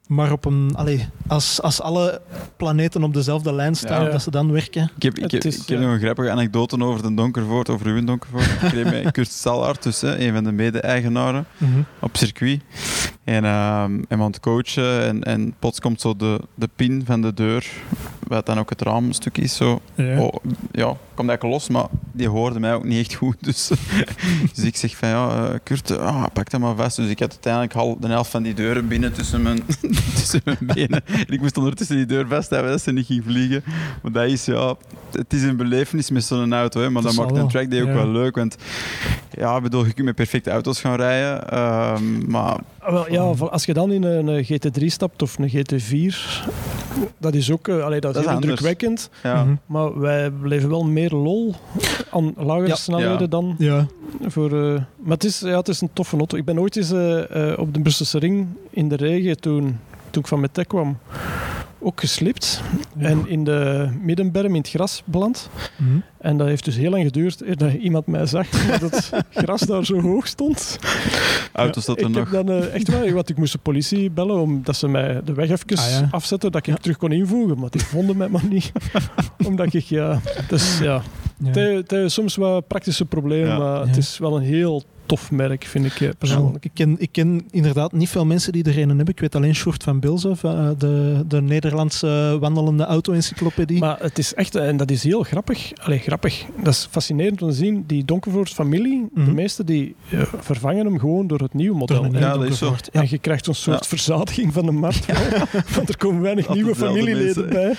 Maar 0.08 0.32
op 0.32 0.45
een... 0.45 0.72
Allee, 0.76 1.08
als, 1.28 1.62
als 1.62 1.82
alle 1.82 2.22
planeten 2.58 3.03
op 3.03 3.14
dezelfde 3.14 3.53
lijn 3.53 3.76
staan, 3.76 4.03
Ja. 4.03 4.10
dat 4.10 4.22
ze 4.22 4.32
dan 4.32 4.51
werken. 4.51 4.91
Ik 4.95 5.03
heb, 5.03 5.16
ik 5.18 5.22
Het 5.24 5.32
heb, 5.32 5.43
is, 5.43 5.62
ik 5.62 5.68
heb 5.68 5.80
ja. 5.80 5.84
nog 5.86 5.93
een 5.93 5.99
grappige 5.99 6.32
anekdote 6.32 6.84
over 6.84 7.01
de 7.01 7.14
Donkervoort, 7.14 7.70
over 7.70 7.86
uw 7.88 8.03
Donkervoort. 8.03 8.45
Ik 8.62 8.72
reed 8.72 9.03
met 9.03 9.12
Kurt 9.18 9.32
Stalhart, 9.32 9.84
dus, 9.84 10.01
hè, 10.01 10.18
een 10.20 10.34
van 10.34 10.43
de 10.43 10.51
mede-eigenaren, 10.51 11.45
Mhm. 11.58 11.80
op 11.99 12.18
circuit. 12.18 12.62
En 13.24 13.45
ehm 13.45 14.01
hem 14.08 14.22
aan 14.22 14.28
het 14.32 14.39
coachen 14.39 15.03
en, 15.05 15.24
en 15.24 15.53
plots 15.60 15.80
komt 15.80 16.01
zo 16.01 16.16
de, 16.16 16.39
de 16.55 16.70
pin 16.76 17.01
van 17.05 17.22
de 17.22 17.34
deur, 17.34 17.66
wat 18.28 18.45
dan 18.45 18.59
ook 18.59 18.69
het 18.69 18.82
raamstuk 18.82 19.38
is, 19.38 19.55
zo. 19.55 19.82
Ja. 19.95 20.19
Oh, 20.19 20.34
ja, 20.71 20.86
komt 21.13 21.30
eigenlijk 21.30 21.43
los, 21.43 21.69
maar 21.69 21.86
die 22.11 22.28
hoorde 22.30 22.59
mij 22.59 22.73
ook 22.73 22.84
niet 22.84 22.99
echt 22.99 23.13
goed. 23.13 23.36
Dus, 23.39 23.67
dus 24.55 24.63
ik 24.63 24.75
zeg 24.75 24.95
van 24.97 25.09
ja, 25.09 25.30
eh, 25.30 25.59
Kurt, 25.63 25.97
ah, 25.97 26.23
pak 26.34 26.49
dat 26.49 26.59
maar 26.59 26.75
vast. 26.75 26.95
Dus 26.95 27.09
ik 27.09 27.19
had 27.19 27.32
uiteindelijk 27.32 27.73
al 27.73 27.97
de 27.99 28.07
helft 28.07 28.32
van 28.32 28.43
die 28.43 28.53
deuren 28.53 28.88
binnen 28.88 29.13
tussen 29.13 29.41
mijn, 29.41 29.59
tussen 30.15 30.41
mijn 30.43 30.57
benen. 30.61 31.01
En 31.05 31.28
ik 31.34 31.41
moest 31.41 31.57
ondertussen 31.57 31.95
die 31.95 32.05
deur 32.05 32.28
vasthouden 32.28 32.71
dat 32.71 32.82
ze 32.82 32.91
niet 32.91 33.05
ging 33.05 33.23
vliegen. 33.23 33.63
Maar 34.01 34.11
dat 34.11 34.25
is 34.25 34.45
ja, 34.45 34.75
het 35.11 35.34
is 35.34 35.43
een 35.43 35.57
belevenis 35.57 36.09
met 36.09 36.23
zo'n 36.23 36.53
auto, 36.53 36.82
hè, 36.82 36.89
maar 36.89 37.01
Dat 37.01 37.15
dat, 37.15 37.25
maakt 37.25 37.38
een 37.38 37.47
trackday 37.47 37.82
ook 37.82 37.88
Ja. 37.88 37.93
wel 37.93 38.07
leuk. 38.07 38.36
Want 38.36 38.55
ja, 39.32 39.55
ik 39.55 39.63
bedoel, 39.63 39.86
je 39.86 39.93
kunt 39.93 40.05
met 40.05 40.15
perfecte 40.15 40.49
auto's 40.51 40.80
gaan 40.80 40.95
rijden, 40.95 41.49
ehm, 41.49 42.30
maar 42.32 42.57
wel, 42.93 43.11
ja, 43.11 43.21
als 43.47 43.65
je 43.65 43.73
dan 43.73 43.91
in 43.91 44.03
een, 44.03 44.29
eh, 44.29 44.45
GT3 44.45 44.85
stapt 44.89 45.21
of 45.21 45.38
een 45.38 45.49
GT4, 45.49 46.45
dat 47.17 47.33
is 47.33 47.51
ook 47.51 47.67
eh, 47.67 47.83
allee, 47.83 47.99
dat 47.99 48.09
is 48.09 48.15
Dat 48.15 48.23
is 48.25 48.29
heel 48.29 48.39
indrukwekkend. 48.39 49.09
ja. 49.23 49.43
Mhm. 49.43 49.55
Maar 49.65 49.99
wij 49.99 50.33
beleven 50.33 50.69
wel 50.69 50.83
meer 50.85 51.09
lol 51.11 51.55
aan 52.11 52.33
lagere 52.38 52.67
Ja. 52.67 52.75
snelheden 52.75 53.19
Ja. 53.19 53.27
dan 53.27 53.55
Ja. 53.57 53.88
Voor, 54.25 54.51
eh, 54.63 54.81
maar 54.97 55.13
het 55.13 55.23
is, 55.23 55.39
ja, 55.39 55.57
het 55.57 55.67
is 55.67 55.81
een 55.81 55.89
toffe 55.93 56.17
auto. 56.17 56.38
Ik 56.38 56.45
ben 56.45 56.59
ooit 56.59 56.75
eens 56.75 56.91
op 57.57 57.73
de 57.73 57.79
Brusselse 57.81 58.19
ring 58.19 58.47
in 58.69 58.88
de 58.89 58.95
regen, 58.95 59.39
toen, 59.39 59.79
toen 60.09 60.21
ik 60.21 60.27
van 60.27 60.39
Metek 60.39 60.67
kwam, 60.67 60.97
ook 61.79 61.99
geslipt. 61.99 62.61
En 62.98 63.28
in 63.28 63.43
de 63.43 63.89
middenberm 64.02 64.56
in 64.56 64.62
het 64.62 64.70
gras 64.70 65.02
beland. 65.06 65.50
Mhm. 65.78 65.98
En 66.18 66.38
dat 66.38 66.48
heeft 66.48 66.66
dus 66.66 66.76
heel 66.76 66.89
lang 66.89 67.04
geduurd 67.04 67.41
eer 67.41 67.58
dat 67.58 67.74
iemand 67.74 68.08
mij 68.08 68.26
zag, 68.26 68.48
omdat 68.64 68.82
het 68.91 69.12
gras 69.43 69.62
daar 69.62 69.86
zo 69.86 70.02
hoog 70.02 70.28
stond. 70.28 70.80
auto's 71.54 71.86
dat 71.86 71.98
ik 71.98 72.04
er 72.04 72.10
nog... 72.10 72.32
heb 72.32 72.45
dan 72.48 72.56
eh, 72.62 72.74
echt 72.74 72.88
wel, 72.88 73.12
want 73.12 73.30
ik 73.30 73.38
moest 73.38 73.52
de 73.52 73.58
politie 73.58 74.10
bellen, 74.12 74.41
omdat 74.41 74.76
ze 74.76 74.88
mij 74.88 75.22
de 75.26 75.34
weg 75.34 75.50
even 75.50 75.78
Ah, 75.78 75.89
ja. 75.89 76.08
afzetten, 76.12 76.52
dat 76.52 76.68
ik 76.68 76.74
Ja. 76.74 76.80
terug 76.82 76.98
kon 76.98 77.12
invoegen. 77.12 77.60
Maar 77.60 77.70
die 77.70 77.82
vonden 77.82 78.18
mij 78.18 78.28
maar 78.30 78.45
niet. 78.50 78.72
omdat 79.48 79.74
ik, 79.74 79.84
ja... 79.84 80.20
Dus 80.48 80.80
ja, 80.80 81.02
het 81.43 82.12
soms 82.12 82.36
wat 82.36 82.68
praktische 82.68 83.06
problemen, 83.06 83.48
Ja. 83.50 83.58
maar 83.58 83.80
Ja. 83.80 83.86
het 83.88 83.98
is 83.98 84.18
wel 84.18 84.36
een 84.38 84.43
heel 84.43 84.84
tof 85.06 85.32
merk, 85.32 85.64
vind 85.64 85.86
ik 85.86 85.93
eh, 85.93 86.08
Ja, 86.08 86.14
persoonlijk. 86.18 86.66
ik, 86.66 86.72
ken, 86.74 86.95
ik 87.00 87.12
ken 87.12 87.45
inderdaad 87.52 87.91
niet 87.91 88.10
veel 88.10 88.26
mensen 88.26 88.52
die 88.52 88.64
er 88.64 88.78
een 88.78 88.88
hebben. 88.88 89.08
Ik 89.08 89.20
weet 89.20 89.36
alleen 89.36 89.56
Sjoerd 89.56 89.84
van 89.84 90.00
Bilze, 90.00 90.36
van, 90.36 90.58
eh, 90.58 90.70
de, 90.78 91.24
de 91.28 91.41
Nederlandse 91.41 92.38
wandelende 92.39 92.86
auto-encyclopedie. 92.88 93.79
Maar 93.79 93.97
het 93.99 94.17
is 94.17 94.33
echt, 94.33 94.55
en 94.55 94.77
dat 94.77 94.91
is 94.91 95.03
heel 95.03 95.23
grappig. 95.23 95.71
Allee, 95.83 95.99
grappig. 95.99 96.45
Dat 96.63 96.73
is 96.73 96.88
fascinerend 96.91 97.41
om 97.41 97.49
te 97.49 97.55
zien. 97.55 97.83
Die 97.88 98.05
Donkervoort 98.05 98.49
familie, 98.49 99.07
de 99.13 99.19
Mhm. 99.21 99.33
meesten 99.33 99.65
die 99.65 99.95
eh, 100.09 100.21
vervangen 100.39 100.85
hem 100.85 100.99
gewoon 100.99 101.27
door 101.27 101.39
het 101.39 101.53
nieuwe 101.53 101.77
model. 101.77 102.03
Een 102.03 102.11
Ja, 102.11 102.38
dat 102.38 102.43
is 102.49 102.57
zo. 102.57 102.75
En 102.91 103.05
je 103.09 103.17
krijgt 103.17 103.47
een 103.47 103.55
soort 103.55 103.79
Ja. 103.83 103.88
verzadiging 103.89 104.53
van 104.53 104.65
de 104.65 104.71
markt. 104.71 105.05
Want 105.75 105.89
er 105.89 105.97
komen 105.97 106.21
weinig 106.21 106.49
nieuwe 106.53 106.75
familieleden 106.75 107.49
bij. 107.49 107.73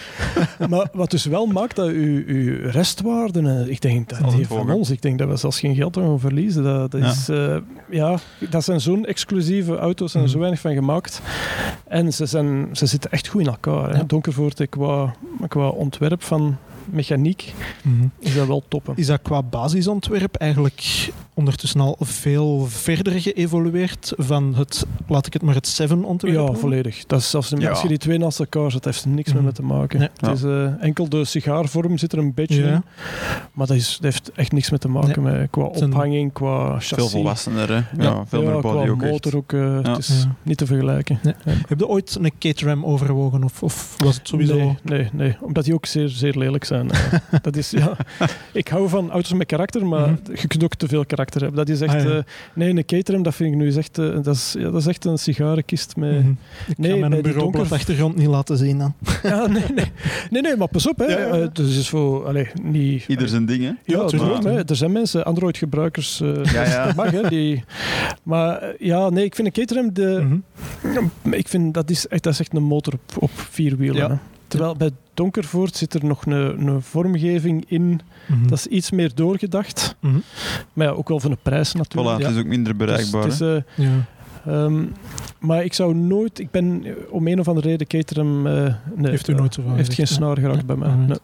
Maar 0.69 0.89
wat 0.93 1.11
dus 1.11 1.25
wel 1.25 1.47
maakt 1.47 1.77
dat 1.77 1.89
uw, 1.89 2.23
uw 2.27 2.71
restwaarden, 2.71 3.47
eh, 3.61 3.69
ik 3.69 3.81
denk 3.81 4.09
dat 4.09 4.31
die 4.31 4.47
van 4.47 4.71
ons, 4.71 4.91
ik 4.91 5.03
denk 5.03 5.19
dat 5.19 5.29
we 5.29 5.37
zelfs 5.37 5.61
geen 5.61 5.75
geld 5.75 5.97
gaan 5.97 6.21
verliezen. 6.21 6.63
Dat, 6.63 6.91
dat 6.91 7.01
is, 7.01 7.07
is, 7.19 7.29
eh, 7.29 7.57
ja, 7.91 8.19
dat 8.51 8.65
zijn 8.65 8.81
zo'n 8.81 9.07
exclusieve 9.07 9.77
auto's 9.77 10.15
en 10.15 10.21
er 10.21 10.27
zo 10.27 10.33
Mhm. 10.33 10.39
weinig 10.41 10.61
van 10.61 10.75
gemaakt. 10.75 11.21
En 11.89 12.13
ze, 12.13 12.27
zijn, 12.27 12.69
ze 12.73 12.87
zitten 12.87 13.11
echt 13.11 13.27
goed 13.29 13.41
in 13.41 13.47
elkaar. 13.47 14.07
Donkervoort, 14.07 14.61
eh, 14.61 14.67
qua, 14.99 15.49
qua 15.49 15.69
ontwerp 15.69 16.23
van 16.23 16.57
mechaniek, 16.91 17.53
Mhm. 17.83 18.07
is 18.19 18.35
dat 18.35 18.47
wel 18.47 18.63
toppen. 18.69 18.93
Is 18.97 19.07
dat 19.07 19.23
qua 19.23 19.43
basisontwerp 19.43 20.35
eigenlijk 20.35 21.09
ondertussen 21.35 21.81
al 21.81 21.97
veel 22.01 22.67
verder 22.67 23.21
geëvolueerd 23.21 24.13
van 24.17 24.55
het, 24.55 24.87
laat 25.07 25.27
ik 25.27 25.33
het 25.33 25.43
maar 25.43 25.55
het 25.55 25.67
7 25.69 26.05
ontwerp 26.05 26.35
Ja, 26.35 26.41
noemen? 26.41 26.61
volledig. 26.61 27.05
Dat 27.07 27.21
is 27.21 27.31
zelfs, 27.31 27.53
Ja. 27.59 27.69
Als 27.71 27.83
je 27.83 27.89
die 27.89 27.99
twee 27.99 28.19
naast 28.19 28.39
elkaar 28.39 28.71
zet, 28.71 28.85
heeft 28.85 29.05
er 29.05 29.09
niks 29.11 29.27
meer 29.29 29.37
Mhm. 29.37 29.45
mee 29.45 29.53
te 29.55 29.63
maken. 29.63 29.99
Nee. 29.99 30.09
Het 30.17 30.37
is, 30.39 30.43
eh, 30.43 30.83
enkel 30.85 31.09
de 31.09 31.25
sigaarvorm 31.25 31.99
zit 31.99 32.13
er 32.13 32.19
een 32.19 32.35
beetje 32.35 32.63
Ja. 32.65 32.73
in. 32.73 32.83
Maar 33.53 33.67
dat, 33.67 33.77
is, 33.77 33.93
dat 34.01 34.03
heeft 34.03 34.33
echt 34.33 34.53
niks 34.53 34.71
mee 34.71 34.79
te 34.79 34.89
maken 34.89 35.23
met 35.23 35.51
qua 35.51 35.63
ophanging, 35.63 36.33
qua 36.33 36.73
chassis. 36.73 36.97
Veel 36.97 37.09
volwassener, 37.09 37.69
hè? 37.69 37.75
Ja, 37.75 37.85
Ja. 37.97 38.25
veel 38.27 38.43
ja, 38.43 38.51
meer 38.51 38.61
body 38.61 38.83
qua 38.85 38.91
ook 38.91 39.01
motor 39.01 39.37
ook. 39.37 39.51
Ja. 39.51 39.59
Het 39.83 39.99
is 39.99 40.09
Ja. 40.23 40.35
niet 40.43 40.57
te 40.59 40.67
vergelijken. 40.67 41.19
Nee. 41.23 41.35
Heb 41.69 41.79
je 41.79 41.87
ooit 41.89 42.17
een 42.21 42.33
Caterham 42.39 42.85
overwogen 42.85 43.45
of, 43.45 43.63
of 43.63 43.95
was 43.99 44.17
het 44.17 44.29
sowieso... 44.29 44.57
Nee, 44.57 44.77
nee, 44.83 45.09
nee, 45.13 45.37
omdat 45.41 45.65
die 45.65 45.75
ook 45.75 45.87
zeer, 45.87 46.09
zeer 46.09 46.35
lelijk 46.39 46.65
zijn. 46.65 46.78
Eh, 46.83 47.41
dat 47.43 47.57
is, 47.57 47.71
ja, 47.71 47.97
ik 48.53 48.69
hou 48.69 48.89
van 48.89 49.11
auto's 49.11 49.33
met 49.33 49.47
karakter, 49.47 49.87
maar 49.87 50.09
Mhm. 50.11 50.17
je 50.41 50.47
kunt 50.47 50.65
ook 50.65 50.75
te 50.75 50.89
veel 50.89 51.07
karakter 51.07 51.41
hebben. 51.41 51.59
Dat 51.67 51.69
is 51.69 51.81
echt... 51.81 51.95
Ah, 51.95 52.03
ja. 52.05 52.17
eh, 52.17 52.23
nee, 52.55 52.69
een 52.71 52.85
Caterham, 52.85 53.23
dat 53.23 53.35
vind 53.35 53.53
ik 53.53 53.59
nu 53.59 53.67
eens 53.67 53.77
echt... 53.77 53.99
eh, 53.99 54.09
dat, 54.23 54.35
is, 54.35 54.55
ja, 54.59 54.71
dat 54.71 54.81
is 54.81 54.87
echt 54.87 55.05
een 55.05 55.19
sigarenkist 55.19 55.97
met... 55.97 56.13
Mhm. 56.23 56.31
Ik 56.69 56.79
Nee, 56.79 56.91
ga 56.93 56.99
bij 57.01 57.09
mijn 57.09 57.23
die 57.23 57.33
bureaublad-achtergrond 57.33 58.17
niet 58.17 58.27
laten 58.27 58.57
zien 58.57 58.79
dan. 58.79 58.95
Ja, 59.23 59.47
nee, 59.57 59.63
nee. 59.75 59.93
nee, 60.31 60.43
nee, 60.43 60.57
maar 60.57 60.69
pas 60.69 60.89
op. 60.89 60.99
Hè. 60.99 61.05
Ja, 61.05 61.19
ja. 61.19 61.35
Het 61.37 61.59
is 61.59 61.75
dus 61.75 61.89
voor... 61.89 62.27
Allee, 62.27 62.49
niet... 62.63 63.05
Ieder 63.09 63.29
zijn 63.29 63.47
ding, 63.47 63.63
hè? 63.63 63.69
Ja, 63.69 63.75
Ja, 63.85 64.05
tuurlijk. 64.07 64.43
hè. 64.45 64.65
er 64.65 64.77
zijn 64.77 64.93
mensen, 64.93 65.25
Android-gebruikers, 65.25 66.21
eh, 66.21 66.45
Ja, 66.45 66.65
ja. 66.65 66.85
dat 66.87 66.95
mag, 66.95 67.11
hè, 67.11 67.29
die... 67.29 67.65
Maar 68.23 68.75
ja, 68.79 69.11
nee, 69.11 69.25
ik 69.25 69.35
vind 69.35 69.47
een 69.47 69.53
Caterham, 69.53 69.93
de, 69.93 70.41
Mhm. 70.83 71.35
ik 71.35 71.49
vind 71.49 71.75
dat 71.75 71.91
is 71.91 72.07
echt, 72.07 72.23
dat 72.23 72.33
is 72.33 72.41
echt 72.41 72.55
een 72.55 72.63
motor 72.63 72.93
op, 72.93 73.23
op 73.23 73.31
vier 73.35 73.77
wielen. 73.77 73.97
Ja. 74.09 74.19
Terwijl 74.49 74.77
bij 74.77 74.91
Donkervoort 75.15 75.77
zit 75.77 75.95
er 75.95 76.05
nog 76.05 76.27
een, 76.27 76.67
een 76.69 76.83
vormgeving 76.83 77.65
in, 77.69 78.01
Mhm. 78.27 78.47
dat 78.49 78.59
is 78.59 78.67
iets 78.67 78.91
meer 78.91 79.11
doorgedacht. 79.15 79.97
Mhm. 80.01 80.19
Maar 80.73 80.87
ja, 80.87 80.93
ook 80.93 81.09
wel 81.09 81.21
van 81.21 81.31
de 81.31 81.39
prijs 81.43 81.69
Voilà, 81.71 81.79
natuurlijk. 81.79 82.19
het 82.23 82.31
is 82.35 82.39
ook 82.41 82.47
minder 82.47 82.77
Dus 82.79 82.87
bereikbaar. 82.87 83.23
het 83.23 83.33
is, 83.33 83.39
hè. 83.39 83.57
eh, 83.57 83.63
Ja. 83.77 84.07
ehm, 84.47 84.85
maar 85.39 85.65
ik 85.65 85.75
zou 85.75 85.95
nooit, 85.95 86.39
ik 86.39 86.51
ben 86.51 86.81
eh, 86.85 86.93
om 87.11 87.27
een 87.27 87.41
of 87.41 87.49
andere 87.49 87.69
reden 87.69 87.87
Caterham... 87.87 88.47
eh, 88.47 88.75
nee, 88.97 89.11
Heeft 89.11 89.29
u 89.29 89.35
nooit 89.35 89.55
zo 89.55 89.63
van 89.63 89.77
Heeft 89.77 89.95
geen 89.95 90.07
snaar 90.07 90.39
geraakt 90.39 90.67
bij 90.67 90.77
mij. 90.77 90.95
Nee. 90.95 91.17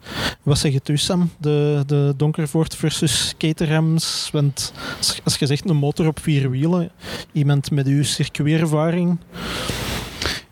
Wat 0.43 0.59
zeg 0.59 0.73
je 0.73 0.81
u, 0.91 0.97
Sam? 0.97 1.31
De, 1.39 1.83
de 1.87 2.15
Donkervoort 2.17 2.77
versus 2.77 3.35
Caterhams? 3.39 4.29
Want 4.33 4.73
als, 4.99 5.21
als 5.25 5.37
je 5.37 5.47
zegt 5.47 5.69
een 5.71 5.77
motor 5.77 6.07
op 6.07 6.19
vier 6.21 6.51
wielen, 6.51 6.91
iemand 7.33 7.71
met 7.71 7.87
uw 7.87 8.03
circuitervaring... 8.03 9.19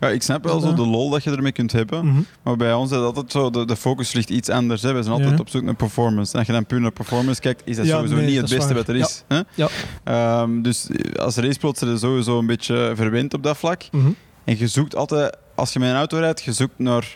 Ja, 0.03 0.09
ik 0.09 0.21
snap 0.23 0.43
wel 0.43 0.59
zo 0.59 0.73
de 0.73 0.85
lol 0.85 1.09
dat 1.09 1.23
je 1.23 1.31
ermee 1.31 1.51
kunt 1.51 1.71
hebben. 1.71 2.05
Mhm. 2.05 2.21
Maar 2.43 2.55
bij 2.55 2.73
ons 2.73 2.91
is 2.91 2.97
dat 2.97 3.05
altijd 3.05 3.31
zo, 3.31 3.49
de, 3.49 3.65
de 3.65 3.75
focus 3.75 4.13
ligt 4.13 4.29
iets 4.29 4.49
anders. 4.49 4.81
Hè. 4.81 4.93
We 4.93 5.01
zijn 5.01 5.13
altijd 5.13 5.31
Ja. 5.33 5.39
op 5.39 5.49
zoek 5.49 5.63
naar 5.63 5.75
performance. 5.75 6.31
En 6.33 6.37
als 6.37 6.47
je 6.47 6.53
dan 6.53 6.65
puur 6.65 6.81
naar 6.81 6.91
performance 6.91 7.41
kijkt, 7.41 7.61
is 7.65 7.75
dat 7.75 7.85
Ja, 7.85 7.95
sowieso 7.95 8.15
nee, 8.15 8.25
niet 8.25 8.37
het 8.41 8.49
beste 8.49 8.73
wat 8.73 8.87
er 8.87 8.95
is. 8.95 9.23
Hè? 9.27 9.39
Ja. 9.55 9.67
Ehm, 10.03 10.61
dus 10.61 10.87
als 11.15 11.35
raceplots 11.35 11.79
zijn 11.79 11.99
sowieso 11.99 12.39
een 12.39 12.45
beetje 12.45 12.91
verwend 12.95 13.33
op 13.33 13.43
dat 13.43 13.57
vlak. 13.57 13.83
Mhm. 13.91 14.07
En 14.43 14.57
je 14.57 14.67
zoekt 14.67 14.95
altijd, 14.95 15.37
als 15.55 15.73
je 15.73 15.79
met 15.79 15.89
een 15.89 15.95
auto 15.95 16.17
rijdt, 16.17 16.43
je 16.43 16.53
zoekt 16.53 16.73
naar, 16.77 17.15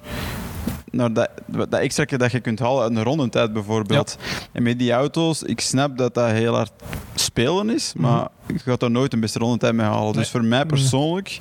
naar 0.91 1.13
dat, 1.13 1.29
dat 1.45 1.73
extra 1.73 2.05
dat 2.17 2.31
je 2.31 2.39
kunt 2.39 2.59
halen 2.59 2.81
uit 2.83 2.95
een 2.95 3.03
rondetijd 3.03 3.53
bijvoorbeeld. 3.53 4.17
En 4.51 4.63
met 4.63 4.79
die 4.79 4.91
auto's, 4.91 5.43
ik 5.43 5.59
snap 5.61 5.97
dat 5.97 6.13
dat 6.13 6.29
heel 6.29 6.55
hard 6.55 6.71
spelen 7.15 7.69
is, 7.69 7.93
maar 7.95 8.27
je 8.47 8.59
gaat 8.59 8.79
daar 8.79 8.91
nooit 8.91 9.13
een 9.13 9.19
beste 9.19 9.39
rondetijd 9.39 9.73
mee 9.73 9.85
halen. 9.85 10.13
Dus 10.13 10.29
voor 10.29 10.43
mij 10.43 10.65
persoonlijk, 10.65 11.37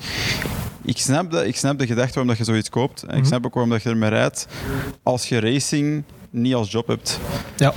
ik 0.87 0.99
snap, 0.99 1.31
dat, 1.31 1.45
ik 1.45 1.57
snap 1.57 1.79
de 1.79 1.87
gedachte 1.87 2.11
waarom 2.13 2.29
dat 2.29 2.37
je 2.39 2.45
zoiets 2.45 2.69
koopt. 2.71 3.03
En 3.03 3.09
ik 3.09 3.17
Mhm. 3.17 3.27
snap 3.27 3.47
ook 3.47 3.53
waarom 3.55 3.73
dat 3.73 3.83
je 3.83 3.89
ermee 3.89 4.11
rijdt. 4.11 4.47
Als 5.03 5.29
je 5.29 5.41
racing 5.41 6.05
niet 6.31 6.55
als 6.55 6.71
job 6.71 6.87
hebt, 6.87 7.21
Ja. 7.57 7.73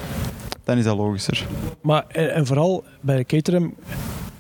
dan 0.64 0.78
is 0.78 0.84
dat 0.84 0.97
logischer. 0.97 1.45
Maar 1.82 2.05
en, 2.07 2.34
en 2.34 2.45
vooral 2.45 2.84
bij 3.01 3.24
Caterham, 3.26 3.76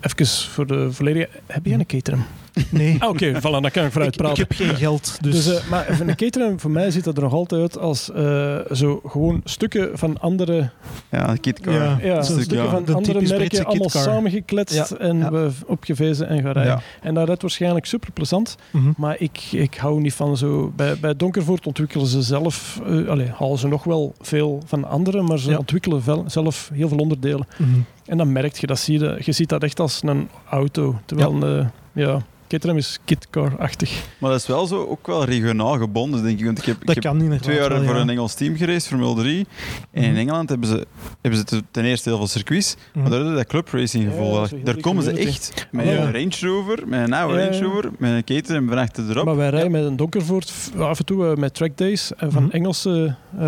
even 0.01 0.27
voor 0.27 0.67
de 0.67 0.91
volledige, 0.91 1.29
heb 1.47 1.65
je 1.65 1.73
een 1.73 1.85
Caterham? 1.85 2.25
Nee, 2.69 2.95
Ah, 2.99 3.09
Oké, 3.09 3.33
voilà, 3.37 3.41
dan 3.41 3.71
kan 3.71 3.85
ik 3.85 3.91
vooruit 3.91 4.13
ik, 4.15 4.19
ik 4.21 4.25
praten. 4.25 4.45
heb 4.47 4.53
geen 4.57 4.75
geld, 4.75 5.17
dus... 5.21 5.45
Dus, 5.45 5.57
eh, 5.59 5.69
maar 5.69 5.85
van 5.91 6.07
een 6.07 6.15
Caterham, 6.15 6.59
voor 6.59 6.71
mij 6.71 6.91
ziet 6.91 7.03
dat 7.03 7.17
er 7.17 7.23
nog 7.23 7.33
altijd 7.33 7.61
uit 7.61 7.77
als 7.79 8.11
eh, 8.11 8.57
zo 8.71 9.01
gewoon 9.05 9.41
stukken 9.43 9.89
van 9.97 10.19
andere, 10.19 10.69
Ja, 11.11 11.29
een 11.29 11.39
kitcar. 11.39 11.73
Ja. 11.73 11.97
ja, 12.01 12.21
stuk, 12.21 12.35
stukken 12.41 12.63
ja. 12.65 12.69
van 12.71 12.83
De 12.85 12.93
andere 12.93 13.21
merken 13.21 13.65
allemaal 13.65 13.89
samengekletst 13.89 14.75
Ja. 14.89 14.97
en 14.97 15.31
we 15.31 15.49
opgevezen 15.65 16.27
en 16.27 16.41
gaan 16.41 16.51
rijden. 16.51 16.73
Ja. 16.73 16.81
En 17.01 17.13
dat 17.13 17.25
rijdt 17.27 17.41
waarschijnlijk 17.41 17.85
super 17.85 18.11
plezant, 18.11 18.55
Mhm. 18.71 18.89
maar 18.97 19.15
ik, 19.19 19.39
ik 19.51 19.75
hou 19.75 20.01
niet 20.01 20.13
van 20.13 20.37
zo... 20.37 20.71
Bij, 20.75 20.97
bij 20.99 21.15
Donkervoort 21.15 21.65
ontwikkelen 21.67 22.07
ze 22.07 22.21
zelf, 22.21 22.79
eh 22.85 23.07
allee, 23.07 23.27
halen 23.37 23.57
ze 23.57 23.67
nog 23.67 23.83
wel 23.83 24.13
veel 24.21 24.61
van 24.65 24.87
anderen, 24.89 25.25
maar 25.25 25.39
ze 25.39 25.49
Ja. 25.49 25.57
ontwikkelen 25.57 26.03
vel- 26.03 26.23
zelf 26.27 26.69
heel 26.73 26.87
veel 26.87 26.97
onderdelen. 26.97 27.47
Mhm. 27.57 27.69
En 28.09 28.17
dan 28.17 28.31
merk 28.31 28.55
je 28.55 28.67
dat, 28.67 28.79
zie 28.79 28.99
je, 28.99 29.21
je 29.23 29.31
ziet 29.31 29.49
dat 29.49 29.63
echt 29.63 29.79
als 29.79 30.01
een 30.05 30.29
auto. 30.49 30.99
Terwijl 31.05 31.43
een, 31.43 31.59
eh, 31.59 31.67
ja, 32.05 32.21
Caterham 32.47 32.77
is 32.77 32.99
kitcar-achtig. 33.05 34.03
Maar 34.17 34.31
dat 34.31 34.39
is 34.39 34.47
wel 34.47 34.65
zo, 34.67 34.85
ook 34.85 35.07
wel 35.07 35.23
regionaal 35.23 35.77
gebonden, 35.77 36.23
denk 36.23 36.39
ik. 36.39 36.45
Want 36.45 36.57
ik 36.57 36.63
heb, 36.65 36.75
Dat 36.85 36.95
ik 36.95 37.03
heb 37.03 37.13
twee 37.41 37.57
jaar 37.57 37.69
wel, 37.69 37.83
voor 37.83 37.95
ja. 37.95 38.01
een 38.01 38.09
Engels 38.09 38.33
team 38.33 38.55
gereisd, 38.55 38.87
Formule 38.87 39.15
3. 39.15 39.45
En 39.91 40.03
in 40.03 40.09
Mhm. 40.09 40.19
Engeland 40.19 40.49
hebben 40.49 40.67
ze, 40.67 40.85
hebben 41.21 41.39
ze 41.39 41.45
te- 41.45 41.63
ten 41.71 41.85
eerste 41.85 42.09
heel 42.09 42.17
veel 42.17 42.27
circuits, 42.27 42.75
Mhm. 42.75 42.99
maar 43.01 43.09
daar 43.09 43.19
hebben 43.19 43.29
ze 43.37 43.43
dat 43.43 43.47
clubracing 43.51 44.03
Ja, 44.03 44.09
gevoel. 44.09 44.43
een 44.43 44.63
daar 44.63 44.77
komen 44.77 45.03
ze 45.03 45.11
echt 45.11 45.67
met 45.71 45.85
Ja. 45.85 45.91
een 45.91 46.11
Range 46.13 46.35
Rover, 46.39 46.87
met 46.87 47.07
een 47.07 47.13
oude 47.13 47.37
Ja, 47.37 47.43
ja. 47.43 47.49
Range 47.49 47.63
Rover, 47.63 47.91
met 47.97 48.11
een 48.11 48.23
Caterham 48.23 48.67
van 48.67 48.77
achter 48.77 49.09
erop. 49.09 49.25
Maar 49.25 49.35
wij 49.35 49.49
rijden 49.49 49.71
met 49.71 49.83
een 49.85 49.95
Donkervoort 49.95 50.53
af 50.77 50.99
en 50.99 51.05
toe 51.05 51.27
eh, 51.31 51.35
met 51.35 51.53
trackdays 51.53 52.11
en 52.17 52.31
van 52.31 52.43
Mhm. 52.43 52.51
Engelse 52.51 53.15
eh, 53.39 53.47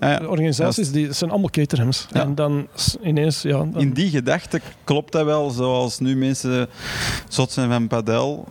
Ah 0.00 0.10
ja, 0.10 0.20
organisaties. 0.26 0.90
Die 0.90 1.06
dat 1.06 1.16
zijn 1.16 1.30
allemaal 1.30 1.50
Caterhams. 1.50 2.06
Ja. 2.12 2.20
En 2.20 2.34
dan 2.34 2.66
ineens, 3.02 3.42
ja... 3.42 3.50
Dan, 3.52 3.74
In 3.76 3.92
die 3.94 4.10
gedachte 4.10 4.60
klopt 4.84 5.12
dat 5.12 5.24
wel, 5.24 5.50
zoals 5.50 5.98
nu 5.98 6.16
mensen 6.16 6.68
zot 7.28 7.52
zijn 7.52 7.70
van 7.70 7.86
padel. 7.86 8.48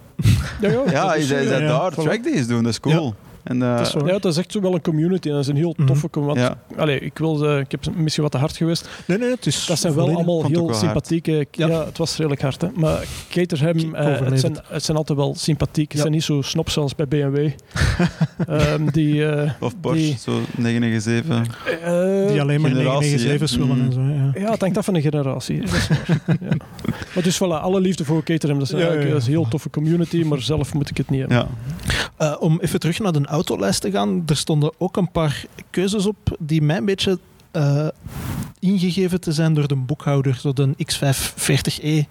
ja, 0.61 0.69
ja, 0.69 0.91
Ja, 0.91 1.13
is 1.13 1.27
dat 1.27 1.43
ja, 1.43 1.59
daar 1.59 1.91
trackdays 1.91 2.47
doen, 2.47 2.63
dat 2.63 2.71
is 2.71 2.79
cool. 2.79 3.15
En, 3.43 3.61
eh, 3.63 3.77
Dat 3.77 3.87
is. 3.87 3.93
Ja, 3.93 4.19
dat 4.19 4.25
is 4.25 4.37
echt 4.37 4.51
zo 4.51 4.61
wel 4.61 4.73
een 4.73 4.81
community. 4.81 5.27
En 5.27 5.33
dat 5.33 5.41
is 5.43 5.47
een 5.49 5.55
heel 5.55 5.73
Mhm. 5.77 5.87
toffe 5.87 6.09
community. 6.09 6.39
ja. 6.39 6.57
Allee, 6.77 6.99
ik, 6.99 7.17
wil, 7.17 7.47
eh, 7.49 7.59
ik 7.59 7.71
heb 7.71 7.85
misschien 7.95 8.23
wat 8.23 8.31
te 8.31 8.37
hard 8.37 8.57
geweest. 8.57 8.89
Nee, 9.05 9.17
nee, 9.17 9.29
het 9.29 9.45
is 9.45 9.65
Dat 9.65 9.79
zijn 9.79 9.93
wel 9.95 10.09
allemaal 10.15 10.45
heel 10.45 10.65
wel 10.65 10.75
sympathieke... 10.75 11.47
Ja. 11.51 11.67
Ja. 11.67 11.85
het 11.85 11.97
was 11.97 12.17
redelijk 12.17 12.41
hard. 12.41 12.61
Hè. 12.61 12.67
Maar 12.75 13.03
Caterham, 13.29 13.77
Ik 13.77 13.93
eh, 13.93 14.19
het, 14.19 14.39
zijn, 14.39 14.57
het. 14.67 14.83
zijn 14.83 14.97
altijd 14.97 15.17
wel 15.17 15.35
sympathiek. 15.37 15.91
Het 15.91 16.01
zijn 16.01 16.13
niet 16.13 16.23
zo 16.23 16.41
snop 16.41 16.69
zoals 16.69 16.95
bij 16.95 17.07
BMW. 17.07 17.49
Ehm, 18.47 18.85
die, 18.91 19.25
eh, 19.25 19.51
Of 19.59 19.73
Porsche, 19.81 20.01
Die- 20.03 20.17
zo 20.19 20.39
997. 20.57 21.65
eh, 21.81 22.27
Die 22.27 22.41
alleen 22.41 22.61
maar 22.61 22.71
Generatie, 22.71 23.09
997's 23.17 23.51
hè? 23.51 23.57
willen 23.57 23.81
en 23.85 23.91
zo. 23.93 24.01
Ja. 24.01 24.45
Ja, 24.45 24.51
het 24.51 24.61
hangt 24.61 24.77
af 24.77 24.85
van 24.85 24.93
de 24.93 25.01
generatie. 25.01 25.59
Dat 25.61 25.73
is 25.73 25.87
waar. 25.87 26.21
ja. 26.49 26.55
Maar 27.15 27.23
dus 27.23 27.35
voilà, 27.37 27.61
alle 27.61 27.81
liefde 27.81 28.05
voor 28.05 28.23
Caterham. 28.23 28.59
Dat 28.59 28.67
is, 28.67 28.73
Ja, 28.73 28.77
eigenlijk- 28.79 29.01
ja, 29.03 29.13
ja. 29.13 29.13
dat 29.19 29.21
is 29.21 29.27
een 29.33 29.39
heel 29.39 29.47
toffe 29.47 29.69
community, 29.69 30.23
maar 30.23 30.41
zelf 30.41 30.73
moet 30.73 30.89
ik 30.89 30.97
het 30.97 31.09
niet 31.09 31.19
hebben. 31.19 31.37
Ja. 31.37 31.47
Eh, 32.17 32.35
om 32.39 32.59
even 32.61 32.79
terug 32.79 32.99
naar 32.99 33.11
de 33.11 33.27
autolijst 33.33 33.81
te 33.81 33.91
gaan, 33.91 34.23
er 34.25 34.37
stonden 34.37 34.71
ook 34.77 34.97
een 34.97 35.11
paar 35.11 35.45
keuzes 35.69 36.05
op 36.05 36.37
die 36.39 36.61
mij 36.61 36.77
een 36.77 36.85
beetje 36.85 37.19
eh, 37.51 37.87
ingegeven 38.63 39.19
te 39.21 39.31
zijn 39.31 39.53
door 39.53 39.67
de 39.67 39.75
boekhouder. 39.75 40.35
Zo 40.41 40.53
de 40.53 40.67
X540e, 40.67 42.07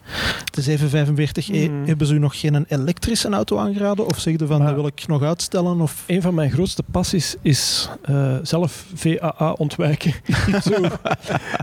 de 0.53 0.79
745e. 0.79 1.45
Hmm. 1.45 1.85
Hebben 1.87 2.07
ze 2.07 2.15
u 2.15 2.19
nog 2.19 2.41
geen 2.41 2.65
elektrische 2.69 3.29
auto 3.29 3.59
aangeraden? 3.59 4.07
Of 4.07 4.19
zeg 4.19 4.39
je 4.39 4.47
van, 4.47 4.59
Maar- 4.59 4.67
dat 4.67 4.75
wil 4.75 4.87
ik 4.87 5.07
nog 5.07 5.23
uitstellen? 5.23 5.81
Of... 5.81 6.05
Een 6.07 6.23
van 6.23 6.35
mijn 6.35 6.51
grootste 6.51 6.83
passies 6.91 7.37
is 7.43 7.89
eh, 8.03 8.37
zelf 8.43 8.85
VAA 8.95 9.53
ontwijken. 9.59 10.13
zo, 10.71 10.85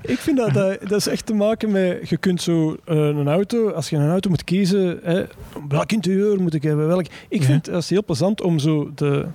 ik 0.02 0.18
vind 0.20 0.38
dat, 0.38 0.54
dat, 0.54 0.80
dat 0.88 1.00
is 1.00 1.08
echt 1.08 1.26
te 1.26 1.34
maken 1.34 1.72
met... 1.72 2.10
Je 2.10 2.18
kunt 2.18 2.42
zo 2.42 2.78
eh, 2.86 2.98
een 2.98 3.28
auto, 3.28 3.70
als 3.72 3.90
je 3.90 3.96
een 3.96 4.10
auto 4.10 4.30
moet 4.30 4.44
kiezen, 4.44 5.00
hè, 5.04 5.24
welk 5.68 5.92
interieur 5.92 6.42
moet 6.42 6.54
ik 6.54 6.64
hebben, 6.64 6.88
welk... 6.88 7.06
Ik 7.30 7.40
Ja. 7.42 7.46
vind 7.46 7.66
het 7.66 7.90
heel 7.90 8.04
plezant 8.04 8.42
om 8.42 8.60
zo 8.60 8.92
de 8.96 9.26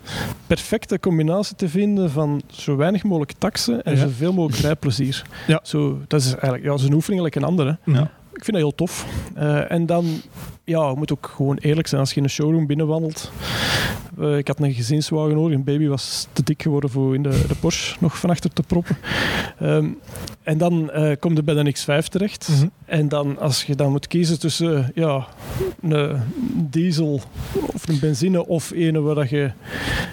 perfecte 0.47 1.01
combinatie 1.01 1.57
te 1.57 1.69
vinden 1.69 2.11
van 2.11 2.43
zo 2.53 2.77
weinig 2.77 3.03
mogelijk 3.03 3.33
taxen 3.39 3.83
en 3.83 3.95
Ja. 3.97 4.01
zoveel 4.01 4.33
mogelijk 4.33 4.63
rijplezier. 4.63 5.23
Ja. 5.47 5.61
Zo, 5.63 6.01
dat 6.07 6.21
is 6.21 6.27
eigenlijk 6.27 6.63
ja, 6.63 6.71
dat 6.71 6.79
is 6.79 6.87
een 6.87 6.93
oefening 6.95 7.17
gelijk 7.23 7.35
een 7.35 7.51
andere. 7.51 7.79
Ja. 7.85 8.11
Ik 8.33 8.45
vind 8.45 8.57
dat 8.57 8.67
heel 8.67 8.75
tof. 8.75 9.07
Eh, 9.35 9.71
en 9.71 9.87
dan, 9.87 10.07
ja, 10.65 10.89
je 10.89 10.95
moet 10.97 11.13
ook 11.13 11.33
gewoon 11.35 11.57
eerlijk 11.57 11.87
zijn 11.89 12.01
als 12.01 12.11
je 12.11 12.17
in 12.17 12.23
een 12.25 12.31
showroom 12.31 12.67
binnenwandelt. 12.67 13.33
Eh, 14.19 14.37
ik 14.39 14.47
had 14.49 14.61
een 14.61 14.73
gezinswagen 14.73 15.35
nodig. 15.35 15.57
Een 15.57 15.65
baby 15.65 15.87
was 15.87 16.27
te 16.33 16.43
dik 16.43 16.63
geworden 16.63 16.91
voor 16.91 17.15
in 17.15 17.23
de, 17.23 17.45
de 17.49 17.55
Porsche 17.55 17.97
nog 18.01 18.19
van 18.19 18.31
achter 18.31 18.51
te 18.53 18.63
proppen. 18.63 18.97
Ehm, 19.59 19.89
En 20.43 20.59
dan 20.59 20.91
eh 20.91 21.17
kom 21.21 21.35
je 21.35 21.43
bij 21.43 21.55
de 21.55 21.75
X5 21.77 22.09
terecht. 22.09 22.49
Mhm. 22.49 22.67
En 22.85 23.09
dan, 23.09 23.39
als 23.39 23.63
je 23.63 23.75
dan 23.75 23.91
moet 23.91 24.07
kiezen 24.07 24.39
tussen 24.39 24.77
eh, 24.79 24.89
ja, 24.95 25.27
een 25.83 26.21
diesel 26.71 27.21
of 27.75 27.89
een 27.89 27.99
benzine 28.01 28.47
of 28.47 28.71
een 28.75 29.03
waar 29.03 29.15
dat 29.15 29.31
je 29.31 29.51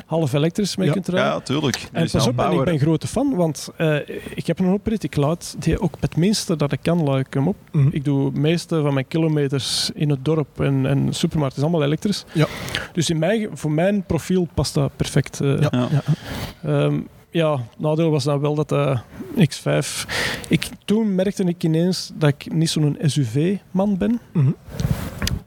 half 0.05 0.33
elektrisch 0.33 0.75
mee 0.75 0.87
Ja. 0.87 0.93
kunt 0.93 1.07
rijden. 1.07 1.31
Ja, 1.31 1.39
tuurlijk. 1.39 1.89
En 1.91 2.09
pas 2.11 2.11
wel 2.11 2.27
op, 2.33 2.39
en 2.39 2.57
ik 2.59 2.63
ben 2.63 2.79
grote 2.79 3.07
fan, 3.07 3.35
want 3.35 3.69
eh, 3.77 3.95
ik 4.35 4.47
heb 4.47 4.59
een 4.59 4.71
oprit, 4.73 5.03
ik 5.03 5.15
laat 5.15 5.55
die 5.59 5.79
ook 5.79 5.95
het 5.99 6.15
minste 6.15 6.55
dat 6.55 6.71
ik 6.71 6.79
kan, 6.81 7.03
laat 7.03 7.19
ik 7.19 7.33
hem 7.33 7.47
op. 7.47 7.55
Mhm. 7.71 7.87
Ik 7.91 8.03
doe 8.03 8.25
het 8.25 8.35
meeste 8.37 8.81
van 8.81 8.93
mijn 8.93 9.07
kilometers 9.07 9.91
in 9.93 10.09
het 10.09 10.25
dorp 10.25 10.40
en, 10.57 10.85
en 10.85 11.13
supermarkt 11.13 11.55
is 11.57 11.61
allemaal 11.61 11.83
elektrisch. 11.83 12.25
Ja. 12.31 12.47
Dus 12.93 13.09
in 13.09 13.19
mijn, 13.19 13.49
voor 13.53 13.71
mijn 13.71 14.03
profiel 14.03 14.47
past 14.53 14.73
dat 14.73 14.91
perfect. 14.95 15.39
eh. 15.41 15.59
Ja. 15.59 15.69
Ja. 15.71 16.01
Ehm, 16.63 16.99
ja, 17.29 17.59
nadeel 17.77 18.09
was 18.09 18.23
dan 18.23 18.39
wel 18.39 18.55
dat 18.55 18.69
de 18.69 18.99
X5... 19.37 20.05
Ik, 20.49 20.69
toen 20.85 21.15
merkte 21.15 21.43
ik 21.43 21.63
ineens 21.63 22.11
dat 22.13 22.29
ik 22.29 22.53
niet 22.53 22.69
zo'n 22.69 22.97
SUV-man 23.01 23.97
ben. 23.97 24.19
Mhm. 24.33 24.51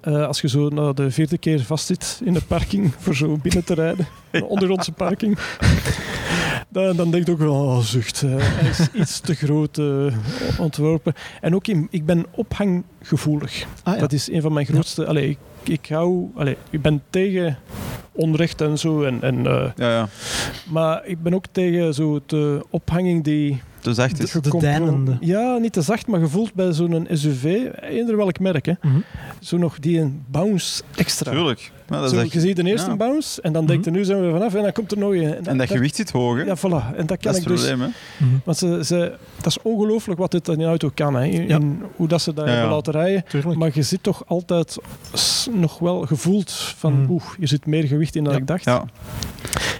Eh, 0.00 0.26
als 0.26 0.40
je 0.40 0.48
zo 0.48 0.92
de 0.92 1.10
vierde 1.10 1.38
keer 1.38 1.60
vastzit 1.62 2.20
in 2.24 2.32
de 2.34 2.42
parking 2.48 2.94
voor 2.98 3.14
zo 3.14 3.38
binnen 3.42 3.64
te 3.64 3.74
rijden, 3.74 4.06
een 4.30 4.44
ondergrondse 4.44 4.92
parking, 4.92 5.38
dan, 6.74 6.96
dan 6.96 7.10
denk 7.10 7.26
ik 7.26 7.32
ook 7.32 7.38
wel, 7.38 7.54
oh, 7.54 7.78
zucht, 7.78 8.22
eh, 8.22 8.30
hij 8.36 8.68
is 8.68 8.88
iets 9.02 9.20
te 9.20 9.34
groot 9.34 9.78
eh, 9.78 10.06
ontworpen. 10.58 11.14
En 11.40 11.54
ook, 11.54 11.66
in, 11.66 11.88
ik 11.90 12.06
ben 12.06 12.26
ophanggevoelig. 12.30 13.66
Ah, 13.82 13.94
ja. 13.94 14.00
Dat 14.00 14.12
is 14.12 14.30
een 14.30 14.42
van 14.42 14.52
mijn 14.52 14.66
grootste... 14.66 15.06
Allee, 15.06 15.28
ik, 15.28 15.38
ik 15.62 15.86
hou... 15.88 16.30
Allee, 16.34 16.56
ik 16.70 16.82
ben 16.82 17.02
tegen 17.10 17.58
onrecht 18.12 18.60
en 18.60 18.78
zo. 18.78 19.02
En, 19.02 19.22
en, 19.22 19.46
eh, 19.46 19.70
Ja, 19.76 19.90
ja. 19.90 20.08
maar 20.70 21.06
ik 21.06 21.22
ben 21.22 21.34
ook 21.34 21.44
tegen 21.52 21.94
zo 21.94 22.20
de 22.26 22.64
ophanging 22.70 23.24
die... 23.24 23.62
Dus 23.84 23.98
echt 23.98 24.22
is. 24.22 24.30
De 24.32 24.58
deinende. 24.58 25.16
Ja, 25.20 25.56
niet 25.56 25.72
te 25.72 25.82
zacht, 25.82 26.06
maar 26.06 26.20
gevoeld 26.20 26.54
bij 26.54 26.72
zo'n 26.72 27.06
SUV. 27.10 27.44
Eender 27.80 28.16
welk 28.16 28.38
merk, 28.38 28.66
hè. 28.66 28.72
Mhm. 28.82 28.98
Zo 29.40 29.56
nog 29.56 29.78
die 29.78 30.00
een 30.00 30.22
bounce 30.30 30.82
extra. 30.96 31.30
Tuurlijk. 31.30 31.72
Ja, 31.88 32.00
dat 32.00 32.10
Zo, 32.10 32.18
echt... 32.18 32.32
je 32.32 32.40
ziet 32.40 32.56
de 32.56 32.62
eerste 32.64 32.90
ja. 32.90 32.96
bounce 32.96 33.42
en 33.42 33.52
dan 33.52 33.66
denkt 33.66 33.84
je, 33.84 33.90
nu 33.90 34.04
zijn 34.04 34.20
we 34.20 34.26
er 34.26 34.32
vanaf 34.32 34.54
en 34.54 34.62
dan 34.62 34.72
komt 34.72 34.92
er 34.92 34.98
nog 34.98 35.12
een. 35.14 35.46
En 35.46 35.58
dat 35.58 35.68
gewicht 35.70 35.94
zit 35.96 36.10
hoog, 36.10 36.36
hè? 36.36 36.42
Ja, 36.42 36.56
voilà. 36.58 36.96
En 36.96 37.06
dat 37.06 37.18
kan 37.18 37.32
dat 37.32 37.34
is 37.34 37.40
ik 37.40 37.46
dus... 37.48 37.66
probleem, 37.66 37.80
hè? 37.80 37.86
Mhm. 38.26 38.34
Want 38.44 38.56
ze, 38.58 38.80
ze, 38.84 39.12
dat 39.36 39.46
is 39.46 39.58
ongelooflijk 39.62 40.20
wat 40.20 40.30
dit 40.30 40.48
in 40.48 40.60
een 40.60 40.66
auto 40.68 40.90
kan. 40.94 41.14
Hè. 41.14 41.24
In, 41.24 41.48
Ja. 41.48 41.56
in 41.56 41.82
hoe 41.96 42.08
dat 42.08 42.22
ze 42.22 42.32
dat 42.34 42.44
Ja, 42.44 42.50
ja. 42.50 42.56
hebben 42.58 42.74
laten 42.76 42.92
rijden. 42.92 43.24
Tuurlijk. 43.28 43.58
Maar 43.58 43.70
je 43.74 43.82
zit 43.82 44.02
toch 44.02 44.22
altijd 44.26 44.76
nog 45.52 45.78
wel 45.78 46.00
gevoeld 46.02 46.52
van, 46.52 47.00
Mhm. 47.00 47.10
oeh, 47.10 47.24
je 47.38 47.46
zit 47.46 47.66
meer 47.66 47.84
gewicht 47.84 48.16
in 48.16 48.24
dan 48.24 48.32
Ja. 48.32 48.38
ik 48.38 48.46
dacht. 48.46 48.64
Ja. 48.64 48.84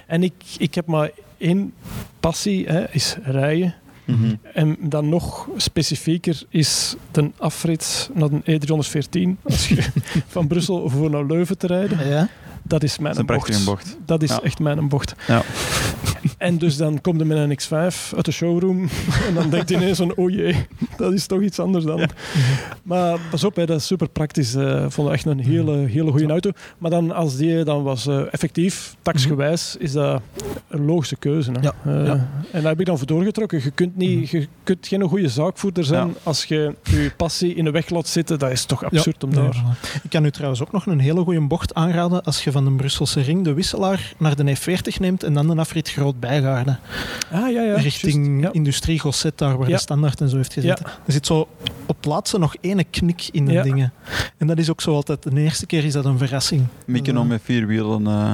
En 0.07 0.23
ik, 0.23 0.33
ik 0.57 0.75
heb 0.75 0.85
maar 0.85 1.09
één 1.37 1.73
passie, 2.19 2.65
hè, 2.67 2.91
is 2.91 3.17
rijden. 3.23 3.75
Mhm. 4.05 4.35
En 4.53 4.77
dan 4.79 5.09
nog 5.09 5.47
specifieker 5.57 6.41
is 6.49 6.95
de 7.11 7.29
afrit 7.37 8.09
naar 8.13 8.29
de 8.29 8.41
E314. 8.45 9.37
Als 9.43 9.67
je 9.67 9.83
van 10.27 10.47
Brussel 10.47 10.89
voor 10.89 11.09
naar 11.09 11.25
Leuven 11.25 11.57
te 11.57 11.67
rijden, 11.67 12.07
Ja. 12.07 12.29
Dat 12.67 12.83
is 12.83 12.91
Dat 12.91 12.99
mijn 13.01 13.15
is 13.17 13.23
bocht. 13.25 13.65
bocht. 13.65 13.97
Dat 14.05 14.23
is 14.23 14.29
Ja. 14.29 14.41
echt 14.41 14.59
mijn 14.59 14.87
bocht. 14.87 15.15
Ja. 15.27 15.41
En 16.37 16.57
dus 16.57 16.77
dan 16.77 17.01
komt 17.01 17.19
er 17.21 17.27
met 17.27 17.37
een 17.37 17.57
X5 17.61 18.13
uit 18.15 18.25
de 18.25 18.31
showroom 18.31 18.89
en 19.27 19.33
dan 19.33 19.49
denkt 19.49 19.69
hij 19.69 19.77
ineens 19.81 19.97
van, 19.97 20.15
oh 20.15 20.29
jee, 20.29 20.55
dat 20.97 21.13
is 21.13 21.25
toch 21.25 21.41
iets 21.41 21.59
anders 21.59 21.83
dan. 21.85 22.09
Maar 22.83 23.19
pas 23.29 23.43
op, 23.43 23.55
hè, 23.55 23.65
dat 23.65 23.79
is 23.79 23.85
super 23.85 24.09
praktisch. 24.09 24.55
eh, 24.55 24.83
Ik 24.83 24.91
vond 24.91 25.07
het 25.07 25.15
echt 25.17 25.25
een 25.25 25.39
hele, 25.39 25.71
hele 25.77 26.11
goede 26.11 26.27
auto. 26.27 26.51
Maar 26.77 26.91
dan 26.91 27.11
als 27.11 27.35
die 27.37 27.63
dan 27.63 27.83
was 27.83 28.07
eh, 28.07 28.21
effectief, 28.31 28.95
taxgewijs, 29.01 29.75
is 29.79 29.91
dat 29.91 30.21
een 30.67 30.85
logische 30.85 31.15
keuze. 31.15 31.51
Hè. 31.51 31.59
Ja, 31.61 31.73
Eh, 31.85 32.05
ja. 32.05 32.11
En 32.51 32.61
daar 32.61 32.71
heb 32.71 32.79
ik 32.79 32.85
dan 32.85 32.97
voor 32.97 33.07
doorgetrokken. 33.07 33.61
Je 33.63 33.71
kunt, 33.71 33.95
niet, 33.95 34.29
je 34.29 34.47
kunt 34.63 34.87
geen 34.87 35.01
goede 35.03 35.29
zaakvoerder 35.29 35.83
zijn 35.83 36.07
Ja. 36.07 36.13
als 36.23 36.43
je 36.45 36.75
je 36.83 37.11
passie 37.17 37.55
in 37.55 37.63
de 37.63 37.71
weg 37.71 37.89
laat 37.89 38.07
zitten. 38.07 38.39
Dat 38.39 38.51
is 38.51 38.65
toch 38.65 38.83
absurd 38.83 39.23
om 39.23 39.33
daar... 39.33 39.63
Ik 40.03 40.09
kan 40.09 40.25
u 40.25 40.31
trouwens 40.31 40.61
ook 40.61 40.71
nog 40.71 40.85
een 40.85 40.99
hele 40.99 41.21
goede 41.23 41.41
bocht 41.41 41.73
aanraden 41.73 42.23
als 42.23 42.43
je 42.43 42.51
van 42.55 42.65
de 42.65 42.71
Brusselse 42.71 43.21
ring 43.21 43.43
de 43.43 43.53
wisselaar 43.53 44.13
naar 44.17 44.35
de 44.35 44.55
E40 44.57 44.99
neemt 44.99 45.23
en 45.23 45.33
dan 45.33 45.47
de 45.47 45.55
afrit 45.55 45.89
Groot 45.91 46.19
Bijgaarden. 46.19 46.79
Ah, 47.31 47.51
ja, 47.51 47.61
ja. 47.61 47.75
richting. 47.75 48.41
Ja. 48.41 48.49
Industrie 48.51 48.99
Gosset, 48.99 49.37
daar 49.37 49.57
waar 49.57 49.67
Ja. 49.69 49.75
de 49.75 49.81
standaard 49.81 50.21
en 50.21 50.29
zo 50.29 50.35
heeft 50.37 50.53
gezeten. 50.53 50.85
Er 51.05 51.13
zit 51.13 51.25
zo 51.25 51.47
op 51.85 51.95
het 51.97 52.05
laatste 52.05 52.37
nog 52.39 52.55
ene 52.61 52.83
knik 52.83 53.27
in 53.31 53.45
de 53.45 53.51
Ja. 53.51 53.63
dingen. 53.63 53.93
En 54.37 54.47
dat 54.47 54.57
is 54.57 54.69
ook 54.69 54.81
zo 54.81 54.93
altijd, 54.93 55.23
de 55.23 55.41
eerste 55.41 55.65
keer 55.65 55.83
is 55.85 55.93
dat 55.93 56.05
een 56.05 56.17
verrassing. 56.17 56.63
Mieke 56.85 57.09
Ja. 57.09 57.15
nog 57.15 57.27
met 57.27 57.41
vier 57.43 57.67
wielen. 57.67 58.07
eh, 58.07 58.33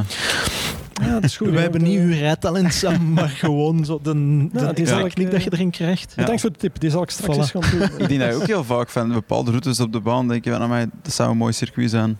Ja, 1.02 1.14
dat 1.14 1.24
is 1.24 1.38
goed. 1.38 1.50
Wij 1.50 1.62
hebben 1.62 1.82
niet 1.84 2.00
uw 2.00 2.10
rijtalent, 2.12 2.74
Sam, 2.74 3.10
maar 3.14 3.30
gewoon 3.30 3.86
zo 3.86 4.00
de, 4.04 4.14
de, 4.14 4.60
Ja, 4.60 4.74
die 4.74 4.86
de 4.86 4.90
zal 4.92 5.06
ik, 5.06 5.14
knik 5.14 5.26
eh, 5.28 5.32
dat 5.34 5.44
je 5.44 5.50
erin 5.54 5.70
krijgt. 5.70 6.10
Ja. 6.16 6.16
Bedankt 6.22 6.42
voor 6.42 6.52
de 6.52 6.58
tip. 6.58 6.80
Die 6.80 6.90
zal 6.90 7.02
ik 7.04 7.10
straks 7.10 7.36
Voilà. 7.38 7.40
eens 7.40 7.52
gaan 7.52 7.80
doen. 7.80 7.82
ik 7.98 8.08
denk 8.08 8.20
dat 8.20 8.30
je 8.30 8.36
ook 8.36 8.48
heel 8.48 8.64
vaak 8.64 8.90
van 8.90 9.12
bepaalde 9.14 9.50
routes 9.52 9.80
op 9.80 9.92
de 9.94 10.00
baan 10.00 10.28
denk 10.28 10.44
je 10.44 10.52
van, 10.52 10.62
amai, 10.62 10.86
dat 11.04 11.14
zou 11.14 11.32
een 11.32 11.38
mooi 11.38 11.54
circuit 11.54 11.90
zijn. 11.90 12.18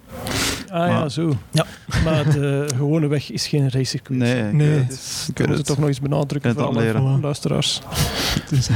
Ah 0.72 0.88
ja, 0.90 1.10
zo. 1.10 1.34
Ja. 1.52 1.66
Maar 2.04 2.24
de 2.32 2.66
gewone 2.76 3.08
weg 3.08 3.32
is 3.32 3.48
geen 3.48 3.64
racecircuit. 3.70 4.20
Nee, 4.20 4.48
ik 4.48 4.54
Nee. 4.54 4.68
het. 4.70 4.88
Dus 4.88 5.30
Ik 5.34 5.48
moet 5.48 5.66
toch 5.66 5.78
nog 5.78 5.88
eens 5.88 6.00
benadrukken 6.00 6.54
voor 6.54 6.64
alle 6.64 6.80
leren. 6.80 7.20
luisteraars. 7.22 7.82
Dus, 8.50 8.68
eh, 8.70 8.76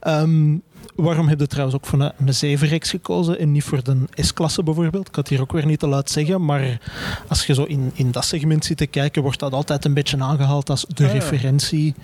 ehm, 0.00 0.56
waarom 1.04 1.28
heb 1.28 1.40
je 1.40 1.46
trouwens 1.46 1.76
ook 1.76 1.86
voor 1.86 2.00
een, 2.26 2.58
7-reeks 2.58 2.90
gekozen 2.90 3.38
en 3.38 3.52
niet 3.52 3.64
voor 3.64 3.82
de 3.84 3.96
S-klasse 4.14 4.62
bijvoorbeeld? 4.62 5.08
Ik 5.08 5.14
had 5.14 5.28
hier 5.28 5.40
ook 5.40 5.52
weer 5.52 5.66
niet 5.66 5.78
te 5.78 5.86
luid 5.86 6.10
zeggen, 6.10 6.44
maar 6.44 6.80
als 7.28 7.46
je 7.46 7.54
zo 7.54 7.64
in, 7.64 7.90
in 7.94 8.10
dat 8.10 8.24
segment 8.24 8.64
zit 8.64 8.76
te 8.76 8.86
kijken, 8.86 9.22
wordt 9.22 9.38
dat 9.38 9.52
altijd 9.52 9.84
een 9.84 9.94
beetje 9.94 10.18
aangehaald 10.22 10.70
als 10.70 10.84
de 10.88 11.04
Ah, 11.04 11.12
ja. 11.12 11.18
referentie. 11.18 11.94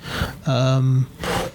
Ehm, 0.42 0.96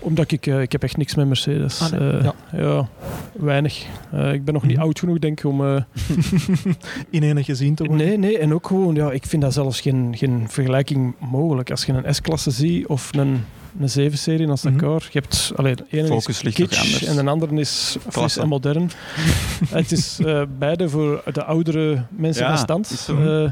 Omdat 0.02 0.32
ik, 0.32 0.46
eh, 0.48 0.62
ik 0.62 0.72
heb 0.72 0.84
echt 0.84 0.98
niks 0.98 1.16
met 1.16 1.28
Mercedes. 1.28 1.82
Ah, 1.82 1.92
nee. 1.92 2.10
Eh, 2.12 2.24
Ja. 2.24 2.34
ja. 2.52 2.88
weinig. 3.34 3.86
Eh, 4.12 4.34
ik 4.34 4.44
ben 4.46 4.54
nog 4.54 4.64
niet 4.64 4.76
Mhm. 4.76 4.86
oud 4.86 5.00
genoeg, 5.00 5.20
denk 5.20 5.40
ik, 5.40 5.46
om... 5.46 5.62
in 7.10 7.24
ene 7.24 7.44
gezien 7.44 7.76
te 7.76 7.84
worden. 7.84 8.08
nee, 8.08 8.18
nee. 8.18 8.38
En 8.38 8.54
ook 8.54 8.68
gewoon, 8.68 8.96
ja, 8.96 9.12
ik 9.12 9.26
vind 9.26 9.42
dat 9.42 9.54
zelfs 9.54 9.82
geen, 9.82 10.14
geen 10.18 10.46
vergelijking 10.50 11.16
mogelijk. 11.20 11.72
Als 11.72 11.86
je 11.86 11.94
een 11.94 12.14
S-klasse 12.16 12.52
ziet 12.52 12.88
of 12.88 13.10
een, 13.16 13.44
een 13.80 14.12
7-serie 14.12 14.48
naast 14.48 14.66
elkaar. 14.66 15.08
Je 15.12 15.20
hebt, 15.20 15.52
allee, 15.56 15.76
de 15.76 15.86
ene 15.90 16.08
Focus 16.08 16.42
is 16.42 16.54
kitsch 16.54 16.82
anders. 16.82 17.04
en 17.04 17.26
de 17.26 17.32
andere 17.32 17.56
is 17.56 17.98
fris 18.10 18.38
en 18.38 18.48
modern. 18.48 18.92
het 19.70 19.92
is 19.92 20.20
eh, 20.20 20.42
beide 20.58 20.90
voor 20.90 21.24
de 21.34 21.44
oudere 21.44 22.04
mensen 22.10 22.44
Ja, 22.44 22.50
van 22.50 22.58
stand. 22.58 23.10
Eh, 23.10 23.44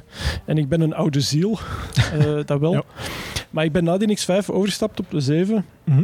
en 0.45 0.57
ik 0.57 0.69
ben 0.69 0.81
een 0.81 0.93
oude 0.93 1.21
ziel, 1.21 1.59
eh, 2.13 2.39
dat 2.45 2.59
wel. 2.59 2.73
Ja. 2.73 2.83
Maar 3.49 3.63
ik 3.63 3.71
ben 3.71 3.83
na 3.83 3.97
die 3.97 4.17
X5 4.19 4.45
overgestapt 4.49 4.99
op 4.99 5.05
de 5.09 5.19
7. 5.19 5.65
Mhm. 5.83 6.03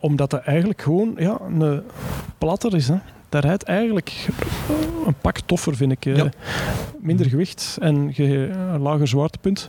omdat 0.00 0.30
dat 0.30 0.40
eigenlijk 0.40 0.82
gewoon 0.82 1.14
ja, 1.16 1.40
een 1.48 1.82
platter 2.38 2.74
is. 2.74 2.88
Hè. 2.88 2.96
Dat 3.32 3.44
rijdt 3.44 3.62
eigenlijk 3.62 4.26
een 5.06 5.14
pak 5.20 5.38
toffer, 5.38 5.76
vind 5.76 5.92
ik. 5.92 6.06
eh. 6.06 6.16
Ja. 6.16 6.28
Minder 7.00 7.26
gewicht 7.28 7.76
en 7.80 8.10
ge- 8.14 8.50
een 8.72 8.80
lager 8.80 9.08
zwaartepunt. 9.08 9.68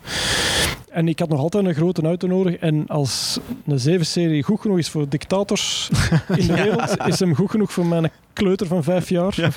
En 0.90 1.08
ik 1.08 1.20
had 1.20 1.30
nog 1.30 1.40
altijd 1.40 1.66
een 1.66 1.74
grote 1.74 2.02
auto 2.02 2.28
nodig. 2.28 2.56
En 2.56 2.88
als 2.88 3.40
een 3.68 4.00
7-serie 4.00 4.44
goed 4.44 4.62
genoeg 4.62 4.78
is 4.78 4.90
voor 4.90 5.10
dictators 5.10 5.90
in 6.38 6.48
de 6.48 6.54
wereld, 6.54 6.98
is 7.08 7.20
hem 7.20 7.36
goed 7.36 7.50
genoeg 7.52 7.72
voor 7.72 7.86
mijn 7.86 8.12
kleuter 8.34 8.68
van 8.68 8.84
vijf 8.84 9.10
jaar. 9.10 9.34
Ja. 9.36 9.50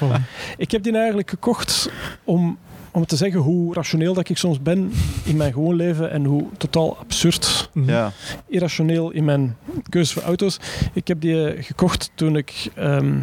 Ik 0.56 0.70
heb 0.70 0.82
die 0.82 0.96
eigenlijk 0.96 1.30
gekocht 1.30 1.90
om, 2.24 2.58
om 2.96 3.06
te 3.06 3.16
zeggen 3.16 3.40
hoe 3.40 3.74
rationeel 3.74 4.14
dat 4.14 4.28
ik 4.28 4.36
soms 4.38 4.62
ben 4.62 4.92
in 5.24 5.36
mijn 5.36 5.52
gewoon 5.52 5.74
leven 5.76 6.10
en 6.10 6.24
hoe 6.24 6.44
totaal 6.56 6.96
absurd, 6.98 7.64
Mhm. 7.72 7.90
Ja, 7.90 8.12
irrationeel 8.46 9.10
in 9.10 9.24
mijn 9.24 9.56
keuze 9.88 10.12
voor 10.12 10.22
auto's. 10.22 10.58
Ik 10.92 11.08
heb 11.08 11.20
die 11.20 11.50
eh, 11.52 11.64
gekocht 11.64 12.10
toen 12.14 12.36
ik 12.36 12.70
ehm, 12.74 13.14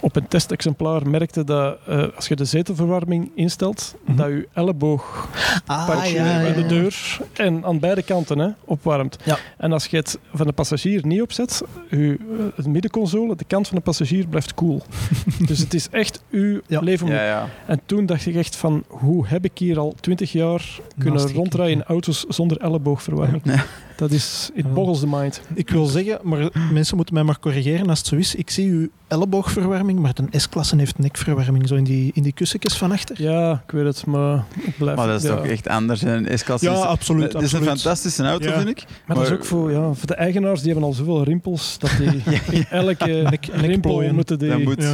op 0.00 0.16
een 0.16 0.28
testexemplaar 0.28 1.08
merkte 1.08 1.44
dat 1.44 1.78
eh, 1.86 2.04
als 2.16 2.28
je 2.28 2.36
de 2.36 2.44
zetelverwarming 2.44 3.30
instelt, 3.34 3.94
Mhm. 4.06 4.16
dat 4.16 4.26
je 4.26 4.48
elleboog 4.52 5.28
Ah, 5.66 6.04
ja, 6.06 6.40
bij 6.40 6.52
de 6.54 6.66
deur 6.66 7.18
en 7.32 7.64
aan 7.64 7.78
beide 7.78 8.02
kanten 8.02 8.38
hè, 8.38 8.48
opwarmt. 8.64 9.16
Ja. 9.24 9.38
En 9.56 9.72
als 9.72 9.86
je 9.86 9.96
het 9.96 10.18
van 10.34 10.46
de 10.46 10.52
passagier 10.52 11.06
niet 11.06 11.22
opzet, 11.22 11.62
je, 11.90 12.16
eh, 12.38 12.44
het 12.56 12.66
middenconsole, 12.66 13.36
de 13.36 13.44
kant 13.44 13.68
van 13.68 13.76
de 13.76 13.82
passagier 13.82 14.26
blijft 14.26 14.54
koel. 14.54 14.82
dus 15.48 15.58
het 15.58 15.74
is 15.74 15.88
echt 15.90 16.22
uw 16.30 16.60
Ja. 16.66 16.80
leven. 16.80 17.08
ja, 17.08 17.24
ja. 17.26 17.48
En 17.66 17.80
toen 17.86 18.06
dacht 18.06 18.26
ik 18.26 18.34
echt 18.34 18.56
van, 18.56 18.84
hoe 19.04 19.26
heb 19.26 19.44
ik 19.44 19.58
hier 19.58 19.78
al 19.78 19.94
twintig 20.00 20.32
jaar 20.32 20.80
kunnen 20.98 21.20
Naast 21.20 21.34
rondrijden 21.34 21.76
in 21.76 21.84
auto's 21.84 22.24
zonder 22.28 22.56
elleboogverwarming? 22.56 23.42
Ja. 23.44 23.64
Dat 23.96 24.10
is, 24.10 24.50
it 24.54 24.64
Ja. 24.64 24.70
boggles 24.72 24.98
the 25.00 25.06
mind. 25.06 25.40
Ik 25.54 25.70
wil 25.70 25.86
zeggen, 25.86 26.18
maar 26.22 26.50
mensen 26.72 26.96
moeten 26.96 27.14
mij 27.14 27.22
maar 27.22 27.38
corrigeren 27.40 27.88
als 27.88 27.98
het 27.98 28.06
zo 28.08 28.16
is. 28.16 28.34
Ik 28.34 28.50
zie 28.50 28.70
uw 28.70 28.88
elleboogverwarming, 29.08 29.98
maar 29.98 30.14
de 30.14 30.38
S-klasse 30.38 30.76
heeft 30.76 30.98
nekverwarming, 30.98 31.68
zo 31.68 31.74
in 31.74 31.84
die, 31.84 32.10
in 32.14 32.22
die 32.22 32.32
kussentjes 32.32 32.76
van 32.76 32.92
achter. 32.92 33.22
Ja, 33.22 33.62
ik 33.66 33.70
weet 33.70 33.84
het, 33.84 34.06
maar 34.06 34.44
ik 34.66 34.76
blijf... 34.78 34.96
Maar 34.96 35.06
dat 35.06 35.22
is 35.22 35.28
ja. 35.28 35.36
toch 35.36 35.46
echt 35.46 35.68
anders. 35.68 36.02
in 36.02 36.08
Een 36.08 36.38
S-klasse 36.38 36.70
is- 36.70 36.78
absoluut. 36.78 37.32
Het 37.32 37.42
is 37.42 37.52
een 37.52 37.62
fantastische 37.62 38.24
auto, 38.26 38.48
Ja. 38.48 38.56
vind 38.56 38.68
ik. 38.68 38.84
Maar 39.06 39.16
dat 39.16 39.26
is 39.26 39.32
ook 39.32 39.44
voor, 39.44 39.70
ja, 39.70 39.92
voor 39.92 40.06
de 40.06 40.14
eigenaars, 40.14 40.60
die 40.62 40.70
hebben 40.72 40.88
al 40.88 40.94
zoveel 40.94 41.22
rimpels, 41.24 41.78
dat 41.78 41.90
die 41.98 42.22
in 42.58 42.64
elke 42.70 43.06
Nek- 43.30 43.46
rimpel 43.52 44.12
moeten 44.12 44.38
die... 44.38 44.48
Dat 44.48 44.62
moet. 44.62 44.86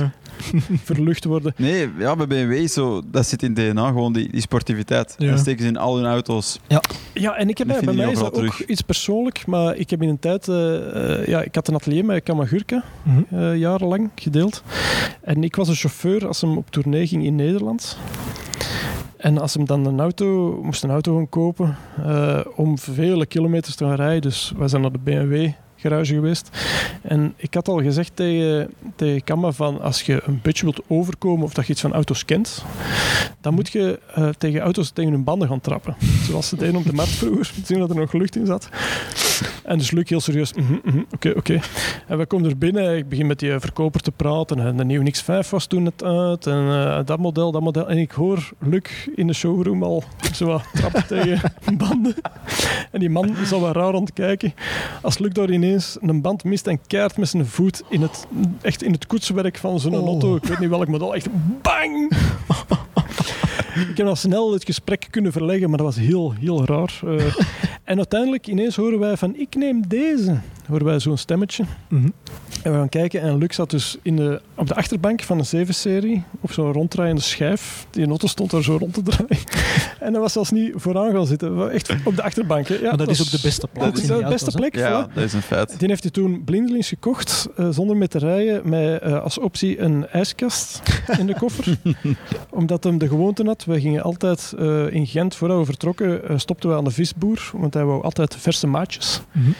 Ja. 0.52 0.58
verlucht 0.84 1.24
worden. 1.24 1.52
Nee, 1.56 1.88
ja, 1.98 2.16
bij 2.16 2.26
BMW 2.26 2.66
zo, 2.68 3.02
dat 3.10 3.26
zit 3.26 3.42
in 3.42 3.54
DNA 3.54 3.86
gewoon 3.88 4.12
die, 4.12 4.30
die 4.30 4.40
sportiviteit. 4.40 5.14
Ja. 5.18 5.30
Dat 5.30 5.38
steken 5.38 5.62
ze 5.62 5.68
in 5.68 5.76
al 5.76 5.96
hun 5.96 6.06
auto's. 6.06 6.60
Ja, 7.14 7.36
en 7.36 7.48
ik 7.48 7.58
heb 7.58 7.66
bij, 7.66 7.94
mij 7.94 8.10
is 8.10 8.18
dat 8.18 8.26
ook 8.26 8.34
terug. 8.34 8.66
iets 8.66 8.80
persoonlijk, 8.82 9.46
maar 9.46 9.76
ik 9.76 9.90
heb 9.90 10.02
in 10.02 10.08
een 10.08 10.18
tijd, 10.18 10.48
eh, 10.48 11.20
eh, 11.20 11.26
ja, 11.26 11.42
ik 11.42 11.54
had 11.54 11.68
een 11.68 11.74
atelier 11.74 12.04
met 12.04 12.22
Kamagurka, 12.22 12.82
Mhm. 13.02 13.22
eh, 13.30 13.56
jarenlang 13.56 14.10
gedeeld. 14.14 14.62
En 15.22 15.44
ik 15.44 15.56
was 15.56 15.68
een 15.68 15.74
chauffeur 15.74 16.26
als 16.26 16.40
hem 16.40 16.56
op 16.56 16.70
tournee 16.70 17.06
ging 17.06 17.24
in 17.24 17.34
Nederland. 17.34 17.98
En 19.16 19.38
als 19.38 19.54
hem 19.54 19.64
dan 19.66 19.86
een 19.86 20.00
auto, 20.00 20.60
moest 20.62 20.82
een 20.84 20.90
auto 20.90 21.16
gaan 21.16 21.28
kopen 21.28 21.76
eh, 22.04 22.40
om 22.56 22.78
vele 22.78 23.26
kilometers 23.26 23.74
te 23.74 23.84
gaan 23.84 23.94
rijden. 23.94 24.20
Dus 24.22 24.52
wij 24.56 24.68
zijn 24.68 24.82
naar 24.82 24.92
de 24.92 24.98
BMW 24.98 25.48
garage 25.80 26.14
geweest. 26.14 26.48
En 27.02 27.34
ik 27.36 27.54
had 27.54 27.68
al 27.68 27.82
gezegd 27.82 28.10
tegen, 28.14 28.70
tegen 28.96 29.54
van 29.54 29.80
als 29.80 30.02
je 30.02 30.22
een 30.24 30.40
beetje 30.42 30.64
wilt 30.64 30.80
overkomen 30.86 31.44
of 31.44 31.54
dat 31.54 31.66
je 31.66 31.72
iets 31.72 31.80
van 31.80 31.92
auto's 31.92 32.24
kent, 32.24 32.64
dan 33.40 33.54
moet 33.54 33.68
je 33.68 33.98
eh, 34.14 34.28
tegen 34.28 34.60
auto's 34.60 34.90
tegen 34.90 35.12
hun 35.12 35.24
banden 35.24 35.48
gaan 35.48 35.60
trappen. 35.60 35.96
Zoals 36.28 36.48
ze 36.48 36.56
deden 36.56 36.76
op 36.76 36.84
de 36.84 36.92
markt 36.92 37.10
vroeger, 37.10 37.52
zien 37.64 37.78
dat 37.78 37.90
er 37.90 37.96
nog 37.96 38.12
lucht 38.12 38.36
in 38.36 38.46
zat. 38.46 38.68
En 39.64 39.78
dus 39.78 39.90
Luc 39.90 40.08
heel 40.08 40.20
serieus, 40.20 40.52
mhm, 40.52 40.78
mhm, 40.84 41.02
oké, 41.10 41.32
oké. 41.36 41.60
En 42.06 42.18
we 42.18 42.26
komen 42.26 42.50
er 42.50 42.58
binnen, 42.58 42.96
ik 42.96 43.08
begin 43.08 43.26
met 43.26 43.38
die 43.38 43.58
verkoper 43.58 44.00
te 44.00 44.10
praten 44.10 44.58
en 44.58 44.76
de 44.76 44.84
nieuwe 44.84 45.14
X5 45.14 45.48
was 45.50 45.66
toen 45.66 45.82
net 45.82 46.04
uit 46.04 46.46
en 46.46 46.68
eh, 46.68 47.00
dat 47.04 47.18
model, 47.18 47.52
dat 47.52 47.62
model. 47.62 47.88
En 47.88 47.98
ik 47.98 48.10
hoor 48.10 48.50
Luc 48.58 49.08
in 49.14 49.26
de 49.26 49.32
showroom 49.32 49.82
al 49.82 50.04
zo 50.34 50.60
trappen 50.74 51.06
tegen 51.16 51.52
banden. 51.76 52.14
En 52.90 53.00
die 53.00 53.10
man 53.10 53.36
is 53.36 53.52
al 53.52 53.60
wat 53.60 53.74
raar 53.74 53.94
aan 53.94 54.02
het 54.02 54.12
kijken. 54.12 54.54
Als 55.02 55.18
Luc 55.18 55.32
daar 55.32 55.50
ineens 55.70 55.96
een 56.00 56.20
band 56.20 56.44
mist 56.44 56.66
en 56.66 56.80
keert 56.86 57.16
met 57.16 57.28
zijn 57.28 57.46
voet 57.46 57.82
in 57.88 58.02
het, 58.02 58.26
echt 58.60 58.82
in 58.82 58.92
het 58.92 59.06
koetswerk 59.06 59.58
van 59.58 59.80
zo'n 59.80 59.94
Oh. 59.94 60.06
auto, 60.06 60.36
ik 60.36 60.44
weet 60.44 60.58
niet 60.58 60.68
welk 60.68 60.88
model, 60.88 61.14
echt 61.14 61.28
bang! 61.62 62.10
Ik 63.90 63.96
heb 63.96 64.06
al 64.06 64.16
snel 64.16 64.52
het 64.52 64.64
gesprek 64.64 65.06
kunnen 65.10 65.32
verleggen, 65.32 65.68
maar 65.68 65.78
dat 65.78 65.86
was 65.86 65.96
heel, 65.96 66.32
heel 66.40 66.64
raar. 66.64 67.00
Eh, 67.06 67.34
en 67.90 67.96
uiteindelijk 67.96 68.46
ineens 68.46 68.76
horen 68.76 68.98
wij 68.98 69.16
van, 69.16 69.36
ik 69.36 69.54
neem 69.54 69.88
deze. 69.88 70.38
Horen 70.70 70.84
wij 70.86 70.98
zo'n 71.00 71.16
stemmetje. 71.16 71.64
Mhm. 71.88 72.08
En 72.62 72.72
we 72.72 72.78
gaan 72.78 72.88
kijken 72.88 73.20
en 73.20 73.38
Luc 73.38 73.54
zat 73.54 73.70
dus 73.70 73.96
in 74.02 74.16
de, 74.16 74.40
op 74.54 74.66
de 74.68 74.74
achterbank 74.74 75.22
van 75.22 75.38
een 75.38 75.66
7-serie 75.66 76.22
op 76.40 76.52
zo'n 76.52 76.72
ronddraaiende 76.72 77.20
schijf. 77.22 77.86
Die 77.90 78.06
auto 78.06 78.26
stond 78.26 78.50
daar 78.50 78.62
zo 78.62 78.76
rond 78.76 78.94
te 78.94 79.02
draaien. 79.02 79.28
en 80.00 80.12
hij 80.12 80.20
was 80.20 80.32
zelfs 80.32 80.50
niet 80.50 80.72
vooraan 80.76 81.12
gaan 81.12 81.26
zitten. 81.26 81.58
We- 81.58 81.70
Echt 81.70 81.94
op 82.04 82.16
de 82.16 82.22
achterbank. 82.22 82.68
hè. 82.68 82.74
Ja, 82.74 82.88
maar 82.88 82.96
dat 82.96 83.08
is 83.08 83.20
ook 83.20 83.30
de 83.30 83.38
beste 83.42 83.60
dat 83.60 83.72
plaats 83.72 84.00
is 84.00 84.06
de 84.06 84.26
beste 84.28 84.50
plek. 84.50 84.74
Ja, 84.76 85.08
voilà. 85.08 85.14
dat 85.14 85.24
is 85.24 85.32
een 85.32 85.42
feit. 85.42 85.78
Die 85.78 85.88
heeft 85.88 86.02
hij 86.02 86.10
toen 86.12 86.42
blindelings 86.44 86.88
gekocht, 86.88 87.48
eh, 87.56 87.68
zonder 87.70 87.96
mee 87.96 88.08
te 88.08 88.18
rijden, 88.18 88.68
met 88.68 89.00
eh, 89.02 89.22
als 89.22 89.38
optie 89.38 89.80
een 89.80 90.06
ijskast 90.08 90.82
in 91.18 91.26
de 91.26 91.34
koffer. 91.34 91.76
Omdat 92.50 92.84
hem 92.84 92.98
de 92.98 93.08
gewoonte 93.08 93.44
had. 93.44 93.64
We 93.64 93.80
gingen 93.80 94.02
altijd 94.02 94.52
eh, 94.58 94.92
in 94.92 95.06
Gent, 95.06 95.34
voordat 95.34 95.58
we 95.58 95.64
vertrokken, 95.64 96.28
eh, 96.28 96.38
stopten 96.38 96.68
we 96.70 96.76
aan 96.76 96.84
de 96.84 96.90
visboer, 96.90 97.50
want 97.54 97.74
hij 97.74 97.84
wou 97.84 98.02
altijd 98.02 98.36
verse 98.36 98.66
maatjes. 98.66 99.20
Mhm. 99.32 99.50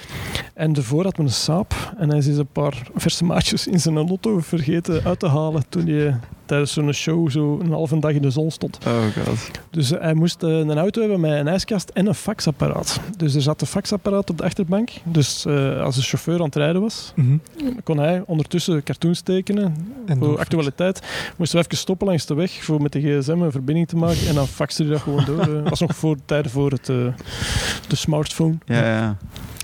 En 0.54 0.72
daarvoor 1.02 1.04
had 1.04 1.16
we 1.16 1.22
een 1.22 1.44
saap 1.44 1.94
en 1.98 2.08
hij 2.08 2.18
is 2.18 2.26
een 2.26 2.46
paar 2.46 2.82
verse 2.94 3.24
maatjes 3.24 3.66
in 3.66 3.80
zijn 3.80 3.96
auto 3.96 4.40
vergeten 4.40 5.04
uit 5.04 5.18
te 5.18 5.28
halen 5.28 5.62
toen 5.68 5.86
hij 5.86 6.18
tijdens 6.46 6.72
zo'n 6.72 6.92
show 6.92 7.30
zo 7.30 7.58
een 7.62 7.70
halve 7.72 7.98
dag 7.98 8.10
in 8.10 8.22
de 8.22 8.30
zon 8.30 8.50
stond. 8.50 8.78
Oh 8.86 9.24
god. 9.24 9.50
Dus 9.70 9.90
eh, 9.92 10.00
hij 10.00 10.14
moest 10.14 10.42
eh, 10.42 10.50
een 10.58 10.78
auto 10.78 11.00
hebben 11.00 11.20
met 11.20 11.30
een 11.30 11.48
ijskast 11.48 11.88
en 11.88 12.06
een 12.06 12.14
faxapparaat. 12.14 13.00
Dus 13.16 13.34
er 13.34 13.42
zat 13.42 13.60
een 13.60 13.66
faxapparaat 13.66 14.30
op 14.30 14.38
de 14.38 14.44
achterbank. 14.44 14.90
Dus 15.04 15.44
eh, 15.44 15.80
als 15.82 15.96
de 15.96 16.02
chauffeur 16.02 16.38
aan 16.38 16.44
het 16.44 16.56
rijden 16.56 16.80
was, 16.80 17.12
Mhm. 17.14 17.36
kon 17.84 17.98
hij 17.98 18.22
ondertussen 18.26 18.82
cartoons 18.82 19.20
tekenen 19.20 19.74
En 20.06 20.18
voor 20.18 20.38
actualiteit. 20.38 21.00
Moesten 21.36 21.58
we 21.58 21.64
even 21.64 21.78
stoppen 21.78 22.06
langs 22.06 22.26
de 22.26 22.34
weg 22.34 22.64
voor 22.64 22.82
met 22.82 22.92
de 22.92 23.00
gsm 23.00 23.30
een 23.40 23.50
verbinding 23.50 23.88
te 23.88 23.96
maken 23.96 24.28
en 24.28 24.34
dan 24.34 24.46
faxte 24.46 24.82
hij 24.82 24.92
dat 24.92 25.00
gewoon 25.00 25.24
door. 25.24 25.36
Dat 25.46 25.68
was 25.68 25.80
nog 25.80 25.96
voor 25.96 26.16
tijden 26.24 26.50
voor 26.50 26.70
het, 26.70 26.86
de 26.86 27.96
smartphone. 27.96 28.54
Ja, 28.64 28.84
ja. 28.86 29.16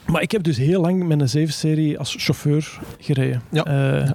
Maar 0.07 0.23
ik 0.23 0.31
heb 0.31 0.43
dus 0.43 0.57
heel 0.57 0.81
lang 0.81 1.07
met 1.07 1.35
een 1.35 1.49
7-serie 1.49 1.99
als 1.99 2.15
chauffeur 2.19 2.79
gereden. 3.01 3.43
Ja. 3.51 3.65
Eh, 3.65 4.11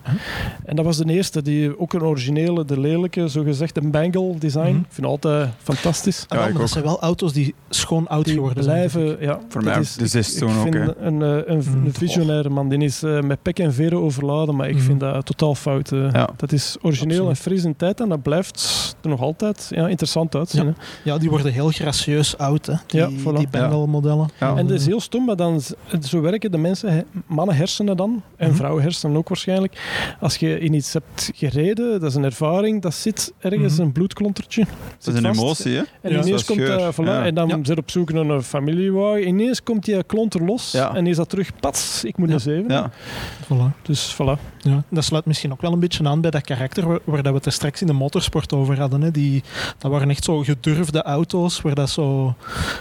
En 0.65 0.75
dat 0.75 0.85
was 0.85 0.97
de 0.97 1.05
eerste, 1.13 1.41
die 1.41 1.79
ook 1.79 1.93
een 1.93 2.03
originele, 2.03 2.65
de 2.65 2.79
lelijke, 2.79 3.27
zogezegd 3.27 3.77
een 3.77 3.91
Bangle 3.91 4.37
design. 4.37 4.59
Mhm. 4.69 4.77
Ik 4.77 4.85
vind 4.89 4.95
het 4.95 5.05
altijd 5.05 5.49
fantastisch. 5.63 6.25
Ah, 6.27 6.39
Ja, 6.39 6.45
ik 6.47 6.53
dat 6.53 6.61
ook. 6.61 6.67
zijn 6.67 6.83
wel 6.83 6.99
auto's 7.01 7.33
die 7.33 7.55
schoon 7.69 8.07
oud 8.07 8.25
Die 8.25 8.33
geworden 8.33 8.63
zijn. 8.63 8.75
blijven, 8.89 9.11
ik. 9.11 9.21
ja. 9.27 9.39
Voor 9.49 9.63
mij 9.63 9.79
is, 9.79 9.95
de 9.95 10.07
zes 10.07 10.37
toen 10.37 10.57
ook, 10.59 10.65
een, 10.65 11.21
eh, 11.21 11.37
een, 11.45 11.63
Mm. 11.75 11.85
een 11.85 11.93
visionaire 11.93 12.49
man. 12.49 12.69
Die 12.69 12.79
is 12.79 13.03
eh, 13.03 13.19
met 13.21 13.41
pek 13.41 13.59
en 13.59 13.73
veren 13.73 14.01
overladen, 14.01 14.55
maar 14.55 14.67
ik 14.69 14.75
Mhm. 14.75 14.83
vind 14.83 14.99
dat 14.99 15.25
totaal 15.25 15.55
fout. 15.55 15.89
Ja. 15.89 16.29
Dat 16.37 16.51
is 16.51 16.77
origineel 16.81 17.15
Absoluut. 17.27 17.37
en 17.37 17.43
fris 17.43 17.63
in 17.63 17.75
tijd 17.75 17.99
en 18.01 18.09
dat 18.09 18.21
blijft 18.21 18.95
er 19.01 19.09
nog 19.09 19.21
altijd 19.21 19.67
ja, 19.69 19.87
interessant 19.87 20.35
uitzien. 20.35 20.65
Ja. 20.65 20.73
hè. 21.03 21.11
Ja, 21.11 21.17
die 21.17 21.29
worden 21.29 21.51
heel 21.51 21.69
gracieus 21.69 22.37
oud, 22.37 22.65
hè. 22.65 22.73
Die, 22.87 22.99
Ja, 22.99 23.09
voilà. 23.09 23.37
die 23.37 23.47
Bengal-modellen. 23.49 24.29
Ja. 24.39 24.55
En 24.55 24.67
dat 24.67 24.79
is 24.79 24.85
heel 24.85 24.99
stom, 25.01 25.25
maar 25.25 25.35
dan, 25.35 25.61
zo 26.01 26.21
werken 26.21 26.51
de 26.51 26.57
mensen, 26.57 26.93
hè, 26.93 27.01
mannenhersenen 27.25 27.97
dan, 27.97 28.21
en 28.35 28.47
Mhm. 28.47 28.57
vrouwenhersenen 28.57 29.17
ook 29.17 29.27
waarschijnlijk. 29.27 29.81
Als 30.19 30.35
je 30.35 30.59
in 30.59 30.73
iets 30.73 30.93
hebt 30.93 31.31
gereden, 31.35 31.99
dat 31.99 32.09
is 32.09 32.15
een 32.15 32.23
ervaring, 32.23 32.81
dat 32.81 32.93
zit 32.93 33.33
ergens 33.39 33.73
Mhm. 33.73 33.81
een 33.81 33.91
bloedklontertje. 33.91 34.65
Dat 35.03 35.13
is 35.15 35.21
een 35.23 35.35
vast. 35.35 35.39
emotie, 35.39 35.71
hè? 35.71 35.83
En 36.01 36.11
Ja. 36.11 36.21
ineens 36.23 36.45
komt 36.45 36.59
voilà, 36.93 37.03
Ja. 37.05 37.25
en 37.25 37.35
dan 37.35 37.47
Ja. 37.47 37.59
zit 37.63 37.77
op 37.77 37.89
zoek 37.91 38.11
naar 38.13 38.25
een 38.25 38.43
familiewagen. 38.43 39.27
Ineens 39.27 39.63
komt 39.63 39.85
die 39.85 40.03
klonter 40.03 40.43
los 40.45 40.71
Ja. 40.71 40.95
en 40.95 41.07
is 41.07 41.15
dat 41.15 41.29
terug, 41.29 41.51
pats, 41.59 42.03
ik 42.03 42.17
moet 42.17 42.27
Ja. 42.27 42.33
een 42.33 42.39
zeven. 42.39 42.71
Ja. 42.71 42.91
Voilà. 43.43 43.81
Dus 43.81 44.15
voilà. 44.15 44.39
Ja. 44.63 44.83
Dat 44.89 45.03
sluit 45.03 45.25
misschien 45.25 45.51
ook 45.51 45.61
wel 45.61 45.73
een 45.73 45.79
beetje 45.79 46.03
aan 46.07 46.21
bij 46.21 46.31
dat 46.31 46.41
karakter 46.41 46.87
waar, 46.87 46.99
waar 47.03 47.21
dat 47.23 47.31
we 47.31 47.37
het 47.37 47.45
er 47.45 47.51
straks 47.51 47.81
in 47.81 47.87
de 47.87 47.93
motorsport 47.93 48.53
over 48.53 48.79
hadden. 48.79 49.01
Hè. 49.01 49.11
Die, 49.11 49.43
dat 49.77 49.91
waren 49.91 50.09
echt 50.09 50.23
zo 50.23 50.39
gedurfde 50.39 51.01
auto's, 51.01 51.61
waar 51.61 51.75
dat 51.75 51.89
zo 51.89 52.35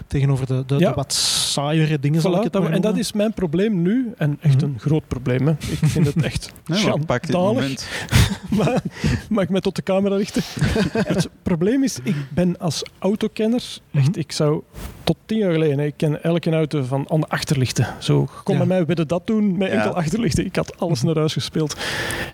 tegenover 0.07 0.47
de, 0.47 0.62
de, 0.66 0.76
Ja. 0.78 0.89
de 0.89 0.95
wat 0.95 1.12
saaiere 1.12 1.99
dingen 2.01 2.20
zal 2.20 2.33
Voilà, 2.33 2.37
ik 2.39 2.43
het 2.53 2.62
maar 2.62 2.72
en 2.72 2.81
dat 2.81 2.97
is 2.97 3.12
mijn 3.12 3.33
probleem 3.35 3.83
nu. 3.83 4.12
En 4.16 4.39
echt 4.41 4.55
Mhm. 4.57 4.64
een 4.64 4.76
groot 4.78 5.09
probleem. 5.09 5.47
Hè. 5.47 5.53
Ik 5.53 5.78
vind 5.83 6.07
het 6.07 6.22
echt 6.24 6.53
maar 6.66 6.78
schandalig. 6.78 8.09
maar, 8.59 8.83
mag 9.28 9.43
ik 9.45 9.51
mij 9.51 9.61
tot 9.61 9.76
de 9.76 9.83
camera 9.83 10.16
richten? 10.16 10.43
het 11.14 11.28
probleem 11.43 11.83
is, 11.85 11.99
ik 12.03 12.16
ben 12.31 12.59
als 12.59 12.83
autokenner, 12.99 13.62
echt, 13.93 14.09
Mhm. 14.11 14.18
ik 14.18 14.33
zou 14.33 14.62
tot 15.05 15.16
tien 15.26 15.39
jaar 15.39 15.53
geleden, 15.53 15.78
ik 15.78 15.95
ken 15.97 16.22
elke 16.22 16.51
auto 16.51 16.83
van 16.83 17.05
aan 17.11 17.20
de 17.20 17.28
achterlichten. 17.28 17.87
Zo, 17.99 18.28
kom 18.45 18.55
Ja. 18.55 18.59
bij 18.61 18.68
mij, 18.68 18.87
willen 18.87 19.09
dat 19.09 19.26
doen 19.26 19.59
met 19.59 19.70
enkel 19.70 19.95
achterlichten. 19.95 20.45
Ik 20.45 20.57
had 20.57 20.78
alles 20.78 21.03
naar 21.03 21.16
huis 21.16 21.33
gespeeld. 21.33 21.70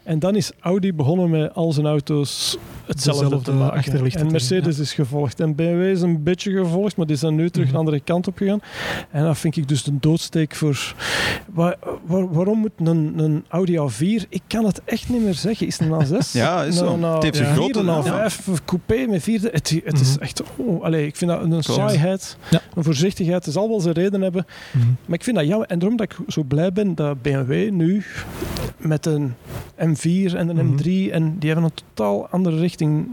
En 0.03 0.19
dan 0.19 0.37
is 0.37 0.51
Audi 0.61 0.93
begonnen 0.95 1.31
met 1.31 1.55
al 1.55 1.73
zijn 1.73 1.87
auto's 1.87 2.57
hetzelfde 2.87 3.23
Dezelfde 3.25 3.51
te 3.51 3.57
maken. 3.57 3.77
achterlichten 3.79 4.21
En 4.21 4.27
te 4.27 4.33
Mercedes 4.33 4.79
is 4.79 4.93
gevolgd. 4.95 5.41
En 5.41 5.55
BMW 5.55 5.83
is 5.91 6.01
een 6.01 6.23
beetje 6.23 6.53
gevolgd, 6.53 6.97
maar 6.97 7.07
die 7.07 7.17
zijn 7.17 7.35
nu 7.35 7.51
terug 7.51 7.65
Mhm. 7.67 7.75
de 7.75 7.81
andere 7.81 8.01
kant 8.01 8.27
op 8.27 8.37
gegaan. 8.37 8.61
En 9.11 9.25
dat 9.25 9.39
vind 9.39 9.57
ik 9.57 9.69
dus 9.69 9.83
de 9.83 9.99
doodsteek 10.01 10.55
voor... 10.55 10.95
Waar- 11.53 11.77
waar- 12.07 12.33
waarom 12.33 12.59
moet 12.59 12.71
een, 12.77 13.13
een 13.17 13.45
Audi 13.49 13.77
A4... 13.79 14.27
Ik 14.29 14.43
kan 14.47 14.65
het 14.65 14.81
echt 14.85 15.09
niet 15.09 15.23
meer 15.23 15.35
zeggen. 15.35 15.67
Is 15.67 15.79
het 15.79 15.89
een 15.91 16.07
A6? 16.07 16.33
Ja, 16.43 16.63
is 16.63 16.77
zo. 16.77 16.93
Een 16.95 17.03
Het 17.03 17.23
heeft 17.23 17.37
zijn 17.37 17.49
A4, 17.55 17.57
grote- 17.57 17.79
Een 17.79 17.85
ja. 18.05 18.31
A5 18.31 18.49
of 18.51 18.65
coupé 18.65 19.07
met 19.09 19.23
vierde. 19.23 19.49
Het, 19.53 19.81
het 19.85 20.01
is 20.01 20.13
Mhm. 20.15 20.23
echt... 20.23 20.43
Oh, 20.57 20.83
allee, 20.85 21.07
ik 21.07 21.17
vind 21.17 21.31
dat 21.31 21.43
een 21.43 21.63
saaiheid, 21.63 22.37
Ja. 22.51 22.61
een 22.75 22.85
voorzichtigheid. 22.85 23.45
Het 23.45 23.55
zal 23.55 23.69
wel 23.69 23.81
zijn 23.81 23.95
reden 23.95 24.21
hebben. 24.21 24.47
Mhm. 24.73 24.85
Maar 25.07 25.19
ik 25.19 25.25
vind 25.25 25.37
dat 25.37 25.47
jammer. 25.47 25.67
En 25.69 25.79
daarom 25.79 25.97
dat 25.99 26.11
ik 26.13 26.17
zo 26.29 26.43
blij 26.43 26.73
ben 26.73 26.95
dat 26.95 27.23
BMW 27.23 27.71
nu 27.71 28.05
met 28.77 29.07
een 29.07 29.26
M4 29.77 30.35
en 30.37 30.49
een 30.49 30.67
Mhm. 30.67 30.75
M3 30.75 31.11
en 31.13 31.37
die 31.39 31.51
hebben 31.51 31.65
een 31.71 31.79
totaal 31.95 32.29
andere 32.29 32.59
richting 32.59 33.09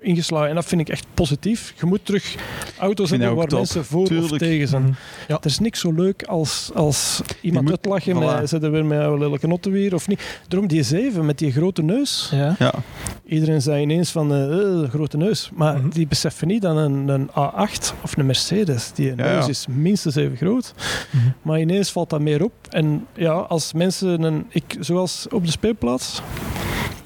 ingeslagen. 0.00 0.48
En 0.48 0.54
dat 0.54 0.64
vind 0.64 0.80
ik 0.80 0.88
echt 0.88 1.06
positief. 1.14 1.74
Je 1.80 1.86
moet 1.86 2.04
terug 2.04 2.34
auto's 2.78 3.10
hebben 3.10 3.34
waar 3.34 3.46
top. 3.46 3.58
mensen 3.58 3.84
voor 3.84 4.00
of 4.02 4.08
Tuurlijk. 4.08 4.38
tegen 4.38 4.68
zijn. 4.68 4.82
Mhm. 4.82 4.92
Ja. 5.28 5.34
Er 5.40 5.46
is 5.46 5.58
niks 5.58 5.80
zo 5.80 5.92
leuk 5.92 6.22
als, 6.22 6.70
als 6.74 7.20
iemand 7.40 7.62
moet- 7.64 7.72
uitlachen 7.72 8.16
voilà. 8.16 8.40
met 8.40 8.48
zitten 8.48 8.70
weer 8.70 8.84
met 8.84 8.98
een 9.00 9.18
lelijke 9.18 9.46
notte 9.46 9.70
weer 9.70 9.94
of 9.94 10.08
niet. 10.08 10.40
Daarom 10.48 10.68
die 10.68 10.82
7 10.82 11.24
met 11.26 11.38
die 11.38 11.52
grote 11.52 11.82
neus. 11.82 12.28
Ja. 12.32 12.54
Ja. 12.58 12.74
Iedereen 13.26 13.62
zei 13.62 13.82
ineens 13.82 14.10
van 14.10 14.32
eh 14.34 14.82
eh, 14.82 14.90
grote 14.90 15.16
neus. 15.16 15.50
Maar 15.54 15.78
Mhm. 15.78 15.88
die 15.88 16.06
beseffen 16.06 16.46
niet 16.46 16.62
dat 16.62 16.76
een, 16.76 17.08
een 17.08 17.28
A8 17.30 17.92
of 18.02 18.16
een 18.16 18.26
Mercedes, 18.26 18.92
die 18.94 19.06
Ja, 19.06 19.14
neus 19.14 19.44
ja. 19.44 19.48
is 19.50 19.66
minstens 19.68 20.14
even 20.14 20.36
groot. 20.36 20.74
Mhm. 21.10 21.22
Maar 21.42 21.60
ineens 21.60 21.90
valt 21.92 22.10
dat 22.10 22.20
meer 22.20 22.44
op. 22.44 22.52
En 22.70 23.06
ja, 23.14 23.32
als 23.32 23.72
mensen, 23.72 24.22
een, 24.22 24.46
ik, 24.48 24.76
zoals 24.80 25.26
op 25.32 25.44
de 25.44 25.50
speelplaats, 25.50 26.22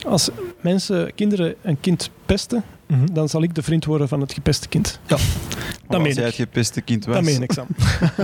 als 0.07 0.29
mensen, 0.61 1.14
kinderen 1.14 1.55
een 1.62 1.81
kind 1.81 2.11
pesten, 2.27 2.64
Mhm. 2.87 3.07
dan 3.12 3.29
zal 3.29 3.43
ik 3.43 3.55
de 3.55 3.62
vriend 3.62 3.85
worden 3.85 4.09
van 4.09 4.21
het 4.21 4.33
gepeste 4.33 4.69
kind. 4.69 5.01
Ja. 5.07 5.16
Dat 5.89 5.97
als 5.99 6.03
meen 6.09 6.16
jij 6.16 6.24
ik. 6.28 6.36
het 6.36 6.49
gepeste 6.49 6.80
kind 6.80 7.05
was. 7.05 7.14
Dat 7.14 7.24
meen 7.24 7.43
ik, 7.43 7.53
Sam. 7.53 7.66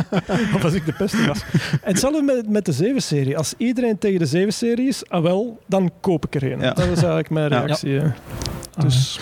of 0.57 0.65
als 0.65 0.73
ik 0.73 0.87
de 0.87 0.95
beste 0.99 1.27
was. 1.27 1.41
En 1.71 1.79
hetzelfde 1.83 2.23
met, 2.23 2.49
met 2.49 2.65
de 2.65 2.93
7-serie. 2.95 3.37
Als 3.39 3.55
iedereen 3.57 3.99
tegen 3.99 4.19
de 4.31 4.47
7-serie 4.47 4.89
is, 4.89 5.09
ah 5.09 5.23
wel, 5.23 5.59
dan 5.67 5.91
koop 6.01 6.27
ik 6.27 6.35
er 6.35 6.53
een. 6.53 6.61
Ja. 6.61 6.73
Dat 6.73 6.85
is 6.87 6.97
eigenlijk 6.97 7.31
mijn 7.31 7.51
Ja. 7.51 7.61
reactie. 7.61 7.91
hè. 8.01 8.09
Dus 8.79 9.21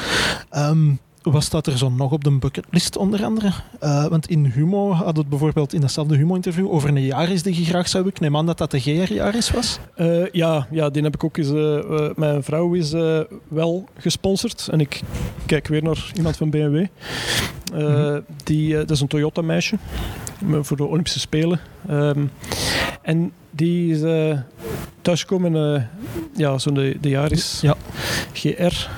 Ehm, 0.51 0.91
wat 1.23 1.43
staat 1.43 1.67
er 1.67 1.79
zo 1.79 1.91
nog 1.91 2.13
op 2.13 2.25
de 2.25 2.31
bucketlist 2.31 2.97
onder 2.97 3.25
andere? 3.25 3.53
Eh, 3.81 4.07
want 4.07 4.29
in 4.29 4.45
Humo 4.45 4.93
had 4.93 5.17
het 5.17 5.29
bijvoorbeeld 5.29 5.73
in 5.73 5.81
datzelfde 5.81 6.17
Humo-interview 6.17 6.73
over 6.73 6.89
een 6.89 7.03
jaris 7.03 7.43
die 7.43 7.59
je 7.59 7.65
graag 7.65 7.89
zou 7.89 8.07
Ik 8.07 8.21
neem 8.21 8.37
aan 8.37 8.47
dat 8.47 8.59
dat 8.59 8.71
de 8.71 8.81
GR-jaris 8.81 9.51
was. 9.51 9.79
Eh, 9.95 10.31
ja, 10.31 10.67
ja, 10.71 10.91
die 10.91 11.03
heb 11.03 11.15
ik 11.15 11.25
ook 11.25 11.37
eens. 11.37 11.51
eh, 11.51 12.11
mijn 12.17 12.43
vrouw 12.43 12.75
is 12.75 12.91
wel 13.49 13.89
gesponsord. 13.99 14.69
En 14.71 14.81
ik 14.81 15.01
kijk 15.47 15.69
weer 15.69 15.83
naar 15.83 16.11
iemand 16.15 16.37
van 16.37 16.51
BMW. 16.51 16.85
Mhm. 17.75 18.21
die, 18.45 18.75
dat 18.75 18.91
is 18.91 19.01
een 19.01 19.07
Toyota-meisje 19.07 19.77
voor 20.61 20.77
de 20.77 20.85
Olympische 20.85 21.21
Spelen. 21.21 21.61
Ehm, 21.89 22.25
en 23.03 23.33
die 23.51 23.93
is 23.95 24.03
eh 24.03 24.39
thuisgekomen, 25.03 25.89
ja, 26.37 26.59
zo'n 26.59 26.75
de, 26.75 26.97
de 27.01 27.09
Yaris 27.09 27.61
Ja. 27.61 27.77
GR. 28.33 28.89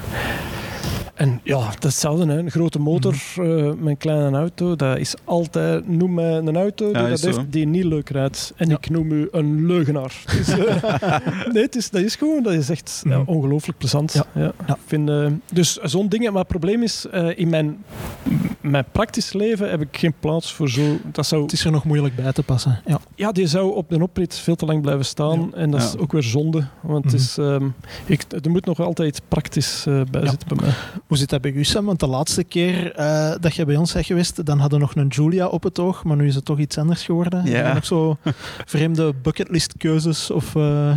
En 1.15 1.41
ja, 1.43 1.59
dat 1.59 1.69
is 1.75 1.81
hetzelfde, 1.83 2.27
hè. 2.27 2.39
een 2.39 2.51
grote 2.51 2.79
motor 2.79 3.15
Mhm. 3.37 3.59
eh, 3.59 3.65
met 3.67 3.87
een 3.87 3.97
kleine 3.97 4.37
auto. 4.37 4.77
Dat 4.77 4.99
is 4.99 5.15
altijd, 5.25 5.89
noem 5.89 6.15
mij 6.15 6.33
een 6.37 6.57
auto 6.57 6.93
die, 6.93 7.03
dat 7.09 7.21
heeft, 7.21 7.41
die 7.53 7.67
niet 7.67 7.85
leuk 7.85 8.09
rijdt. 8.11 8.53
En 8.57 8.69
Ja. 8.69 8.77
ik 8.77 8.91
noem 8.91 9.13
u 9.13 9.29
een 9.31 9.67
leugenaar. 9.67 10.23
Dus, 10.37 10.49
eh, 10.49 11.17
nee, 11.53 11.63
het 11.63 11.77
is, 11.77 11.91
dat 11.91 12.03
is 12.03 12.17
gewoon, 12.17 12.43
dat 12.43 12.53
is 12.53 12.71
echt 12.71 13.03
ja, 13.09 13.19
Mhm. 13.19 13.31
ongelooflijk 13.31 13.79
plezant. 13.79 14.23
Ja. 14.35 14.53
Ik 14.67 14.75
vind, 14.87 15.09
eh, 15.09 15.27
dus 15.53 15.77
zo'n 15.77 16.09
dingen. 16.09 16.31
Maar 16.33 16.41
het 16.43 16.51
probleem 16.51 16.83
is, 16.83 17.07
in 17.37 17.49
mijn, 17.49 17.85
mijn 18.61 18.85
praktisch 18.93 19.33
leven 19.33 19.71
heb 19.71 19.81
ik 19.81 19.97
geen 19.99 20.15
plaats 20.21 20.53
voor 20.53 20.69
zo. 20.71 20.83
Dat 21.13 21.27
zou, 21.27 21.43
Het 21.43 21.53
is 21.53 21.65
er 21.65 21.71
nog 21.71 21.85
moeilijk 21.85 22.17
bij 22.17 22.33
te 22.33 22.43
passen. 22.43 22.81
Ja. 22.87 22.99
ja, 23.15 23.33
die 23.33 23.47
zou 23.47 23.75
op 23.75 23.89
de 23.89 24.03
oprit 24.03 24.35
veel 24.35 24.55
te 24.57 24.67
lang 24.67 24.83
blijven 24.83 25.05
staan. 25.05 25.55
En 25.55 25.71
dat 25.71 25.83
is 25.83 25.97
ook 25.97 26.13
weer 26.13 26.23
zonde. 26.23 26.65
Want 26.81 27.05
het 27.05 27.13
Mhm. 27.13 27.23
is, 27.23 27.39
ehm, 27.39 27.67
ik, 28.07 28.25
er 28.43 28.51
moet 28.51 28.65
nog 28.67 28.81
altijd 28.81 29.09
iets 29.09 29.21
praktisch 29.29 29.83
bij 30.11 30.27
zitten 30.29 30.49
bij 30.49 30.57
mij. 30.67 30.75
Hoe 31.15 31.23
zit 31.23 31.33
dat 31.33 31.41
bij 31.43 31.53
u, 31.53 31.65
Sam? 31.65 31.85
Want 31.85 32.01
de 32.01 32.07
laatste 32.07 32.45
keer 32.45 32.93
eh, 32.93 33.33
dat 33.41 33.55
je 33.55 33.65
bij 33.65 33.77
ons 33.77 33.93
bent 33.93 34.07
geweest, 34.07 34.47
dan 34.47 34.59
hadden 34.59 34.79
we 34.79 34.85
nog 34.85 34.95
een 34.97 35.09
Julia 35.09 35.47
op 35.47 35.63
het 35.63 35.79
oog, 35.79 36.05
maar 36.05 36.17
nu 36.17 36.27
is 36.27 36.35
het 36.35 36.45
toch 36.45 36.59
iets 36.59 36.79
anders 36.79 37.03
geworden. 37.05 37.45
Ja. 37.47 37.63
Er 37.63 37.75
nog 37.75 37.85
zo 37.87 38.17
vreemde 38.75 39.13
bucketlist-keuzes 39.23 40.31
of 40.31 40.55
eh, 40.57 40.95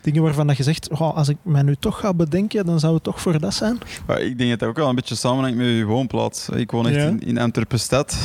dingen 0.00 0.22
waarvan 0.22 0.46
dat 0.46 0.56
je 0.56 0.62
zegt, 0.62 0.88
"Goh, 0.92 1.16
als 1.16 1.28
ik 1.28 1.36
mij 1.42 1.62
nu 1.62 1.76
toch 1.76 1.98
ga 2.00 2.14
bedenken, 2.14 2.66
dan 2.66 2.80
zou 2.80 2.94
het 2.94 3.02
toch 3.02 3.20
voor 3.20 3.38
dat 3.40 3.54
zijn? 3.54 3.78
Maar 4.06 4.20
ik 4.20 4.38
denk 4.38 4.50
dat 4.50 4.58
dat 4.58 4.68
ook 4.68 4.76
wel 4.76 4.88
een 4.88 4.94
beetje 4.94 5.14
samenhangt 5.14 5.56
met 5.56 5.66
je 5.66 5.84
woonplaats. 5.84 6.48
Ik 6.48 6.70
woon 6.70 6.86
echt 6.86 6.96
Ja. 6.96 7.06
in, 7.06 7.20
in 7.20 7.38
Antwerpen-stad. 7.38 8.16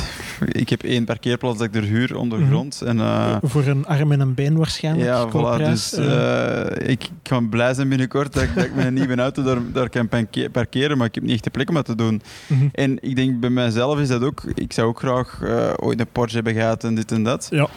Ik 0.46 0.68
heb 0.68 0.82
één 0.82 1.04
parkeerplaats 1.04 1.58
dat 1.58 1.66
ik 1.66 1.74
er 1.74 1.82
huur 1.82 2.16
ondergrond. 2.16 2.82
En, 2.82 3.00
eh, 3.00 3.36
voor 3.42 3.66
een 3.66 3.86
arm 3.86 4.12
en 4.12 4.20
een 4.20 4.34
been 4.34 4.56
waarschijnlijk. 4.56 5.06
ja, 5.08 5.28
voilà. 5.28 5.64
Dus 5.64 5.92
eh, 5.92 6.88
ik 6.90 7.08
kan 7.22 7.48
blij 7.48 7.74
zijn 7.74 7.88
binnenkort 7.88 8.32
dat 8.32 8.42
ik, 8.42 8.54
dat 8.54 8.64
ik 8.64 8.74
met 8.74 8.84
een 8.86 8.94
nieuwe 8.94 9.16
auto 9.16 9.42
daar, 9.42 9.58
daar 9.72 9.88
kan 9.88 10.08
parke- 10.08 10.50
parkeren, 10.50 10.98
maar 10.98 11.09
ik 11.10 11.14
heb 11.14 11.24
niet 11.24 11.32
echt 11.34 11.44
de 11.44 11.50
plek 11.50 11.68
om 11.68 11.74
dat 11.74 11.84
te 11.84 11.94
doen. 11.94 12.22
mhm. 12.46 12.66
En 12.72 12.98
ik 13.02 13.16
denk 13.16 13.40
bij 13.40 13.50
mijzelf 13.50 13.98
is 14.00 14.08
dat 14.08 14.22
ook, 14.22 14.42
ik 14.54 14.72
zou 14.72 14.88
ook 14.88 14.98
graag 14.98 15.40
eh, 15.42 15.70
ooit 15.76 16.00
een 16.00 16.06
Porsche 16.12 16.34
hebben 16.34 16.54
gehad 16.54 16.84
en 16.84 16.94
dit 16.94 17.12
en 17.12 17.22
dat. 17.24 17.46
Ja. 17.50 17.68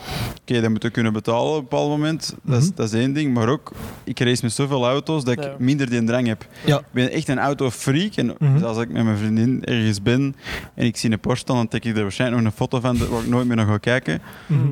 Oké, 0.41 0.61
dat 0.61 0.69
moet 0.69 0.81
je 0.83 0.89
kunnen 0.89 1.13
betalen 1.13 1.49
op 1.51 1.55
een 1.55 1.61
bepaald 1.61 1.89
moment. 1.89 2.35
Dat, 2.43 2.57
is, 2.61 2.65
Mhm. 2.67 2.75
dat 2.75 2.93
is 2.93 2.99
één 2.99 3.13
ding. 3.13 3.33
Maar 3.33 3.47
ook, 3.49 3.71
ik 4.03 4.19
race 4.19 4.39
met 4.43 4.53
zoveel 4.53 4.85
auto's 4.85 5.23
dat 5.23 5.33
ik 5.33 5.43
Ja. 5.43 5.55
minder 5.59 5.89
die 5.89 6.03
drang 6.03 6.27
heb. 6.27 6.47
Ja. 6.65 6.77
Ik 6.79 6.85
ben 6.91 7.11
echt 7.11 7.27
een 7.27 7.39
autofreak. 7.39 8.13
En 8.15 8.35
Mhm. 8.39 8.63
als 8.63 8.77
ik 8.77 8.91
met 8.91 9.03
mijn 9.03 9.17
vriendin 9.17 9.63
ergens 9.63 10.01
ben 10.01 10.35
en 10.75 10.85
ik 10.85 10.97
zie 10.97 11.11
een 11.11 11.19
Porsche 11.19 11.41
staan, 11.41 11.55
dan 11.55 11.67
trek 11.67 11.85
ik 11.85 11.95
er 11.95 12.01
waarschijnlijk 12.01 12.41
nog 12.41 12.51
een 12.51 12.57
foto 12.57 12.79
van 12.79 12.97
waar 12.97 13.21
ik 13.21 13.27
nooit 13.27 13.47
meer 13.47 13.55
naar 13.55 13.65
ga 13.65 13.77
kijken. 13.77 14.21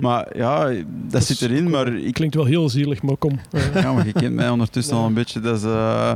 Maar 0.02 0.38
ja, 0.38 0.72
dat, 1.08 1.24
zit 1.24 1.42
erin. 1.42 1.70
Maar 1.70 1.88
ik, 1.94 2.14
Klinkt 2.14 2.36
wel 2.36 2.46
heel 2.46 2.70
zielig, 2.70 3.02
maar 3.02 3.18
kom. 3.18 3.40
Ja, 3.74 3.94
maar 3.94 4.06
je 4.06 4.12
kent 4.14 4.36
mij 4.36 4.50
ondertussen 4.50 4.96
Ja. 4.96 5.02
al 5.02 5.08
een 5.08 5.14
beetje. 5.14 5.40
Dat 5.40 5.58
is, 5.58 5.64
eh, 5.64 6.12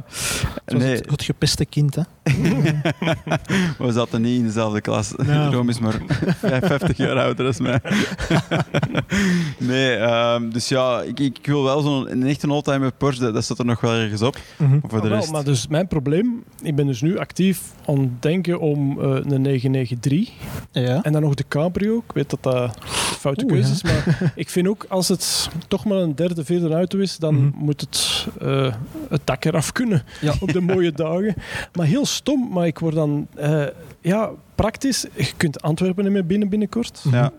nee, 0.66 0.96
het, 0.96 1.10
het 1.10 1.24
gepeste 1.24 1.66
kind, 1.66 1.96
hè? 1.96 2.02
we 3.78 3.92
zaten 3.92 4.22
niet 4.22 4.38
in 4.40 4.46
dezelfde 4.46 4.82
klas. 4.82 5.14
Ja. 5.26 5.50
Rome 5.54 5.70
is 5.70 5.80
maar 5.80 6.02
50 6.42 6.98
jaar 6.98 7.18
ouder 7.20 7.54
dan 7.54 7.64
mij. 7.64 7.80
nee, 9.58 9.96
ehm, 9.96 10.50
dus 10.50 10.68
ja, 10.70 11.02
ik, 11.02 11.20
ik 11.20 11.40
wil 11.44 11.64
wel 11.64 11.82
zo'n 11.82 12.12
een 12.12 12.26
echte 12.26 12.52
oldtimer 12.52 12.92
Porsche, 12.92 13.24
dat, 13.24 13.34
dat 13.34 13.44
staat 13.44 13.60
er 13.60 13.66
nog 13.66 13.82
wel 13.82 13.94
ergens 13.94 14.22
op. 14.22 14.38
Mhm. 14.58 14.70
Maar 14.72 14.82
voor 14.90 15.02
de 15.02 15.10
Ah, 15.16 15.20
wel, 15.22 15.32
maar 15.32 15.44
dus 15.44 15.68
mijn 15.68 15.88
probleem, 15.88 16.44
ik 16.62 16.76
ben 16.76 16.88
dus 16.88 17.02
nu 17.02 17.18
actief 17.18 17.62
aan 17.88 18.00
het 18.00 18.22
denken 18.22 18.60
om 18.60 19.02
eh, 19.02 19.08
een 19.10 19.42
993 19.42 20.32
Ja. 20.72 21.02
en 21.04 21.12
dan 21.12 21.22
nog 21.22 21.34
de 21.34 21.46
Cabrio. 21.48 21.98
Ik 22.08 22.12
weet 22.14 22.30
dat 22.30 22.44
dat 22.44 22.54
een 22.56 22.72
foute 23.20 23.44
Oeh, 23.44 23.54
keuze 23.54 23.68
ja. 23.70 23.74
is, 23.76 23.84
maar 23.84 24.32
ik 24.36 24.50
vind 24.50 24.68
ook 24.68 24.86
als 24.90 25.08
het 25.08 25.50
toch 25.68 25.86
maar 25.86 25.98
een 25.98 26.16
derde, 26.16 26.46
vierde 26.46 26.74
auto 26.76 26.98
is, 27.00 27.18
dan 27.18 27.34
Mhm. 27.36 27.52
moet 27.66 27.82
het 27.82 28.28
eh, 28.42 28.74
het 29.10 29.22
dak 29.24 29.46
eraf 29.46 29.72
kunnen 29.72 30.04
Ja. 30.22 30.34
op 30.40 30.52
de 30.54 30.62
mooie 30.62 30.92
dagen. 30.92 31.36
Maar 31.74 31.86
heel 31.86 32.06
stom, 32.16 32.50
maar 32.52 32.68
ik 32.68 32.80
word 32.80 32.96
dan 32.96 33.28
eh, 33.36 33.64
ja, 34.02 34.30
praktisch. 34.56 35.06
Je 35.16 35.32
kunt 35.38 35.62
Antwerpen 35.62 36.04
niet 36.04 36.14
meer 36.14 36.26
binnen 36.26 36.50
binnenkort. 36.50 37.04
ja. 37.12 37.32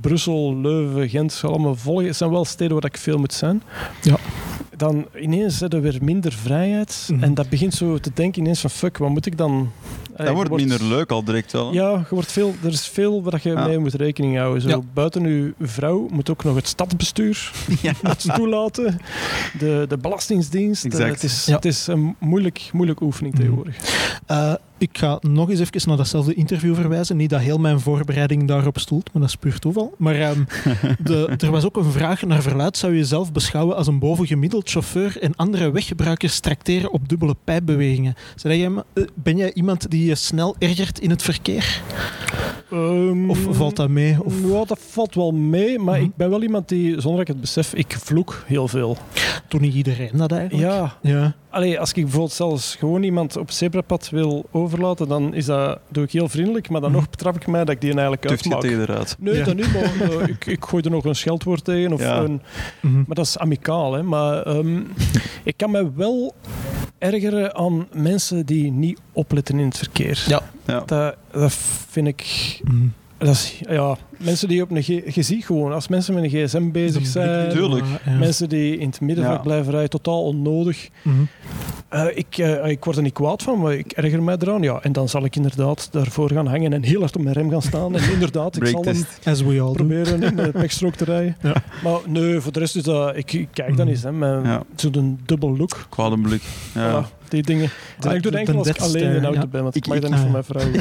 Brussel, 0.00 0.56
Leuven, 0.56 1.08
Gent 1.08 1.32
zal 1.32 1.50
allemaal 1.50 1.74
volgen. 1.74 2.06
Het 2.06 2.16
zijn 2.16 2.30
wel 2.30 2.44
steden 2.44 2.74
waar 2.74 2.84
ik 2.84 2.96
veel 2.96 3.18
moet 3.18 3.32
zijn. 3.32 3.62
Ja. 4.02 4.16
Dan 4.76 5.06
ineens 5.20 5.60
hebben 5.60 5.82
we 5.82 5.90
weer 5.90 6.04
minder 6.04 6.32
vrijheid. 6.32 7.08
Mhm. 7.12 7.22
En 7.22 7.34
dat 7.34 7.48
begint 7.48 7.74
zo 7.74 7.98
te 7.98 8.10
denken 8.14 8.42
ineens 8.42 8.60
van 8.60 8.70
fuck, 8.70 8.98
wat 8.98 9.10
moet 9.10 9.26
ik 9.26 9.36
dan... 9.38 9.70
Dat 10.24 10.34
wordt 10.34 10.50
minder 10.50 10.84
leuk 10.84 11.10
al 11.10 11.24
direct 11.24 11.52
wel. 11.52 11.72
Ja, 11.72 11.90
je 12.08 12.14
wordt 12.14 12.32
veel, 12.32 12.54
er 12.62 12.68
is 12.72 12.86
veel 12.88 13.22
waar 13.22 13.40
je 13.42 13.48
Ja. 13.50 13.66
mee 13.66 13.78
moet 13.78 13.94
rekening 13.94 14.36
houden. 14.36 14.62
Zo, 14.62 14.68
Ja. 14.68 14.80
Buiten 14.94 15.24
uw 15.24 15.52
vrouw 15.60 16.08
moet 16.10 16.30
ook 16.30 16.44
nog 16.44 16.54
het 16.54 16.68
stadsbestuur 16.68 17.52
Ja. 17.82 17.92
toelaten. 18.34 18.98
De, 19.58 19.84
de 19.88 19.96
belastingsdienst. 19.98 20.84
Eh, 20.84 20.90
Exact. 20.90 21.12
Het 21.12 21.22
is, 21.22 21.44
Ja. 21.46 21.54
het 21.54 21.64
is 21.64 21.86
een 21.86 22.16
moeilijk, 22.18 22.70
moeilijke 22.72 23.04
oefening 23.04 23.34
tegenwoordig. 23.34 23.76
Eh, 24.26 24.52
ik 24.80 24.98
ga 24.98 25.18
nog 25.20 25.50
eens 25.50 25.60
even 25.60 25.88
naar 25.88 25.96
datzelfde 25.96 26.34
interview 26.34 26.74
verwijzen. 26.74 27.16
Niet 27.16 27.30
dat 27.30 27.40
heel 27.40 27.58
mijn 27.58 27.80
voorbereiding 27.80 28.48
daarop 28.48 28.78
stoelt, 28.78 29.12
maar 29.12 29.22
dat 29.22 29.30
is 29.30 29.36
puur 29.36 29.58
toeval. 29.58 29.94
Maar 29.98 30.14
ehm, 30.14 30.40
de, 31.04 31.34
er 31.38 31.50
was 31.50 31.64
ook 31.64 31.76
een 31.76 31.84
vraag 31.92 32.22
naar 32.22 32.42
verluid. 32.42 32.76
Zou 32.76 32.92
je 32.92 32.98
jezelf 32.98 33.32
beschouwen 33.32 33.76
als 33.76 33.86
een 33.86 33.98
bovengemiddeld 33.98 34.70
chauffeur 34.70 35.18
en 35.20 35.36
andere 35.36 35.70
weggebruikers 35.70 36.40
tracteren 36.40 36.92
op 36.92 37.08
dubbele 37.08 37.36
pijpbewegingen? 37.44 38.14
Zeg 38.36 38.56
jij, 38.56 38.70
eh, 38.92 39.02
ben 39.14 39.36
jij 39.36 39.52
iemand 39.54 39.90
die 39.90 40.04
je 40.06 40.14
snel 40.14 40.54
ergert 40.58 40.98
in 40.98 41.10
het 41.10 41.22
verkeer? 41.22 41.82
Ehm, 42.70 43.30
Of 43.30 43.38
valt 43.50 43.76
dat 43.76 43.88
mee? 43.88 44.24
Of... 44.24 44.34
Ja, 44.44 44.64
dat 44.64 44.78
valt 44.88 45.14
wel 45.14 45.32
mee, 45.32 45.78
maar 45.78 45.96
Mhm. 45.96 46.04
ik 46.04 46.16
ben 46.16 46.30
wel 46.30 46.42
iemand 46.42 46.68
die, 46.68 46.90
zonder 47.00 47.10
dat 47.10 47.20
ik 47.20 47.26
het 47.28 47.40
besef, 47.40 47.74
ik 47.74 47.96
vloek 48.00 48.42
heel 48.46 48.68
veel. 48.68 48.96
Doet 49.48 49.60
niet 49.60 49.74
iedereen 49.74 50.10
dat 50.12 50.32
eigenlijk? 50.32 50.70
Ja, 50.72 50.96
Ja. 51.02 51.34
Allee, 51.50 51.80
als 51.80 51.88
ik 51.92 52.02
bijvoorbeeld 52.02 52.32
zelfs 52.32 52.74
gewoon 52.74 53.02
iemand 53.02 53.36
op 53.36 53.46
het 53.46 53.56
zebrapad 53.56 54.08
wil 54.10 54.46
overlaten, 54.72 55.08
dan 55.08 55.34
is 55.34 55.44
dat, 55.44 55.78
doe 55.88 56.04
ik 56.04 56.12
heel 56.12 56.28
vriendelijk, 56.28 56.68
maar 56.68 56.80
dan 56.80 56.90
Mhm. 56.90 56.98
nog 57.00 57.10
betrap 57.10 57.36
ik 57.36 57.46
mij 57.46 57.64
dat 57.64 57.74
ik 57.74 57.80
die 57.80 57.90
eigenlijk 57.92 58.22
Tuft 58.22 58.44
je 58.44 58.54
uitmaak. 58.54 58.70
tegen 58.70 58.86
raad. 58.86 59.16
Nee, 59.18 59.34
Ja. 59.36 59.44
dat 59.44 59.54
niet, 59.54 59.72
maar 59.72 60.10
eh, 60.10 60.28
ik, 60.34 60.46
ik 60.46 60.64
gooi 60.64 60.82
er 60.82 60.90
nog 60.90 61.04
een 61.04 61.14
scheldwoord 61.14 61.64
tegen. 61.64 61.92
Of 61.92 62.00
Ja. 62.00 62.16
een, 62.18 62.42
Mhm. 62.82 62.94
maar 62.96 63.16
dat 63.16 63.26
is 63.26 63.38
amicaal. 63.38 63.92
Hè. 63.92 64.02
Maar 64.02 64.42
ehm, 64.42 64.80
ik 65.44 65.56
kan 65.56 65.70
me 65.70 65.90
wel 65.94 66.34
ergeren 66.98 67.54
aan 67.54 67.86
mensen 67.92 68.46
die 68.46 68.72
niet 68.72 69.00
opletten 69.12 69.58
in 69.58 69.64
het 69.66 69.78
verkeer. 69.78 70.24
Ja. 70.28 70.42
Ja. 70.66 70.82
Dat, 70.86 71.16
dat 71.32 71.52
vind 71.90 72.06
ik... 72.06 72.24
Mhm. 72.64 72.86
Dat 73.20 73.28
is, 73.34 73.60
ja, 73.68 73.96
mensen 74.18 74.48
die 74.48 74.62
op 74.62 74.70
een... 74.70 74.82
G- 74.82 75.14
Je 75.14 75.22
ziet 75.22 75.44
gewoon, 75.44 75.72
als 75.72 75.88
mensen 75.88 76.14
met 76.14 76.22
een 76.22 76.30
gsm 76.30 76.70
bezig 76.70 77.06
zijn... 77.06 77.50
Tuurlijk. 77.50 77.84
Ja. 78.04 78.12
Mensen 78.18 78.48
die 78.48 78.76
in 78.78 78.88
het 78.88 79.00
middenvak 79.00 79.34
Ja. 79.36 79.40
blijven 79.42 79.70
rijden, 79.70 79.90
totaal 79.90 80.22
onnodig. 80.24 80.88
Mhm. 81.02 81.16
Eh, 81.88 82.04
ik, 82.14 82.38
eh, 82.38 82.66
ik 82.70 82.84
word 82.84 82.96
er 82.96 83.02
niet 83.02 83.12
kwaad 83.12 83.42
van, 83.42 83.58
maar 83.60 83.74
ik 83.74 83.92
erger 83.92 84.22
mij 84.22 84.36
eraan. 84.38 84.62
Ja, 84.62 84.78
en 84.82 84.92
dan 84.92 85.08
zal 85.08 85.24
ik 85.24 85.36
inderdaad 85.36 85.88
daarvoor 85.92 86.30
gaan 86.30 86.46
hangen 86.46 86.72
en 86.72 86.82
heel 86.82 87.00
hard 87.00 87.16
op 87.16 87.22
mijn 87.22 87.34
rem 87.34 87.50
gaan 87.50 87.62
staan. 87.62 87.96
En 87.96 88.10
inderdaad, 88.12 88.56
ik 88.56 88.66
zal 88.66 88.84
hem. 88.84 89.04
As 89.24 89.42
we 89.42 89.48
all 89.48 89.56
do. 89.56 89.72
proberen 89.72 90.22
in 90.22 90.36
de 90.36 90.50
pechstrook 90.60 90.94
te 90.94 91.04
rijden. 91.04 91.36
Ja. 91.42 91.54
Maar 91.84 91.98
nee, 92.06 92.40
voor 92.40 92.52
de 92.52 92.58
rest 92.58 92.76
is 92.76 92.82
dat... 92.82 93.16
Ik, 93.16 93.32
ik 93.32 93.48
kijk 93.52 93.76
dan 93.76 93.86
Mhm. 93.86 93.94
eens, 93.94 94.02
hè, 94.02 94.12
met 94.12 94.44
Ja. 94.44 94.62
zo'n 94.76 95.18
dubbel 95.26 95.56
look. 95.56 95.86
Kwade 95.88 96.18
blik. 96.20 96.42
Ja. 96.74 97.04
Voilà, 97.04 97.19
die 97.30 97.42
dingen. 97.42 97.70
En 98.00 98.14
ik 98.14 98.22
doe 98.22 98.30
het 98.32 98.40
enkel 98.40 98.58
als 98.58 98.68
ik 98.68 98.78
alleen 98.78 99.02
in 99.14 99.20
de 99.20 99.26
auto 99.26 99.40
ja. 99.40 99.46
ben, 99.46 99.62
want 99.62 99.76
ik, 99.76 99.82
Ik- 99.82 99.88
mag 99.88 99.96
ik- 99.96 100.02
dat 100.02 100.10
niet 100.10 100.18
ah, 100.20 100.24
voor 100.24 100.32
mijn 100.32 100.44
vrouw. 100.44 100.62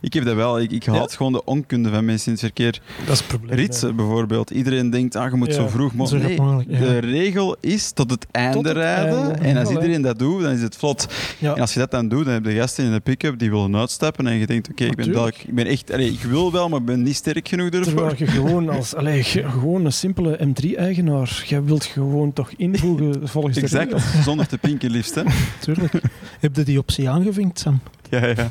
Ik 0.00 0.12
heb 0.12 0.24
dat 0.24 0.34
wel. 0.34 0.60
Ik, 0.60 0.70
ik 0.72 0.84
haat 0.86 1.10
Ja? 1.10 1.16
gewoon 1.16 1.32
de 1.32 1.44
onkunde 1.44 1.90
van 1.90 2.04
mensen 2.04 2.26
in 2.26 2.32
het 2.32 2.40
verkeer. 2.40 2.80
dat 3.04 3.12
is 3.12 3.18
het 3.18 3.28
probleem. 3.28 3.56
Ritsen 3.58 3.96
bijvoorbeeld. 3.96 4.50
Iedereen 4.50 4.90
denkt, 4.90 5.16
ah, 5.16 5.30
je 5.30 5.36
moet 5.36 5.48
Ja. 5.48 5.54
zo 5.54 5.68
vroeg 5.68 5.94
mogelijk. 5.94 6.36
Nee, 6.66 6.78
de 6.78 6.98
regel 6.98 7.56
is 7.60 7.90
tot 7.92 8.10
het 8.10 8.26
einde 8.30 8.56
Tot 8.56 8.64
het 8.64 8.76
rijden. 8.76 9.18
einde. 9.22 9.38
En 9.48 9.56
als 9.56 9.70
iedereen 9.70 10.02
dat 10.02 10.18
doet, 10.18 10.42
dan 10.42 10.52
is 10.52 10.62
het 10.62 10.76
vlot. 10.76 11.06
Ja. 11.38 11.54
En 11.54 11.60
als 11.60 11.72
je 11.72 11.78
dat 11.78 11.90
dan 11.90 12.08
doet, 12.08 12.24
dan 12.24 12.34
heb 12.34 12.44
je 12.44 12.52
gasten 12.52 12.84
in 12.84 12.92
de 12.92 13.00
pick-up 13.00 13.38
die 13.38 13.50
willen 13.50 13.76
uitstappen. 13.76 14.26
En 14.26 14.34
je 14.34 14.46
denkt, 14.46 14.68
oké, 14.70 14.84
ik 14.84 14.96
ben 14.96 15.26
ik 15.26 15.54
ben 15.54 15.66
echt... 15.66 15.92
Allee, 15.92 16.10
ik 16.12 16.20
wil 16.22 16.52
wel, 16.52 16.68
maar 16.68 16.78
ik 16.80 16.84
ben 16.86 17.02
niet 17.02 17.16
sterk 17.16 17.48
genoeg 17.48 17.68
ervoor. 17.70 17.84
Terwijl 17.84 18.14
je 18.18 18.26
gewoon 18.26 18.68
als 18.68 18.94
allee, 19.02 19.16
je- 19.16 19.48
gewoon 19.50 19.84
een 19.84 19.92
simpele 19.92 20.38
M3-eigenaar, 20.46 21.42
jij 21.46 21.62
wilt 21.64 21.84
gewoon 21.84 22.32
toch 22.32 22.50
invoegen 22.56 23.28
volgens 23.28 23.54
de 23.54 23.60
Exact. 23.60 23.94
Zonder 24.24 24.46
te 24.46 24.58
pinken 24.58 24.90
liefst, 24.90 25.14
hè. 25.14 25.22
Tuurlijk. 25.60 25.92
Heb 26.40 26.56
je 26.56 26.62
die 26.62 26.78
optie 26.78 27.10
aangevinkt, 27.10 27.58
Sam? 27.58 27.80
Ja, 28.12 28.26
ja. 28.26 28.48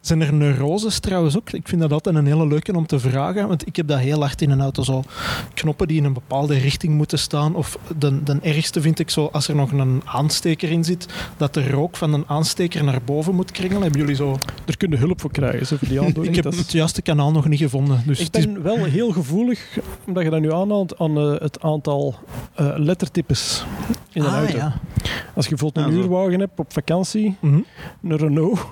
Zijn 0.00 0.20
er 0.20 0.32
neuroses 0.34 0.98
trouwens 0.98 1.36
ook? 1.36 1.50
Ik 1.50 1.68
vind 1.68 1.80
dat 1.80 1.92
altijd 1.92 2.14
een 2.16 2.26
hele 2.26 2.46
leuke 2.46 2.76
om 2.76 2.86
te 2.86 2.98
vragen, 2.98 3.48
want 3.48 3.66
ik 3.66 3.76
heb 3.76 3.86
dat 3.88 3.98
heel 3.98 4.20
hard 4.20 4.42
in 4.42 4.50
een 4.50 4.60
auto. 4.60 4.82
Zo 4.82 5.02
knoppen 5.54 5.88
die 5.88 5.96
in 5.96 6.04
een 6.04 6.12
bepaalde 6.12 6.58
richting 6.58 6.94
moeten 6.94 7.18
staan. 7.18 7.54
Of 7.54 7.78
de, 7.98 8.22
de 8.22 8.38
ergste 8.42 8.80
vind 8.80 8.98
ik 8.98 9.10
zo, 9.10 9.28
als 9.32 9.48
er 9.48 9.54
nog 9.54 9.72
een 9.72 10.02
aansteker 10.04 10.70
in 10.70 10.84
zit, 10.84 11.06
dat 11.36 11.54
de 11.54 11.70
rook 11.70 11.96
van 11.96 12.12
een 12.12 12.24
aansteker 12.26 12.84
naar 12.84 13.02
boven 13.04 13.34
moet 13.34 13.50
kringelen. 13.50 13.82
Hebben 13.82 14.00
jullie 14.00 14.14
zo... 14.16 14.38
Daar 14.64 14.76
kun 14.76 14.90
je 14.90 14.96
hulp 14.96 15.20
voor 15.20 15.30
krijgen, 15.30 15.66
zo 15.66 15.76
voor 15.76 15.88
die 15.88 16.00
aandoening. 16.04 16.36
Ik 16.36 16.42
heb 16.42 16.44
Dat 16.52 16.56
het 16.62 16.72
juiste 16.72 17.02
kanaal 17.02 17.32
nog 17.32 17.48
niet 17.48 17.58
gevonden. 17.60 18.02
Dus 18.06 18.18
Ik 18.18 18.26
het 18.26 18.36
is- 18.36 18.44
ben 18.52 18.62
wel 18.62 18.84
heel 18.84 19.12
gevoelig, 19.12 19.78
omdat 20.06 20.22
je 20.22 20.30
dat 20.30 20.40
nu 20.40 20.52
aanhaalt, 20.52 20.98
aan 20.98 21.18
eh, 21.18 21.40
het 21.40 21.60
aantal 21.62 22.14
eh, 22.54 22.72
lettertypes 22.76 23.64
in 24.12 24.22
een 24.22 24.28
Ah, 24.28 24.34
auto. 24.36 24.56
ja. 24.56 24.80
Als 25.34 25.44
je 25.44 25.50
bijvoorbeeld 25.50 25.86
een 25.86 25.92
Ja, 25.92 25.96
zo. 26.02 26.08
huurwagen 26.08 26.40
hebt 26.40 26.58
op 26.58 26.72
vakantie, 26.72 27.36
Mhm. 27.40 27.60
Een 28.02 28.16
Renault, 28.16 28.60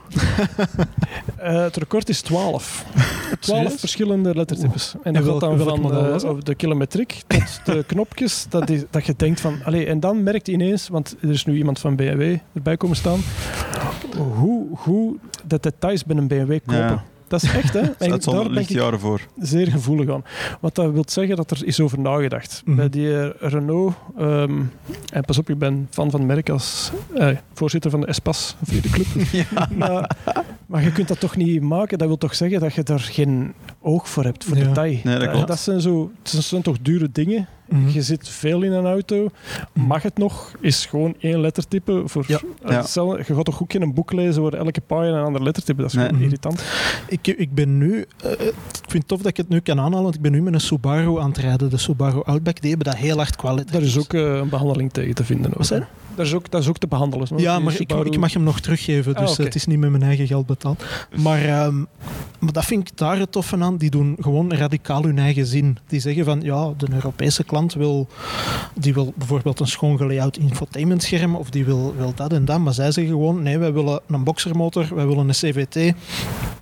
eh, 1.36 1.62
het 1.62 1.76
record 1.76 2.08
is 2.08 2.20
12. 2.20 2.84
12 3.40 3.40
Serieus? 3.40 3.80
verschillende 3.80 4.34
lettertypes. 4.34 4.94
En 5.02 5.12
dat 5.12 5.24
gaat 5.24 5.40
dan 5.40 5.58
van 5.58 5.92
eh, 5.92 6.30
over 6.30 6.44
de 6.44 6.54
kilometriek 6.54 7.22
tot 7.26 7.60
de 7.64 7.84
knopjes, 7.92 8.46
dat, 8.48 8.70
is, 8.70 8.82
dat 8.90 9.06
je 9.06 9.14
denkt 9.16 9.40
van... 9.40 9.58
Allee, 9.64 9.86
en 9.86 10.00
dan 10.00 10.22
merkt 10.22 10.46
je 10.46 10.52
ineens, 10.52 10.88
want 10.88 11.16
er 11.20 11.30
is 11.30 11.44
nu 11.44 11.56
iemand 11.56 11.78
van 11.78 11.96
BMW 11.96 12.36
erbij 12.54 12.76
komen 12.76 12.96
staan, 12.96 13.20
hoe, 14.16 14.66
hoe 14.70 15.16
de 15.46 15.58
details 15.60 16.04
bij 16.04 16.16
een 16.16 16.28
BMW 16.28 16.58
kopen. 16.66 16.76
Ja. 16.76 17.04
Dat 17.30 17.42
is 17.42 17.52
echt, 17.52 17.72
hè? 17.72 17.80
En 17.98 18.18
daar 18.20 18.48
ben 18.48 18.56
ik 18.56 18.68
jaren 18.68 19.00
voor. 19.00 19.20
zeer 19.40 19.66
gevoelig 19.66 20.10
aan. 20.14 20.24
Wat 20.60 20.74
dat 20.74 20.92
wil 20.92 21.04
zeggen 21.06 21.36
dat 21.36 21.50
er 21.50 21.66
is 21.66 21.80
over 21.80 21.98
nagedacht. 21.98 22.62
Mhm. 22.64 22.76
Bij 22.76 22.88
die 22.88 23.18
eh, 23.20 23.28
Renault, 23.50 23.94
ehm, 24.18 24.60
en 25.12 25.24
pas 25.24 25.38
op, 25.38 25.50
ik 25.50 25.58
ben 25.58 25.86
fan 25.90 26.10
van 26.10 26.26
merk 26.26 26.48
als 26.50 26.90
eh, 27.14 27.28
voorzitter 27.52 27.90
van 27.90 28.00
de 28.00 28.06
Espas, 28.06 28.56
vriendenclub. 28.62 29.06
maar, 29.76 30.16
maar 30.66 30.82
je 30.82 30.92
kunt 30.92 31.08
dat 31.08 31.20
toch 31.20 31.36
niet 31.36 31.62
maken. 31.62 31.98
Dat 31.98 32.06
wil 32.08 32.18
toch 32.18 32.34
zeggen 32.34 32.60
dat 32.60 32.74
je 32.74 32.82
daar 32.82 33.00
geen 33.00 33.52
oog 33.80 34.08
voor 34.08 34.24
hebt, 34.24 34.44
voor 34.44 34.56
Ja. 34.56 34.64
detail. 34.64 34.98
Nee, 35.04 35.14
dat 35.18 35.22
Eh, 35.22 35.30
klopt. 35.32 35.46
dat 35.48 35.58
zijn, 35.60 35.80
zo, 35.80 36.10
dat 36.22 36.42
zijn 36.42 36.62
toch 36.62 36.76
dure 36.82 37.08
dingen. 37.12 37.48
Mhm. 37.70 37.88
Je 37.88 38.02
zit 38.02 38.28
veel 38.28 38.62
in 38.62 38.72
een 38.72 38.86
auto. 38.86 39.28
Mag 39.72 40.02
het 40.02 40.18
nog? 40.18 40.52
Is 40.60 40.86
gewoon 40.86 41.14
één 41.20 41.40
lettertype. 41.40 42.02
Voor, 42.04 42.24
Ja. 42.26 42.40
eh, 42.64 42.76
hetzelfde- 42.76 43.24
Je 43.26 43.34
gaat 43.34 43.44
toch 43.44 43.62
ook 43.62 43.72
geen 43.72 43.94
boek 43.94 44.12
lezen 44.12 44.42
waar 44.42 44.52
elke 44.52 44.80
pagina 44.80 45.18
een 45.18 45.24
ander 45.24 45.42
lettertype. 45.42 45.80
Dat 45.80 45.90
is 45.90 45.92
Nee. 45.96 46.04
gewoon 46.04 46.18
Mhm. 46.20 46.26
irritant. 46.28 46.62
Ik, 47.08 47.26
ik 47.26 47.54
ben 47.54 47.78
nu, 47.78 48.04
eh, 48.24 48.30
ik 48.32 48.54
vind 48.86 48.92
het 48.92 49.08
tof 49.08 49.18
dat 49.18 49.26
ik 49.26 49.36
het 49.36 49.48
nu 49.48 49.60
kan 49.60 49.78
aanhalen, 49.78 50.02
want 50.02 50.14
ik 50.14 50.20
ben 50.20 50.32
nu 50.32 50.42
met 50.42 50.54
een 50.54 50.60
Subaru 50.60 51.18
aan 51.20 51.28
het 51.28 51.38
rijden. 51.38 51.70
De 51.70 51.76
Subaru 51.78 52.22
Outback, 52.24 52.60
die 52.60 52.70
hebben 52.70 52.88
dat 52.92 52.96
heel 53.00 53.16
hard 53.16 53.36
kwaliteit. 53.36 53.72
Daar 53.72 53.82
is 53.82 53.98
ook 53.98 54.12
eh, 54.12 54.20
een 54.34 54.48
behandeling 54.48 54.92
tegen 54.92 55.14
te 55.14 55.24
vinden. 55.24 55.50
Wat 55.56 55.72
ook. 55.72 55.82
Dat 56.20 56.28
is, 56.28 56.34
ook, 56.34 56.50
dat 56.50 56.60
is 56.62 56.68
ook 56.68 56.78
te 56.78 56.86
behandelen. 56.86 57.26
Ja, 57.36 57.54
Die 57.56 57.64
maar 57.64 57.80
ik, 57.80 57.92
ik 57.92 58.18
mag 58.18 58.32
hem 58.32 58.42
nog 58.42 58.60
teruggeven, 58.60 59.14
dus 59.14 59.30
Ah, 59.30 59.44
het 59.44 59.54
is 59.54 59.66
niet 59.66 59.78
met 59.78 59.90
mijn 59.90 60.02
eigen 60.02 60.26
geld 60.26 60.46
betaald. 60.46 60.84
Maar, 61.16 61.44
ehm, 61.44 61.78
maar 62.38 62.52
dat 62.52 62.64
vind 62.64 62.88
ik 62.88 62.96
daar 62.96 63.18
het 63.18 63.32
toffe 63.32 63.56
aan. 63.56 63.76
Die 63.76 63.90
doen 63.90 64.16
gewoon 64.20 64.52
radicaal 64.52 65.02
hun 65.02 65.18
eigen 65.18 65.46
zin. 65.46 65.78
Die 65.88 66.00
zeggen 66.00 66.24
van, 66.24 66.40
ja, 66.40 66.72
de 66.76 66.86
Europese 66.92 67.44
klant 67.44 67.74
wil, 67.74 68.08
die 68.74 68.94
wil 68.94 69.12
bijvoorbeeld 69.16 69.60
een 69.60 69.66
schoon 69.66 69.96
gelayout 69.96 70.36
infotainmentscherm 70.36 71.34
of 71.34 71.50
die 71.50 71.64
wil, 71.64 71.94
wil 71.96 72.12
dat 72.14 72.32
en 72.32 72.44
dat. 72.44 72.58
Maar 72.58 72.74
zij 72.74 72.92
zeggen 72.92 73.12
gewoon, 73.12 73.42
nee, 73.42 73.58
wij 73.58 73.72
willen 73.72 74.00
een 74.08 74.24
boxermotor, 74.24 74.86
wij 74.94 75.06
willen 75.06 75.28
een 75.28 75.34
CVT, 75.34 75.74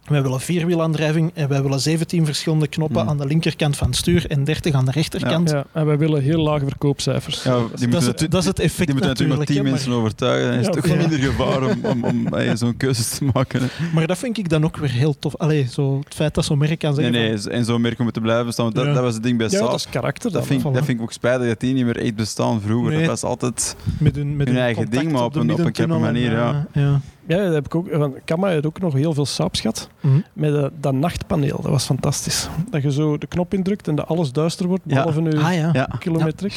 wij 0.07 0.23
willen 0.23 0.41
vierwielaandrijving 0.41 1.31
en 1.35 1.49
wij 1.49 1.63
willen 1.63 1.81
17 1.81 2.25
verschillende 2.25 2.67
knoppen 2.69 3.01
Hmm. 3.01 3.09
aan 3.09 3.17
de 3.19 3.27
linkerkant 3.27 3.77
van 3.77 3.87
het 3.87 3.97
stuur 3.97 4.27
en 4.31 4.45
30 4.45 4.75
aan 4.75 4.85
de 4.85 4.91
rechterkant. 4.91 5.51
Ja, 5.51 5.67
en 5.73 5.87
wij 5.87 5.99
willen 5.99 6.23
heel 6.23 6.43
lage 6.43 6.65
verkoopcijfers. 6.65 7.43
Ja, 7.43 7.59
Dat, 7.91 8.01
is 8.01 8.07
het, 8.07 8.27
dat 8.31 8.41
is 8.41 8.47
het 8.47 8.59
effect 8.59 8.79
Die 8.79 8.91
moeten 8.91 9.09
natuurlijk. 9.09 9.48
Tien 9.55 9.65
hè, 9.65 9.71
mensen 9.71 9.93
overtuigen. 9.93 10.51
Dan 10.51 10.59
is 10.59 10.67
Ja, 10.67 10.73
het 10.73 10.97
minder 10.97 11.19
gevaar 11.19 11.63
om, 11.63 11.85
om, 11.85 12.05
om 12.05 12.57
zo'n 12.57 12.77
keuzes 12.77 13.09
te 13.09 13.25
maken. 13.35 13.61
hè. 13.61 13.67
maar, 13.67 13.91
maar 13.95 14.07
dat 14.07 14.19
vind 14.19 14.39
ik 14.39 14.49
dan 14.49 14.65
ook 14.65 14.77
weer 14.77 14.91
heel 14.91 15.19
tof. 15.19 15.37
Allee, 15.37 15.67
zo, 15.71 15.99
het 16.05 16.15
feit 16.15 16.35
dat 16.35 16.45
zo'n 16.45 16.59
merk 16.59 16.79
kan 16.79 16.95
Nee, 16.95 17.13
zeggen 17.13 17.39
van- 17.41 17.49
nee, 17.51 17.59
en 17.59 17.65
zo'n 17.65 17.81
merken 17.81 18.05
moeten 18.05 18.23
blijven 18.23 18.53
staan. 18.53 18.65
want 18.65 18.77
Dat, 18.77 18.87
Ja. 18.87 18.93
dat 18.93 19.03
was 19.03 19.15
het 19.15 19.23
ding 19.23 19.39
bij 19.39 19.47
Ja, 19.51 19.59
Saab. 19.59 19.71
dat 19.71 19.79
is 19.79 19.89
karakter. 19.91 20.23
Dat 20.31 20.33
dan, 20.33 20.45
vind, 20.61 20.63
dat 20.75 20.85
vind 20.85 20.99
ik 20.99 21.03
ook 21.05 21.13
spijtig 21.13 21.47
dat 21.49 21.61
die 21.61 21.75
niet 21.75 21.85
meer 21.85 21.97
echt 21.99 22.15
bestaan 22.15 22.61
vroeger. 22.61 22.91
Nee. 22.91 22.99
Dat 23.01 23.09
was 23.09 23.23
altijd... 23.23 23.77
met 23.99 24.17
hun, 24.17 24.37
met 24.37 24.47
hun 24.47 24.55
hun 24.57 24.65
eigen 24.65 24.91
ding, 24.91 25.13
maar 25.13 25.25
op 25.25 25.35
een- 25.35 25.41
op 25.41 25.49
een 25.49 25.55
middentunnel 25.55 25.97
keppe 25.99 26.13
manier, 26.13 26.33
en, 26.39 26.69
eh, 26.73 26.83
ja. 26.83 27.01
Ja, 27.27 27.37
dat 27.45 27.55
heb 27.55 27.65
ik 27.67 27.75
ook. 27.75 27.91
Want 27.93 28.15
Kamma 28.25 28.49
heeft 28.49 28.67
ook 28.67 28.81
nog 28.81 28.93
heel 28.95 29.13
veel 29.15 29.27
Saabs 29.27 29.61
gehad. 29.61 29.89
Mhm. 30.01 30.21
Met 30.33 30.53
dat, 30.53 30.71
dat 30.81 30.93
nachtpaneel. 30.95 31.59
Dat 31.63 31.71
was 31.71 31.85
fantastisch. 31.85 32.49
Dat 32.71 32.83
je 32.83 32.93
zo 32.93 33.19
de 33.19 33.27
knop 33.27 33.55
indrukt 33.55 33.89
en 33.89 33.95
dat 33.95 34.07
alles 34.07 34.33
duister 34.33 34.67
wordt, 34.67 34.83
Ja. 34.87 34.95
behalve 34.95 35.21
nu 35.21 35.33
Ah 35.39 35.55
ja. 35.55 35.71
Ja, 35.73 35.89
kilometriek. 35.99 36.53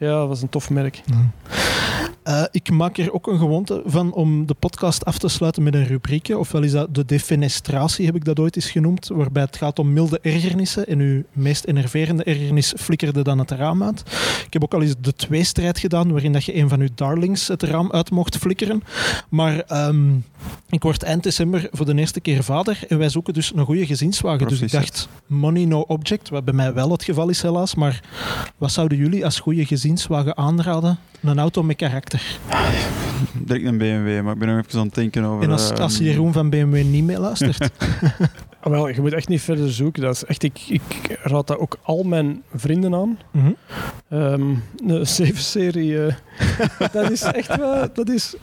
Ja. 0.00 0.18
dat 0.18 0.28
was 0.28 0.42
een 0.42 0.48
tof 0.48 0.70
merk. 0.70 1.02
Eh, 2.30 2.42
ik 2.50 2.70
maak 2.70 2.98
er 2.98 3.12
ook 3.12 3.26
een 3.26 3.38
gewoonte 3.38 3.82
van 3.84 4.12
om 4.12 4.46
de 4.46 4.54
podcast 4.54 5.04
af 5.04 5.18
te 5.18 5.28
sluiten 5.28 5.62
met 5.62 5.74
een 5.74 5.86
rubriekje. 5.86 6.38
Ofwel 6.38 6.62
is 6.62 6.72
dat 6.72 6.94
de 6.94 7.04
defenestratie, 7.04 8.06
heb 8.06 8.14
ik 8.14 8.24
dat 8.24 8.38
ooit 8.38 8.56
eens 8.56 8.70
genoemd. 8.70 9.08
Waarbij 9.08 9.42
het 9.42 9.56
gaat 9.56 9.78
om 9.78 9.92
milde 9.92 10.18
ergernissen. 10.22 10.86
En 10.86 10.98
uw 10.98 11.22
meest 11.32 11.64
enerverende 11.64 12.24
ergernis 12.24 12.74
flikkerde 12.76 13.22
dan 13.22 13.38
het 13.38 13.50
raam 13.50 13.82
uit. 13.82 14.00
Ik 14.46 14.52
heb 14.52 14.62
ook 14.62 14.74
al 14.74 14.82
eens 14.82 14.94
de 15.00 15.14
tweestrijd 15.14 15.78
gedaan, 15.78 16.12
waarin 16.12 16.32
dat 16.32 16.44
je 16.44 16.56
een 16.56 16.68
van 16.68 16.80
uw 16.80 16.88
darlings 16.94 17.48
het 17.48 17.62
raam 17.62 17.92
uit 17.92 18.10
mocht 18.10 18.36
flikkeren. 18.36 18.82
Maar 19.28 19.60
ehm, 19.60 20.12
ik 20.68 20.82
word 20.82 21.02
eind 21.02 21.22
december 21.22 21.68
voor 21.72 21.86
de 21.86 21.94
eerste 21.94 22.20
keer 22.20 22.44
vader. 22.44 22.78
En 22.88 22.98
wij 22.98 23.08
zoeken 23.08 23.34
dus 23.34 23.52
een 23.54 23.64
goede 23.64 23.86
gezinswagen. 23.86 24.48
Dus 24.48 24.60
ik 24.60 24.70
dacht, 24.70 25.08
money 25.26 25.64
no 25.64 25.80
object. 25.80 26.28
Wat 26.28 26.44
bij 26.44 26.54
mij 26.54 26.74
wel 26.74 26.90
het 26.90 27.04
geval 27.04 27.28
is 27.28 27.42
helaas. 27.42 27.74
Maar 27.74 28.00
wat 28.58 28.72
zouden 28.72 28.98
jullie 28.98 29.24
als 29.24 29.40
goede 29.40 29.66
gezinswagen 29.66 30.36
aanraden? 30.36 30.98
Een 31.20 31.38
auto 31.38 31.62
met 31.62 31.76
karakter. 31.76 32.19
Direct 33.32 33.66
een 33.66 33.78
BMW, 33.78 34.22
maar 34.22 34.32
ik 34.32 34.38
ben 34.38 34.48
nog 34.48 34.66
even 34.66 34.78
aan 34.78 34.86
het 34.86 34.94
denken 34.94 35.24
over... 35.24 35.42
En 35.42 35.50
als, 35.50 35.70
ehm, 35.70 35.82
als 35.82 35.98
Jeroen 35.98 36.32
van 36.32 36.50
BMW 36.50 36.84
niet 36.84 37.04
meeluistert. 37.04 37.70
Ah, 38.62 38.72
wel, 38.72 38.88
je 38.88 39.00
moet 39.00 39.12
echt 39.12 39.28
niet 39.28 39.40
verder 39.40 39.72
zoeken. 39.72 40.02
Dat 40.02 40.14
is 40.14 40.24
echt, 40.24 40.42
ik, 40.42 40.60
ik 40.68 41.18
raad 41.22 41.46
dat 41.46 41.58
ook 41.58 41.78
al 41.82 42.02
mijn 42.02 42.42
vrienden 42.54 42.94
aan. 42.94 43.18
Mhm. 43.30 43.52
Ehm 44.08 44.54
een 44.86 45.06
7-serie, 45.06 46.06
eh, 46.06 46.14
dat 46.92 47.10
is 47.10 47.22
echt 47.22 47.56
wel, 47.56 47.86
dat 47.92 48.08
is, 48.08 48.34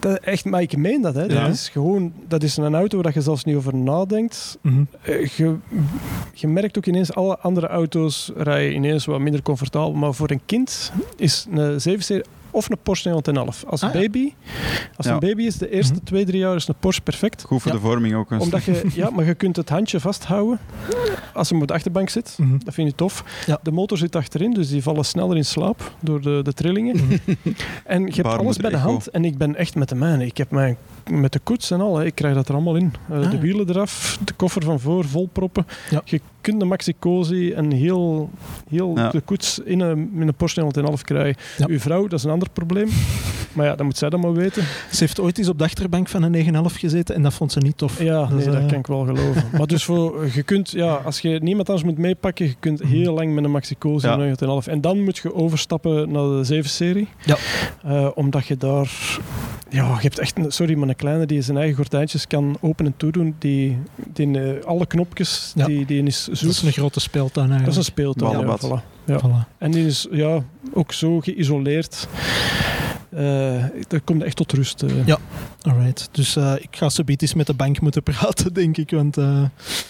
dat 0.00 0.18
echt, 0.18 0.44
maar 0.44 0.62
ik 0.62 0.76
meen 0.76 1.02
dat, 1.02 1.14
hè. 1.14 1.22
Ja. 1.22 1.44
Dat 1.44 1.54
is 1.54 1.68
gewoon, 1.68 2.12
dat 2.28 2.42
is 2.42 2.56
een 2.56 2.74
auto 2.74 3.02
waar 3.02 3.14
je 3.14 3.20
zelfs 3.20 3.44
niet 3.44 3.56
over 3.56 3.76
nadenkt. 3.76 4.58
Mhm. 4.60 4.84
Eh, 5.02 5.26
je, 5.26 5.56
je 6.34 6.48
merkt 6.48 6.78
ook 6.78 6.86
ineens, 6.86 7.14
alle 7.14 7.38
andere 7.38 7.66
auto's 7.66 8.32
rijden 8.36 8.74
ineens 8.74 9.04
wat 9.04 9.20
minder 9.20 9.42
comfortabel, 9.42 9.92
maar 9.92 10.14
voor 10.14 10.30
een 10.30 10.42
kind 10.46 10.92
is 11.16 11.46
een 11.50 11.80
7-serie 11.80 12.24
of 12.56 12.70
een 12.70 12.78
Porsche 12.82 13.08
911. 13.08 13.64
Als 13.70 13.82
Ah, 13.82 13.92
baby, 13.92 14.32
als 14.96 15.06
Ja. 15.06 15.12
een 15.12 15.18
baby 15.18 15.42
is 15.42 15.56
de 15.58 15.70
eerste 15.70 15.94
Mhm. 15.94 16.04
twee, 16.04 16.24
drie 16.24 16.38
jaar 16.40 16.54
is 16.56 16.68
een 16.68 16.74
Porsche 16.80 17.02
perfect. 17.02 17.42
Goed 17.44 17.62
voor 17.62 17.72
Ja. 17.72 17.78
de 17.78 17.84
vorming 17.84 18.14
ook. 18.14 18.30
een 18.30 18.40
Omdat 18.40 18.64
je, 18.64 18.82
ja, 18.94 19.10
maar 19.10 19.24
je 19.24 19.34
kunt 19.34 19.56
het 19.56 19.68
handje 19.68 20.00
vasthouden 20.00 20.58
als 21.34 21.50
hem 21.50 21.60
op 21.60 21.68
de 21.68 21.74
achterbank 21.74 22.08
zit. 22.08 22.34
Mhm. 22.38 22.58
Dat 22.64 22.74
vind 22.74 22.88
je 22.88 22.94
tof. 22.94 23.24
Ja. 23.46 23.58
De 23.62 23.70
motor 23.70 23.98
zit 23.98 24.16
achterin, 24.16 24.52
dus 24.52 24.68
die 24.68 24.82
vallen 24.82 25.04
sneller 25.04 25.36
in 25.36 25.44
slaap 25.44 25.92
door 26.00 26.20
de, 26.22 26.40
de 26.42 26.52
trillingen. 26.52 26.96
Mhm. 26.96 27.16
En 27.84 28.06
je 28.06 28.12
hebt 28.22 28.26
alles 28.38 28.56
bij 28.56 28.70
de 28.70 28.76
echo. 28.76 28.88
hand. 28.88 29.08
En 29.10 29.24
ik 29.24 29.38
ben 29.38 29.56
echt 29.56 29.74
met 29.74 29.88
de 29.88 29.94
mijne. 29.94 30.26
Ik 30.26 30.36
heb 30.36 30.50
mijn, 30.50 30.76
met 31.10 31.32
de 31.32 31.38
koets 31.38 31.70
en 31.70 31.80
al, 31.80 31.96
hè, 31.98 32.04
ik 32.04 32.14
krijg 32.14 32.34
dat 32.34 32.48
er 32.48 32.54
allemaal 32.54 32.76
in. 32.76 32.92
Eh, 33.10 33.16
Ah. 33.18 33.30
De 33.30 33.38
wielen 33.38 33.68
eraf, 33.68 34.18
de 34.24 34.32
koffer 34.32 34.62
van 34.62 34.80
voor 34.80 35.04
vol 35.04 35.28
proppen. 35.32 35.66
Ja. 35.90 36.02
Je 36.04 36.20
kunt 36.40 36.60
de 36.60 36.66
Maxi-Cosi 36.66 37.52
en 37.52 37.70
heel, 37.72 38.30
heel 38.68 38.92
Ja. 38.96 39.10
de 39.10 39.20
koets 39.20 39.58
in 39.64 39.80
een, 39.80 40.10
in 40.14 40.28
een 40.28 40.34
Porsche 40.34 40.60
911 40.60 41.02
krijgen. 41.02 41.42
Ja. 41.58 41.66
Uw 41.68 41.78
vrouw, 41.80 42.02
dat 42.02 42.18
is 42.18 42.24
een 42.24 42.30
ander 42.30 42.48
probleem. 42.52 42.88
maar 43.54 43.66
ja, 43.66 43.74
dat 43.74 43.86
moet 43.86 43.96
zij 43.98 44.10
dan 44.10 44.20
maar 44.20 44.32
weten. 44.32 44.62
Ze 44.90 44.96
heeft 44.98 45.20
ooit 45.20 45.38
eens 45.38 45.48
op 45.48 45.58
de 45.58 45.64
achterbank 45.64 46.08
van 46.08 46.22
een 46.22 46.30
911 46.30 46.74
gezeten 46.76 47.14
en 47.14 47.22
dat 47.22 47.34
vond 47.34 47.52
ze 47.52 47.58
niet 47.58 47.78
tof. 47.78 48.02
Ja, 48.02 48.20
Dat 48.20 48.28
nee, 48.30 48.38
is, 48.38 48.44
dat 48.44 48.54
eh, 48.54 48.66
kan 48.66 48.78
ik 48.78 48.86
wel 48.86 49.04
geloven. 49.04 49.44
maar 49.58 49.66
dus 49.66 49.84
voor, 49.84 50.26
je 50.34 50.42
kunt, 50.42 50.70
ja, 50.70 50.94
als 50.94 51.18
je 51.20 51.38
niemand 51.42 51.68
anders 51.68 51.86
moet 51.88 51.98
meepakken, 51.98 52.46
je 52.46 52.54
kunt 52.60 52.82
Mhm. 52.82 52.92
heel 52.92 53.14
lang 53.14 53.34
met 53.34 53.44
een 53.44 53.50
Maxi-Cosi 53.50 54.06
Ja. 54.06 54.12
en 54.12 54.18
911. 54.18 54.66
En 54.66 54.80
dan 54.80 55.04
moet 55.04 55.16
je 55.16 55.34
overstappen 55.34 56.10
naar 56.12 56.22
de 56.22 56.44
7-serie. 56.44 57.08
Ja. 57.24 57.36
Eh, 57.84 58.08
omdat 58.14 58.46
je 58.46 58.56
daar... 58.56 59.18
Ja, 59.68 59.84
je 59.86 59.96
hebt 60.00 60.18
echt... 60.18 60.38
een- 60.38 60.52
Sorry, 60.52 60.74
maar 60.74 60.88
een 60.88 60.95
kleine 60.96 61.26
die 61.26 61.42
zijn 61.42 61.56
eigen 61.56 61.76
gordijntjes 61.76 62.26
kan 62.26 62.56
open 62.60 62.86
en 62.86 62.94
toedoen. 62.96 63.34
Die, 63.38 63.78
die 64.12 64.40
eh, 64.40 64.64
alle 64.64 64.86
knopjes, 64.86 65.52
Ja. 65.54 65.66
die, 65.66 65.86
die 65.86 66.02
is 66.02 66.24
Dat 66.24 66.38
zoet. 66.38 66.50
is 66.50 66.62
een 66.62 66.72
grote 66.72 67.00
speeltuin 67.00 67.50
eigenlijk. 67.50 67.64
Dat 67.64 67.72
is 67.82 67.88
een 67.88 67.92
speeltuin. 67.92 68.46
Ja, 68.46 68.58
voilà. 68.58 69.04
Ja. 69.04 69.20
Voilà. 69.20 69.58
En 69.58 69.70
die 69.70 69.86
is 69.86 70.06
ja, 70.10 70.42
ook 70.72 70.92
zo 70.92 71.20
geïsoleerd. 71.20 72.08
Eh 73.16 73.64
daar 73.88 74.00
komt 74.00 74.22
echt 74.22 74.36
tot 74.36 74.52
rust. 74.52 74.82
eh. 74.82 75.06
Ja. 75.06 75.18
Alright. 75.62 76.08
Dus 76.12 76.36
eh, 76.36 76.52
ik 76.58 76.68
ga 76.70 76.88
zoiets 76.88 77.22
eens 77.22 77.34
met 77.34 77.46
de 77.46 77.54
bank 77.54 77.80
moeten 77.80 78.02
praten, 78.12 78.52
denk 78.54 78.76
ik. 78.76 78.90
Want 78.90 79.16
eh, 79.16 79.42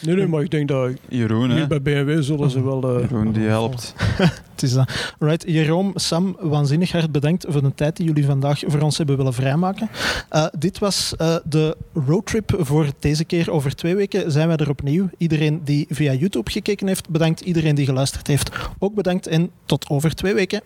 Nee, 0.02 0.14
nee, 0.16 0.26
maar 0.26 0.42
ik 0.42 0.50
denk 0.50 0.68
dat 0.68 0.90
Jeroen, 1.08 1.52
hier 1.52 1.66
bij 1.66 1.82
BMW 1.82 2.22
zullen 2.22 2.50
ze 2.50 2.64
wel... 2.64 2.96
eh, 2.96 3.00
Jeroen, 3.00 3.32
die 3.32 3.46
helpt. 3.46 3.94
het 4.52 4.62
is 4.62 4.72
dat. 4.72 5.14
Alright. 5.18 5.44
Jeroen, 5.50 5.92
Sam, 5.94 6.36
waanzinnig 6.40 6.92
hard 6.92 7.12
bedankt 7.12 7.44
voor 7.48 7.62
de 7.62 7.74
tijd 7.74 7.96
die 7.96 8.06
jullie 8.06 8.24
vandaag 8.24 8.62
voor 8.66 8.80
ons 8.80 8.96
hebben 8.96 9.16
willen 9.16 9.34
vrijmaken. 9.34 9.88
Eh, 10.28 10.46
dit 10.58 10.78
was 10.78 11.14
eh, 11.16 11.36
de 11.44 11.76
roadtrip 12.06 12.56
voor 12.58 12.86
deze 12.98 13.24
keer. 13.24 13.50
Over 13.50 13.74
twee 13.74 13.94
weken 13.94 14.32
zijn 14.32 14.48
wij 14.48 14.56
er 14.56 14.68
opnieuw. 14.70 15.08
Iedereen 15.18 15.60
die 15.64 15.86
via 15.90 16.12
YouTube 16.12 16.50
gekeken 16.50 16.86
heeft, 16.86 17.08
bedankt. 17.10 17.40
Iedereen 17.40 17.74
die 17.74 17.86
geluisterd 17.86 18.26
heeft, 18.26 18.50
ook 18.78 18.94
bedankt. 18.94 19.26
En 19.26 19.50
tot 19.64 19.88
over 19.88 20.14
twee 20.14 20.34
weken. 20.34 20.60